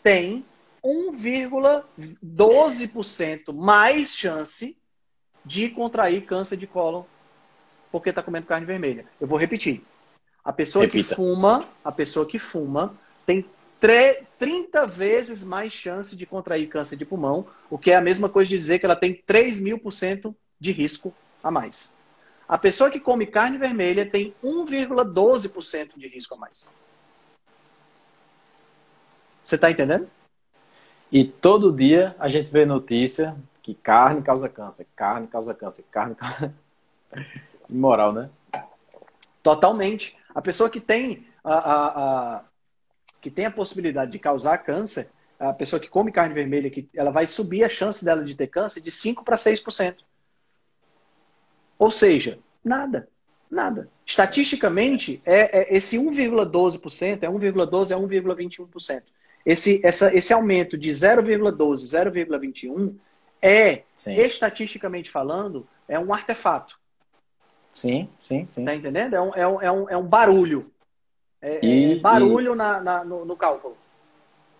tem 0.02 0.44
1,12% 0.84 3.52
mais 3.52 4.14
chance 4.14 4.76
de 5.44 5.68
contrair 5.70 6.22
câncer 6.22 6.56
de 6.56 6.66
cólon 6.66 7.04
porque 7.90 8.10
está 8.10 8.22
comendo 8.22 8.46
carne 8.46 8.66
vermelha. 8.66 9.04
Eu 9.20 9.26
vou 9.26 9.38
repetir. 9.38 9.82
A 10.44 10.52
pessoa 10.52 10.84
Repita. 10.84 11.08
que 11.08 11.14
fuma, 11.14 11.64
a 11.84 11.92
pessoa 11.92 12.26
que 12.26 12.38
fuma 12.38 12.94
tem 13.26 13.44
30 14.38 14.86
vezes 14.86 15.42
mais 15.42 15.72
chance 15.72 16.14
de 16.14 16.26
contrair 16.26 16.68
câncer 16.68 16.96
de 16.96 17.04
pulmão, 17.04 17.46
o 17.70 17.78
que 17.78 17.90
é 17.90 17.96
a 17.96 18.00
mesma 18.00 18.28
coisa 18.28 18.48
de 18.48 18.58
dizer 18.58 18.78
que 18.78 18.84
ela 18.84 18.96
tem 18.96 19.14
3 19.14 19.60
mil 19.60 19.78
por 19.78 19.92
cento 19.92 20.34
de 20.58 20.72
risco 20.72 21.14
a 21.42 21.50
mais. 21.50 21.96
A 22.46 22.58
pessoa 22.58 22.90
que 22.90 23.00
come 23.00 23.26
carne 23.26 23.58
vermelha 23.58 24.04
tem 24.04 24.34
1,12% 24.42 25.90
de 25.96 26.08
risco 26.08 26.34
a 26.34 26.38
mais. 26.38 26.68
Você 29.42 29.54
está 29.54 29.70
entendendo? 29.70 30.08
E 31.10 31.24
todo 31.24 31.72
dia 31.72 32.14
a 32.18 32.28
gente 32.28 32.50
vê 32.50 32.66
notícia 32.66 33.36
que 33.74 33.82
carne 33.82 34.22
causa 34.22 34.48
câncer, 34.48 34.86
carne 34.96 35.26
causa 35.28 35.54
câncer, 35.54 35.84
carne 35.90 36.14
causa... 36.14 36.54
Imoral, 37.68 38.12
né? 38.12 38.28
Totalmente. 39.42 40.16
A 40.34 40.42
pessoa 40.42 40.68
que 40.68 40.80
tem 40.80 41.26
a, 41.44 41.54
a, 41.54 41.86
a, 42.36 42.44
que 43.20 43.30
tem 43.30 43.46
a 43.46 43.50
possibilidade 43.50 44.10
de 44.10 44.18
causar 44.18 44.58
câncer, 44.58 45.08
a 45.38 45.52
pessoa 45.52 45.78
que 45.78 45.88
come 45.88 46.10
carne 46.10 46.34
vermelha, 46.34 46.68
que 46.68 46.88
ela 46.94 47.10
vai 47.10 47.26
subir 47.26 47.62
a 47.62 47.68
chance 47.68 48.04
dela 48.04 48.24
de 48.24 48.34
ter 48.34 48.48
câncer 48.48 48.80
de 48.80 48.90
5 48.90 49.24
para 49.24 49.36
6%. 49.36 49.98
Ou 51.78 51.90
seja, 51.90 52.38
nada. 52.62 53.08
Nada. 53.48 53.88
Estatisticamente, 54.04 55.22
é, 55.24 55.60
é 55.60 55.76
esse 55.76 55.96
1,12%, 55.96 57.22
é 57.22 57.28
1,12% 57.28 57.90
é 57.90 57.96
1,21%. 57.96 59.02
Esse, 59.44 59.80
essa, 59.84 60.14
esse 60.14 60.32
aumento 60.32 60.76
de 60.76 60.90
0,12, 60.90 61.56
0,21 61.56 62.94
é, 63.42 63.84
Sim. 63.94 64.14
estatisticamente 64.14 65.10
falando, 65.10 65.66
é 65.88 65.98
um 65.98 66.12
artefato. 66.12 66.78
Sim, 67.70 68.08
sim, 68.18 68.46
sim. 68.46 68.64
Tá 68.64 68.74
entendendo? 68.74 69.14
É 69.14 69.20
um, 69.20 69.30
é 69.34 69.46
um, 69.46 69.62
é 69.62 69.72
um, 69.72 69.90
é 69.90 69.96
um 69.96 70.06
barulho. 70.06 70.70
É, 71.40 71.64
E- 71.64 71.92
é 71.92 72.00
barulho 72.00 72.54
na, 72.54 72.80
na- 72.80 73.04
no, 73.04 73.24
no 73.24 73.36
cálculo. 73.36 73.76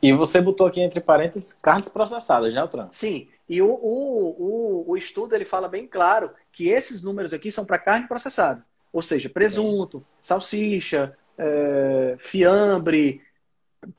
E 0.02 0.12
você 0.14 0.40
botou 0.40 0.66
aqui 0.66 0.80
entre 0.80 1.00
parênteses 1.00 1.52
carnes 1.52 1.88
processadas, 1.88 2.54
né, 2.54 2.60
Altran? 2.60 2.88
Sim. 2.90 3.28
E 3.48 3.60
o, 3.60 3.68
o, 3.68 4.84
o, 4.86 4.90
o 4.92 4.96
estudo 4.96 5.34
ele 5.34 5.44
fala 5.44 5.68
bem 5.68 5.86
claro 5.86 6.30
que 6.52 6.68
esses 6.68 7.02
números 7.02 7.34
aqui 7.34 7.52
são 7.52 7.66
para 7.66 7.78
carne 7.78 8.08
processada. 8.08 8.64
Ou 8.92 9.02
seja, 9.02 9.28
presunto, 9.28 10.04
salsicha, 10.20 11.16
é, 11.36 12.16
fiambre, 12.18 13.20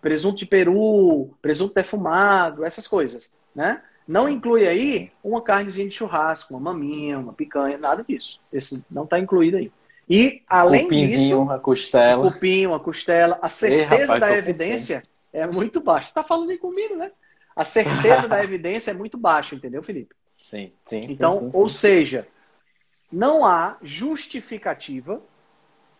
presunto 0.01 0.37
de 0.37 0.45
peru, 0.45 1.35
presunto 1.41 1.73
defumado, 1.73 2.63
essas 2.65 2.87
coisas. 2.87 3.37
Né? 3.53 3.81
Não 4.11 4.27
inclui 4.27 4.67
aí 4.67 4.91
Sim. 4.91 5.11
uma 5.23 5.41
carnezinha 5.41 5.87
de 5.87 5.95
churrasco, 5.95 6.53
uma 6.53 6.59
maminha, 6.73 7.17
uma 7.17 7.31
picanha, 7.31 7.77
nada 7.77 8.03
disso. 8.03 8.41
Esse 8.51 8.83
não 8.91 9.05
está 9.05 9.17
incluído 9.17 9.55
aí. 9.55 9.71
E, 10.09 10.41
além 10.49 10.89
disso, 10.89 11.49
a 11.49 11.57
costela. 11.57 12.27
o 12.27 12.29
cupim, 12.29 12.65
a 12.65 12.77
costela, 12.77 13.39
a 13.41 13.47
certeza 13.47 14.13
rapaz, 14.13 14.19
da 14.19 14.33
evidência 14.37 15.01
é 15.31 15.47
muito 15.47 15.79
baixa. 15.79 16.09
Você 16.09 16.13
tá 16.13 16.23
falando 16.25 16.49
aí 16.49 16.57
comigo, 16.57 16.93
né? 16.93 17.09
A 17.55 17.63
certeza 17.63 18.27
da 18.27 18.43
evidência 18.43 18.91
é 18.91 18.93
muito 18.93 19.17
baixa, 19.17 19.55
entendeu, 19.55 19.81
Felipe? 19.81 20.13
Sim, 20.37 20.73
sim, 20.83 21.03
sim, 21.03 21.13
Então, 21.13 21.31
sim, 21.31 21.49
sim. 21.49 21.57
ou 21.57 21.69
seja, 21.69 22.27
não 23.09 23.45
há 23.45 23.77
justificativa, 23.81 25.21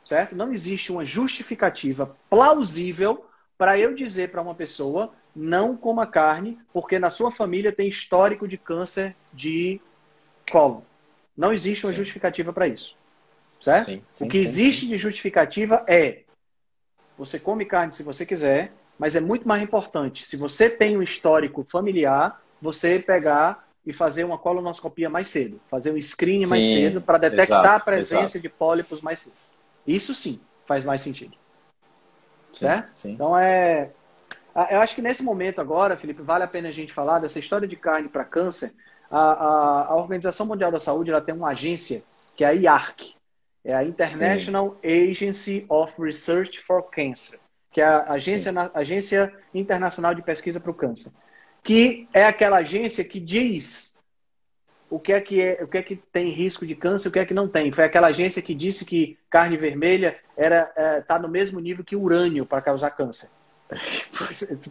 certo? 0.04 0.36
Não 0.36 0.52
existe 0.52 0.92
uma 0.92 1.06
justificativa 1.06 2.14
plausível 2.30 3.26
para 3.58 3.80
eu 3.80 3.96
dizer 3.96 4.32
para 4.32 4.42
uma 4.42 4.56
pessoa 4.56 5.14
não 5.36 5.76
coma 5.76 6.06
carne, 6.06 6.60
porque 6.74 6.99
na 6.99 7.10
sua 7.10 7.32
família 7.32 7.72
tem 7.72 7.88
histórico 7.88 8.48
de 8.48 8.58
câncer 8.58 9.16
de 9.34 9.80
colo. 10.52 10.86
Não 11.36 11.53
existe 11.53 11.86
uma 11.86 11.91
Sim. 11.91 11.98
justificativa 11.99 12.52
para 12.52 12.68
isso. 12.68 12.98
certo? 13.62 13.86
Sim, 13.86 14.03
sim, 14.12 14.26
o 14.26 14.30
que 14.30 14.40
sim, 14.40 14.44
existe 14.44 14.88
de 14.88 14.98
justificativa 14.98 15.86
é 15.88 16.24
você 17.18 17.40
come 17.40 17.66
carne 17.66 17.94
se 17.94 18.03
você 18.03 18.26
quiser, 18.26 18.74
mas 18.98 19.16
é 19.16 19.20
muito 19.20 19.48
mais 19.48 19.62
importante, 19.62 20.26
se 20.26 20.36
você 20.36 20.70
tem 20.70 20.98
um 20.98 21.03
histórico 21.03 21.64
familiar, 21.64 22.41
você 22.62 22.99
pegar 22.99 23.68
e 23.86 23.94
fazer 23.94 24.24
uma 24.24 24.38
colonoscopia 24.38 25.10
mais 25.10 25.28
cedo, 25.28 25.60
fazer 25.70 25.91
um 25.91 26.02
screening 26.02 26.45
mais 26.45 26.66
cedo 26.66 27.02
para 27.02 27.18
detectar 27.18 27.64
exato, 27.64 27.82
a 27.82 27.86
presença 27.86 28.38
exato. 28.38 28.40
de 28.40 28.49
pólipos 28.49 29.02
mais 29.02 29.20
cedo. 29.20 29.36
Isso 29.88 30.14
sim 30.14 30.40
faz 30.68 30.84
mais 30.84 31.02
sentido. 31.02 31.36
certo? 32.52 33.08
Então 33.08 33.38
é. 33.38 33.91
Eu 34.69 34.82
acho 34.82 34.95
que 34.95 35.02
nesse 35.02 35.23
momento 35.23 35.61
agora, 35.61 35.95
Felipe, 35.95 36.22
vale 36.22 36.44
a 36.44 36.48
pena 36.48 36.69
a 36.69 36.73
gente 36.73 36.91
falar 36.91 37.19
dessa 37.19 37.40
história 37.40 37.68
de 37.68 37.76
carne 37.76 38.10
para 38.10 38.26
câncer. 38.26 38.73
A, 39.10 39.19
a, 39.19 39.88
a, 39.91 39.95
Organização 39.95 40.45
Mundial 40.45 40.72
da 40.72 40.80
Saúde 40.80 41.10
ela 41.10 41.22
tem 41.22 41.34
uma 41.34 41.49
agência 41.49 42.03
que 42.36 42.44
é 42.44 42.48
a 42.48 42.52
IARC, 42.52 43.15
é 43.64 43.73
a 43.73 43.84
International 43.84 44.78
Sim. 44.82 45.11
Agency 45.11 45.65
of 45.69 45.94
Research 45.99 46.60
for 46.60 46.84
Cancer, 46.84 47.40
que 47.72 47.82
é 47.82 47.86
a 47.86 48.14
agência, 48.14 48.52
na, 48.52 48.72
agência 48.73 49.34
internacional 49.53 50.14
de 50.14 50.22
pesquisa 50.22 50.60
para 50.60 50.72
o 50.72 50.73
câncer, 50.73 51.11
que 51.64 52.07
é 52.14 52.26
aquela 52.26 52.57
agência 52.57 53.03
que 53.03 53.19
diz 53.19 54.02
o 54.90 54.99
que 54.99 55.14
é 55.14 55.22
que 55.22 55.41
é, 55.41 55.64
o 55.64 55.68
que 55.68 55.78
é 55.78 55.84
que 55.84 55.95
tem 55.95 56.30
risco 56.30 56.68
de 56.68 56.76
câncer, 56.76 57.07
o 57.07 57.11
que 57.11 57.19
é 57.19 57.26
que 57.26 57.34
não 57.34 57.48
tem. 57.48 57.72
Foi 57.72 57.86
aquela 57.86 58.07
agência 58.07 58.41
que 58.41 58.53
disse 58.53 58.84
que 58.84 59.18
carne 59.30 59.56
vermelha 59.56 60.19
era 60.36 60.72
é, 60.76 61.02
tá 61.02 61.18
no 61.18 61.30
mesmo 61.30 61.60
nível 61.61 61.84
que 61.86 61.95
urânio 61.95 62.45
para 62.45 62.61
causar 62.61 62.91
câncer. 62.91 63.30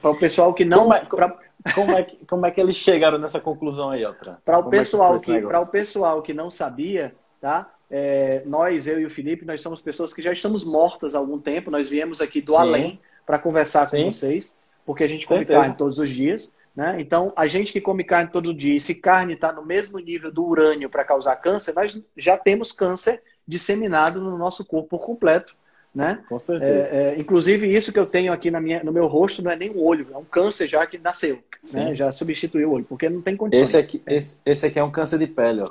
Para 0.00 0.10
o 0.10 0.18
pessoal 0.18 0.52
que 0.54 0.64
não. 0.64 0.80
Como 0.80 0.94
é, 0.94 1.04
pra... 1.04 1.38
como, 1.74 1.92
é, 1.92 2.06
como 2.28 2.46
é 2.46 2.50
que 2.50 2.60
eles 2.60 2.76
chegaram 2.76 3.18
nessa 3.18 3.40
conclusão 3.40 3.90
aí, 3.90 4.04
outra? 4.04 4.38
Para 4.44 4.58
o 4.58 4.68
pessoal 4.68 5.16
é 5.16 5.18
que, 5.18 5.40
que 5.40 5.46
o 5.46 5.66
pessoal 5.66 6.22
que 6.22 6.34
não 6.34 6.50
sabia, 6.50 7.14
tá? 7.40 7.72
É, 7.90 8.42
nós, 8.46 8.86
eu 8.86 9.00
e 9.00 9.06
o 9.06 9.10
Felipe, 9.10 9.44
nós 9.44 9.60
somos 9.60 9.80
pessoas 9.80 10.14
que 10.14 10.22
já 10.22 10.32
estamos 10.32 10.64
mortas 10.64 11.14
há 11.14 11.18
algum 11.18 11.38
tempo. 11.38 11.70
Nós 11.70 11.88
viemos 11.88 12.20
aqui 12.20 12.40
do 12.40 12.52
Sim. 12.52 12.58
além 12.58 13.00
para 13.26 13.38
conversar 13.38 13.86
Sim. 13.86 14.04
com 14.04 14.10
vocês, 14.10 14.56
porque 14.86 15.02
a 15.02 15.08
gente 15.08 15.26
come 15.26 15.40
Certeza. 15.40 15.60
carne 15.60 15.76
todos 15.76 15.98
os 15.98 16.10
dias. 16.10 16.54
Né? 16.74 16.96
Então, 17.00 17.32
a 17.36 17.46
gente 17.46 17.72
que 17.72 17.80
come 17.80 18.04
carne 18.04 18.30
todo 18.30 18.54
dia, 18.54 18.76
e 18.76 18.80
se 18.80 18.94
carne 18.94 19.34
está 19.34 19.52
no 19.52 19.64
mesmo 19.64 19.98
nível 19.98 20.30
do 20.30 20.44
urânio 20.44 20.88
para 20.88 21.04
causar 21.04 21.36
câncer, 21.36 21.74
nós 21.74 22.00
já 22.16 22.36
temos 22.36 22.70
câncer 22.70 23.22
disseminado 23.46 24.20
no 24.20 24.38
nosso 24.38 24.64
corpo 24.64 24.90
por 24.90 25.04
completo. 25.04 25.54
Né? 25.94 26.22
Com 26.28 26.38
certeza. 26.38 26.88
É, 26.88 27.14
é, 27.14 27.18
inclusive, 27.18 27.72
isso 27.72 27.92
que 27.92 27.98
eu 27.98 28.06
tenho 28.06 28.32
aqui 28.32 28.50
na 28.50 28.60
minha, 28.60 28.82
no 28.84 28.92
meu 28.92 29.06
rosto 29.08 29.42
não 29.42 29.50
é 29.50 29.56
nem 29.56 29.70
o 29.70 29.82
olho, 29.84 30.06
é 30.12 30.16
um 30.16 30.24
câncer 30.24 30.68
já 30.68 30.86
que 30.86 30.98
nasceu. 30.98 31.42
Né? 31.74 31.94
Já 31.94 32.12
substituiu 32.12 32.70
o 32.70 32.72
olho, 32.74 32.84
porque 32.84 33.08
não 33.08 33.20
tem 33.20 33.36
condições. 33.36 33.74
Esse 33.74 33.76
aqui, 33.76 34.02
esse, 34.06 34.40
esse 34.46 34.66
aqui 34.66 34.78
é 34.78 34.84
um 34.84 34.90
câncer 34.90 35.18
de 35.18 35.26
pele, 35.26 35.62
ó. 35.62 35.70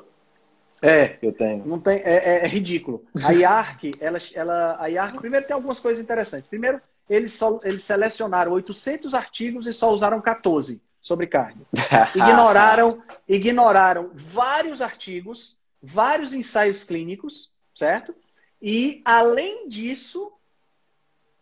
É, 0.82 1.18
eu 1.22 1.32
tenho. 1.34 1.66
Não 1.66 1.80
tem, 1.80 2.00
é, 2.00 2.16
é, 2.16 2.44
é 2.44 2.48
ridículo. 2.48 3.04
A 3.26 3.34
IARC, 3.34 3.92
ela, 4.00 4.18
ela, 4.34 4.78
a 4.80 4.88
IARC, 4.88 5.18
primeiro 5.20 5.46
tem 5.46 5.54
algumas 5.54 5.80
coisas 5.80 6.04
interessantes. 6.04 6.48
Primeiro, 6.48 6.82
eles, 7.10 7.34
só, 7.34 7.60
eles 7.64 7.84
selecionaram 7.84 8.52
800 8.52 9.14
artigos 9.14 9.68
e 9.68 9.74
só 9.74 9.94
usaram 9.94 10.22
14 10.22 10.82
sobre 11.02 11.28
carne. 11.28 11.62
Ignoraram, 12.16 13.02
ignoraram 13.28 14.12
vários 14.14 14.82
artigos, 14.82 15.58
vários 15.82 16.34
ensaios 16.34 16.84
clínicos, 16.84 17.52
certo? 17.74 18.14
E, 18.62 19.02
além 19.06 19.70
disso, 19.70 20.32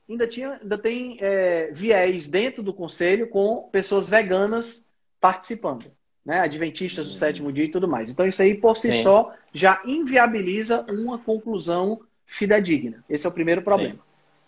ainda, 0.10 0.28
tinha, 0.28 0.54
ainda 0.62 0.78
tem 0.78 1.18
é, 1.20 1.72
viés 1.72 2.28
dentro 2.28 2.62
do 2.62 2.74
conselho 2.74 3.28
com 3.28 3.70
pessoas 3.72 4.08
veganas 4.08 4.92
participando, 5.20 5.92
né? 6.26 6.40
Adventistas 6.40 7.08
do 7.08 7.14
sétimo 7.14 7.52
dia 7.52 7.66
e 7.66 7.72
tudo 7.72 7.88
mais. 7.88 8.12
Então, 8.12 8.28
isso 8.28 8.42
aí, 8.42 8.54
por 8.54 8.78
si 8.78 8.92
Sim. 8.92 9.04
só, 9.04 9.34
já 9.52 9.82
inviabiliza 9.86 10.86
uma 10.90 11.18
conclusão 11.18 12.02
fidedigna. 12.26 13.04
Esse 13.10 13.26
é 13.26 13.30
o 13.30 13.34
primeiro 13.34 13.62
problema. 13.62 13.96
Sim. 13.96 14.02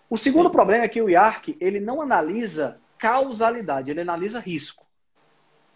O 0.10 0.18
segundo 0.18 0.48
Sim. 0.48 0.54
problema 0.54 0.84
é 0.84 0.88
que 0.88 1.02
o 1.02 1.10
IARC 1.10 1.56
ele 1.60 1.80
não 1.80 2.02
analisa 2.02 2.80
causalidade, 2.98 3.90
ele 3.90 4.02
analisa 4.02 4.40
risco. 4.40 4.86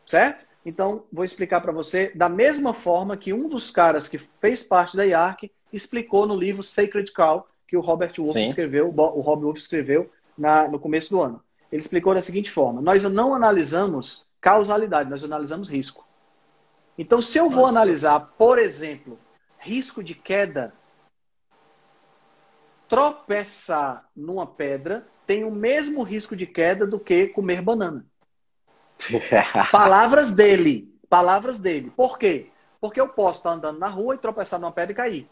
Certo? 0.05 0.45
Então, 0.65 1.03
vou 1.11 1.25
explicar 1.25 1.61
para 1.61 1.71
você 1.71 2.11
da 2.15 2.29
mesma 2.29 2.73
forma 2.73 3.17
que 3.17 3.33
um 3.33 3.49
dos 3.49 3.69
caras 3.69 4.07
que 4.07 4.17
fez 4.17 4.63
parte 4.63 4.95
da 4.95 5.03
IARC 5.03 5.51
explicou 5.71 6.25
no 6.25 6.35
livro 6.35 6.63
Sacred 6.63 7.11
Cow, 7.11 7.47
que 7.67 7.75
o 7.75 7.81
Robert 7.81 8.13
Wolff 8.17 8.41
escreveu, 8.41 8.89
o 8.89 9.21
Rob 9.21 9.43
Wolff 9.43 9.59
escreveu 9.59 10.09
na, 10.37 10.67
no 10.67 10.79
começo 10.79 11.09
do 11.09 11.21
ano. 11.21 11.43
Ele 11.71 11.81
explicou 11.81 12.13
da 12.13 12.21
seguinte 12.21 12.51
forma: 12.51 12.81
nós 12.81 13.03
não 13.03 13.33
analisamos 13.33 14.25
causalidade, 14.39 15.09
nós 15.09 15.23
analisamos 15.23 15.69
risco. 15.69 16.07
Então, 16.97 17.21
se 17.21 17.37
eu 17.37 17.49
vou 17.49 17.65
Nossa. 17.65 17.79
analisar, 17.79 18.19
por 18.37 18.59
exemplo, 18.59 19.17
risco 19.57 20.03
de 20.03 20.13
queda, 20.13 20.73
tropeçar 22.87 24.07
numa 24.15 24.45
pedra 24.45 25.07
tem 25.25 25.43
o 25.43 25.51
mesmo 25.51 26.03
risco 26.03 26.35
de 26.35 26.45
queda 26.45 26.85
do 26.85 26.99
que 26.99 27.27
comer 27.27 27.61
banana. 27.61 28.05
palavras 29.71 30.33
dele. 30.33 30.93
Palavras 31.09 31.59
dele. 31.59 31.91
Por 31.95 32.17
quê? 32.17 32.49
Porque 32.79 32.99
eu 32.99 33.07
posso 33.07 33.39
estar 33.39 33.51
andando 33.51 33.79
na 33.79 33.87
rua 33.87 34.15
e 34.15 34.17
tropeçar 34.17 34.59
numa 34.59 34.71
pedra 34.71 34.91
e 34.91 34.95
cair. 34.95 35.29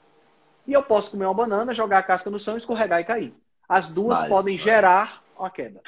E 0.67 0.73
eu 0.73 0.83
posso 0.83 1.11
comer 1.11 1.25
uma 1.25 1.33
banana, 1.33 1.73
jogar 1.73 1.99
a 1.99 2.03
casca 2.03 2.29
no 2.29 2.39
chão, 2.39 2.57
escorregar 2.57 3.01
e 3.01 3.05
cair. 3.05 3.33
As 3.67 3.87
duas 3.89 4.19
mas, 4.21 4.29
podem 4.29 4.55
mas... 4.55 4.63
gerar 4.63 5.23
uma 5.37 5.49
queda. 5.49 5.81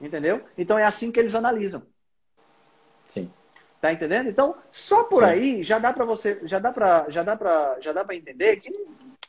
Entendeu? 0.00 0.44
Então 0.56 0.78
é 0.78 0.84
assim 0.84 1.10
que 1.10 1.18
eles 1.18 1.34
analisam. 1.34 1.82
Sim. 3.06 3.30
Tá 3.80 3.92
entendendo? 3.92 4.28
Então, 4.28 4.56
só 4.70 5.04
por 5.04 5.22
Sim. 5.22 5.28
aí 5.28 5.62
já 5.62 5.78
dá 5.78 5.92
para 5.92 6.04
você, 6.04 6.40
já 6.44 6.58
dá 6.58 6.72
para, 6.72 7.06
já 7.10 7.22
dá 7.22 7.36
para, 7.36 7.76
já 7.80 7.92
dá 7.92 8.04
para 8.04 8.16
entender 8.16 8.56
que 8.56 8.72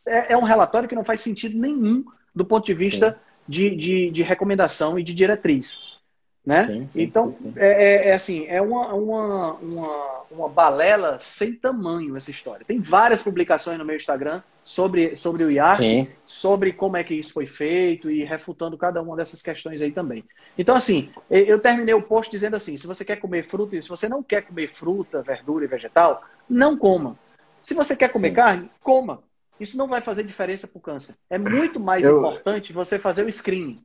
é, 0.06 0.34
é, 0.34 0.38
um 0.38 0.44
relatório 0.44 0.90
que 0.90 0.96
não 0.96 1.04
faz 1.04 1.22
sentido 1.22 1.58
nenhum 1.58 2.04
do 2.34 2.44
ponto 2.44 2.66
de 2.66 2.74
vista 2.74 3.20
de, 3.48 3.76
de, 3.76 4.10
de, 4.10 4.24
recomendação 4.24 4.98
e 4.98 5.04
de 5.04 5.14
diretriz. 5.14 5.99
Né? 6.45 6.61
Sim, 6.61 6.88
sim, 6.88 7.02
então, 7.03 7.36
sim, 7.36 7.53
é, 7.57 7.68
é, 7.68 8.07
é, 8.07 8.14
assim, 8.14 8.48
é 8.48 8.61
uma, 8.61 8.94
uma, 8.94 9.53
uma, 9.56 10.22
uma 10.32 10.49
balela 10.49 11.20
sem 11.20 11.53
tamanho 11.53 12.16
essa 12.16 12.32
história. 12.32 12.66
Tem 12.66 12.80
várias 12.80 13.22
publicações 13.22 13.78
no 13.78 13.86
meu 13.86 13.95
Instagram 13.95 14.41
sobre, 14.64 15.16
sobre 15.16 15.44
o 15.44 15.52
IARC, 15.52 16.10
sobre 16.26 16.72
como 16.72 16.95
é 16.95 17.03
que 17.03 17.14
isso 17.14 17.34
foi 17.34 17.45
feito 17.45 18.10
e 18.10 18.24
refutando 18.24 18.78
cada 18.78 19.02
uma 19.02 19.16
dessas 19.16 19.41
questões 19.41 19.82
aí 19.82 19.91
também. 19.91 20.24
Então, 20.57 20.76
assim, 20.76 21.10
eu 21.30 21.60
terminei 21.60 21.94
o 21.94 22.02
post 22.02 22.32
dizendo 22.32 22.56
assim: 22.56 22.78
se 22.78 22.88
você 22.88 23.03
quer 23.03 23.18
comer 23.18 23.45
fruta 23.45 23.76
e 23.76 23.84
se 23.84 23.90
você 23.90 24.07
não 24.07 24.24
quer 24.24 24.41
comer 24.41 24.70
fruta, 24.70 25.22
verdura 25.22 25.66
e 25.66 25.68
vegetal, 25.68 26.24
não 26.49 26.78
coma. 26.78 27.18
Se 27.61 27.74
você 27.74 27.95
quer 27.95 28.10
comer 28.10 28.32
carne, 28.32 28.72
coma. 28.82 29.22
Isso 29.60 29.78
não 29.78 29.88
vai 29.88 29.99
fazer 29.99 30.24
diferença 30.24 30.68
para 30.68 30.78
o 30.78 30.82
câncer. 30.82 31.16
É 31.30 31.38
muito 31.38 31.80
mais 31.80 32.03
eu... 32.03 32.20
importante 32.20 32.72
você 32.72 32.98
fazer 32.98 33.26
o 33.26 33.32
screening. 33.32 33.78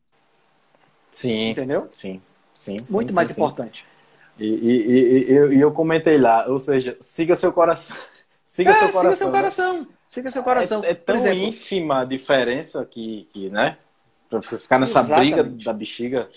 Sim. 1.11 1.51
Entendeu? 1.51 1.89
Sim. 1.93 2.23
Sim, 2.55 2.77
Muito 2.91 3.11
sim, 3.11 3.17
mais 3.17 3.29
sim, 3.29 3.35
importante. 3.35 3.85
E, 4.39 4.47
e, 4.47 5.31
e, 5.31 5.33
eu, 5.33 5.53
e 5.53 5.61
eu 5.61 5.73
comentei 5.73 6.19
lá, 6.19 6.47
ou 6.49 6.59
seja, 6.59 6.97
siga 7.01 7.37
seu 7.37 7.53
coração. 7.53 7.97
Siga 8.45 8.71
é, 8.71 8.75
seu 8.75 8.93
coração. 8.93 9.03
Siga 9.11 9.17
seu 9.17 9.33
coração. 9.33 9.81
Né? 9.81 9.87
Siga 10.07 10.31
seu 10.31 10.43
coração. 10.45 10.85
É, 10.85 10.91
é 10.91 10.95
tão 10.95 11.17
exemplo, 11.17 11.45
ínfima 11.45 12.03
a 12.03 12.05
diferença 12.05 12.85
que, 12.85 13.27
que 13.33 13.49
né? 13.49 13.79
Para 14.29 14.43
você 14.43 14.59
ficar 14.59 14.79
nessa 14.79 15.01
exatamente. 15.01 15.35
briga 15.35 15.65
da 15.65 15.73
bexiga. 15.73 16.29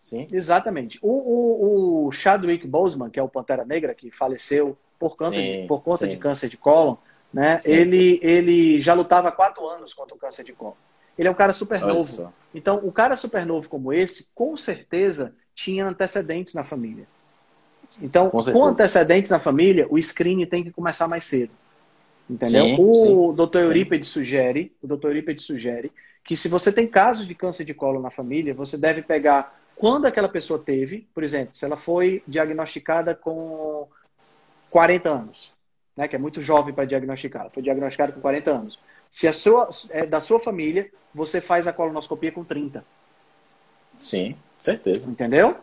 Sim. 0.00 0.26
Exatamente. 0.32 0.98
O, 1.02 1.10
o, 1.10 2.06
o, 2.06 2.12
Chadwick 2.12 2.66
Boseman, 2.66 3.10
que 3.10 3.20
é 3.20 3.22
o 3.22 3.28
Pantera 3.28 3.64
Negra, 3.64 3.94
que 3.94 4.10
faleceu 4.10 4.76
por 4.98 5.16
conta, 5.16 5.36
sim, 5.36 5.60
de, 5.62 5.66
por 5.68 5.82
conta 5.82 6.08
de 6.08 6.16
câncer 6.16 6.48
de 6.48 6.56
cólon, 6.56 6.96
né? 7.32 7.58
Ele, 7.66 8.18
ele 8.22 8.80
já 8.80 8.94
lutava 8.94 9.28
há 9.28 9.32
quatro 9.32 9.68
anos 9.68 9.92
contra 9.92 10.14
o 10.14 10.18
câncer 10.18 10.44
de 10.44 10.52
cólon. 10.52 10.74
Ele 11.18 11.28
é 11.28 11.30
um 11.30 11.34
cara 11.34 11.52
super 11.52 11.80
novo. 11.80 12.32
Então, 12.54 12.80
o 12.82 12.90
cara 12.90 13.16
super 13.16 13.44
novo 13.44 13.68
como 13.68 13.92
esse, 13.92 14.30
com 14.34 14.56
certeza, 14.56 15.36
tinha 15.54 15.86
antecedentes 15.86 16.54
na 16.54 16.64
família. 16.64 17.06
Então, 18.00 18.30
com, 18.30 18.38
com 18.38 18.64
antecedentes 18.64 19.30
na 19.30 19.40
família, 19.40 19.86
o 19.90 20.00
screening 20.00 20.46
tem 20.46 20.62
que 20.62 20.70
começar 20.70 21.08
mais 21.08 21.24
cedo. 21.24 21.52
Entendeu? 22.28 22.64
Sim, 22.64 22.76
o 22.78 22.94
sim, 22.94 23.34
Dr. 23.34 23.58
Eurípides 23.64 24.08
sugere, 24.08 24.72
o 24.80 24.86
Dr. 24.86 25.06
Eurípides 25.06 25.44
sugere 25.44 25.90
que 26.22 26.36
se 26.36 26.48
você 26.48 26.70
tem 26.70 26.86
casos 26.86 27.26
de 27.26 27.34
câncer 27.34 27.64
de 27.64 27.74
colo 27.74 28.00
na 28.00 28.10
família, 28.10 28.54
você 28.54 28.78
deve 28.78 29.02
pegar 29.02 29.58
quando 29.74 30.06
aquela 30.06 30.28
pessoa 30.28 30.58
teve, 30.58 31.08
por 31.14 31.24
exemplo, 31.24 31.54
se 31.54 31.64
ela 31.64 31.76
foi 31.76 32.22
diagnosticada 32.28 33.14
com 33.14 33.88
40 34.70 35.08
anos, 35.08 35.54
né, 35.96 36.06
que 36.06 36.14
é 36.14 36.18
muito 36.18 36.40
jovem 36.40 36.72
para 36.72 36.84
diagnosticar, 36.84 37.42
ela 37.42 37.50
foi 37.50 37.62
diagnosticada 37.62 38.12
com 38.12 38.20
40 38.20 38.50
anos. 38.50 38.78
Se 39.10 39.26
a 39.26 39.32
sua, 39.32 39.68
é 39.90 40.06
da 40.06 40.20
sua 40.20 40.38
família, 40.38 40.88
você 41.14 41.40
faz 41.40 41.66
a 41.66 41.72
colonoscopia 41.72 42.30
com 42.30 42.44
30. 42.44 42.84
Sim, 43.96 44.36
certeza. 44.64 45.08
Entendeu? 45.08 45.56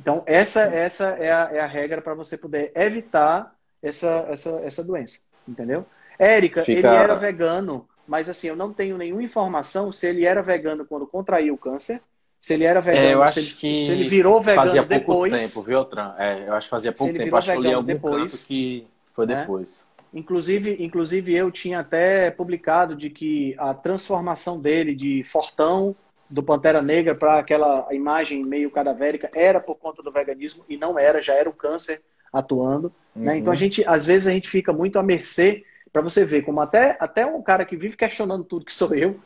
Então, 0.00 0.22
essa, 0.26 0.62
essa 0.62 1.08
é, 1.18 1.30
a, 1.30 1.50
é 1.52 1.60
a 1.60 1.66
regra 1.66 2.00
para 2.00 2.14
você 2.14 2.36
poder 2.36 2.72
evitar 2.74 3.54
essa, 3.82 4.26
essa, 4.28 4.60
essa 4.64 4.84
doença. 4.84 5.20
Entendeu? 5.48 5.86
Érica, 6.18 6.62
Fica... 6.62 6.78
ele 6.78 6.96
era 6.96 7.14
vegano, 7.14 7.88
mas 8.06 8.28
assim, 8.28 8.48
eu 8.48 8.56
não 8.56 8.72
tenho 8.72 8.98
nenhuma 8.98 9.22
informação 9.22 9.92
se 9.92 10.06
ele 10.06 10.24
era 10.24 10.42
vegano 10.42 10.84
quando 10.84 11.06
contraiu 11.06 11.54
o 11.54 11.58
câncer, 11.58 12.00
se 12.38 12.54
ele 12.54 12.64
era 12.64 12.80
vegano, 12.80 13.06
é, 13.06 13.14
eu 13.14 13.22
acho 13.22 13.34
se, 13.34 13.40
ele, 13.40 13.50
que 13.50 13.86
se 13.86 13.92
ele 13.92 14.08
virou 14.08 14.40
vegano 14.40 14.66
fazia 14.66 14.82
pouco 14.82 15.28
tempo, 15.28 15.62
viu, 15.62 15.84
Tran? 15.84 16.14
É, 16.18 16.48
eu 16.48 16.54
acho 16.54 16.66
que 16.66 16.70
fazia 16.70 16.92
pouco 16.92 17.12
tempo. 17.12 17.36
Acho 17.36 17.50
que 17.50 17.56
eu 17.56 17.60
li 17.60 17.72
algum 17.72 17.86
depois, 17.86 18.32
canto 18.32 18.46
que 18.46 18.86
foi 19.12 19.26
né? 19.26 19.40
depois. 19.40 19.86
Inclusive, 20.12 20.76
inclusive 20.80 21.36
eu 21.36 21.50
tinha 21.50 21.80
até 21.80 22.30
publicado 22.30 22.96
de 22.96 23.10
que 23.10 23.54
a 23.58 23.74
transformação 23.74 24.58
dele 24.58 24.94
de 24.94 25.22
fortão 25.24 25.94
do 26.30 26.42
Pantera 26.42 26.80
Negra 26.80 27.14
para 27.14 27.38
aquela 27.38 27.88
imagem 27.92 28.44
meio 28.44 28.70
cadavérica 28.70 29.28
era 29.34 29.60
por 29.60 29.74
conta 29.74 30.02
do 30.02 30.12
veganismo 30.12 30.64
e 30.68 30.76
não 30.76 30.98
era, 30.98 31.20
já 31.20 31.34
era 31.34 31.50
o 31.50 31.52
câncer 31.52 32.00
atuando. 32.32 32.92
Uhum. 33.14 33.24
Né? 33.24 33.38
Então 33.38 33.52
a 33.52 33.56
gente, 33.56 33.84
às 33.86 34.06
vezes 34.06 34.28
a 34.28 34.30
gente 34.30 34.48
fica 34.48 34.72
muito 34.72 34.98
à 34.98 35.02
mercê 35.02 35.64
para 35.92 36.00
você 36.00 36.24
ver 36.24 36.42
como 36.42 36.60
até 36.60 36.96
até 37.00 37.26
um 37.26 37.42
cara 37.42 37.64
que 37.64 37.76
vive 37.76 37.96
questionando 37.96 38.44
tudo 38.44 38.64
que 38.64 38.72
sou 38.72 38.94
eu 38.94 39.18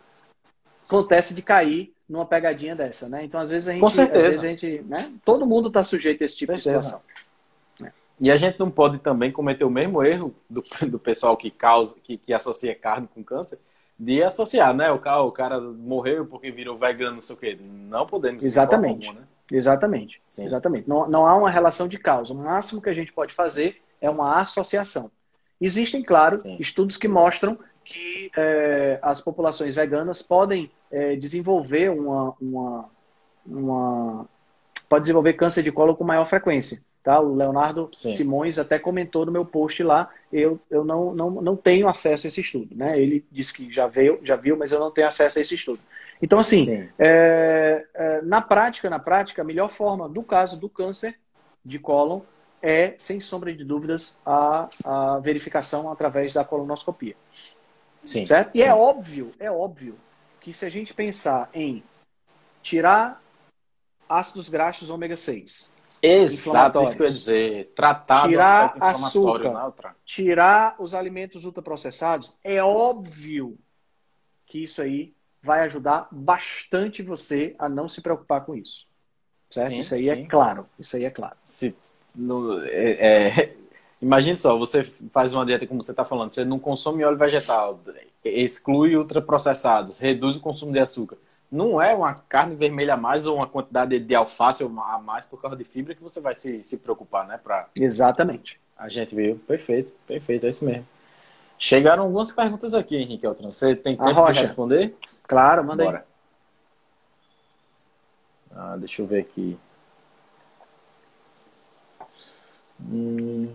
acontece 0.86 1.34
de 1.34 1.42
cair 1.42 1.92
numa 2.08 2.26
pegadinha 2.26 2.74
dessa, 2.74 3.08
né? 3.08 3.24
Então 3.24 3.40
às 3.40 3.50
vezes 3.50 3.68
a 3.68 3.72
gente, 3.72 3.80
Com 3.80 3.90
certeza. 3.90 4.40
A 4.40 4.44
gente, 4.44 4.82
né? 4.88 5.12
Todo 5.24 5.46
mundo 5.46 5.68
está 5.68 5.84
sujeito 5.84 6.22
a 6.22 6.24
esse 6.24 6.36
tipo 6.36 6.54
de 6.54 6.62
situação. 6.62 7.02
E 8.20 8.30
a 8.30 8.36
gente 8.36 8.58
não 8.60 8.70
pode 8.70 8.98
também 8.98 9.32
cometer 9.32 9.64
o 9.64 9.70
mesmo 9.70 10.02
erro 10.02 10.34
do, 10.48 10.62
do 10.88 10.98
pessoal 10.98 11.36
que 11.36 11.50
causa, 11.50 11.98
que, 12.02 12.16
que 12.16 12.32
associa 12.32 12.74
carne 12.74 13.08
com 13.12 13.24
câncer, 13.24 13.58
de 13.98 14.22
associar, 14.22 14.74
né? 14.74 14.90
O 14.90 14.98
cara, 14.98 15.22
o 15.22 15.32
cara 15.32 15.60
morreu 15.60 16.26
porque 16.26 16.50
virou 16.50 16.78
vegano, 16.78 17.14
não 17.14 17.20
sei 17.20 17.36
o 17.36 17.38
quê. 17.38 17.58
Não 17.60 18.06
podemos. 18.06 18.44
Exatamente. 18.44 19.06
Alguma, 19.06 19.22
né? 19.22 19.28
Exatamente. 19.50 20.20
Sim. 20.26 20.46
Exatamente. 20.46 20.88
Não, 20.88 21.08
não 21.08 21.26
há 21.26 21.36
uma 21.36 21.50
relação 21.50 21.86
de 21.86 21.98
causa. 21.98 22.32
O 22.32 22.36
máximo 22.36 22.82
que 22.82 22.90
a 22.90 22.94
gente 22.94 23.12
pode 23.12 23.34
fazer 23.34 23.82
é 24.00 24.10
uma 24.10 24.38
associação. 24.38 25.10
Existem, 25.60 26.02
claro, 26.02 26.36
Sim. 26.36 26.56
estudos 26.58 26.96
que 26.96 27.08
mostram 27.08 27.58
que 27.84 28.30
é, 28.36 28.98
as 29.02 29.20
populações 29.20 29.74
veganas 29.74 30.22
podem 30.22 30.70
é, 30.90 31.16
desenvolver 31.16 31.90
uma, 31.90 32.34
uma, 32.40 32.90
uma, 33.46 34.28
pode 34.88 35.02
desenvolver 35.02 35.34
câncer 35.34 35.62
de 35.62 35.70
colo 35.70 35.94
com 35.94 36.02
maior 36.02 36.28
frequência. 36.28 36.78
Tá? 37.04 37.20
O 37.20 37.34
Leonardo 37.34 37.90
Sim. 37.92 38.10
Simões 38.12 38.58
até 38.58 38.78
comentou 38.78 39.26
no 39.26 39.30
meu 39.30 39.44
post 39.44 39.82
lá. 39.82 40.08
Eu, 40.32 40.58
eu 40.70 40.82
não, 40.82 41.14
não, 41.14 41.30
não 41.30 41.54
tenho 41.54 41.86
acesso 41.86 42.26
a 42.26 42.28
esse 42.28 42.40
estudo. 42.40 42.74
Né? 42.74 42.98
Ele 42.98 43.22
disse 43.30 43.52
que 43.52 43.70
já 43.70 43.86
viu, 43.86 44.18
já 44.24 44.36
viu, 44.36 44.56
mas 44.56 44.72
eu 44.72 44.80
não 44.80 44.90
tenho 44.90 45.06
acesso 45.06 45.38
a 45.38 45.42
esse 45.42 45.54
estudo. 45.54 45.80
Então, 46.22 46.38
assim, 46.38 46.88
é, 46.98 47.84
é, 47.92 48.22
na 48.22 48.40
prática, 48.40 48.88
na 48.88 48.98
prática, 48.98 49.42
a 49.42 49.44
melhor 49.44 49.70
forma 49.70 50.08
do 50.08 50.22
caso 50.22 50.58
do 50.58 50.68
câncer 50.68 51.18
de 51.62 51.78
cólon 51.78 52.22
é, 52.62 52.94
sem 52.96 53.20
sombra 53.20 53.54
de 53.54 53.62
dúvidas, 53.62 54.16
a, 54.24 54.70
a 54.82 55.18
verificação 55.18 55.92
através 55.92 56.32
da 56.32 56.42
colonoscopia. 56.42 57.14
Sim. 58.00 58.26
Certo? 58.26 58.56
E 58.56 58.62
é 58.62 58.74
óbvio, 58.74 59.34
é 59.38 59.50
óbvio 59.50 59.98
que 60.40 60.54
se 60.54 60.64
a 60.64 60.70
gente 60.70 60.94
pensar 60.94 61.50
em 61.52 61.84
tirar 62.62 63.22
ácidos 64.08 64.48
graxos 64.48 64.88
ômega 64.88 65.18
6, 65.18 65.73
Exato, 66.06 66.82
isso 66.82 66.96
que 66.96 67.02
eu 67.02 67.06
ia 67.06 67.12
dizer. 67.12 67.72
Tratar 67.74 68.28
tirar 68.28 68.76
açúcar, 68.78 69.94
tirar 70.04 70.76
os 70.78 70.92
alimentos 70.92 71.44
ultraprocessados, 71.44 72.36
é 72.44 72.62
óbvio 72.62 73.58
que 74.46 74.62
isso 74.62 74.82
aí 74.82 75.14
vai 75.42 75.60
ajudar 75.60 76.08
bastante 76.10 77.02
você 77.02 77.54
a 77.58 77.68
não 77.68 77.88
se 77.88 78.02
preocupar 78.02 78.44
com 78.44 78.54
isso. 78.54 78.86
Certo? 79.50 79.68
Sim, 79.68 79.80
isso 79.80 79.94
aí 79.94 80.08
é 80.08 80.16
sim. 80.16 80.22
é 80.22 80.26
claro. 80.26 80.66
Isso 80.78 80.96
aí 80.96 81.04
é 81.04 81.10
claro. 81.10 81.36
Se, 81.44 81.74
no, 82.14 82.62
é, 82.64 83.28
é, 83.28 83.56
imagine 84.00 84.36
só, 84.36 84.58
você 84.58 84.84
faz 85.10 85.32
uma 85.32 85.46
dieta 85.46 85.66
como 85.66 85.80
você 85.80 85.92
está 85.92 86.04
falando, 86.04 86.32
você 86.32 86.44
não 86.44 86.58
consome 86.58 87.04
óleo 87.04 87.16
vegetal, 87.16 87.80
exclui 88.24 88.96
ultraprocessados, 88.96 89.98
reduz 89.98 90.36
o 90.36 90.40
consumo 90.40 90.72
de 90.72 90.80
açúcar 90.80 91.16
não 91.54 91.80
é 91.80 91.94
uma 91.94 92.14
carne 92.14 92.56
vermelha 92.56 92.94
a 92.94 92.96
mais 92.96 93.26
ou 93.26 93.36
uma 93.36 93.46
quantidade 93.46 93.98
de 93.98 94.14
alface 94.14 94.64
a 94.64 94.98
mais 94.98 95.24
por 95.24 95.40
causa 95.40 95.56
de 95.56 95.64
fibra 95.64 95.94
que 95.94 96.02
você 96.02 96.20
vai 96.20 96.34
se, 96.34 96.62
se 96.62 96.78
preocupar, 96.78 97.26
né? 97.26 97.38
Pra... 97.42 97.68
Exatamente. 97.76 98.60
A 98.76 98.88
gente 98.88 99.14
viu. 99.14 99.40
Perfeito, 99.46 99.92
perfeito, 100.06 100.46
é 100.46 100.48
isso 100.48 100.64
mesmo. 100.64 100.86
Chegaram 101.56 102.02
algumas 102.02 102.32
perguntas 102.32 102.74
aqui, 102.74 102.96
Henrique 102.96 103.24
Altran. 103.24 103.52
Você 103.52 103.76
tem 103.76 103.96
tempo 103.96 104.32
de 104.32 104.38
responder? 104.40 104.96
Claro, 105.22 105.64
manda 105.64 105.84
Bora. 105.84 105.98
aí. 105.98 106.04
Ah, 108.56 108.76
deixa 108.76 109.00
eu 109.00 109.06
ver 109.06 109.20
aqui. 109.20 109.56
Hum... 112.80 113.52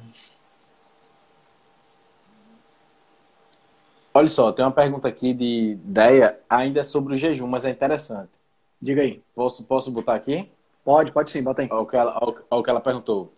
Olha 4.19 4.27
só, 4.27 4.51
tem 4.51 4.65
uma 4.65 4.71
pergunta 4.71 5.07
aqui 5.07 5.33
de 5.33 5.77
ideia, 5.81 6.37
ainda 6.49 6.81
é 6.81 6.83
sobre 6.83 7.13
o 7.13 7.17
jejum, 7.17 7.47
mas 7.47 7.63
é 7.63 7.69
interessante. 7.69 8.29
Diga 8.81 9.01
aí. 9.01 9.21
Posso, 9.33 9.63
posso 9.63 9.89
botar 9.91 10.13
aqui? 10.13 10.51
Pode, 10.83 11.13
pode 11.13 11.31
sim, 11.31 11.41
bota 11.41 11.61
aí. 11.61 11.69
Olha 11.71 11.81
o 11.81 11.85
que 11.85 11.95
ela, 11.95 12.19
olha 12.21 12.35
o 12.51 12.61
que 12.61 12.69
ela 12.69 12.81
perguntou. 12.81 13.31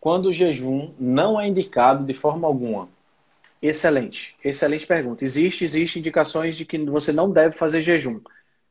Quando 0.00 0.26
o 0.26 0.32
jejum 0.32 0.94
não 0.96 1.40
é 1.40 1.48
indicado 1.48 2.04
de 2.04 2.14
forma 2.14 2.46
alguma? 2.46 2.88
Excelente, 3.60 4.36
excelente 4.44 4.86
pergunta. 4.86 5.24
Existe, 5.24 5.64
existe 5.64 5.98
indicações 5.98 6.56
de 6.56 6.64
que 6.64 6.78
você 6.84 7.10
não 7.10 7.32
deve 7.32 7.56
fazer 7.56 7.82
jejum. 7.82 8.20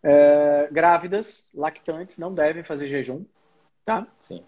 É, 0.02 0.70
grávidas, 0.72 1.52
lactantes, 1.54 2.18
não 2.18 2.34
devem 2.34 2.64
fazer 2.64 2.88
jejum, 2.88 3.26
tá? 3.84 4.08
Sim. 4.18 4.42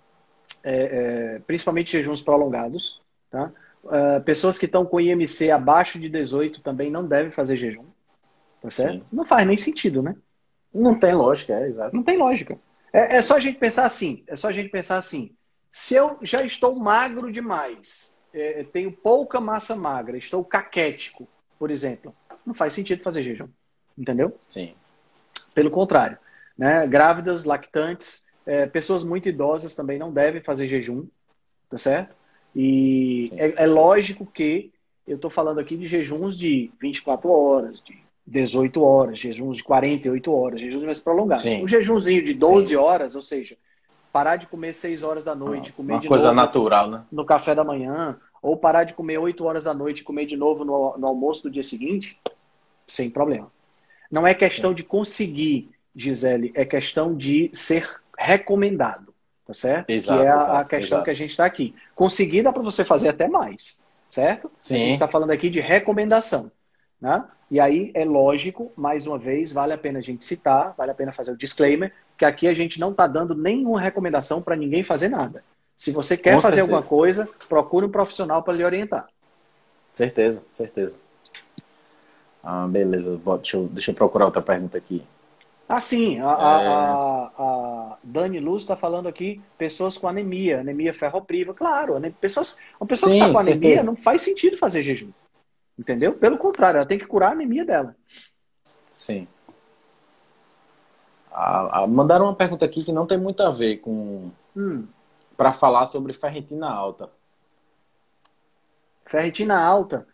É, 0.63 1.35
é, 1.35 1.39
principalmente 1.39 1.91
jejuns 1.91 2.21
prolongados, 2.21 3.01
tá? 3.29 3.51
Uh, 3.83 4.21
pessoas 4.23 4.57
que 4.57 4.65
estão 4.65 4.85
com 4.85 4.99
IMC 4.99 5.51
abaixo 5.51 5.99
de 5.99 6.09
18 6.09 6.61
também 6.61 6.91
não 6.91 7.07
devem 7.07 7.31
fazer 7.31 7.57
jejum. 7.57 7.85
Tá 8.61 8.69
certo? 8.69 8.99
Sim. 8.99 9.03
Não 9.11 9.25
faz 9.25 9.47
nem 9.47 9.57
sentido, 9.57 10.01
né? 10.01 10.15
Não 10.73 10.97
tem 10.97 11.13
lógica, 11.13 11.53
é 11.53 11.67
exato. 11.67 11.95
Não 11.95 12.03
tem 12.03 12.17
lógica. 12.17 12.57
É, 12.91 13.17
é, 13.17 13.21
só 13.21 13.37
a 13.37 13.39
gente 13.39 13.57
pensar 13.57 13.85
assim. 13.85 14.23
É 14.27 14.35
só 14.35 14.49
a 14.49 14.51
gente 14.51 14.69
pensar 14.69 14.97
assim. 14.97 15.31
Se 15.71 15.95
eu 15.95 16.17
já 16.21 16.43
estou 16.43 16.75
magro 16.75 17.31
demais, 17.31 18.17
é, 18.33 18.63
tenho 18.63 18.91
pouca 18.91 19.39
massa 19.39 19.75
magra, 19.75 20.17
estou 20.17 20.43
caquético, 20.43 21.27
por 21.57 21.71
exemplo, 21.71 22.15
não 22.45 22.53
faz 22.53 22.73
sentido 22.73 23.03
fazer 23.03 23.23
jejum. 23.23 23.47
Entendeu? 23.97 24.37
Sim. 24.47 24.73
Pelo 25.53 25.69
contrário. 25.69 26.17
Né? 26.57 26.85
Grávidas, 26.87 27.45
lactantes, 27.45 28.29
é, 28.45 28.65
pessoas 28.65 29.03
muito 29.03 29.29
idosas 29.29 29.75
também 29.75 29.99
não 29.99 30.11
devem 30.11 30.41
fazer 30.41 30.67
jejum. 30.67 31.07
Tá 31.69 31.77
certo? 31.77 32.15
E 32.55 33.21
é, 33.33 33.63
é, 33.63 33.67
lógico 33.67 34.25
que 34.25 34.71
eu 35.07 35.15
estou 35.15 35.29
falando 35.29 35.59
aqui 35.59 35.77
de 35.77 35.85
jejuns 35.85 36.37
de 36.37 36.71
24 36.79 37.29
horas, 37.29 37.81
de 37.81 37.97
18 38.25 38.81
horas, 38.81 39.19
jejuns 39.19 39.57
de 39.57 39.63
48 39.63 40.31
horas, 40.31 40.61
jejuns 40.61 40.83
mais 40.83 40.99
prolongados. 40.99 41.43
Sim. 41.43 41.63
Um 41.63 41.67
jejunzinho 41.67 42.23
de 42.23 42.33
12 42.33 42.67
Sim. 42.67 42.75
horas, 42.75 43.15
ou 43.15 43.21
seja, 43.21 43.57
parar 44.11 44.35
de 44.35 44.47
comer 44.47 44.73
6 44.73 45.03
horas 45.03 45.23
da 45.23 45.35
noite, 45.35 45.71
comer 45.73 45.93
Uma 45.93 46.01
de 46.01 46.07
coisa 46.07 46.25
novo 46.25 46.35
natural, 46.35 46.89
né? 46.89 47.03
no 47.11 47.25
café 47.25 47.55
da 47.55 47.63
manhã, 47.63 48.17
ou 48.41 48.57
parar 48.57 48.83
de 48.83 48.93
comer 48.93 49.17
8 49.17 49.43
horas 49.43 49.63
da 49.63 49.73
noite 49.73 49.99
e 49.99 50.03
comer 50.03 50.25
de 50.25 50.37
novo 50.37 50.63
no, 50.63 50.97
no, 50.97 51.07
almoço 51.07 51.43
do 51.43 51.51
dia 51.51 51.63
seguinte, 51.63 52.19
sem 52.87 53.09
problema. 53.09 53.51
Não 54.11 54.25
é 54.25 54.33
questão 54.33 54.71
Sim. 54.71 54.75
de 54.75 54.83
conseguir, 54.83 55.69
Gisele, 55.95 56.51
é 56.55 56.65
questão 56.65 57.15
de 57.15 57.49
ser 57.53 57.87
recomendado 58.17 59.08
tá 59.49 59.53
certo? 59.53 59.89
Exato, 59.89 60.21
que 60.21 60.27
é 60.27 60.31
a, 60.31 60.35
exato, 60.35 60.51
a 60.51 60.63
questão 60.63 60.77
exato. 60.77 61.03
que 61.05 61.09
a 61.09 61.13
gente 61.13 61.31
está 61.31 61.43
aqui. 61.43 61.73
Conseguir 61.95 62.43
dá 62.43 62.53
para 62.53 62.61
você 62.61 62.85
fazer 62.85 63.09
até 63.09 63.27
mais, 63.27 63.81
certo? 64.07 64.51
Sim. 64.59 64.75
A 64.75 64.77
gente 64.77 64.93
está 64.93 65.07
falando 65.07 65.31
aqui 65.31 65.49
de 65.49 65.59
recomendação, 65.59 66.51
né? 67.01 67.25
E 67.49 67.59
aí 67.59 67.89
é 67.95 68.05
lógico, 68.05 68.71
mais 68.77 69.07
uma 69.07 69.17
vez, 69.17 69.51
vale 69.51 69.73
a 69.73 69.77
pena 69.77 69.97
a 69.97 70.03
gente 70.03 70.23
citar, 70.23 70.75
vale 70.77 70.91
a 70.91 70.93
pena 70.93 71.11
fazer 71.11 71.31
o 71.31 71.37
disclaimer, 71.37 71.91
que 72.15 72.23
aqui 72.23 72.47
a 72.47 72.53
gente 72.53 72.79
não 72.79 72.91
está 72.91 73.07
dando 73.07 73.33
nenhuma 73.33 73.81
recomendação 73.81 74.39
para 74.39 74.55
ninguém 74.55 74.83
fazer 74.83 75.09
nada. 75.09 75.43
Se 75.75 75.91
você 75.91 76.15
quer 76.15 76.35
Com 76.35 76.41
fazer 76.41 76.57
certeza. 76.57 76.75
alguma 76.75 76.87
coisa, 76.87 77.27
procure 77.47 77.87
um 77.87 77.89
profissional 77.89 78.43
para 78.43 78.53
lhe 78.53 78.63
orientar. 78.63 79.07
Certeza, 79.91 80.45
certeza. 80.51 80.99
Ah, 82.43 82.67
beleza. 82.67 83.19
Deixa 83.37 83.57
eu, 83.57 83.67
deixa 83.67 83.89
eu 83.89 83.95
procurar 83.95 84.25
outra 84.25 84.43
pergunta 84.43 84.77
aqui. 84.77 85.03
Ah, 85.69 85.79
sim. 85.79 86.19
A, 86.19 86.23
é... 86.23 86.27
a, 86.27 87.31
a 87.37 87.97
Dani 88.03 88.39
Luz 88.39 88.63
está 88.63 88.75
falando 88.75 89.07
aqui 89.07 89.39
pessoas 89.55 89.99
com 89.99 90.07
anemia, 90.07 90.61
anemia 90.61 90.95
ferropriva. 90.95 91.53
Claro, 91.53 91.93
pessoas, 92.19 92.59
uma 92.81 92.87
pessoa 92.87 93.11
sim, 93.11 93.19
que 93.19 93.25
está 93.25 93.33
com 93.33 93.39
anemia 93.39 93.69
certeza. 93.75 93.83
não 93.83 93.95
faz 93.95 94.23
sentido 94.23 94.57
fazer 94.57 94.81
jejum. 94.81 95.11
Entendeu? 95.77 96.13
Pelo 96.13 96.39
contrário, 96.39 96.77
ela 96.77 96.87
tem 96.87 96.97
que 96.97 97.05
curar 97.05 97.29
a 97.29 97.31
anemia 97.33 97.63
dela. 97.63 97.95
Sim. 98.93 99.27
Ah, 101.31 101.85
mandaram 101.87 102.25
uma 102.25 102.35
pergunta 102.35 102.65
aqui 102.65 102.83
que 102.83 102.91
não 102.91 103.05
tem 103.05 103.19
muito 103.19 103.43
a 103.43 103.51
ver 103.51 103.77
com. 103.77 104.31
Hum. 104.57 104.87
Para 105.37 105.53
falar 105.53 105.85
sobre 105.85 106.13
ferritina 106.13 106.67
alta. 106.67 107.11
Ferritina 109.05 109.63
alta 109.63 110.07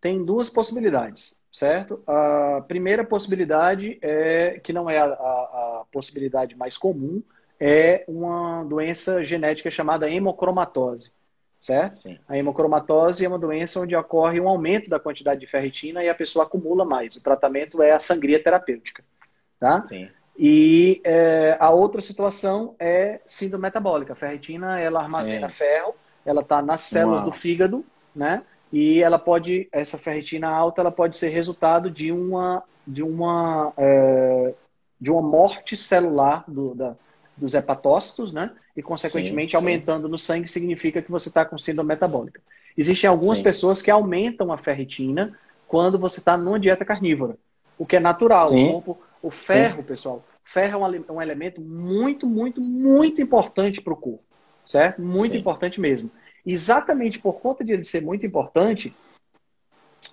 tem 0.00 0.24
duas 0.24 0.48
possibilidades 0.48 1.41
certo? 1.52 2.02
A 2.06 2.64
primeira 2.66 3.04
possibilidade 3.04 3.98
é 4.00 4.58
que 4.64 4.72
não 4.72 4.88
é 4.88 4.98
a, 4.98 5.04
a, 5.04 5.08
a, 5.08 5.84
possibilidade 5.92 6.56
mais 6.56 6.78
comum, 6.78 7.22
é 7.60 8.04
uma 8.08 8.64
doença 8.64 9.22
genética 9.24 9.70
chamada 9.70 10.10
hemocromatose, 10.10 11.14
certo? 11.60 11.92
Sim. 11.92 12.18
A 12.26 12.36
hemocromatose 12.36 13.24
é 13.24 13.28
uma 13.28 13.38
doença 13.38 13.78
onde 13.78 13.94
ocorre 13.94 14.40
um 14.40 14.48
aumento 14.48 14.88
da 14.88 14.98
quantidade 14.98 15.40
de 15.40 15.46
ferritina 15.46 16.02
e 16.02 16.08
a 16.08 16.14
pessoa 16.14 16.46
acumula 16.46 16.84
mais. 16.84 17.14
O 17.14 17.22
tratamento 17.22 17.82
é 17.82 17.92
a 17.92 18.00
sangria 18.00 18.42
terapêutica, 18.42 19.04
tá? 19.60 19.84
Sim. 19.84 20.08
E 20.36 21.02
é, 21.04 21.56
a 21.60 21.70
outra 21.70 22.00
situação 22.00 22.74
é 22.80 23.20
síndrome 23.26 23.62
metabólica. 23.62 24.14
A 24.14 24.16
ferritina, 24.16 24.80
ela 24.80 25.02
armazena 25.02 25.50
Sim. 25.50 25.54
ferro, 25.54 25.94
ela 26.24 26.40
está 26.40 26.62
nas 26.62 26.80
células 26.80 27.20
Uau. 27.20 27.30
do 27.30 27.36
fígado, 27.36 27.84
né? 28.16 28.42
E 28.72 29.02
ela 29.02 29.18
pode, 29.18 29.68
essa 29.70 29.98
ferritina 29.98 30.48
alta, 30.48 30.80
ela 30.80 30.90
pode 30.90 31.16
ser 31.16 31.28
resultado 31.28 31.90
de 31.90 32.10
uma, 32.10 32.62
de 32.86 33.02
uma, 33.02 33.72
é, 33.76 34.54
de 34.98 35.10
uma 35.10 35.20
morte 35.20 35.76
celular 35.76 36.42
do, 36.48 36.74
da, 36.74 36.96
dos 37.36 37.52
hepatócitos, 37.52 38.32
né? 38.32 38.50
E, 38.74 38.82
consequentemente, 38.82 39.50
sim, 39.50 39.56
aumentando 39.58 40.06
sim. 40.06 40.10
no 40.10 40.18
sangue 40.18 40.48
significa 40.48 41.02
que 41.02 41.10
você 41.10 41.28
está 41.28 41.44
com 41.44 41.58
síndrome 41.58 41.88
metabólica. 41.88 42.40
Existem 42.76 43.10
algumas 43.10 43.38
sim. 43.38 43.44
pessoas 43.44 43.82
que 43.82 43.90
aumentam 43.90 44.50
a 44.50 44.56
ferritina 44.56 45.38
quando 45.68 45.98
você 45.98 46.20
está 46.20 46.38
numa 46.38 46.58
dieta 46.58 46.84
carnívora, 46.84 47.36
o 47.78 47.84
que 47.84 47.96
é 47.96 48.00
natural. 48.00 48.50
O, 48.54 48.96
o 49.22 49.30
ferro, 49.30 49.82
pessoal, 49.82 50.24
ferro 50.42 50.82
é 50.84 50.88
um, 50.88 51.16
um 51.16 51.22
elemento 51.22 51.60
muito, 51.60 52.26
muito, 52.26 52.60
muito 52.60 53.20
importante 53.20 53.82
para 53.82 53.92
o 53.92 53.96
corpo, 53.96 54.24
certo? 54.64 55.02
Muito 55.02 55.36
importante 55.36 55.78
mesmo. 55.78 56.10
Exatamente 56.44 57.18
por 57.18 57.34
conta 57.34 57.64
de 57.64 57.72
ele 57.72 57.84
ser 57.84 58.02
muito 58.02 58.26
importante, 58.26 58.94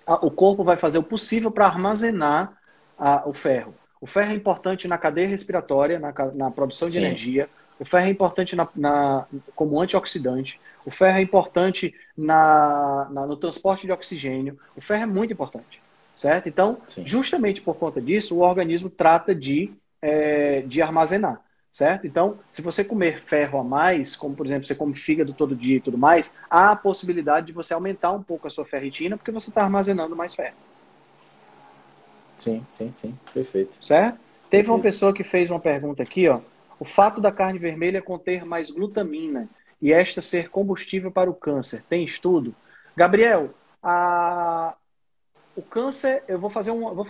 a, 0.06 0.14
o 0.24 0.30
corpo 0.30 0.62
vai 0.62 0.76
fazer 0.76 0.98
o 0.98 1.02
possível 1.02 1.50
para 1.50 1.66
armazenar 1.66 2.56
a, 2.98 3.28
o 3.28 3.34
ferro. 3.34 3.74
O 4.00 4.06
ferro 4.06 4.32
é 4.32 4.34
importante 4.34 4.88
na 4.88 4.96
cadeia 4.96 5.28
respiratória, 5.28 5.98
na, 5.98 6.12
na 6.34 6.50
produção 6.50 6.86
de 6.86 6.94
Sim. 6.94 7.04
energia. 7.04 7.48
O 7.78 7.84
ferro 7.84 8.06
é 8.06 8.10
importante 8.10 8.54
na, 8.54 8.68
na, 8.74 9.26
como 9.54 9.80
antioxidante. 9.80 10.60
O 10.84 10.90
ferro 10.90 11.18
é 11.18 11.22
importante 11.22 11.94
na, 12.16 13.08
no 13.10 13.36
transporte 13.36 13.86
de 13.86 13.92
oxigênio. 13.92 14.58
O 14.76 14.80
ferro 14.80 15.02
é 15.02 15.06
muito 15.06 15.32
importante, 15.32 15.82
certo? 16.14 16.48
Então, 16.48 16.78
Sim. 16.86 17.06
justamente 17.06 17.60
por 17.60 17.74
conta 17.74 18.00
disso, 18.00 18.36
o 18.36 18.40
organismo 18.40 18.88
trata 18.88 19.34
de, 19.34 19.72
é, 20.00 20.62
de 20.62 20.80
armazenar 20.80 21.42
certo? 21.72 22.06
Então, 22.06 22.38
se 22.50 22.62
você 22.62 22.84
comer 22.84 23.20
ferro 23.20 23.58
a 23.60 23.64
mais, 23.64 24.16
como 24.16 24.34
por 24.34 24.46
exemplo 24.46 24.66
você 24.66 24.74
come 24.74 24.94
fígado 24.94 25.32
todo 25.32 25.54
dia 25.54 25.76
e 25.76 25.80
tudo 25.80 25.98
mais, 25.98 26.34
há 26.48 26.72
a 26.72 26.76
possibilidade 26.76 27.46
de 27.46 27.52
você 27.52 27.72
aumentar 27.72 28.12
um 28.12 28.22
pouco 28.22 28.46
a 28.46 28.50
sua 28.50 28.64
ferritina 28.64 29.16
porque 29.16 29.30
você 29.30 29.50
está 29.50 29.62
armazenando 29.62 30.16
mais 30.16 30.34
ferro. 30.34 30.56
Sim, 32.36 32.64
sim, 32.68 32.92
sim, 32.92 33.18
perfeito. 33.32 33.84
Certo? 33.84 34.14
Teve 34.14 34.62
perfeito. 34.62 34.70
uma 34.72 34.80
pessoa 34.80 35.12
que 35.12 35.22
fez 35.22 35.50
uma 35.50 35.60
pergunta 35.60 36.02
aqui, 36.02 36.28
ó. 36.28 36.40
O 36.78 36.84
fato 36.84 37.20
da 37.20 37.30
carne 37.30 37.58
vermelha 37.58 38.00
conter 38.00 38.44
mais 38.44 38.70
glutamina 38.70 39.48
e 39.80 39.92
esta 39.92 40.22
ser 40.22 40.48
combustível 40.48 41.10
para 41.10 41.30
o 41.30 41.34
câncer, 41.34 41.84
tem 41.88 42.04
estudo? 42.04 42.54
Gabriel, 42.96 43.50
a, 43.82 44.74
o 45.56 45.62
câncer, 45.62 46.22
eu 46.28 46.38
vou 46.38 46.50
fazer 46.50 46.70
um. 46.70 46.94
Vou, 46.94 47.04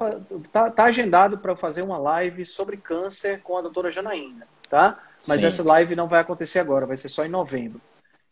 tá, 0.52 0.70
tá 0.70 0.84
agendado 0.84 1.38
para 1.38 1.54
fazer 1.54 1.82
uma 1.82 1.98
live 1.98 2.46
sobre 2.46 2.76
câncer 2.76 3.40
com 3.42 3.56
a 3.56 3.62
doutora 3.62 3.92
Janaína, 3.92 4.46
tá? 4.68 4.98
Mas 5.28 5.40
Sim. 5.40 5.46
essa 5.46 5.62
live 5.62 5.94
não 5.94 6.08
vai 6.08 6.20
acontecer 6.20 6.58
agora, 6.58 6.86
vai 6.86 6.96
ser 6.96 7.08
só 7.08 7.24
em 7.24 7.28
novembro. 7.28 7.80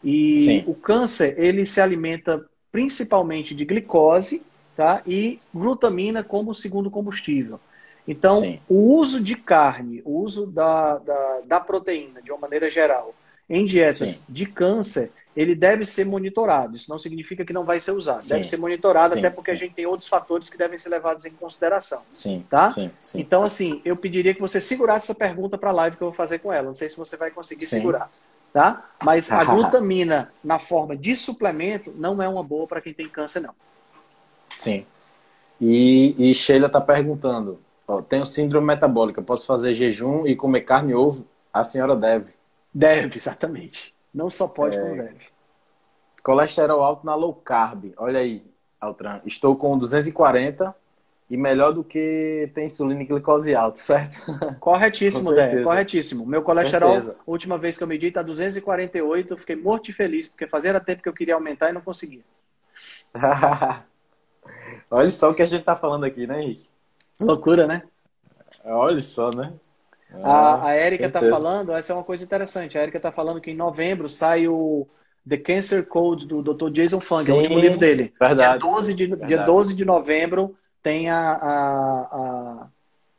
E 0.02 0.38
Sim. 0.38 0.64
o 0.66 0.74
câncer, 0.74 1.38
ele 1.38 1.66
se 1.66 1.80
alimenta 1.80 2.44
principalmente 2.70 3.54
de 3.54 3.64
glicose 3.64 4.44
tá? 4.76 5.02
e 5.06 5.40
glutamina 5.52 6.22
como 6.22 6.54
segundo 6.54 6.90
combustível. 6.90 7.60
Então, 8.06 8.34
Sim. 8.34 8.60
o 8.68 8.94
uso 8.94 9.22
de 9.22 9.36
carne, 9.36 10.00
o 10.04 10.20
uso 10.20 10.46
da, 10.46 10.96
da, 10.98 11.40
da, 11.44 11.60
proteína, 11.60 12.22
de 12.22 12.30
uma 12.30 12.38
maneira 12.38 12.70
geral, 12.70 13.14
em 13.48 13.64
dietas 13.64 14.24
de 14.28 14.46
câncer, 14.46 15.10
ele 15.34 15.54
deve 15.54 15.84
ser 15.84 16.04
monitorado. 16.04 16.76
Isso 16.76 16.90
não 16.90 16.98
significa 16.98 17.44
que 17.44 17.52
não 17.52 17.64
vai 17.64 17.80
ser 17.80 17.92
usado. 17.92 18.20
Sim. 18.22 18.34
Deve 18.34 18.44
ser 18.44 18.56
monitorado, 18.56 19.12
sim, 19.12 19.20
até 19.20 19.30
porque 19.30 19.50
sim. 19.50 19.56
a 19.56 19.60
gente 19.60 19.74
tem 19.74 19.86
outros 19.86 20.08
fatores 20.08 20.50
que 20.50 20.58
devem 20.58 20.76
ser 20.76 20.88
levados 20.88 21.24
em 21.24 21.30
consideração. 21.30 22.02
Sim. 22.10 22.44
Tá? 22.50 22.68
Sim, 22.70 22.90
Então, 23.14 23.44
assim, 23.44 23.80
eu 23.84 23.96
pediria 23.96 24.34
que 24.34 24.40
você 24.40 24.60
segurasse 24.60 25.06
essa 25.06 25.14
pergunta 25.14 25.56
para 25.56 25.70
a 25.70 25.72
live 25.72 25.96
que 25.96 26.02
eu 26.02 26.08
vou 26.08 26.16
fazer 26.16 26.40
com 26.40 26.52
ela. 26.52 26.66
Não 26.66 26.74
sei 26.74 26.88
se 26.88 26.96
você 26.96 27.16
vai 27.16 27.30
conseguir 27.30 27.66
segurar. 27.66 28.10
Tá? 28.52 28.90
Mas 29.02 29.30
a 29.32 29.44
glutamina 29.44 30.32
na 30.42 30.58
forma 30.58 30.96
de 30.96 31.16
suplemento 31.16 31.92
não 31.96 32.20
é 32.22 32.28
uma 32.28 32.42
boa 32.42 32.66
para 32.66 32.80
quem 32.80 32.92
tem 32.92 33.08
câncer, 33.08 33.40
não. 33.40 33.54
Sim. 34.56 34.84
E, 35.60 36.16
e 36.18 36.34
Sheila 36.34 36.66
está 36.66 36.80
perguntando: 36.80 37.60
ó, 37.86 38.02
tenho 38.02 38.24
síndrome 38.24 38.66
metabólica, 38.66 39.22
posso 39.22 39.46
fazer 39.46 39.72
jejum 39.74 40.26
e 40.26 40.34
comer 40.34 40.62
carne 40.62 40.92
e 40.92 40.94
ovo? 40.94 41.26
A 41.52 41.62
senhora 41.62 41.94
deve. 41.94 42.37
Deve, 42.72 43.18
exatamente. 43.18 43.94
Não 44.12 44.30
só 44.30 44.48
pode, 44.48 44.76
é... 44.76 44.80
como 44.80 44.96
deve. 44.96 45.26
Colesterol 46.22 46.82
alto 46.82 47.06
na 47.06 47.14
low 47.14 47.34
carb. 47.34 47.92
Olha 47.96 48.20
aí, 48.20 48.44
Altran. 48.80 49.20
Estou 49.24 49.56
com 49.56 49.76
240 49.78 50.74
e 51.30 51.36
melhor 51.36 51.72
do 51.72 51.84
que 51.84 52.50
tem 52.54 52.64
insulina 52.64 53.02
e 53.02 53.06
glicose 53.06 53.54
alta, 53.54 53.78
certo? 53.78 54.24
Corretíssimo, 54.60 55.34
Dé. 55.34 55.62
Corretíssimo. 55.62 56.24
Meu 56.26 56.42
colesterol, 56.42 56.98
última 57.26 57.58
vez 57.58 57.76
que 57.76 57.82
eu 57.82 57.88
medi, 57.88 58.06
está 58.06 58.22
248. 58.22 59.32
Eu 59.32 59.38
fiquei 59.38 59.56
morto 59.56 59.90
e 59.90 59.92
feliz, 59.92 60.28
porque 60.28 60.46
fazia 60.46 60.80
tempo 60.80 61.02
que 61.02 61.08
eu 61.08 61.12
queria 61.12 61.34
aumentar 61.34 61.68
e 61.68 61.72
não 61.72 61.80
conseguia. 61.80 62.22
Olha 64.90 65.10
só 65.10 65.30
o 65.30 65.34
que 65.34 65.42
a 65.42 65.46
gente 65.46 65.60
está 65.60 65.76
falando 65.76 66.04
aqui, 66.04 66.26
né, 66.26 66.42
Henrique? 66.42 66.66
Loucura, 67.20 67.66
né? 67.66 67.82
Olha 68.64 69.00
só, 69.00 69.30
né? 69.30 69.52
A, 70.22 70.68
a 70.68 70.76
Erika 70.76 71.06
está 71.06 71.20
falando, 71.20 71.72
essa 71.72 71.92
é 71.92 71.96
uma 71.96 72.04
coisa 72.04 72.24
interessante. 72.24 72.78
A 72.78 72.82
Erika 72.82 72.96
está 72.96 73.12
falando 73.12 73.40
que 73.40 73.50
em 73.50 73.56
novembro 73.56 74.08
sai 74.08 74.48
o 74.48 74.86
The 75.28 75.36
Cancer 75.36 75.86
Code 75.86 76.26
do 76.26 76.42
Dr. 76.42 76.70
Jason 76.70 77.00
Fung, 77.00 77.22
Sim, 77.22 77.32
é 77.32 77.34
o 77.34 77.38
último 77.38 77.58
livro 77.58 77.78
dele. 77.78 78.14
Verdade, 78.18 78.58
dia, 78.58 78.70
12 78.70 78.94
de, 78.94 79.06
verdade. 79.06 79.28
dia 79.28 79.44
12 79.44 79.76
de 79.76 79.84
novembro 79.84 80.56
tem 80.82 81.10
a, 81.10 81.32
a, 81.32 82.00
a, 82.12 82.66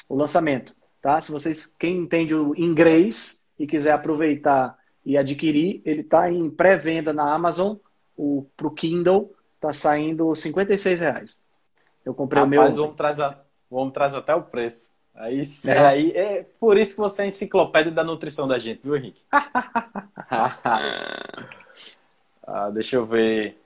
o 0.08 0.16
lançamento. 0.16 0.76
Tá? 1.02 1.22
Se 1.22 1.32
vocês, 1.32 1.68
quem 1.78 1.98
entende 1.98 2.34
o 2.34 2.56
inglês 2.56 3.46
e 3.58 3.68
quiser 3.68 3.92
aproveitar 3.92 4.78
e 5.06 5.18
adquirir, 5.18 5.82
ele 5.86 6.02
está 6.02 6.32
em 6.32 6.50
pré-venda 6.50 7.14
na 7.14 7.34
Amazon, 7.34 7.76
para 8.58 8.68
o 8.68 8.72
Kindle, 8.72 9.34
está 9.56 9.72
saindo 9.72 10.36
56 10.36 11.00
reais. 11.00 11.44
Eu 12.06 12.14
comprei 12.14 12.44
Rapaz, 12.44 12.48
o 12.48 12.50
meu. 12.50 12.64
Mas 12.64 12.76
vamos 12.76 12.96
trazer, 12.96 13.38
vamos 13.70 13.94
trazer 13.94 14.18
até 14.18 14.36
o 14.36 14.42
preço. 14.42 14.92
Aí, 15.20 15.42
é. 15.66 15.78
aí 15.78 16.12
é 16.12 16.46
por 16.62 16.78
isso 16.78 16.96
que 16.96 17.02
você 17.02 17.24
é 17.24 17.26
a 17.26 17.28
enciclopédia 17.28 17.92
da 17.92 18.06
nutrição 18.06 18.48
da 18.48 18.58
gente, 18.58 18.80
viu, 18.82 18.96
Henrique? 18.96 19.22
ah, 22.48 22.70
deixa 22.72 22.96
eu 22.96 23.06
ver. 23.06 23.62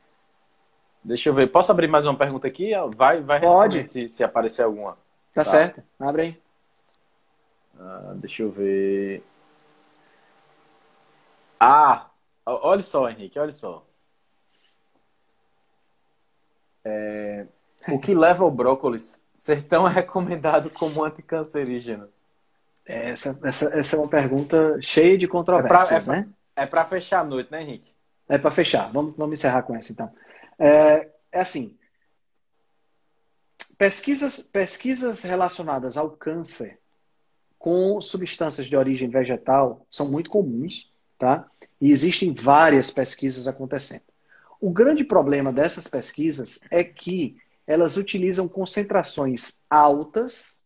Deixa 1.04 1.30
eu 1.30 1.34
ver. 1.36 1.52
Posso 1.52 1.72
abrir 1.72 1.88
mais 1.88 2.08
uma 2.08 2.18
pergunta 2.18 2.48
aqui? 2.48 2.72
Vai, 2.96 3.22
vai 3.22 3.40
Pode. 3.40 3.88
Se, 3.88 4.08
se 4.08 4.24
aparecer 4.24 4.64
alguma. 4.64 4.94
Tá, 5.32 5.44
tá, 5.44 5.46
certo. 5.46 5.84
Abre 6.00 6.22
aí. 6.24 6.42
Ah, 7.80 8.14
deixa 8.16 8.42
eu 8.42 8.50
ver. 8.50 9.24
Ah, 11.60 12.10
olha 12.48 12.82
só, 12.82 13.08
Henrique, 13.08 13.38
olha 13.38 13.52
só. 13.52 13.86
É, 16.84 17.46
o 17.90 18.00
que 18.00 18.16
leva 18.16 18.44
o 18.44 18.50
brócolis 18.50 19.23
ser 19.34 19.64
tão 19.64 19.86
recomendado 19.88 20.70
como 20.70 21.04
anticancerígeno? 21.04 22.08
Essa, 22.86 23.40
essa, 23.44 23.80
essa 23.80 23.96
é 23.96 24.00
uma 24.00 24.10
pergunta 24.10 24.78
cheia 24.82 25.18
de 25.18 25.28
controvérsias, 25.28 26.04
é 26.04 26.06
pra, 26.06 26.16
é 26.16 26.20
né? 26.20 26.30
É 26.56 26.66
para 26.66 26.86
fechar 26.86 27.22
a 27.22 27.24
noite, 27.24 27.52
né, 27.52 27.62
Henrique? 27.62 27.92
É 28.28 28.38
para 28.38 28.52
fechar. 28.52 28.92
Vamos, 28.92 29.16
vamos 29.18 29.40
encerrar 29.40 29.64
com 29.64 29.76
essa, 29.76 29.92
então. 29.92 30.12
É, 30.60 31.10
é 31.32 31.40
assim. 31.40 31.78
Pesquisas, 33.78 34.40
pesquisas 34.40 35.24
relacionadas 35.24 35.98
ao 35.98 36.12
câncer 36.12 36.80
com 37.58 38.00
substâncias 38.02 38.68
de 38.68 38.76
origem 38.76 39.10
vegetal 39.10 39.88
são 39.90 40.10
muito 40.12 40.30
comuns, 40.30 40.92
tá? 41.18 41.50
E 41.80 41.92
existem 41.92 42.34
várias 42.34 42.92
pesquisas 42.92 43.48
acontecendo. 43.48 44.04
O 44.60 44.70
grande 44.70 45.04
problema 45.04 45.52
dessas 45.52 45.88
pesquisas 45.88 46.60
é 46.70 46.84
que 46.84 47.38
elas 47.65 47.98
utilizam 47.98 48.48
concentrações 48.48 49.61
altas, 49.69 50.64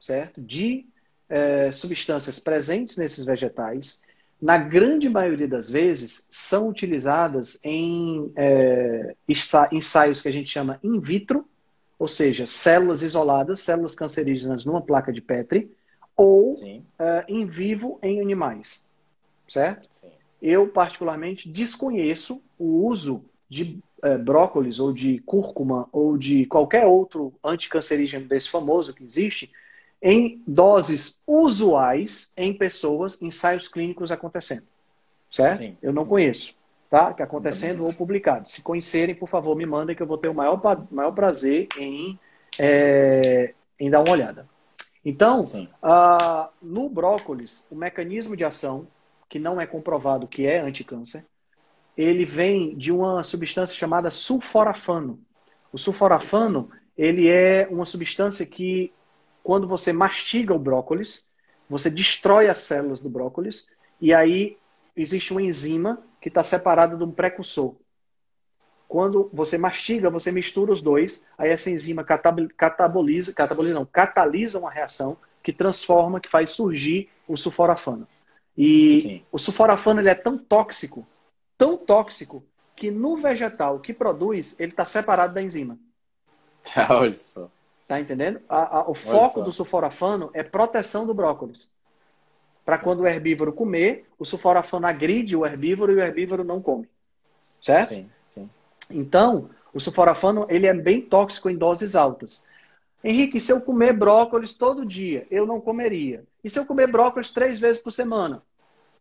certo? 0.00 0.40
De 0.40 0.86
é, 1.28 1.70
substâncias 1.72 2.38
presentes 2.38 2.96
nesses 2.96 3.24
vegetais. 3.24 4.02
Na 4.40 4.58
grande 4.58 5.08
maioria 5.08 5.46
das 5.46 5.70
vezes, 5.70 6.26
são 6.30 6.68
utilizadas 6.68 7.58
em 7.62 8.32
é, 8.34 9.14
ensaios 9.70 10.20
que 10.20 10.28
a 10.28 10.32
gente 10.32 10.50
chama 10.50 10.80
in 10.82 11.00
vitro, 11.00 11.46
ou 11.98 12.08
seja, 12.08 12.46
células 12.46 13.02
isoladas, 13.02 13.60
células 13.60 13.94
cancerígenas 13.94 14.64
numa 14.64 14.82
placa 14.82 15.12
de 15.12 15.20
Petri, 15.20 15.70
ou 16.16 16.50
é, 16.98 17.24
em 17.28 17.46
vivo 17.46 17.98
em 18.02 18.20
animais, 18.20 18.90
certo? 19.46 19.86
Sim. 19.88 20.10
Eu, 20.40 20.66
particularmente, 20.66 21.48
desconheço 21.48 22.42
o 22.58 22.88
uso 22.88 23.24
de 23.52 23.78
é, 24.02 24.16
brócolis 24.16 24.80
ou 24.80 24.94
de 24.94 25.18
cúrcuma 25.18 25.86
ou 25.92 26.16
de 26.16 26.46
qualquer 26.46 26.86
outro 26.86 27.34
anticancerígeno 27.44 28.26
desse 28.26 28.48
famoso 28.48 28.94
que 28.94 29.04
existe, 29.04 29.52
em 30.00 30.42
doses 30.46 31.20
usuais 31.26 32.32
em 32.34 32.54
pessoas, 32.54 33.20
ensaios 33.20 33.68
clínicos 33.68 34.10
acontecendo. 34.10 34.64
Certo? 35.30 35.58
Sim, 35.58 35.76
eu 35.82 35.92
não 35.92 36.04
sim. 36.04 36.08
conheço. 36.08 36.56
Tá? 36.88 37.12
Que 37.12 37.22
acontecendo 37.22 37.84
ou 37.84 37.92
publicado. 37.92 38.48
Se 38.48 38.62
conhecerem, 38.62 39.14
por 39.14 39.28
favor, 39.28 39.54
me 39.54 39.66
mandem 39.66 39.94
que 39.94 40.02
eu 40.02 40.06
vou 40.06 40.18
ter 40.18 40.28
o 40.28 40.34
maior, 40.34 40.60
maior 40.90 41.12
prazer 41.12 41.68
em, 41.78 42.18
é, 42.58 43.54
em 43.78 43.90
dar 43.90 44.00
uma 44.00 44.10
olhada. 44.10 44.46
Então, 45.04 45.42
uh, 45.42 46.48
no 46.60 46.88
brócolis, 46.88 47.66
o 47.70 47.74
mecanismo 47.74 48.36
de 48.36 48.44
ação, 48.44 48.86
que 49.28 49.38
não 49.38 49.60
é 49.60 49.66
comprovado 49.66 50.26
que 50.26 50.46
é 50.46 50.58
anticâncer, 50.58 51.24
ele 51.96 52.24
vem 52.24 52.76
de 52.76 52.90
uma 52.92 53.22
substância 53.22 53.74
chamada 53.74 54.10
sulforafano. 54.10 55.18
O 55.72 55.78
sulforafano, 55.78 56.70
ele 56.96 57.28
é 57.28 57.66
uma 57.70 57.84
substância 57.84 58.46
que, 58.46 58.92
quando 59.42 59.66
você 59.66 59.92
mastiga 59.92 60.54
o 60.54 60.58
brócolis, 60.58 61.28
você 61.68 61.90
destrói 61.90 62.48
as 62.48 62.58
células 62.58 63.00
do 63.00 63.08
brócolis 63.08 63.74
e 64.00 64.12
aí 64.12 64.56
existe 64.96 65.32
uma 65.32 65.42
enzima 65.42 66.02
que 66.20 66.28
está 66.28 66.42
separada 66.44 66.96
de 66.96 67.02
um 67.02 67.10
precursor. 67.10 67.74
Quando 68.86 69.30
você 69.32 69.56
mastiga, 69.56 70.10
você 70.10 70.30
mistura 70.30 70.70
os 70.70 70.82
dois, 70.82 71.26
aí 71.38 71.50
essa 71.50 71.70
enzima 71.70 72.04
cataboliza, 72.04 73.32
cataboliza 73.32 73.74
não, 73.74 73.86
catalisa 73.86 74.58
uma 74.58 74.70
reação 74.70 75.16
que 75.42 75.52
transforma, 75.52 76.20
que 76.20 76.28
faz 76.28 76.50
surgir 76.50 77.08
o 77.26 77.36
sulforafano. 77.36 78.06
E 78.56 78.94
Sim. 78.96 79.22
o 79.32 79.38
sulforafano 79.38 80.00
ele 80.00 80.10
é 80.10 80.14
tão 80.14 80.36
tóxico, 80.36 81.06
tão 81.62 81.76
tóxico, 81.76 82.44
que 82.74 82.90
no 82.90 83.16
vegetal 83.16 83.78
que 83.78 83.94
produz, 83.94 84.58
ele 84.58 84.72
está 84.72 84.84
separado 84.84 85.32
da 85.32 85.40
enzima. 85.40 85.78
Olha 86.90 87.14
só. 87.14 87.48
Tá 87.86 88.00
entendendo? 88.00 88.40
A, 88.48 88.78
a, 88.78 88.90
o 88.90 88.94
foco 88.94 89.42
do 89.42 89.52
sulforafano 89.52 90.30
é 90.34 90.42
proteção 90.42 91.06
do 91.06 91.14
brócolis. 91.14 91.70
Para 92.64 92.78
quando 92.78 93.00
o 93.00 93.06
herbívoro 93.06 93.52
comer, 93.52 94.08
o 94.18 94.24
sulforafano 94.24 94.86
agride 94.86 95.36
o 95.36 95.46
herbívoro 95.46 95.92
e 95.92 95.96
o 95.96 96.00
herbívoro 96.00 96.42
não 96.42 96.60
come. 96.60 96.88
Certo? 97.60 97.88
Sim, 97.90 98.10
sim. 98.24 98.50
Então, 98.90 99.50
o 99.72 99.78
sulforafano 99.78 100.46
ele 100.48 100.66
é 100.66 100.74
bem 100.74 101.00
tóxico 101.00 101.48
em 101.48 101.56
doses 101.56 101.94
altas. 101.94 102.44
Henrique, 103.04 103.40
se 103.40 103.52
eu 103.52 103.60
comer 103.60 103.92
brócolis 103.92 104.56
todo 104.56 104.86
dia, 104.86 105.26
eu 105.30 105.46
não 105.46 105.60
comeria. 105.60 106.24
E 106.42 106.50
se 106.50 106.58
eu 106.58 106.66
comer 106.66 106.88
brócolis 106.88 107.30
três 107.30 107.58
vezes 107.60 107.80
por 107.80 107.92
semana? 107.92 108.42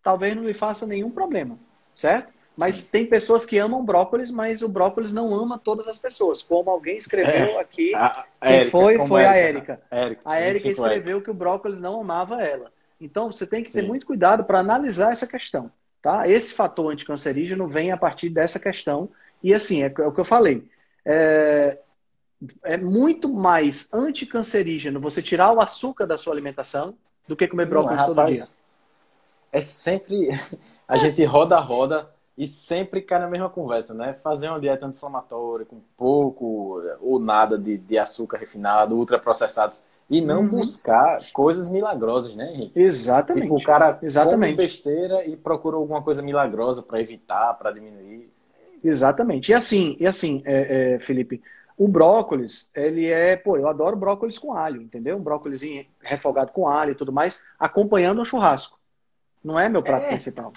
Talvez 0.04 0.36
não 0.36 0.44
lhe 0.44 0.54
faça 0.54 0.86
nenhum 0.86 1.10
problema, 1.10 1.58
certo? 1.96 2.34
Mas 2.58 2.76
Sim. 2.78 2.92
tem 2.92 3.06
pessoas 3.06 3.46
que 3.46 3.58
amam 3.58 3.84
brócolis, 3.84 4.30
mas 4.30 4.62
o 4.62 4.70
brócolis 4.70 5.14
não 5.14 5.34
ama 5.34 5.58
todas 5.58 5.88
as 5.88 6.00
pessoas. 6.00 6.44
Como 6.44 6.70
alguém 6.70 6.98
escreveu 6.98 7.58
é. 7.58 7.60
aqui, 7.60 7.96
a, 7.96 8.06
a 8.06 8.48
quem 8.48 8.56
Érica, 8.56 8.72
foi? 8.72 9.08
Foi 9.08 9.26
a 9.26 9.36
Érica. 9.36 9.82
Érica. 9.90 10.22
A 10.26 10.40
Érica 10.40 10.70
escreveu 10.70 11.22
que 11.22 11.32
o 11.32 11.34
brócolis 11.34 11.80
não 11.80 12.02
amava 12.02 12.42
ela. 12.42 12.72
Então 13.00 13.32
você 13.32 13.48
tem 13.48 13.64
que 13.64 13.72
Sim. 13.72 13.82
ter 13.82 13.88
muito 13.88 14.06
cuidado 14.06 14.44
para 14.44 14.60
analisar 14.60 15.12
essa 15.12 15.26
questão. 15.26 15.72
Tá? 16.02 16.28
Esse 16.28 16.54
fator 16.54 16.92
anticancerígeno 16.92 17.68
vem 17.68 17.92
a 17.92 17.98
partir 17.98 18.30
dessa 18.30 18.60
questão. 18.60 19.10
E 19.42 19.54
assim, 19.54 19.84
é, 19.84 19.94
é 19.98 20.08
o 20.08 20.12
que 20.12 20.20
eu 20.20 20.26
falei. 20.26 20.68
É, 21.06 21.78
é 22.64 22.78
muito 22.78 23.30
mais 23.30 23.94
anticancerígeno 23.94 25.00
você 25.00 25.22
tirar 25.22 25.52
o 25.52 25.62
açúcar 25.62 26.06
da 26.06 26.18
sua 26.18 26.34
alimentação 26.34 26.96
do 27.28 27.36
que 27.36 27.48
comer 27.48 27.68
brócolis 27.68 28.00
Não, 28.00 28.14
todo 28.14 28.26
dia. 28.26 28.44
É 29.52 29.62
sempre. 29.62 30.30
A 30.88 30.98
gente 30.98 31.24
roda 31.24 31.56
a 31.56 31.62
roda 31.62 32.11
e 32.38 32.48
sempre 32.48 33.02
cai 33.02 33.20
na 33.20 33.28
mesma 33.28 33.50
conversa, 33.50 33.94
né? 33.94 34.14
Fazer 34.24 34.50
uma 34.50 34.60
dieta 34.60 34.86
anti-inflamatória 34.86 35.66
com 35.66 35.82
pouco 35.98 36.82
ou 37.02 37.20
nada 37.20 37.58
de, 37.58 37.78
de 37.78 37.98
açúcar 37.98 38.38
refinado, 38.38 38.96
ultraprocessados. 38.96 39.86
E 40.10 40.20
não 40.20 40.42
uhum. 40.42 40.50
buscar 40.50 41.22
coisas 41.32 41.70
milagrosas, 41.70 42.36
né, 42.36 42.52
Henrique? 42.54 42.78
Exatamente. 42.78 43.44
Tipo, 43.44 43.58
o 43.58 43.64
cara 43.64 43.98
Exatamente. 44.02 44.52
come 44.52 44.68
besteira 44.68 45.26
e 45.26 45.38
procura 45.38 45.78
alguma 45.78 46.02
coisa 46.02 46.22
milagrosa 46.22 46.84
para 46.84 47.00
evitar, 47.00 47.54
para 47.54 47.72
diminuir. 47.72 48.30
Exatamente. 48.84 49.52
E 49.52 49.54
assim, 49.54 49.96
e 50.00 50.06
assim 50.06 50.42
é, 50.44 50.96
é, 50.96 51.00
Felipe, 51.00 51.42
o 51.78 51.88
brócolis, 51.88 52.70
ele 52.76 53.08
é, 53.08 53.36
pô, 53.38 53.56
eu 53.56 53.68
adoro 53.68 53.96
brócolis 53.96 54.38
com 54.38 54.54
alho, 54.54 54.82
entendeu? 54.82 55.16
Um 55.16 55.22
brócolis 55.22 55.62
refogado 56.02 56.52
com 56.52 56.68
alho 56.68 56.92
e 56.92 56.96
tudo 56.96 57.14
mais, 57.14 57.40
acompanhando 57.58 58.22
um 58.22 58.26
churrasco. 58.26 58.78
Não 59.44 59.60
é 59.60 59.70
meu 59.70 59.82
prato 59.82 60.06
é. 60.06 60.10
principal. 60.10 60.52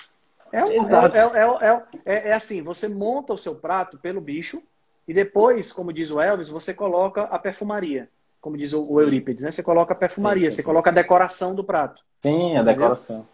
É, 0.55 0.65
um, 0.65 0.73
Exato. 0.73 1.19
É, 1.19 1.21
é, 1.21 1.83
é, 2.05 2.29
é, 2.29 2.33
assim, 2.33 2.63
você 2.63 2.87
monta 2.87 3.33
o 3.33 3.39
seu 3.39 3.57
prato 3.57 3.99
pelo 3.99 4.21
bicho 4.21 4.63
e 5.07 5.13
depois, 5.13 5.73
como 5.73 5.93
diz 5.93 6.13
o 6.13 6.21
Elvis, 6.21 6.49
você 6.49 6.73
coloca 6.73 7.23
a 7.23 7.37
perfumaria. 7.41 8.09
Como 8.41 8.57
diz 8.57 8.73
o, 8.73 8.89
o 8.89 9.01
Eurípides, 9.01 9.43
né? 9.43 9.51
Você 9.51 9.65
coloca 9.65 9.95
a 9.95 9.97
perfumaria, 9.97 10.43
sim, 10.43 10.51
sim, 10.51 10.55
você 10.57 10.63
sim. 10.63 10.67
coloca 10.67 10.91
a 10.91 10.93
decoração 10.93 11.57
do 11.57 11.65
prato. 11.65 12.01
Sim, 12.21 12.53
a 12.53 12.61
entendeu? 12.61 12.65
decoração. 12.67 13.27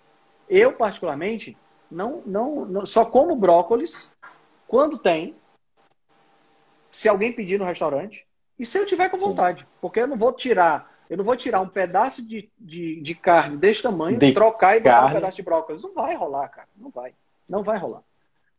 Eu, 0.48 0.72
particularmente, 0.72 1.58
não, 1.90 2.22
não, 2.24 2.64
não, 2.64 2.86
só 2.86 3.04
como 3.04 3.36
brócolis 3.36 4.16
quando 4.66 4.96
tem, 4.96 5.36
se 6.90 7.06
alguém 7.06 7.34
pedir 7.34 7.58
no 7.58 7.66
restaurante 7.66 8.26
e 8.58 8.64
se 8.64 8.78
eu 8.78 8.86
tiver 8.86 9.10
com 9.10 9.18
vontade. 9.18 9.66
Porque 9.78 10.00
eu 10.00 10.06
não 10.06 10.16
vou 10.16 10.32
tirar, 10.32 10.89
eu 11.10 11.16
não 11.16 11.24
vou 11.24 11.36
tirar 11.36 11.60
um 11.60 11.68
pedaço 11.68 12.26
de, 12.26 12.48
de, 12.56 13.00
de 13.00 13.14
carne 13.16 13.56
desse 13.56 13.82
tamanho, 13.82 14.16
de 14.16 14.32
trocar 14.32 14.76
e 14.76 14.80
botar 14.80 15.06
um 15.06 15.12
pedaço 15.12 15.36
de 15.36 15.42
brócolis. 15.42 15.82
Não 15.82 15.92
vai 15.92 16.14
rolar, 16.14 16.48
cara. 16.48 16.68
Não 16.76 16.88
vai. 16.88 17.12
Não 17.48 17.64
vai 17.64 17.76
rolar. 17.78 18.02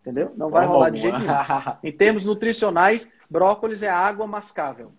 Entendeu? 0.01 0.33
Não 0.35 0.49
vai 0.49 0.65
rolar 0.65 0.89
de 0.89 0.99
jeito 0.99 1.17
nenhum. 1.17 1.31
em 1.81 1.91
termos 1.93 2.25
nutricionais, 2.25 3.09
brócolis 3.29 3.81
é 3.83 3.89
água 3.89 4.27
mascável. 4.27 4.91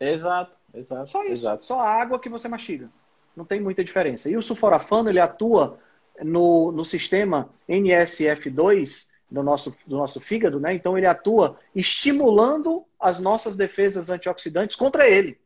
Exato, 0.00 0.56
exato. 0.72 1.10
Só 1.10 1.22
isso. 1.24 1.44
Exato. 1.44 1.66
Só 1.66 1.78
a 1.78 1.88
água 1.88 2.18
que 2.18 2.30
você 2.30 2.48
mastiga. 2.48 2.88
Não 3.36 3.44
tem 3.44 3.60
muita 3.60 3.84
diferença. 3.84 4.30
E 4.30 4.36
o 4.36 4.42
sulforafano, 4.42 5.10
ele 5.10 5.20
atua 5.20 5.78
no, 6.22 6.72
no 6.72 6.86
sistema 6.86 7.50
NSF2, 7.68 9.12
do 9.30 9.42
nosso, 9.42 9.76
do 9.86 9.96
nosso 9.96 10.20
fígado, 10.20 10.58
né? 10.58 10.74
Então 10.74 10.96
ele 10.96 11.06
atua 11.06 11.58
estimulando 11.74 12.84
as 12.98 13.20
nossas 13.20 13.56
defesas 13.56 14.08
antioxidantes 14.08 14.76
contra 14.76 15.06
ele. 15.08 15.38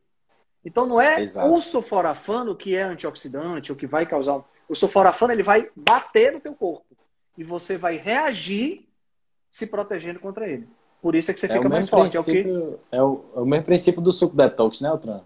Então 0.67 0.85
não 0.85 0.99
é 0.99 1.21
Exato. 1.21 1.47
o 1.47 1.61
sulforafano 1.61 2.53
que 2.53 2.75
é 2.75 2.81
antioxidante 2.83 3.71
ou 3.71 3.77
que 3.77 3.87
vai 3.87 4.05
causar. 4.05 4.43
O 4.67 4.75
sulforafano 4.75 5.31
ele 5.31 5.41
vai 5.41 5.69
bater 5.73 6.33
no 6.33 6.41
teu 6.41 6.53
corpo 6.53 6.85
e 7.37 7.43
você 7.43 7.77
vai 7.77 7.95
reagir 7.95 8.85
se 9.49 9.65
protegendo 9.65 10.19
contra 10.19 10.45
ele. 10.45 10.67
Por 11.01 11.15
isso 11.15 11.31
é 11.31 11.33
que 11.33 11.39
você 11.39 11.45
é 11.45 11.53
fica 11.53 11.69
mais 11.69 11.87
forte. 11.87 12.17
É 12.17 12.19
o, 12.19 12.23
que... 12.25 12.39
é, 12.91 13.01
o, 13.01 13.23
é 13.33 13.39
o 13.39 13.45
mesmo 13.45 13.63
princípio 13.63 14.01
do 14.01 14.11
suco 14.11 14.35
detox, 14.35 14.81
né, 14.81 14.89
Altran? 14.89 15.21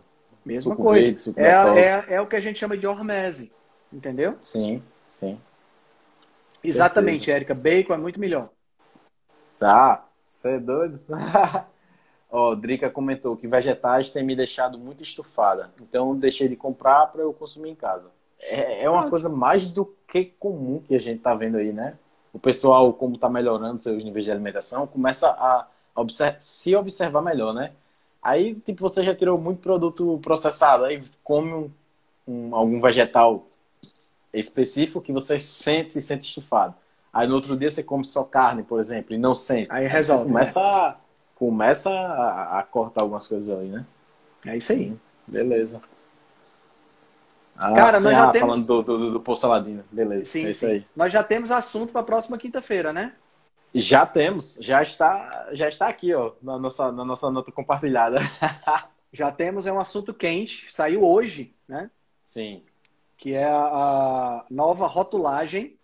Mesma 0.46 0.74
suco 0.74 0.84
coisa. 0.84 1.32
Verde, 1.32 1.40
é, 1.40 2.14
é, 2.14 2.14
é 2.18 2.22
o 2.22 2.28
que 2.28 2.36
a 2.36 2.40
gente 2.40 2.60
chama 2.60 2.78
de 2.78 2.86
hormese. 2.86 3.52
Entendeu? 3.92 4.38
Sim, 4.42 4.84
sim. 5.08 5.40
Exatamente, 6.64 7.32
Érica. 7.32 7.56
Bacon 7.56 7.96
é 7.96 7.98
muito 7.98 8.20
melhor. 8.20 8.50
Tá, 9.58 10.06
você 10.22 10.50
é 10.50 10.60
doido? 10.60 11.00
Ó, 12.32 12.52
oh, 12.52 12.56
Drica 12.56 12.90
comentou 12.90 13.36
que 13.36 13.46
vegetais 13.46 14.10
têm 14.10 14.24
me 14.24 14.36
deixado 14.36 14.80
muito 14.80 15.04
estufada. 15.04 15.70
Então 15.82 16.16
deixei 16.16 16.48
de 16.48 16.56
comprar 16.56 17.08
para 17.08 17.22
eu 17.22 17.34
consumir 17.34 17.72
em 17.72 17.76
casa. 17.76 18.10
É, 18.40 18.86
é 18.86 18.90
uma 18.90 19.10
coisa 19.10 19.28
mais 19.30 19.68
do 19.68 19.94
que 20.08 20.26
comum 20.40 20.82
que 20.88 20.96
a 20.96 21.00
gente 21.00 21.22
tá 21.22 21.36
vendo 21.36 21.58
aí, 21.58 21.74
né? 21.74 21.98
O 22.34 22.40
pessoal, 22.40 22.94
como 22.94 23.18
tá 23.18 23.30
melhorando 23.30 23.82
seus 23.82 24.04
níveis 24.04 24.26
de 24.26 24.32
alimentação, 24.32 24.88
começa 24.88 25.28
a 25.28 25.68
observar, 25.94 26.40
se 26.40 26.76
observar 26.76 27.22
melhor, 27.22 27.54
né? 27.54 27.74
Aí, 28.24 28.56
tipo, 28.56 28.82
você 28.82 29.04
já 29.04 29.14
tirou 29.14 29.38
muito 29.38 29.62
produto 29.62 30.20
processado, 30.24 30.86
aí 30.86 31.04
come 31.24 31.52
um, 31.54 31.72
um, 32.28 32.56
algum 32.56 32.80
vegetal 32.80 33.46
específico 34.34 35.02
que 35.02 35.12
você 35.12 35.38
sente, 35.38 35.92
se 35.92 36.02
sente 36.02 36.28
estufado. 36.28 36.74
Aí 37.12 37.28
no 37.28 37.36
outro 37.36 37.58
dia 37.58 37.70
você 37.70 37.84
come 37.84 38.06
só 38.06 38.24
carne, 38.24 38.64
por 38.64 38.80
exemplo, 38.80 39.14
e 39.14 39.18
não 39.18 39.36
sente. 39.36 39.68
Aí 39.70 39.86
resolve. 39.88 40.24
Aí 40.24 40.30
começa, 40.30 40.62
né? 40.62 40.70
a, 40.74 40.96
começa 41.42 41.90
a, 41.90 42.60
a, 42.60 42.64
cortar 42.64 43.02
algumas 43.02 43.28
coisas 43.28 43.50
aí, 43.58 43.68
né? 43.68 43.84
É 44.46 44.58
isso 44.58 44.74
aí. 44.74 44.96
Beleza. 45.26 45.82
Ah, 47.58 47.74
Cara, 47.74 47.98
sim, 47.98 48.04
nós 48.04 48.14
já 48.14 48.30
ah, 48.30 48.32
temos... 48.32 48.48
falando 48.48 48.68
do, 48.68 48.84
do, 48.84 49.12
do 49.14 49.20
Poço 49.20 49.42
Saladino. 49.42 49.84
Beleza, 49.92 50.26
sim, 50.26 50.46
é 50.46 50.52
isso 50.52 50.68
sim. 50.68 50.72
aí. 50.72 50.86
Nós 50.96 51.12
já 51.12 51.24
temos 51.24 51.50
assunto 51.50 51.92
para 51.92 52.02
a 52.02 52.04
próxima 52.04 52.38
quinta-feira, 52.38 52.94
né? 52.94 53.16
Já 53.74 54.06
temos, 54.06 54.60
já 54.62 54.84
está, 54.84 55.50
já 55.54 55.68
está 55.68 55.88
aqui, 55.88 56.14
ó, 56.14 56.34
na 56.44 56.60
nossa, 56.60 56.92
na 56.92 57.04
nossa 57.04 57.32
nota 57.32 57.52
compartilhada. 57.52 58.18
já 59.12 59.32
temos, 59.32 59.66
é 59.66 59.74
um 59.74 59.80
assunto 59.80 60.14
quente, 60.14 60.72
saiu 60.72 61.04
hoje, 61.04 61.56
né? 61.68 61.90
Sim. 62.22 62.62
Que 63.18 63.34
é 63.34 63.46
a, 63.46 63.66
a 63.66 64.46
nova 64.48 64.86
rotulagem 64.86 65.76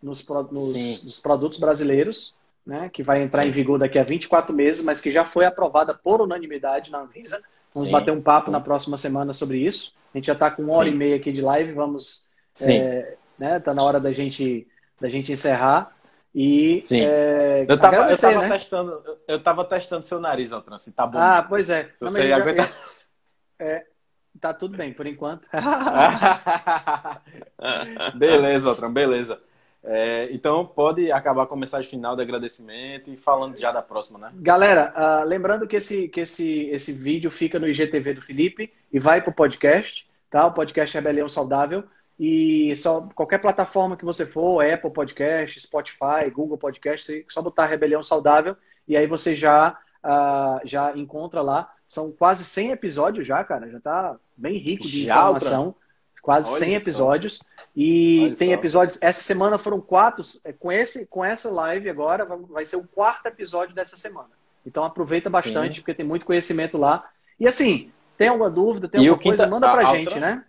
nos, 0.00 0.24
nos, 0.28 1.04
nos 1.04 1.18
produtos 1.18 1.58
brasileiros, 1.58 2.32
né, 2.66 2.90
que 2.92 3.02
vai 3.02 3.22
entrar 3.22 3.42
Sim. 3.42 3.48
em 3.48 3.52
vigor 3.52 3.78
daqui 3.78 3.98
a 3.98 4.04
24 4.04 4.54
meses, 4.54 4.82
mas 4.82 5.00
que 5.00 5.10
já 5.10 5.24
foi 5.24 5.44
aprovada 5.44 5.94
por 5.94 6.20
unanimidade 6.20 6.90
na 6.90 7.00
Anvisa. 7.00 7.42
Vamos 7.72 7.88
Sim. 7.88 7.92
bater 7.92 8.12
um 8.12 8.20
papo 8.20 8.46
Sim. 8.46 8.52
na 8.52 8.60
próxima 8.60 8.96
semana 8.96 9.32
sobre 9.32 9.58
isso. 9.58 9.94
A 10.12 10.18
gente 10.18 10.26
já 10.26 10.32
está 10.32 10.50
com 10.50 10.62
uma 10.62 10.74
hora 10.74 10.88
e 10.88 10.94
meia 10.94 11.16
aqui 11.16 11.32
de 11.32 11.40
live, 11.40 11.72
vamos. 11.72 12.28
Sim. 12.54 12.78
É, 12.78 13.16
né, 13.38 13.60
tá 13.60 13.72
na 13.72 13.82
hora 13.82 14.00
da 14.00 14.12
gente, 14.12 14.66
da 15.00 15.08
gente 15.08 15.32
encerrar. 15.32 15.94
E 16.34 16.80
Sim. 16.80 17.02
É, 17.02 17.64
eu 17.68 17.74
estava 17.74 18.10
eu 18.10 18.18
tava 18.18 18.42
né? 18.42 18.48
testando, 18.48 19.02
eu 19.26 19.42
tava 19.42 19.64
testando 19.64 20.04
seu 20.04 20.20
nariz, 20.20 20.52
Altran, 20.52 20.78
se 20.78 20.92
tá 20.92 21.06
bom. 21.06 21.18
Ah, 21.18 21.44
pois 21.48 21.70
é. 21.70 21.90
Se 21.90 22.00
você 22.00 22.28
já, 22.28 22.38
é, 23.58 23.84
tá 24.40 24.52
tudo 24.52 24.76
bem 24.76 24.92
por 24.92 25.06
enquanto. 25.06 25.46
beleza, 28.14 28.68
Altran, 28.68 28.92
beleza. 28.92 29.40
É, 29.82 30.28
então 30.30 30.66
pode 30.66 31.10
acabar 31.10 31.46
com 31.46 31.54
a 31.54 31.58
mensagem 31.58 31.88
final 31.88 32.14
de 32.14 32.22
agradecimento 32.22 33.10
e 33.10 33.16
falando 33.16 33.56
já 33.58 33.72
da 33.72 33.80
próxima, 33.80 34.18
né? 34.18 34.30
Galera, 34.34 34.92
uh, 34.94 35.26
lembrando 35.26 35.66
que, 35.66 35.76
esse, 35.76 36.08
que 36.08 36.20
esse, 36.20 36.64
esse 36.66 36.92
vídeo 36.92 37.30
fica 37.30 37.58
no 37.58 37.66
IGTV 37.66 38.14
do 38.14 38.22
Felipe 38.22 38.72
e 38.92 38.98
vai 38.98 39.22
para 39.22 39.30
o 39.30 39.34
podcast, 39.34 40.06
tá? 40.30 40.46
O 40.46 40.52
podcast 40.52 40.94
Rebelião 40.94 41.28
Saudável. 41.28 41.84
E 42.18 42.76
só 42.76 43.08
qualquer 43.14 43.38
plataforma 43.38 43.96
que 43.96 44.04
você 44.04 44.26
for, 44.26 44.62
Apple 44.62 44.90
Podcast, 44.90 45.58
Spotify, 45.58 46.28
Google 46.30 46.58
Podcast, 46.58 47.24
só 47.30 47.40
botar 47.40 47.64
Rebelião 47.64 48.04
Saudável 48.04 48.54
e 48.86 48.94
aí 48.94 49.06
você 49.06 49.34
já 49.34 49.78
uh, 50.04 50.60
já 50.64 50.96
encontra 50.96 51.40
lá. 51.42 51.72
São 51.86 52.12
quase 52.12 52.44
100 52.44 52.70
episódios 52.70 53.26
já, 53.26 53.42
cara. 53.44 53.70
Já 53.70 53.80
tá 53.80 54.16
bem 54.36 54.58
rico 54.58 54.84
de 54.84 55.04
já, 55.04 55.14
informação. 55.14 55.74
Quase 56.22 56.50
Olha 56.50 56.58
100 56.58 56.74
episódios. 56.74 57.36
Só. 57.36 57.44
E 57.76 58.24
Olha 58.24 58.36
tem 58.36 58.48
só. 58.48 58.54
episódios. 58.54 59.02
Essa 59.02 59.22
semana 59.22 59.58
foram 59.58 59.80
quatro. 59.80 60.24
É, 60.44 60.52
com, 60.52 60.70
esse, 60.70 61.06
com 61.06 61.24
essa 61.24 61.50
live 61.50 61.88
agora, 61.88 62.24
vai 62.24 62.64
ser 62.64 62.76
o 62.76 62.86
quarto 62.86 63.26
episódio 63.26 63.74
dessa 63.74 63.96
semana. 63.96 64.30
Então 64.66 64.84
aproveita 64.84 65.30
bastante, 65.30 65.76
Sim. 65.76 65.80
porque 65.80 65.94
tem 65.94 66.06
muito 66.06 66.26
conhecimento 66.26 66.76
lá. 66.76 67.08
E 67.38 67.46
assim, 67.46 67.90
tem 68.18 68.28
alguma 68.28 68.50
dúvida, 68.50 68.88
tem 68.88 69.00
alguma 69.00 69.22
coisa, 69.22 69.44
quinta, 69.44 69.50
manda 69.50 69.72
pra 69.72 69.88
a, 69.88 69.96
gente, 69.96 70.18
né? 70.20 70.44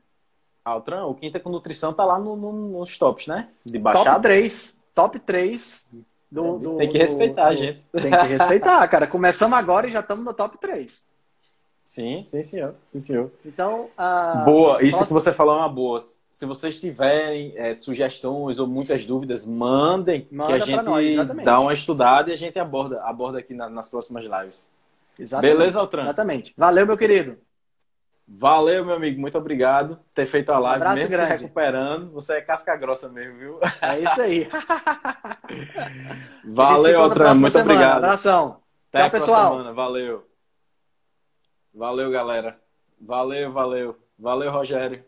Altran, 0.63 1.05
o 1.05 1.15
Quinta 1.15 1.39
com 1.39 1.49
Nutrição 1.49 1.91
tá 1.93 2.05
lá 2.05 2.19
no, 2.19 2.35
no, 2.35 2.79
nos 2.79 2.97
tops, 2.97 3.27
né? 3.27 3.49
De 3.65 3.79
baixados. 3.79 4.11
Top 4.11 4.21
3. 4.21 4.81
Top 4.93 5.19
3 5.19 5.91
do, 6.31 6.59
do, 6.59 6.77
tem 6.77 6.89
que 6.89 6.97
respeitar 6.97 7.49
do, 7.49 7.55
gente. 7.55 7.83
Tem 7.91 8.11
que 8.11 8.27
respeitar, 8.27 8.87
cara. 8.87 9.07
Começamos 9.07 9.57
agora 9.57 9.87
e 9.87 9.91
já 9.91 10.01
estamos 10.01 10.23
no 10.23 10.33
top 10.33 10.57
3. 10.59 11.05
Sim, 11.91 12.23
sim, 12.23 12.41
senhor. 12.41 12.75
Sim, 12.85 13.01
senhor. 13.01 13.29
Então, 13.45 13.89
a... 13.97 14.43
Boa, 14.45 14.81
isso 14.81 15.05
que 15.05 15.11
você 15.11 15.33
falou 15.33 15.55
é 15.55 15.57
uma 15.57 15.67
boa. 15.67 16.01
Se 16.29 16.45
vocês 16.45 16.79
tiverem 16.79 17.51
é, 17.57 17.73
sugestões 17.73 18.59
ou 18.59 18.65
muitas 18.65 19.03
dúvidas, 19.03 19.45
mandem 19.45 20.25
Manda 20.31 20.47
que 20.47 20.53
a 20.53 20.59
gente 20.59 20.83
nós, 20.85 21.15
dá 21.43 21.59
uma 21.59 21.73
estudada 21.73 22.29
e 22.29 22.33
a 22.33 22.37
gente 22.37 22.57
aborda, 22.57 23.03
aborda 23.03 23.39
aqui 23.39 23.53
na, 23.53 23.69
nas 23.69 23.89
próximas 23.89 24.23
lives. 24.23 24.71
Exatamente. 25.19 25.57
Beleza, 25.57 25.81
Altran? 25.81 26.03
Exatamente. 26.03 26.53
Valeu, 26.55 26.87
meu 26.87 26.95
querido. 26.95 27.37
Valeu, 28.25 28.85
meu 28.85 28.95
amigo. 28.95 29.19
Muito 29.19 29.37
obrigado 29.37 29.97
por 29.97 30.05
ter 30.15 30.25
feito 30.27 30.49
a 30.49 30.59
live, 30.59 30.85
um 30.85 30.93
mesmo 30.93 31.09
grande. 31.09 31.37
se 31.37 31.43
recuperando. 31.43 32.11
Você 32.13 32.35
é 32.35 32.41
casca 32.41 32.73
grossa 32.77 33.09
mesmo, 33.09 33.37
viu? 33.37 33.59
É 33.81 33.99
isso 33.99 34.21
aí. 34.21 34.47
Valeu, 36.47 37.01
Altran. 37.01 37.35
Muito 37.35 37.51
semana. 37.51 37.69
obrigado. 37.69 37.97
Abração. 37.97 38.61
Até 38.87 39.01
Tchau, 39.01 39.11
pessoal. 39.11 39.51
Semana. 39.51 39.73
Valeu. 39.73 40.30
Valeu, 41.73 42.11
galera. 42.11 42.59
Valeu, 42.99 43.51
valeu. 43.51 43.97
Valeu, 44.17 44.51
Rogério. 44.51 45.03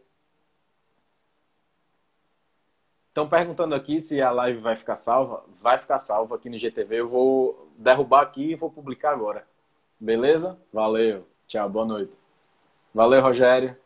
Estão 3.10 3.30
perguntando 3.30 3.76
aqui 3.76 4.00
se 4.00 4.20
a 4.22 4.32
live 4.32 4.60
vai 4.60 4.76
ficar 4.76 4.96
salva. 4.96 5.44
Vai 5.62 5.78
ficar 5.78 6.00
salva 6.00 6.36
aqui 6.36 6.50
no 6.50 6.58
GTV. 6.58 7.02
Eu 7.02 7.10
vou 7.10 7.72
derrubar 7.78 8.22
aqui 8.22 8.52
e 8.52 8.56
vou 8.56 8.72
publicar 8.72 9.12
agora. 9.12 9.46
Beleza? 10.00 10.60
Valeu. 10.72 11.28
Tchau, 11.48 11.70
boa 11.70 11.86
noite. 11.86 12.14
Valeu, 12.94 13.22
Rogério. 13.22 13.78